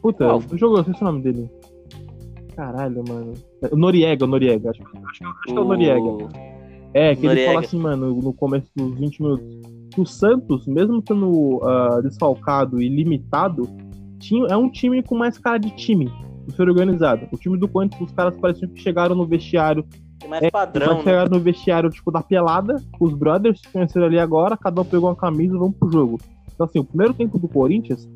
Puta, 0.00 0.24
Qual? 0.24 0.38
o 0.38 0.56
jogo, 0.58 0.76
eu 0.76 0.80
esqueci 0.82 1.02
o 1.02 1.04
nome 1.04 1.22
dele. 1.22 1.50
Caralho, 2.56 3.02
mano. 3.08 3.32
O 3.70 3.76
Noriega, 3.76 4.24
o 4.24 4.28
Noriega. 4.28 4.70
Acho, 4.70 4.82
acho, 4.82 5.24
acho 5.24 5.44
que 5.46 5.52
é 5.56 5.60
o 5.60 5.64
Noriega. 5.64 6.28
É, 6.94 7.14
que 7.14 7.20
ele 7.22 7.28
Noriega. 7.28 7.52
fala 7.52 7.64
assim, 7.64 7.78
mano, 7.78 8.14
no 8.14 8.32
começo 8.32 8.70
dos 8.76 8.94
20 8.98 9.20
minutos, 9.22 9.46
que 9.92 10.00
o 10.00 10.06
Santos, 10.06 10.66
mesmo 10.66 11.02
sendo 11.06 11.60
ah, 11.64 12.00
desfalcado 12.02 12.80
e 12.80 12.88
limitado, 12.88 13.68
tinha, 14.20 14.46
é 14.46 14.56
um 14.56 14.70
time 14.70 15.02
com 15.02 15.16
mais 15.16 15.36
cara 15.38 15.58
de 15.58 15.70
time, 15.74 16.08
de 16.46 16.54
ser 16.54 16.68
organizado. 16.68 17.26
O 17.32 17.36
time 17.36 17.58
do 17.58 17.66
Corinthians, 17.66 18.02
os 18.02 18.12
caras 18.12 18.36
pareciam 18.38 18.70
que 18.70 18.80
chegaram 18.80 19.16
no 19.16 19.26
vestiário, 19.26 19.84
Tem 20.20 20.28
mais 20.30 20.42
É, 20.42 20.50
padrão, 20.50 20.94
mas 20.96 20.96
né? 20.98 21.02
chegaram 21.04 21.30
no 21.30 21.40
vestiário, 21.40 21.90
tipo, 21.90 22.10
da 22.10 22.22
pelada, 22.22 22.76
os 23.00 23.12
brothers 23.14 23.60
se 23.60 23.68
conheceram 23.68 24.06
ali 24.06 24.18
agora, 24.18 24.56
cada 24.56 24.80
um 24.80 24.84
pegou 24.84 25.08
uma 25.08 25.16
camisa 25.16 25.54
e 25.54 25.58
vamos 25.58 25.76
pro 25.76 25.90
jogo. 25.90 26.18
Então, 26.54 26.66
assim, 26.66 26.78
o 26.78 26.84
primeiro 26.84 27.12
tempo 27.14 27.38
do 27.38 27.48
Corinthians, 27.48 28.08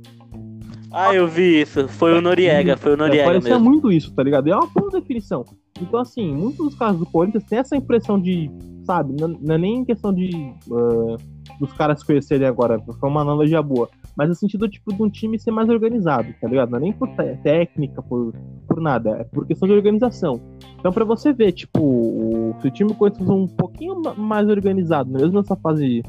Ah, 0.90 1.14
eu 1.14 1.28
vi 1.28 1.60
isso. 1.60 1.86
Foi 1.88 2.16
o 2.16 2.20
Noriega, 2.20 2.76
foi 2.76 2.92
o 2.92 2.94
é, 2.94 2.96
Noriega 2.96 3.24
parecia 3.24 3.50
mesmo. 3.58 3.64
muito 3.70 3.92
isso, 3.92 4.10
tá 4.14 4.22
ligado? 4.22 4.48
É 4.48 4.54
uma 4.56 4.66
boa 4.66 4.90
definição. 4.90 5.44
Então, 5.80 6.00
assim, 6.00 6.32
muitos 6.34 6.58
dos 6.64 6.74
casos 6.74 6.98
do 6.98 7.06
Corinthians 7.06 7.44
tem 7.44 7.58
essa 7.58 7.76
impressão 7.76 8.18
de, 8.18 8.50
sabe, 8.86 9.14
não, 9.20 9.28
não 9.28 9.54
é 9.54 9.58
nem 9.58 9.84
questão 9.84 10.14
de 10.14 10.30
ah, 10.72 11.16
dos 11.60 11.72
caras 11.74 12.00
se 12.00 12.06
conhecerem 12.06 12.46
agora, 12.46 12.80
foi 12.98 13.08
uma 13.10 13.20
analogia 13.20 13.60
boa, 13.60 13.88
mas 14.18 14.28
no 14.28 14.34
sentido, 14.34 14.68
tipo, 14.68 14.92
de 14.92 15.00
um 15.00 15.08
time 15.08 15.38
ser 15.38 15.52
mais 15.52 15.68
organizado, 15.68 16.34
tá 16.40 16.48
ligado? 16.48 16.70
Não 16.70 16.78
é 16.78 16.80
nem 16.80 16.92
por 16.92 17.08
técnica, 17.44 18.02
por, 18.02 18.34
por 18.66 18.80
nada, 18.80 19.10
é 19.10 19.22
por 19.22 19.46
questão 19.46 19.68
de 19.68 19.74
organização. 19.74 20.40
Então, 20.80 20.92
pra 20.92 21.04
você 21.04 21.32
ver, 21.32 21.52
tipo, 21.52 21.80
o, 21.80 22.54
se 22.60 22.66
o 22.66 22.70
time 22.72 22.92
Corinthians 22.94 23.28
um 23.30 23.46
pouquinho 23.46 24.02
ma- 24.02 24.14
mais 24.14 24.48
organizado, 24.48 25.08
mesmo 25.08 25.38
nessa 25.38 25.54
fase, 25.54 26.02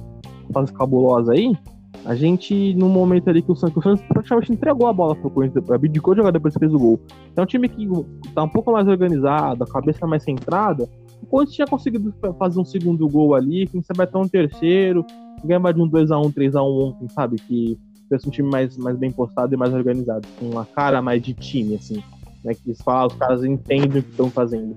fase 0.52 0.74
cabulosa 0.74 1.34
aí, 1.34 1.56
a 2.04 2.16
gente, 2.16 2.74
no 2.74 2.90
momento 2.90 3.30
ali 3.30 3.44
que 3.44 3.52
o 3.52 3.56
Santos, 3.56 3.78
o 3.78 3.82
Santos 3.84 4.04
praticamente 4.08 4.54
entregou 4.54 4.88
a 4.88 4.94
bola 4.94 5.16
pro 5.16 5.30
Corinthians, 5.30 5.70
abdicou 5.70 6.16
de 6.16 6.18
jogar 6.22 6.32
depois 6.32 6.56
fez 6.56 6.74
o 6.74 6.80
gol. 6.80 7.00
Então, 7.32 7.44
é 7.44 7.46
um 7.46 7.48
time 7.48 7.70
que 7.70 7.88
tá 8.34 8.42
um 8.42 8.50
pouco 8.50 8.72
mais 8.72 8.88
organizado, 8.88 9.64
a 9.64 9.68
cabeça 9.68 10.08
mais 10.08 10.24
centrada, 10.24 10.90
o 11.22 11.28
Corinthians 11.28 11.56
tinha 11.56 11.68
conseguido 11.68 12.12
fazer 12.40 12.60
um 12.60 12.66
segundo 12.66 13.08
gol 13.08 13.36
ali, 13.36 13.68
quem 13.68 13.84
sabe 13.84 14.02
até 14.02 14.18
um 14.18 14.28
terceiro, 14.28 15.06
ganhar 15.46 15.72
de 15.72 15.80
um 15.80 15.88
2x1, 15.88 16.34
3x1 16.34 16.88
ontem, 16.88 17.08
sabe? 17.10 17.36
Que 17.36 17.78
fosse 18.10 18.28
um 18.28 18.32
time 18.32 18.50
mais, 18.50 18.76
mais 18.78 18.98
bem 18.98 19.12
postado 19.12 19.54
e 19.54 19.58
mais 19.58 19.74
organizado, 19.74 20.28
com 20.40 20.50
uma 20.50 20.66
cara 20.66 21.02
mais 21.02 21.22
de 21.22 21.34
time, 21.34 21.76
assim. 21.76 22.04
Né? 22.44 22.54
Que 22.54 22.62
eles 22.68 22.82
falam, 22.82 23.08
os 23.08 23.16
caras 23.16 23.44
entendem 23.44 24.02
o 24.02 24.04
que 24.04 24.10
estão 24.10 24.30
fazendo. 24.30 24.76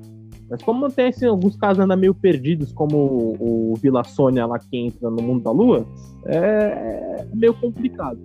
Mas 0.51 0.63
como 0.63 0.91
tem 0.91 1.09
assim, 1.09 1.27
alguns 1.27 1.57
casos 1.57 1.81
ainda 1.81 1.97
meio 1.97 2.15
perdidos, 2.15 2.73
como 2.73 2.97
o, 2.97 3.73
o 3.73 3.77
Vila 3.77 4.05
Sônia 4.05 4.45
lá 4.45 4.59
que 4.59 4.77
entra 4.77 5.11
no 5.11 5.23
mundo 5.23 5.43
da 5.43 5.51
lua, 5.51 5.87
é, 6.27 6.37
é 6.37 7.27
meio 7.35 7.55
complicado. 7.55 8.19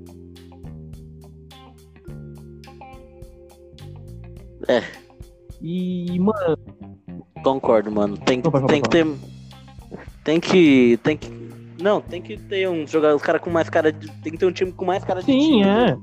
É. 4.68 4.84
E, 5.62 6.20
mano, 6.20 6.58
Concordo, 7.43 7.91
mano. 7.91 8.18
Tem, 8.18 8.41
tem 8.41 8.82
que 8.82 8.89
ter. 8.89 9.08
Tem 10.24 10.39
que. 10.39 10.99
Tem 11.03 11.18
que. 11.18 11.47
Não, 11.88 12.01
tem 12.01 12.21
que 12.21 12.38
ter 12.38 12.67
um 12.69 12.85
jogador, 12.85 13.15
os 13.15 13.21
caras 13.21 13.41
com 13.41 13.49
mais 13.49 13.69
cara 13.69 13.91
de. 13.93 14.11
Tem 14.21 14.31
que 14.33 14.38
ter 14.38 14.45
um 14.45 14.51
time 14.51 14.71
com 14.73 14.83
mais 14.85 15.03
cara 15.03 15.21
de 15.21 15.25
Sim, 15.27 15.39
time. 15.39 15.61
é. 15.61 15.65
né? 15.65 15.97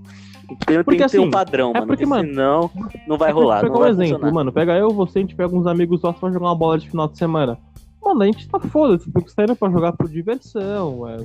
Tem, 0.46 0.56
tem 0.76 0.82
Porque, 0.84 1.02
que 1.04 1.10
ter 1.10 1.18
um 1.18 1.22
assim, 1.22 1.30
padrão, 1.30 1.70
é 1.70 1.74
mano. 1.74 1.86
porque, 1.86 2.06
mano, 2.06 2.28
senão 2.28 2.70
não 3.06 3.16
vai 3.18 3.30
É 3.30 3.32
rolar. 3.32 3.60
Pega 3.62 3.78
um 3.78 3.86
exemplo, 3.86 4.12
funcionar. 4.14 4.32
mano. 4.34 4.52
Pega 4.52 4.72
eu, 4.76 4.90
você, 4.90 5.18
a 5.18 5.22
gente 5.22 5.34
pega 5.34 5.54
uns 5.54 5.66
amigos 5.66 6.00
nossos 6.02 6.20
pra 6.20 6.30
jogar 6.30 6.46
uma 6.46 6.54
bola 6.54 6.78
de 6.78 6.88
final 6.88 7.08
de 7.08 7.16
semana. 7.18 7.58
Mano, 8.02 8.22
a 8.22 8.26
gente 8.26 8.46
tá 8.48 8.60
foda-se, 8.60 9.10
porque 9.10 9.30
tá 9.34 9.44
indo 9.44 9.56
pra 9.56 9.70
jogar 9.70 9.92
por 9.94 10.08
diversão. 10.08 11.08
É, 11.08 11.16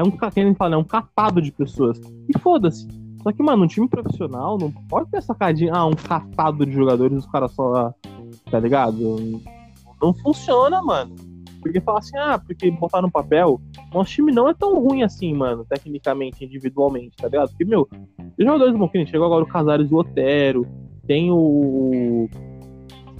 é 0.00 0.02
um, 0.02 0.10
ca- 0.10 0.30
que 0.30 0.42
nem 0.42 0.54
fala, 0.54 0.74
é 0.74 0.78
um 0.78 0.84
catado 0.84 1.40
de 1.42 1.52
pessoas. 1.52 1.98
E 2.28 2.38
foda-se. 2.38 2.86
Só 3.22 3.30
que, 3.32 3.42
mano, 3.42 3.64
um 3.64 3.66
time 3.66 3.86
profissional 3.88 4.56
não 4.58 4.70
pode 4.88 5.10
ter 5.10 5.18
essa 5.18 5.34
cadinha, 5.34 5.72
ah, 5.74 5.86
um 5.86 5.92
catado 5.92 6.64
de 6.66 6.72
jogadores, 6.72 7.18
os 7.18 7.26
caras 7.26 7.52
só. 7.52 7.92
Tá 8.50 8.58
ligado? 8.58 9.40
Não 10.02 10.12
funciona, 10.14 10.82
mano. 10.82 11.14
Porque 11.62 11.80
fala 11.80 12.00
assim, 12.00 12.18
ah, 12.18 12.38
porque 12.38 12.70
botar 12.72 13.00
no 13.00 13.10
papel, 13.10 13.60
nosso 13.94 14.10
time 14.10 14.32
não 14.32 14.48
é 14.48 14.54
tão 14.54 14.82
ruim 14.82 15.04
assim, 15.04 15.32
mano, 15.32 15.64
tecnicamente, 15.64 16.44
individualmente, 16.44 17.16
tá 17.16 17.28
ligado? 17.28 17.50
Porque, 17.50 17.64
meu, 17.64 17.88
os 18.18 18.44
jogadores 18.44 18.76
bons, 18.76 18.90
que 18.90 19.06
chegou 19.06 19.26
agora 19.26 19.44
o 19.44 19.46
Casares 19.48 19.90
e 19.90 19.94
o 19.94 19.98
Otero, 19.98 20.66
tem 21.06 21.30
o. 21.30 22.28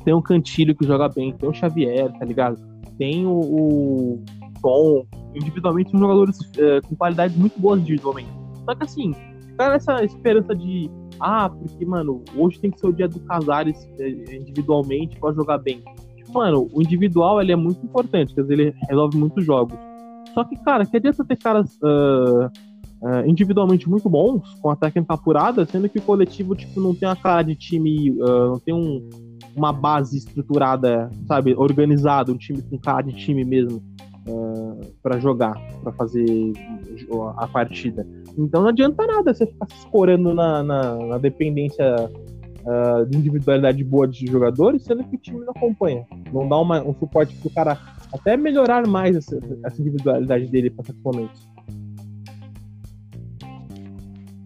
Tem 0.04 0.12
o 0.12 0.20
Cantilho 0.20 0.74
que 0.74 0.84
joga 0.84 1.08
bem, 1.08 1.32
tem 1.32 1.48
o 1.48 1.54
Xavier, 1.54 2.12
tá 2.18 2.24
ligado? 2.24 2.58
Tem 2.98 3.24
o, 3.24 3.38
o 3.38 4.24
Tom. 4.60 5.06
Individualmente 5.34 5.92
são 5.92 6.00
jogadores 6.00 6.38
é, 6.58 6.80
com 6.80 6.96
qualidades 6.96 7.36
muito 7.36 7.58
boas 7.60 7.80
individualmente. 7.80 8.28
Só 8.64 8.74
que 8.74 8.84
assim, 8.84 9.14
cara, 9.56 9.76
essa 9.76 10.04
esperança 10.04 10.54
de. 10.54 10.90
Ah, 11.20 11.48
porque, 11.48 11.86
mano, 11.86 12.24
hoje 12.36 12.58
tem 12.58 12.70
que 12.70 12.80
ser 12.80 12.88
o 12.88 12.92
dia 12.92 13.06
do 13.06 13.20
Casares 13.20 13.88
é, 14.00 14.36
individualmente 14.36 15.18
pra 15.20 15.32
jogar 15.32 15.58
bem. 15.58 15.82
Mano, 16.32 16.68
o 16.72 16.80
individual 16.80 17.40
ele 17.40 17.52
é 17.52 17.56
muito 17.56 17.84
importante, 17.84 18.34
quer 18.34 18.42
dizer, 18.42 18.54
ele 18.54 18.74
resolve 18.88 19.16
muitos 19.18 19.44
jogos. 19.44 19.78
Só 20.32 20.44
que, 20.44 20.56
cara, 20.56 20.86
que 20.86 20.96
adianta 20.96 21.24
ter 21.24 21.36
caras 21.36 21.78
ah, 21.84 22.50
ah, 23.04 23.26
individualmente 23.26 23.88
muito 23.88 24.08
bons, 24.08 24.54
com 24.60 24.70
a 24.70 24.76
técnica 24.76 25.14
apurada, 25.14 25.66
sendo 25.66 25.88
que 25.88 25.98
o 25.98 26.02
coletivo, 26.02 26.54
tipo, 26.54 26.80
não 26.80 26.94
tem 26.94 27.08
a 27.08 27.16
cara 27.16 27.42
de 27.42 27.54
time, 27.56 28.16
ah, 28.22 28.48
não 28.48 28.58
tem 28.58 28.72
um, 28.72 29.08
uma 29.56 29.72
base 29.72 30.18
estruturada, 30.18 31.10
sabe, 31.26 31.54
organizada, 31.54 32.32
um 32.32 32.36
time 32.36 32.62
com 32.62 32.78
cara 32.78 33.02
de 33.02 33.12
time 33.12 33.44
mesmo 33.44 33.82
ah, 34.28 34.86
pra 35.02 35.18
jogar, 35.18 35.54
pra 35.82 35.92
fazer 35.92 36.52
a 37.36 37.48
partida. 37.48 38.06
Então 38.38 38.62
não 38.62 38.68
adianta 38.68 39.06
nada 39.06 39.34
você 39.34 39.46
ficar 39.46 39.66
se 39.68 39.78
escorando 39.78 40.32
na, 40.32 40.62
na, 40.62 40.94
na 40.94 41.18
dependência 41.18 41.84
ah, 42.66 43.04
de 43.08 43.16
individualidade 43.18 43.82
boa 43.84 44.06
de 44.08 44.26
jogadores, 44.26 44.82
sendo 44.84 45.04
que 45.04 45.16
o 45.16 45.18
time 45.18 45.40
não 45.40 45.50
acompanha. 45.50 46.04
Não 46.32 46.48
dá 46.48 46.58
uma- 46.58 46.82
um 46.82 46.94
suporte 46.94 47.34
pro 47.36 47.50
cara 47.50 47.78
até 48.12 48.36
melhorar 48.36 48.86
mais 48.86 49.16
essa, 49.16 49.38
essa 49.64 49.80
individualidade 49.80 50.46
dele 50.48 50.70
para 50.70 50.84
certos 50.84 51.02
momentos. 51.02 51.48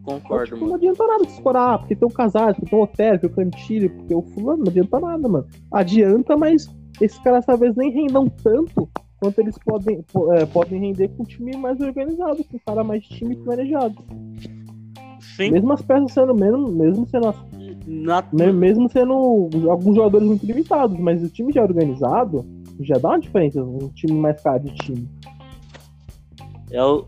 Então, 0.03 0.21
Concordo, 0.21 0.45
tipo, 0.45 0.57
não 0.61 0.67
mano. 0.69 0.75
adianta 0.77 1.07
nada 1.07 1.25
se 1.25 1.33
escorar, 1.33 1.79
porque 1.81 1.97
tem 1.97 2.09
o 2.09 2.13
Casares, 2.13 2.55
porque 2.57 2.71
tem 2.71 2.79
o 2.79 2.83
Otero, 2.83 3.19
porque 3.19 3.35
tem 3.35 3.45
o 3.47 3.51
Cantilho, 3.51 3.91
porque 3.91 4.15
o 4.15 4.23
fulano, 4.23 4.63
não 4.65 4.71
adianta 4.71 5.01
nada, 5.01 5.29
mano. 5.29 5.47
Adianta, 5.73 6.37
mas 6.37 6.71
esses 7.01 7.19
caras 7.19 7.45
talvez 7.45 7.75
nem 7.75 7.91
rendam 7.91 8.29
tanto 8.29 8.89
quanto 9.21 9.41
eles 9.41 9.59
podem, 9.59 10.03
po- 10.13 10.33
é, 10.33 10.47
podem 10.47 10.79
render 10.81 11.09
com 11.09 11.25
um 11.25 11.27
time 11.27 11.57
mais 11.57 11.81
organizado, 11.81 12.45
com 12.45 12.57
um 12.57 12.61
cara 12.65 12.85
mais 12.85 13.03
time 13.05 13.35
planejado. 13.37 13.97
Sim. 15.37 15.51
Mesmo 15.51 15.73
as 15.73 15.83
peças 15.83 16.13
sendo 16.13 16.35
menos, 16.35 16.73
mesmo 16.73 17.07
sendo 17.09 17.29
as 17.29 17.37
Na- 17.87 18.25
Me- 18.33 18.53
Mesmo 18.53 18.91
sendo 18.91 19.49
alguns 19.71 19.95
jogadores 19.97 20.27
muito 20.27 20.45
limitados, 20.45 20.99
mas 20.99 21.23
o 21.23 21.29
time 21.29 21.53
já 21.53 21.63
organizado 21.63 22.45
já 22.81 22.99
dá 22.99 23.11
uma 23.11 23.21
diferença, 23.21 23.63
um 23.63 23.89
time 23.95 24.13
mais 24.19 24.41
caro 24.43 24.61
de 24.65 24.75
time. 24.75 25.09
É 26.71 26.83
o, 26.83 27.05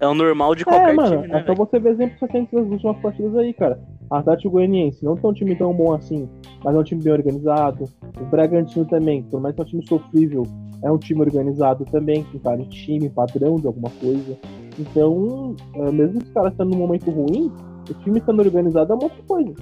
é 0.00 0.06
o 0.08 0.14
normal 0.14 0.54
de 0.54 0.62
É, 0.62 0.64
qualquer 0.64 0.94
mano, 0.94 1.16
time, 1.22 1.28
né, 1.28 1.40
é 1.40 1.44
só 1.44 1.54
você 1.54 1.78
ver 1.78 1.90
exemplos 1.90 2.20
recentes 2.20 2.50
das 2.52 2.66
últimas 2.68 2.96
partidas 3.00 3.36
aí, 3.36 3.52
cara. 3.52 3.78
Atlético 4.10 4.50
Goianiense 4.50 5.04
não 5.04 5.16
tem 5.16 5.30
um 5.30 5.32
time 5.32 5.54
tão 5.56 5.72
bom 5.72 5.92
assim, 5.94 6.28
mas 6.64 6.74
é 6.74 6.78
um 6.78 6.82
time 6.82 7.02
bem 7.02 7.12
organizado. 7.12 7.84
O 8.20 8.24
Bragantino 8.24 8.84
também, 8.86 9.22
por 9.22 9.40
mais 9.40 9.54
que 9.54 9.60
é 9.60 9.64
um 9.64 9.68
time 9.68 9.86
sofrível, 9.88 10.42
é 10.82 10.90
um 10.90 10.98
time 10.98 11.20
organizado 11.20 11.84
também, 11.86 12.24
com 12.24 12.38
cara 12.38 12.58
de 12.58 12.68
time, 12.68 13.08
padrão 13.08 13.56
de 13.56 13.66
alguma 13.66 13.90
coisa. 14.00 14.36
Então, 14.78 15.54
é, 15.74 15.90
mesmo 15.92 16.18
os 16.18 16.28
caras 16.30 16.52
estando 16.52 16.70
num 16.70 16.78
momento 16.78 17.10
ruim, 17.10 17.50
o 17.88 17.94
time 18.02 18.18
estando 18.18 18.40
organizado 18.40 18.92
é 18.92 18.96
uma 18.96 19.04
outra 19.04 19.22
coisa. 19.26 19.54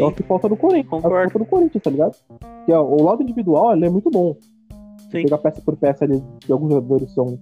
É 0.00 0.04
o 0.04 0.12
que 0.12 0.22
falta 0.22 0.48
no 0.48 0.56
Corinthians. 0.56 0.92
É 0.92 0.96
o 0.96 0.98
que 0.98 1.02
Concordo. 1.02 1.30
falta 1.30 1.38
no 1.38 1.46
Corinthians, 1.46 1.82
tá 1.82 1.90
ligado? 1.90 2.16
Que 2.66 2.72
ó, 2.72 2.82
o 2.82 3.02
lado 3.02 3.22
individual 3.22 3.72
ele 3.74 3.86
é 3.86 3.90
muito 3.90 4.10
bom. 4.10 4.34
Sim. 5.10 5.22
Pegar 5.24 5.38
peça 5.38 5.60
por 5.60 5.76
peça 5.76 6.04
ali, 6.04 6.22
de 6.46 6.52
alguns 6.52 6.72
jogadores 6.72 7.12
são, 7.12 7.38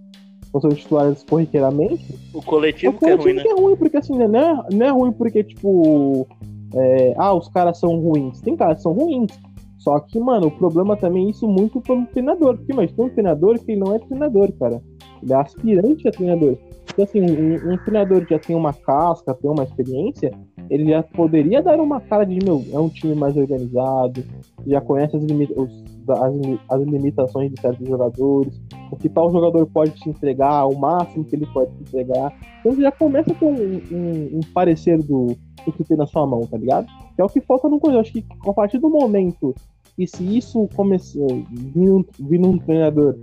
não 0.54 0.60
são 0.60 0.70
titulares 0.70 1.22
corriqueiramente. 1.24 2.14
O 2.34 2.38
O 2.38 2.42
coletivo 2.42 2.98
que 2.98 3.04
é 3.04 3.14
ruim, 3.14 3.18
coletivo 3.18 3.44
né? 3.48 3.50
é 3.50 3.62
ruim, 3.62 3.76
porque 3.76 3.96
assim, 3.96 4.16
né, 4.16 4.26
não 4.26 4.38
é, 4.38 4.66
não 4.72 4.86
é 4.86 4.90
ruim 4.90 5.12
porque, 5.12 5.44
tipo, 5.44 6.26
é, 6.74 7.14
ah, 7.18 7.34
os 7.34 7.48
caras 7.48 7.78
são 7.78 7.98
ruins. 7.98 8.40
Tem 8.40 8.56
caras 8.56 8.78
que 8.78 8.82
são 8.82 8.92
ruins. 8.92 9.30
Só 9.78 10.00
que, 10.00 10.18
mano, 10.18 10.48
o 10.48 10.50
problema 10.50 10.96
também 10.96 11.26
é 11.26 11.30
isso 11.30 11.46
muito 11.46 11.80
pelo 11.80 12.04
treinador. 12.06 12.56
Porque, 12.56 12.74
mas 12.74 12.90
tem 12.92 13.04
um 13.04 13.10
treinador 13.10 13.58
que 13.58 13.76
não 13.76 13.94
é 13.94 13.98
treinador, 13.98 14.50
cara. 14.58 14.82
Ele 15.22 15.32
é 15.32 15.36
aspirante 15.36 16.08
a 16.08 16.10
treinador. 16.10 16.56
Então, 16.92 17.04
assim, 17.04 17.20
um, 17.20 17.72
um 17.72 17.78
treinador 17.84 18.24
que 18.26 18.34
já 18.34 18.40
tem 18.40 18.56
uma 18.56 18.72
casca, 18.72 19.34
tem 19.34 19.50
uma 19.50 19.62
experiência, 19.62 20.32
ele 20.70 20.90
já 20.90 21.02
poderia 21.02 21.62
dar 21.62 21.80
uma 21.80 22.00
cara 22.00 22.24
de, 22.24 22.38
meu, 22.44 22.64
é 22.72 22.78
um 22.78 22.88
time 22.88 23.14
mais 23.14 23.36
organizado, 23.36 24.22
já 24.66 24.80
conhece 24.80 25.16
as, 25.16 25.22
limi- 25.22 25.48
os- 25.56 25.84
as, 26.10 26.34
as 26.70 26.82
limitações 26.86 27.50
de 27.52 27.60
certos 27.60 27.86
jogadores, 27.86 28.60
o 28.90 28.96
que 28.96 29.08
tal 29.08 29.30
jogador 29.30 29.66
pode 29.66 29.92
te 29.92 30.08
entregar, 30.08 30.66
o 30.66 30.78
máximo 30.78 31.24
que 31.24 31.36
ele 31.36 31.46
pode 31.46 31.70
te 31.72 31.82
entregar. 31.82 32.32
Então 32.60 32.74
já 32.80 32.90
começa 32.92 33.34
com 33.34 33.52
um, 33.52 33.80
um- 33.92 34.30
um 34.38 34.40
parecer 34.54 34.98
do, 35.02 35.36
do 35.64 35.72
que 35.72 35.84
tem 35.84 35.96
na 35.96 36.06
sua 36.06 36.26
mão, 36.26 36.40
tá 36.46 36.56
ligado? 36.56 36.86
Que 37.14 37.22
é 37.22 37.24
o 37.24 37.28
que 37.28 37.40
falta 37.40 37.68
no. 37.68 37.80
Eu 37.84 38.00
acho 38.00 38.12
que 38.12 38.24
a 38.46 38.52
partir 38.52 38.78
do 38.78 38.88
momento 38.90 39.54
e 39.98 40.06
se 40.06 40.22
isso 40.36 40.68
começar 40.76 41.18
vindo, 41.50 42.06
vindo 42.20 42.48
um 42.48 42.58
treinador, 42.58 43.16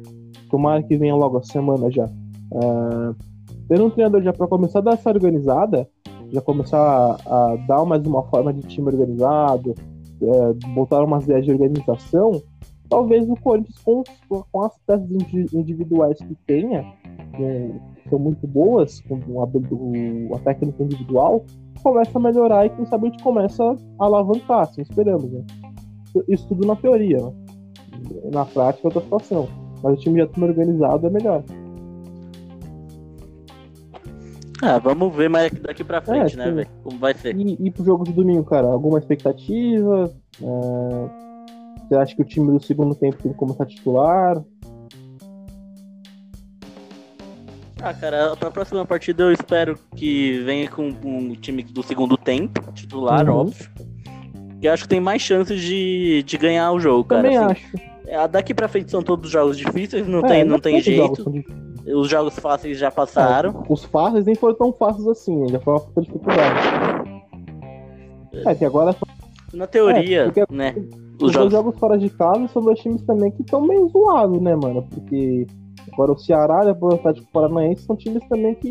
tomara 0.51 0.83
que 0.83 0.97
venha 0.97 1.15
logo 1.15 1.37
a 1.37 1.43
semana 1.43 1.89
já, 1.89 2.09
ah, 2.53 3.13
tendo 3.69 3.85
um 3.85 3.89
treinador 3.89 4.21
já 4.21 4.33
para 4.33 4.45
começar 4.47 4.79
a 4.79 4.81
dar 4.81 4.93
essa 4.93 5.09
organizada, 5.09 5.87
já 6.35 6.41
começar 6.41 6.77
a, 7.25 7.51
a 7.53 7.55
dar 7.67 7.83
mais 7.85 8.05
uma 8.05 8.23
forma 8.23 8.53
de 8.53 8.61
time 8.61 8.87
organizado, 8.87 9.73
é, 10.21 10.53
botar 10.73 11.03
umas 11.03 11.23
ideias 11.25 11.45
de 11.45 11.51
organização, 11.51 12.41
talvez 12.89 13.27
o 13.29 13.35
Corinthians 13.35 13.79
com, 13.83 14.03
com 14.29 14.61
as 14.63 14.77
peças 14.85 15.09
indi- 15.09 15.47
individuais 15.53 16.17
que 16.19 16.35
tenha, 16.45 16.83
com- 17.35 17.79
que 18.03 18.09
são 18.09 18.19
muito 18.19 18.45
boas, 18.47 19.01
com 19.01 19.41
a, 19.41 19.45
a 20.35 20.39
técnica 20.39 20.83
individual, 20.83 21.43
começa 21.81 22.17
a 22.17 22.21
melhorar 22.21 22.65
e 22.65 22.69
quem 22.69 22.85
sabe 22.85 23.07
a 23.07 23.11
gente 23.11 23.23
começa 23.23 23.63
a 23.63 24.05
alavancar, 24.05 24.61
assim 24.61 24.81
esperamos, 24.81 25.31
né? 25.31 25.43
Isso 26.27 26.47
tudo 26.47 26.65
na 26.65 26.75
teoria, 26.75 27.17
né? 27.17 27.31
Na 28.31 28.45
prática 28.45 28.87
é 28.87 28.87
outra 28.87 29.01
situação. 29.01 29.47
Mas 29.83 29.93
o 29.93 29.97
time 29.97 30.19
já 30.19 30.25
estando 30.25 30.45
organizado 30.45 31.05
é 31.05 31.09
melhor. 31.09 31.43
Ah, 34.61 34.77
vamos 34.79 35.13
ver 35.15 35.29
mais 35.29 35.51
daqui 35.61 35.83
pra 35.83 36.01
frente, 36.01 36.33
É, 36.35 36.37
né, 36.37 36.51
velho? 36.51 36.69
Como 36.83 36.97
vai 36.97 37.13
ser. 37.13 37.35
E, 37.35 37.57
e 37.59 37.71
pro 37.71 37.83
jogo 37.83 38.03
de 38.05 38.13
domingo, 38.13 38.43
cara, 38.45 38.67
alguma 38.67 38.97
expectativa? 38.99 40.11
É, 40.41 41.85
Você 41.87 41.95
acha 41.95 42.15
que 42.15 42.21
o 42.21 42.25
time 42.25 42.51
do 42.51 42.63
segundo 42.63 42.95
tempo 42.95 43.17
tem 43.21 43.31
que 43.31 43.37
começar 43.37 43.65
titular? 43.65 44.41
Ah, 47.81 47.93
cara, 47.93 48.35
pra 48.35 48.49
próxima 48.49 48.83
partida 48.85 49.23
eu 49.23 49.31
espero 49.31 49.77
que 49.95 50.39
venha 50.43 50.67
com 50.69 50.87
um 51.03 51.35
time 51.35 51.61
do 51.61 51.83
segundo 51.83 52.17
tempo, 52.17 52.59
titular, 52.73 53.29
Uhum. 53.29 53.35
óbvio. 53.41 53.69
Que 54.59 54.67
eu 54.67 54.73
acho 54.73 54.83
que 54.83 54.89
tem 54.89 54.99
mais 54.99 55.21
chances 55.21 55.61
de, 55.61 56.23
de 56.23 56.37
ganhar 56.37 56.71
o 56.71 56.79
jogo, 56.79 57.03
cara. 57.03 57.21
Também 57.21 57.37
assim. 57.37 57.51
acho. 57.51 57.95
É, 58.07 58.27
Daqui 58.27 58.53
pra 58.53 58.67
frente 58.67 58.89
são 58.89 59.03
todos 59.03 59.29
jogos 59.29 59.57
difíceis, 59.57 60.07
não 60.07 60.19
É, 60.19 60.27
tem, 60.29 60.43
não 60.43 60.59
tem 60.59 60.81
jeito. 60.81 61.23
Os 61.93 62.09
jogos 62.09 62.37
fáceis 62.39 62.77
já 62.79 62.89
passaram. 62.89 63.51
É, 63.51 63.73
os 63.73 63.83
fáceis 63.85 64.25
nem 64.25 64.35
foram 64.35 64.55
tão 64.55 64.73
fáceis 64.73 65.07
assim, 65.07 65.47
já 65.49 65.59
foi 65.59 65.73
uma 65.73 65.79
puta 65.79 66.01
dificuldade. 66.01 66.55
É, 68.45 68.55
que 68.55 68.65
agora 68.65 68.95
Na 69.53 69.67
teoria, 69.67 70.31
É, 70.35 70.53
né? 70.53 70.73
os 70.77 71.13
Os 71.13 71.17
dois 71.19 71.33
jogos. 71.33 71.51
jogos 71.53 71.79
fora 71.79 71.97
de 71.97 72.09
casa 72.09 72.47
são 72.49 72.61
dois 72.61 72.79
times 72.79 73.01
também 73.03 73.31
que 73.31 73.41
estão 73.41 73.61
meio 73.61 73.87
zoados, 73.89 74.41
né, 74.41 74.55
mano? 74.55 74.85
Porque 74.93 75.47
agora 75.93 76.11
o 76.11 76.17
Ceará 76.17 76.65
e 76.65 76.71
o 76.71 76.93
Atlético 76.93 77.27
Paranaense 77.31 77.83
são 77.85 77.95
times 77.95 78.27
também 78.27 78.53
que 78.55 78.69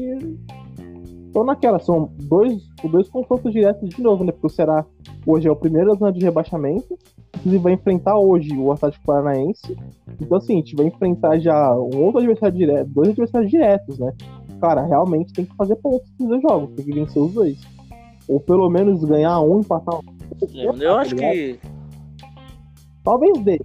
estão 1.27 1.45
naquela. 1.45 1.79
São 1.79 2.11
dois, 2.25 2.63
dois 2.91 3.09
confrontos 3.09 3.53
diretos 3.53 3.89
de 3.89 4.03
novo, 4.03 4.25
né? 4.25 4.33
Porque 4.33 4.47
o 4.47 4.51
Ceará 4.51 4.85
hoje 5.27 5.49
é 5.49 5.51
o 5.51 5.57
primeiro 5.57 5.93
da 5.93 5.99
zona 5.99 6.13
de 6.13 6.23
rebaixamento. 6.23 6.99
Inclusive 7.37 7.63
vai 7.63 7.73
enfrentar 7.73 8.19
hoje 8.19 8.57
o 8.57 8.73
Atlético 8.73 9.05
Paranaense. 9.05 9.77
Então, 10.21 10.39
assim, 10.39 10.55
a 10.55 10.57
gente 10.57 10.77
vai 10.77 10.87
enfrentar 10.87 11.39
já 11.39 11.75
um 11.75 12.05
outro 12.05 12.19
adversário 12.19 12.57
direto, 12.57 12.89
dois 12.89 13.09
adversários 13.11 13.51
diretos, 13.51 13.99
né? 13.99 14.13
Cara, 14.61 14.87
realmente 14.87 15.33
tem 15.33 15.45
que 15.45 15.55
fazer 15.57 15.77
pontos 15.77 16.09
nos 16.19 16.29
dois 16.29 16.43
jogos, 16.43 16.75
tem 16.75 16.85
que 16.85 16.93
vencer 16.93 17.23
os 17.23 17.33
dois. 17.33 17.59
Ou 18.29 18.41
pelo 18.41 18.71
menos 18.71 19.05
ganhar 19.05 19.41
um, 19.41 19.61
empatar 19.61 19.97
um. 19.97 20.03
Eu 20.81 20.97
acho 20.97 21.15
que. 21.15 21.59
Talvez 23.03 23.39
dê. 23.41 23.61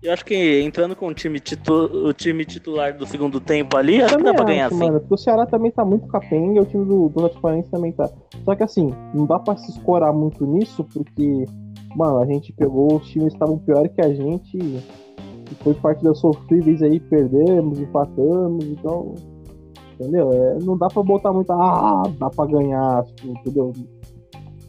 Eu 0.00 0.12
acho 0.12 0.24
que 0.24 0.60
entrando 0.60 0.94
com 0.94 1.08
o 1.08 1.14
time, 1.14 1.40
titu... 1.40 1.72
o 1.72 2.12
time 2.12 2.44
titular 2.44 2.96
do 2.96 3.04
segundo 3.04 3.40
tempo 3.40 3.76
ali, 3.76 4.00
acho 4.00 4.16
que 4.16 4.22
dá 4.22 4.32
pra 4.32 4.44
ganhar 4.44 4.66
acho, 4.66 4.76
sim. 4.76 4.84
mano, 4.84 5.00
porque 5.00 5.14
o 5.14 5.18
Ceará 5.18 5.44
também 5.44 5.72
tá 5.72 5.84
muito 5.84 6.06
capenga, 6.06 6.62
o 6.62 6.64
time 6.64 6.84
do, 6.84 7.08
do 7.08 7.26
Atlético 7.26 7.70
também 7.70 7.90
tá. 7.90 8.08
Só 8.44 8.54
que 8.54 8.62
assim, 8.62 8.94
não 9.12 9.26
dá 9.26 9.40
pra 9.40 9.56
se 9.56 9.72
escorar 9.72 10.12
muito 10.12 10.46
nisso, 10.46 10.84
porque, 10.84 11.44
mano, 11.96 12.18
a 12.18 12.26
gente 12.26 12.52
pegou, 12.52 12.96
os 12.96 13.08
times 13.08 13.32
estavam 13.32 13.58
pior 13.58 13.88
que 13.88 14.00
a 14.00 14.12
gente, 14.12 14.56
e 14.58 14.82
foi 15.62 15.74
parte 15.74 16.02
das 16.04 16.18
sofríveis 16.18 16.82
aí, 16.82 17.00
perdemos, 17.00 17.78
empatamos, 17.80 18.64
então. 18.66 19.14
Entendeu? 20.00 20.32
É, 20.32 20.58
não 20.62 20.76
dá 20.78 20.86
pra 20.88 21.02
botar 21.02 21.32
muito. 21.32 21.50
Ah, 21.52 22.02
dá 22.20 22.30
pra 22.30 22.46
ganhar, 22.46 23.02
tipo, 23.04 23.28
entendeu? 23.28 23.72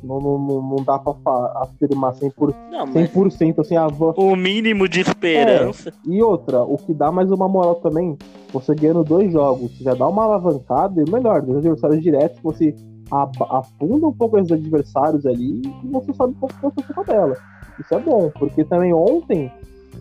Não, 0.01 0.17
não, 0.19 0.39
não, 0.39 0.61
não 0.61 0.75
dá 0.83 0.97
pra 0.97 1.13
afirmar 1.57 2.13
100%, 2.15 2.55
Não, 2.71 2.85
mas 2.87 3.11
100% 3.11 3.59
assim, 3.59 3.75
ah, 3.75 3.87
vou- 3.87 4.13
o 4.17 4.33
mínimo 4.35 4.87
de 4.87 5.01
esperança. 5.01 5.91
e 6.07 6.23
outra, 6.23 6.63
o 6.63 6.77
que 6.77 6.93
dá 6.93 7.11
mais 7.11 7.29
uma 7.31 7.49
moral 7.49 7.75
também, 7.75 8.17
você 8.53 8.73
ganhando 8.73 9.03
dois 9.03 9.31
jogos, 9.31 9.77
você 9.77 9.83
já 9.83 9.93
dá 9.93 10.07
uma 10.07 10.23
alavancada 10.23 11.03
e 11.05 11.11
melhor, 11.11 11.41
dos 11.41 11.57
adversários 11.57 12.01
diretos, 12.01 12.39
você 12.41 12.73
afunda 13.11 14.07
um 14.07 14.13
pouco 14.13 14.37
esses 14.37 14.51
adversários 14.51 15.25
ali 15.25 15.61
e 15.83 15.87
você 15.87 16.13
sabe 16.13 16.33
um 16.33 16.39
pouco 16.39 16.55
da 16.61 16.85
sua 16.85 16.95
tabela. 16.95 17.35
Isso 17.79 17.93
é 17.93 17.99
bom, 17.99 18.31
porque 18.37 18.63
também 18.65 18.93
ontem 18.93 19.51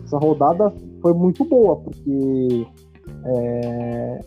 essa 0.03 0.17
rodada 0.17 0.71
foi 1.01 1.13
muito 1.13 1.45
boa, 1.45 1.77
porque 1.77 2.67
é, 3.25 4.19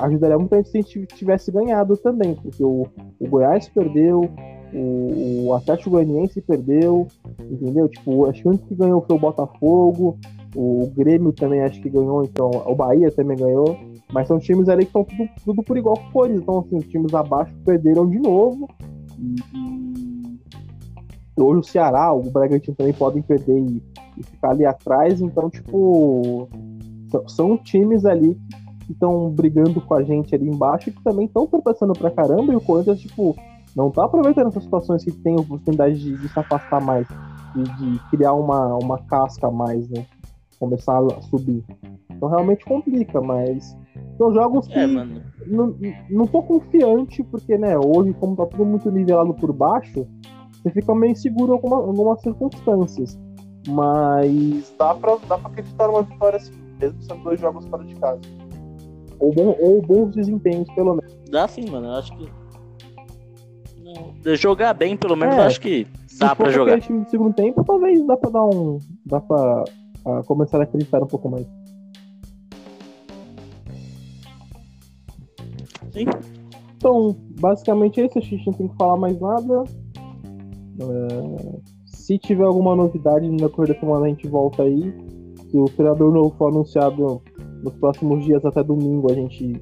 ajudaria 0.00 0.38
muito 0.38 0.54
a 0.54 0.58
gente 0.58 0.70
se 0.70 0.78
a 0.78 0.80
gente 0.80 1.06
tivesse 1.06 1.52
ganhado 1.52 1.96
também, 1.96 2.34
porque 2.34 2.64
o, 2.64 2.86
o 3.20 3.28
Goiás 3.28 3.68
perdeu, 3.68 4.28
o, 4.72 5.46
o 5.46 5.54
Atlético 5.54 5.90
Goianiense 5.90 6.40
perdeu, 6.40 7.06
entendeu? 7.50 7.88
Tipo, 7.88 8.26
acho 8.26 8.42
que 8.42 8.48
o 8.48 8.50
único 8.50 8.66
que 8.66 8.74
ganhou 8.74 9.00
foi 9.02 9.16
o 9.16 9.20
Botafogo, 9.20 10.18
o 10.54 10.90
Grêmio 10.96 11.32
também 11.32 11.60
acho 11.60 11.80
que 11.80 11.90
ganhou, 11.90 12.24
então 12.24 12.50
o 12.50 12.74
Bahia 12.74 13.10
também 13.10 13.36
ganhou, 13.36 13.76
mas 14.12 14.28
são 14.28 14.38
times 14.38 14.68
ali 14.68 14.84
que 14.84 14.90
estão 14.90 15.04
tudo, 15.04 15.28
tudo 15.44 15.62
por 15.62 15.76
igual 15.76 15.96
cores, 16.12 16.38
então 16.40 16.60
assim, 16.60 16.76
os 16.76 16.86
times 16.86 17.12
abaixo 17.14 17.52
perderam 17.64 18.08
de 18.08 18.18
novo, 18.18 18.68
e, 19.18 19.36
e 21.36 21.42
hoje 21.42 21.60
o 21.60 21.64
Ceará, 21.64 22.12
o 22.12 22.30
Bragantino 22.30 22.76
também 22.76 22.92
podem 22.92 23.22
perder 23.22 23.58
e, 23.58 23.82
e 24.16 24.22
ficar 24.22 24.50
ali 24.50 24.64
atrás, 24.64 25.20
então 25.20 25.50
tipo, 25.50 26.48
são, 27.10 27.28
são 27.28 27.58
times 27.58 28.04
ali 28.04 28.38
que 28.86 28.92
estão 28.92 29.30
brigando 29.30 29.80
com 29.80 29.94
a 29.94 30.02
gente 30.02 30.34
ali 30.34 30.48
embaixo 30.48 30.88
e 30.88 30.92
que 30.92 31.02
também 31.02 31.26
estão 31.26 31.46
tropeçando 31.46 31.92
pra 31.92 32.10
caramba, 32.10 32.52
e 32.52 32.56
o 32.56 32.60
Corinthians, 32.60 33.00
tipo, 33.00 33.36
não 33.74 33.90
tá 33.90 34.04
aproveitando 34.04 34.48
essas 34.48 34.62
situações 34.62 35.04
que 35.04 35.12
tem 35.12 35.36
a 35.36 35.40
oportunidade 35.40 35.98
de, 35.98 36.16
de 36.16 36.28
se 36.28 36.38
afastar 36.38 36.80
mais, 36.80 37.06
de, 37.54 37.62
de 37.64 37.98
criar 38.10 38.32
uma, 38.32 38.76
uma 38.76 38.98
casca 39.04 39.48
a 39.48 39.50
mais, 39.50 39.88
né? 39.90 40.06
Começar 40.58 40.98
a 40.98 41.20
subir. 41.22 41.62
Então 42.10 42.28
realmente 42.28 42.64
complica, 42.64 43.20
mas 43.20 43.76
são 44.16 44.32
jogos 44.32 44.66
que 44.66 44.78
É, 44.78 44.86
não, 44.86 45.74
não 46.10 46.26
tô 46.26 46.42
confiante, 46.42 47.22
porque, 47.24 47.58
né, 47.58 47.76
hoje, 47.78 48.14
como 48.14 48.34
tá 48.36 48.46
tudo 48.46 48.64
muito 48.64 48.90
nivelado 48.90 49.34
por 49.34 49.52
baixo, 49.52 50.06
você 50.62 50.70
fica 50.70 50.94
meio 50.94 51.12
inseguro 51.12 51.52
em 51.52 51.56
alguma- 51.56 51.76
algumas 51.76 52.20
circunstâncias. 52.22 53.18
Mas 53.68 54.74
dá 54.78 54.94
pra, 54.94 55.16
dá 55.28 55.36
pra 55.38 55.50
acreditar 55.50 55.86
numa 55.88 56.02
vitória 56.02 56.36
assim, 56.38 56.52
mesmo 56.80 57.02
sendo 57.02 57.22
dois 57.24 57.38
jogos 57.40 57.66
fora 57.66 57.84
de 57.84 57.94
casa. 57.96 58.20
Ou, 59.18 59.32
bom, 59.34 59.56
ou 59.60 59.82
bons 59.82 60.14
desempenhos, 60.14 60.68
pelo 60.74 60.94
menos. 60.94 61.14
Dá 61.30 61.46
sim, 61.48 61.68
mano. 61.70 61.86
Eu 61.88 61.92
acho 61.94 62.16
que. 62.16 62.28
Não, 63.82 64.12
de 64.22 64.36
jogar 64.36 64.72
bem, 64.74 64.96
pelo 64.96 65.16
menos, 65.16 65.34
É, 65.36 65.38
eu 65.38 65.42
acho 65.44 65.60
que 65.60 65.86
dá 66.18 66.34
pra 66.34 66.50
jogar. 66.50 66.80
time 66.80 67.04
do 67.04 67.10
segundo 67.10 67.34
tempo, 67.34 67.62
talvez 67.64 68.04
dá 68.06 68.16
pra 68.16 68.30
dar 68.30 68.44
um. 68.44 68.78
dá 69.04 69.20
pra 69.20 69.64
ah, 70.06 70.22
começar 70.24 70.60
a 70.60 70.62
acreditar 70.62 71.02
um 71.02 71.06
pouco 71.06 71.28
mais. 71.28 71.46
Sim. 75.90 76.04
Então, 76.76 77.16
basicamente 77.40 78.00
é 78.00 78.06
isso. 78.06 78.18
A 78.18 78.22
gente 78.22 78.46
não 78.46 78.52
tem 78.52 78.68
que 78.68 78.76
falar 78.76 78.96
mais 78.96 79.18
nada. 79.20 79.64
É, 80.78 81.60
se 81.86 82.18
tiver 82.18 82.44
alguma 82.44 82.76
novidade 82.76 83.28
no 83.28 83.36
decorrer 83.36 83.74
da 83.74 83.80
semana, 83.80 84.06
a 84.06 84.08
gente 84.08 84.28
volta 84.28 84.62
aí. 84.62 84.94
Se 85.50 85.56
o 85.56 85.64
treinador 85.64 86.12
novo 86.12 86.34
for 86.38 86.52
anunciado 86.52 87.20
nos 87.64 87.74
próximos 87.74 88.24
dias 88.24 88.44
até 88.44 88.62
domingo, 88.62 89.10
a 89.10 89.14
gente, 89.14 89.60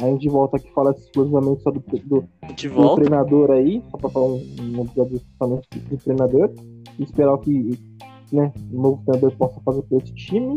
a 0.00 0.04
gente 0.04 0.28
volta 0.28 0.58
aqui 0.58 0.68
e 0.68 0.74
fala 0.74 0.92
exclusivamente 0.92 1.62
só 1.62 1.70
do, 1.72 1.80
do, 1.80 2.24
A 2.42 2.52
do 2.52 2.94
treinador 2.94 3.50
aí, 3.50 3.82
só 3.90 3.96
pra 3.96 4.10
falar 4.10 4.26
um, 4.26 4.42
um 4.60 4.82
episódio 4.82 5.16
exclusivamente 5.16 5.68
do 5.90 5.96
treinador. 5.96 6.50
E 6.98 7.02
esperar 7.02 7.36
que 7.38 7.78
né, 8.32 8.52
o 8.72 8.80
novo 8.80 9.02
treinador 9.04 9.36
possa 9.36 9.60
fazer 9.60 9.82
por 9.82 10.02
esse 10.02 10.14
time. 10.14 10.56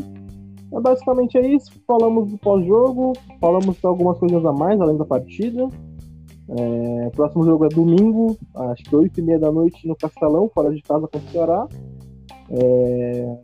Mas 0.71 0.81
basicamente 0.81 1.37
é 1.37 1.47
isso. 1.47 1.71
Falamos 1.85 2.31
do 2.31 2.37
pós-jogo, 2.37 3.13
falamos 3.39 3.77
de 3.77 3.85
algumas 3.85 4.17
coisas 4.17 4.43
a 4.45 4.51
mais 4.51 4.79
além 4.79 4.97
da 4.97 5.05
partida. 5.05 5.67
É, 6.47 7.09
próximo 7.09 7.43
jogo 7.43 7.65
é 7.65 7.69
domingo, 7.69 8.37
acho 8.55 8.83
que 8.83 8.95
8 8.95 9.19
e 9.19 9.23
meia 9.23 9.39
da 9.39 9.51
noite 9.51 9.87
no 9.87 9.95
Castelão, 9.95 10.49
fora 10.53 10.71
de 10.73 10.81
casa 10.81 11.07
contra 11.07 11.19
o 11.19 11.31
Ceará. 11.31 11.67
É, 12.51 13.39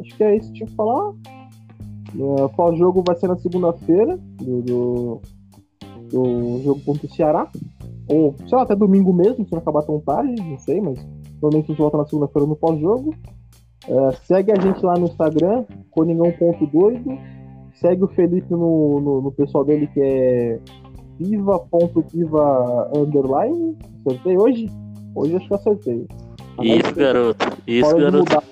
acho 0.00 0.16
que 0.16 0.22
é 0.22 0.36
isso 0.36 0.48
que 0.48 0.58
tinha 0.58 0.68
que 0.68 0.74
falar. 0.74 1.12
É, 2.14 2.48
pós-jogo 2.56 3.02
vai 3.06 3.16
ser 3.16 3.28
na 3.28 3.36
segunda-feira 3.36 4.16
do, 4.16 4.62
do, 4.62 5.20
do 6.10 6.62
jogo 6.62 6.80
contra 6.84 7.06
o 7.06 7.10
Ceará. 7.10 7.48
Ou, 8.08 8.34
sei 8.38 8.56
lá, 8.56 8.62
até 8.62 8.74
domingo 8.74 9.12
mesmo, 9.12 9.44
se 9.44 9.52
não 9.52 9.58
acabar 9.58 9.82
tão 9.82 10.00
tarde, 10.00 10.34
não 10.42 10.58
sei, 10.58 10.80
mas 10.80 10.98
provavelmente 11.38 11.66
a 11.66 11.68
gente 11.74 11.78
volta 11.78 11.98
na 11.98 12.06
segunda-feira 12.06 12.48
no 12.48 12.56
pós-jogo. 12.56 13.14
É, 13.86 14.12
segue 14.24 14.52
a 14.52 14.60
gente 14.60 14.84
lá 14.84 14.94
no 14.94 15.06
Instagram, 15.06 15.64
coningão.doido. 15.90 17.18
Segue 17.74 18.04
o 18.04 18.08
Felipe 18.08 18.50
no, 18.50 19.00
no, 19.00 19.22
no 19.22 19.32
pessoal 19.32 19.64
dele 19.64 19.86
que 19.88 20.00
é 20.00 20.60
viva.viva 21.18 22.90
underline. 22.94 23.76
Acertei 24.06 24.36
hoje? 24.36 24.70
Hoje 25.14 25.36
acho 25.36 25.48
que 25.48 25.54
acertei. 25.54 26.06
Isso, 26.62 26.94
garoto. 26.94 27.46
Isso, 27.66 27.90
Pode 27.90 28.02
garoto. 28.02 28.18
mudar, 28.18 28.42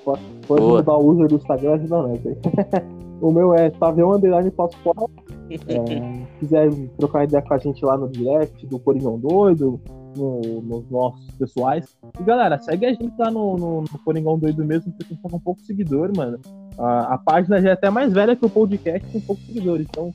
pode 0.47 0.61
Boa. 0.61 0.77
mudar 0.79 0.95
o 0.95 1.09
user 1.11 1.29
do 1.29 1.35
Instagram, 1.37 1.75
ajuda 1.75 2.03
nós 2.03 2.27
aí. 2.27 2.37
o 3.21 3.31
meu 3.33 3.55
é 3.55 3.71
Tavião 3.71 4.13
Underline 4.13 4.51
Fora. 4.53 4.71
É, 5.49 5.57
se 5.61 6.39
quiser 6.41 6.69
trocar 6.99 7.23
ideia 7.23 7.41
com 7.41 7.55
a 7.55 7.59
gente 7.59 7.85
lá 7.85 7.97
no 7.97 8.09
direct 8.09 8.67
do 8.67 8.81
Coringão 8.81 9.17
Doido, 9.17 9.81
no- 10.17 10.63
nos 10.63 10.91
nossos 10.91 11.31
pessoais. 11.33 11.97
E 12.19 12.23
galera, 12.25 12.59
segue 12.59 12.87
a 12.87 12.91
gente 12.91 13.13
lá 13.19 13.31
no, 13.31 13.57
no, 13.57 13.81
no 13.83 13.99
Coringão 14.05 14.39
Doido 14.39 14.65
mesmo, 14.65 14.93
porque 14.93 15.15
tem 15.15 15.19
um 15.33 15.39
pouco 15.39 15.61
de 15.61 15.67
seguidor, 15.67 16.11
mano. 16.17 16.39
A, 16.79 17.15
a 17.15 17.19
página 17.19 17.61
já 17.61 17.71
é 17.71 17.73
até 17.73 17.91
mais 17.91 18.13
velha 18.13 18.35
que 18.37 18.45
o 18.45 18.51
podcast, 18.51 19.07
tem 19.11 19.21
poucos 19.21 19.45
seguidores. 19.47 19.87
Então, 19.89 20.13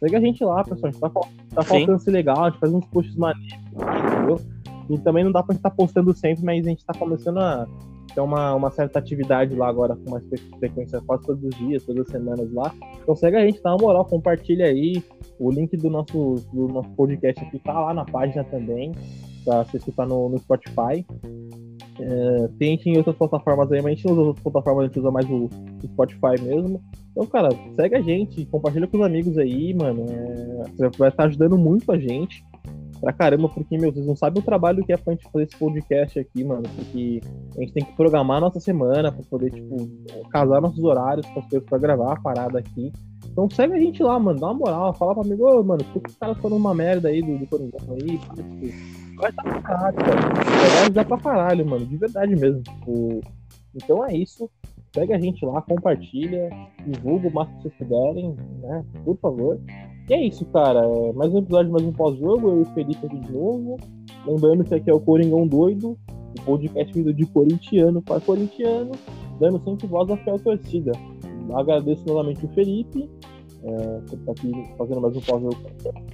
segue 0.00 0.16
a 0.16 0.20
gente 0.20 0.44
lá, 0.44 0.64
pessoal. 0.64 0.88
A 0.88 0.90
gente 0.90 1.00
tá, 1.00 1.10
tá 1.10 1.62
faltando 1.62 1.98
ser 2.00 2.10
legal, 2.10 2.44
a 2.44 2.50
gente 2.50 2.58
faz 2.60 2.72
uns 2.72 2.84
posts 2.86 3.16
maneiros, 3.16 3.52
entendeu? 3.72 4.40
E 4.90 4.98
também 4.98 5.24
não 5.24 5.32
dá 5.32 5.42
pra 5.42 5.52
gente 5.54 5.60
estar 5.60 5.70
postando 5.70 6.12
sempre, 6.14 6.44
mas 6.44 6.66
a 6.66 6.70
gente 6.70 6.84
tá 6.84 6.92
começando 6.92 7.38
a 7.38 7.66
ter 8.14 8.20
uma, 8.20 8.54
uma 8.54 8.70
certa 8.70 8.98
atividade 8.98 9.54
lá 9.54 9.68
agora, 9.68 9.96
com 9.96 10.10
uma 10.10 10.20
fre- 10.20 10.36
frequência 10.58 11.00
quase 11.00 11.24
todos 11.24 11.42
os 11.44 11.54
dias, 11.56 11.82
todas 11.84 12.04
as 12.06 12.12
semanas 12.12 12.52
lá. 12.52 12.70
Então 13.02 13.16
segue 13.16 13.36
a 13.38 13.40
gente, 13.46 13.62
dá 13.62 13.70
uma 13.70 13.78
moral, 13.80 14.04
compartilha 14.04 14.66
aí. 14.66 15.02
O 15.38 15.50
link 15.50 15.74
do 15.78 15.88
nosso, 15.88 16.34
do 16.52 16.68
nosso 16.68 16.90
podcast 16.90 17.42
aqui 17.42 17.58
tá 17.60 17.72
lá 17.72 17.94
na 17.94 18.04
página 18.04 18.44
também, 18.44 18.92
pra 19.44 19.64
você 19.64 19.76
escutar 19.76 20.06
no, 20.06 20.28
no 20.28 20.38
Spotify. 20.38 21.04
É, 22.00 22.48
tem 22.58 22.80
em 22.86 22.96
outras 22.96 23.16
plataformas 23.16 23.70
aí, 23.70 23.82
mas 23.82 23.92
a 23.92 23.94
gente 23.94 24.06
não 24.06 24.12
usa 24.12 24.22
outras 24.22 24.42
plataformas, 24.42 24.84
a 24.84 24.86
gente 24.86 24.98
usa 24.98 25.10
mais 25.10 25.28
o, 25.28 25.44
o 25.44 25.86
Spotify 25.86 26.42
mesmo. 26.42 26.82
Então, 27.10 27.26
cara, 27.26 27.50
segue 27.76 27.96
a 27.96 28.00
gente, 28.00 28.46
compartilha 28.46 28.86
com 28.86 28.96
os 28.96 29.04
amigos 29.04 29.36
aí, 29.38 29.74
mano. 29.74 30.06
É, 30.08 30.64
você 30.76 30.98
vai 30.98 31.10
estar 31.10 31.24
ajudando 31.24 31.58
muito 31.58 31.92
a 31.92 31.98
gente. 31.98 32.44
Pra 33.00 33.12
caramba, 33.12 33.48
porque, 33.48 33.76
meu, 33.76 33.92
vocês 33.92 34.06
não 34.06 34.14
sabem 34.14 34.40
o 34.40 34.44
trabalho 34.44 34.84
que 34.84 34.92
é 34.92 34.96
pra 34.96 35.12
gente 35.12 35.28
fazer 35.28 35.44
esse 35.44 35.56
podcast 35.56 36.20
aqui, 36.20 36.44
mano. 36.44 36.62
Porque 36.76 37.20
a 37.56 37.60
gente 37.60 37.72
tem 37.72 37.84
que 37.84 37.96
programar 37.96 38.36
a 38.36 38.42
nossa 38.42 38.60
semana 38.60 39.10
pra 39.10 39.24
poder, 39.28 39.50
tipo, 39.50 39.76
casar 40.30 40.60
nossos 40.60 40.82
horários 40.84 41.26
com 41.26 41.40
as 41.40 41.48
coisas 41.48 41.68
pra 41.68 41.78
gravar 41.78 42.12
a 42.12 42.20
parada 42.20 42.60
aqui. 42.60 42.92
Então 43.26 43.50
segue 43.50 43.74
a 43.74 43.80
gente 43.80 44.02
lá, 44.02 44.18
mano. 44.20 44.38
Dá 44.38 44.46
uma 44.46 44.54
moral. 44.54 44.94
Fala 44.94 45.14
pra 45.14 45.24
amigo, 45.24 45.44
ô, 45.44 45.64
mano, 45.64 45.82
por 45.92 46.00
que 46.00 46.10
os 46.10 46.16
caras 46.16 46.38
foram 46.38 46.56
uma 46.56 46.72
merda 46.72 47.08
aí 47.08 47.20
do, 47.20 47.38
do 47.38 47.46
Coringão 47.46 47.80
aí? 47.90 48.18
tipo, 48.18 49.01
Dar 49.16 49.32
pra 49.32 49.62
caralho, 49.62 49.96
cara. 49.96 50.82
Ajudar 50.82 51.04
pra 51.04 51.18
caralho, 51.18 51.66
mano. 51.66 51.86
De 51.86 51.96
verdade 51.96 52.34
mesmo. 52.36 52.62
Tipo, 52.62 53.20
então 53.74 54.04
é 54.04 54.16
isso. 54.16 54.50
Segue 54.94 55.14
a 55.14 55.18
gente 55.18 55.44
lá, 55.46 55.62
compartilha, 55.62 56.50
divulga 56.86 57.28
o 57.28 57.32
máximo 57.32 57.56
que 57.56 57.62
vocês 57.62 57.74
puderem, 57.78 58.36
né? 58.60 58.84
Por 59.04 59.16
favor. 59.16 59.58
E 60.08 60.12
é 60.12 60.26
isso, 60.26 60.44
cara. 60.46 60.80
É 60.80 61.12
mais 61.14 61.32
um 61.32 61.38
episódio, 61.38 61.72
mais 61.72 61.84
um 61.84 61.92
pós-jogo. 61.92 62.48
Eu 62.50 62.58
e 62.58 62.62
o 62.62 62.74
Felipe 62.74 63.06
aqui 63.06 63.18
de 63.18 63.32
novo. 63.32 63.78
Lembrando 64.26 64.64
que 64.64 64.74
aqui 64.74 64.90
é 64.90 64.94
o 64.94 65.00
Coringão 65.00 65.46
Doido, 65.46 65.98
o 66.38 66.42
podcast 66.44 66.92
vindo 66.92 67.14
de 67.14 67.24
corintiano 67.26 68.02
para 68.02 68.20
corintiano, 68.20 68.92
dando 69.40 69.58
sempre 69.64 69.86
voz 69.86 70.10
à 70.10 70.16
fiel 70.18 70.38
torcida. 70.38 70.92
Agradeço 71.54 72.06
novamente 72.06 72.44
o 72.44 72.48
Felipe, 72.50 73.08
é, 73.64 74.14
estar 74.14 74.32
aqui 74.32 74.52
fazendo 74.76 75.00
mais 75.00 75.16
um 75.16 75.20
pós-jogo. 75.20 75.56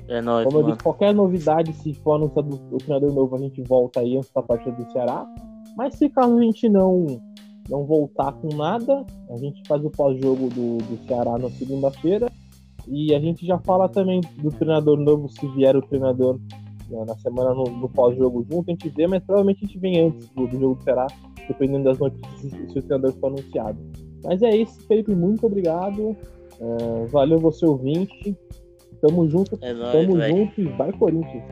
É 0.09 0.20
nóis, 0.20 0.45
Como 0.47 0.59
eu 0.59 0.62
mano. 0.62 0.75
disse, 0.75 0.85
qualquer 0.85 1.15
novidade, 1.15 1.73
se 1.73 1.95
for 1.95 2.15
anunciado 2.15 2.61
o 2.70 2.79
treinador 2.79 3.12
novo, 3.12 3.35
a 3.37 3.39
gente 3.39 3.62
volta 3.62 4.01
aí 4.01 4.16
antes 4.16 4.31
da 4.33 4.43
partida 4.43 4.77
do 4.77 4.93
Ceará. 4.93 5.27
Mas 5.77 5.95
se 5.95 6.09
caso 6.09 6.37
a 6.37 6.43
gente 6.43 6.69
não 6.69 7.07
não 7.69 7.85
voltar 7.85 8.33
com 8.33 8.49
nada. 8.49 9.05
A 9.31 9.37
gente 9.37 9.62
faz 9.69 9.85
o 9.85 9.91
pós-jogo 9.91 10.49
do, 10.49 10.79
do 10.79 11.07
Ceará 11.07 11.39
na 11.39 11.51
segunda-feira. 11.51 12.31
E 12.87 13.15
a 13.15 13.20
gente 13.20 13.47
já 13.47 13.59
fala 13.59 13.89
também 13.89 14.20
do 14.39 14.51
treinador 14.51 14.99
novo, 14.99 15.29
se 15.29 15.47
vier 15.49 15.77
o 15.77 15.83
treinador 15.83 16.41
né, 16.89 17.05
na 17.07 17.15
semana 17.16 17.53
no, 17.53 17.65
no 17.65 17.89
pós-jogo 17.89 18.47
junto, 18.51 18.70
a 18.70 18.73
gente 18.73 18.89
vê, 18.89 19.07
mas 19.07 19.23
provavelmente 19.23 19.62
a 19.62 19.66
gente 19.66 19.79
vem 19.79 20.01
antes 20.01 20.27
do, 20.31 20.47
do 20.47 20.59
jogo 20.59 20.75
do 20.77 20.83
Ceará, 20.83 21.07
dependendo 21.47 21.85
das 21.85 21.99
notícias, 21.99 22.73
se 22.73 22.79
o 22.79 22.83
treinador 22.83 23.12
for 23.20 23.27
anunciado. 23.27 23.79
Mas 24.25 24.43
é 24.43 24.57
isso, 24.57 24.81
Felipe, 24.87 25.15
muito 25.15 25.45
obrigado. 25.47 26.16
Uh, 26.60 27.06
valeu 27.06 27.39
você 27.39 27.64
ouvinte. 27.66 28.36
Tamo 29.01 29.28
junto, 29.28 29.56
É 29.62 29.72
nóis, 29.72 29.93
tamo 29.93 30.16
velho. 30.16 30.36
junto 30.36 30.60
e 30.60 30.64
vai 30.64 30.93
Corinthians. 30.93 31.44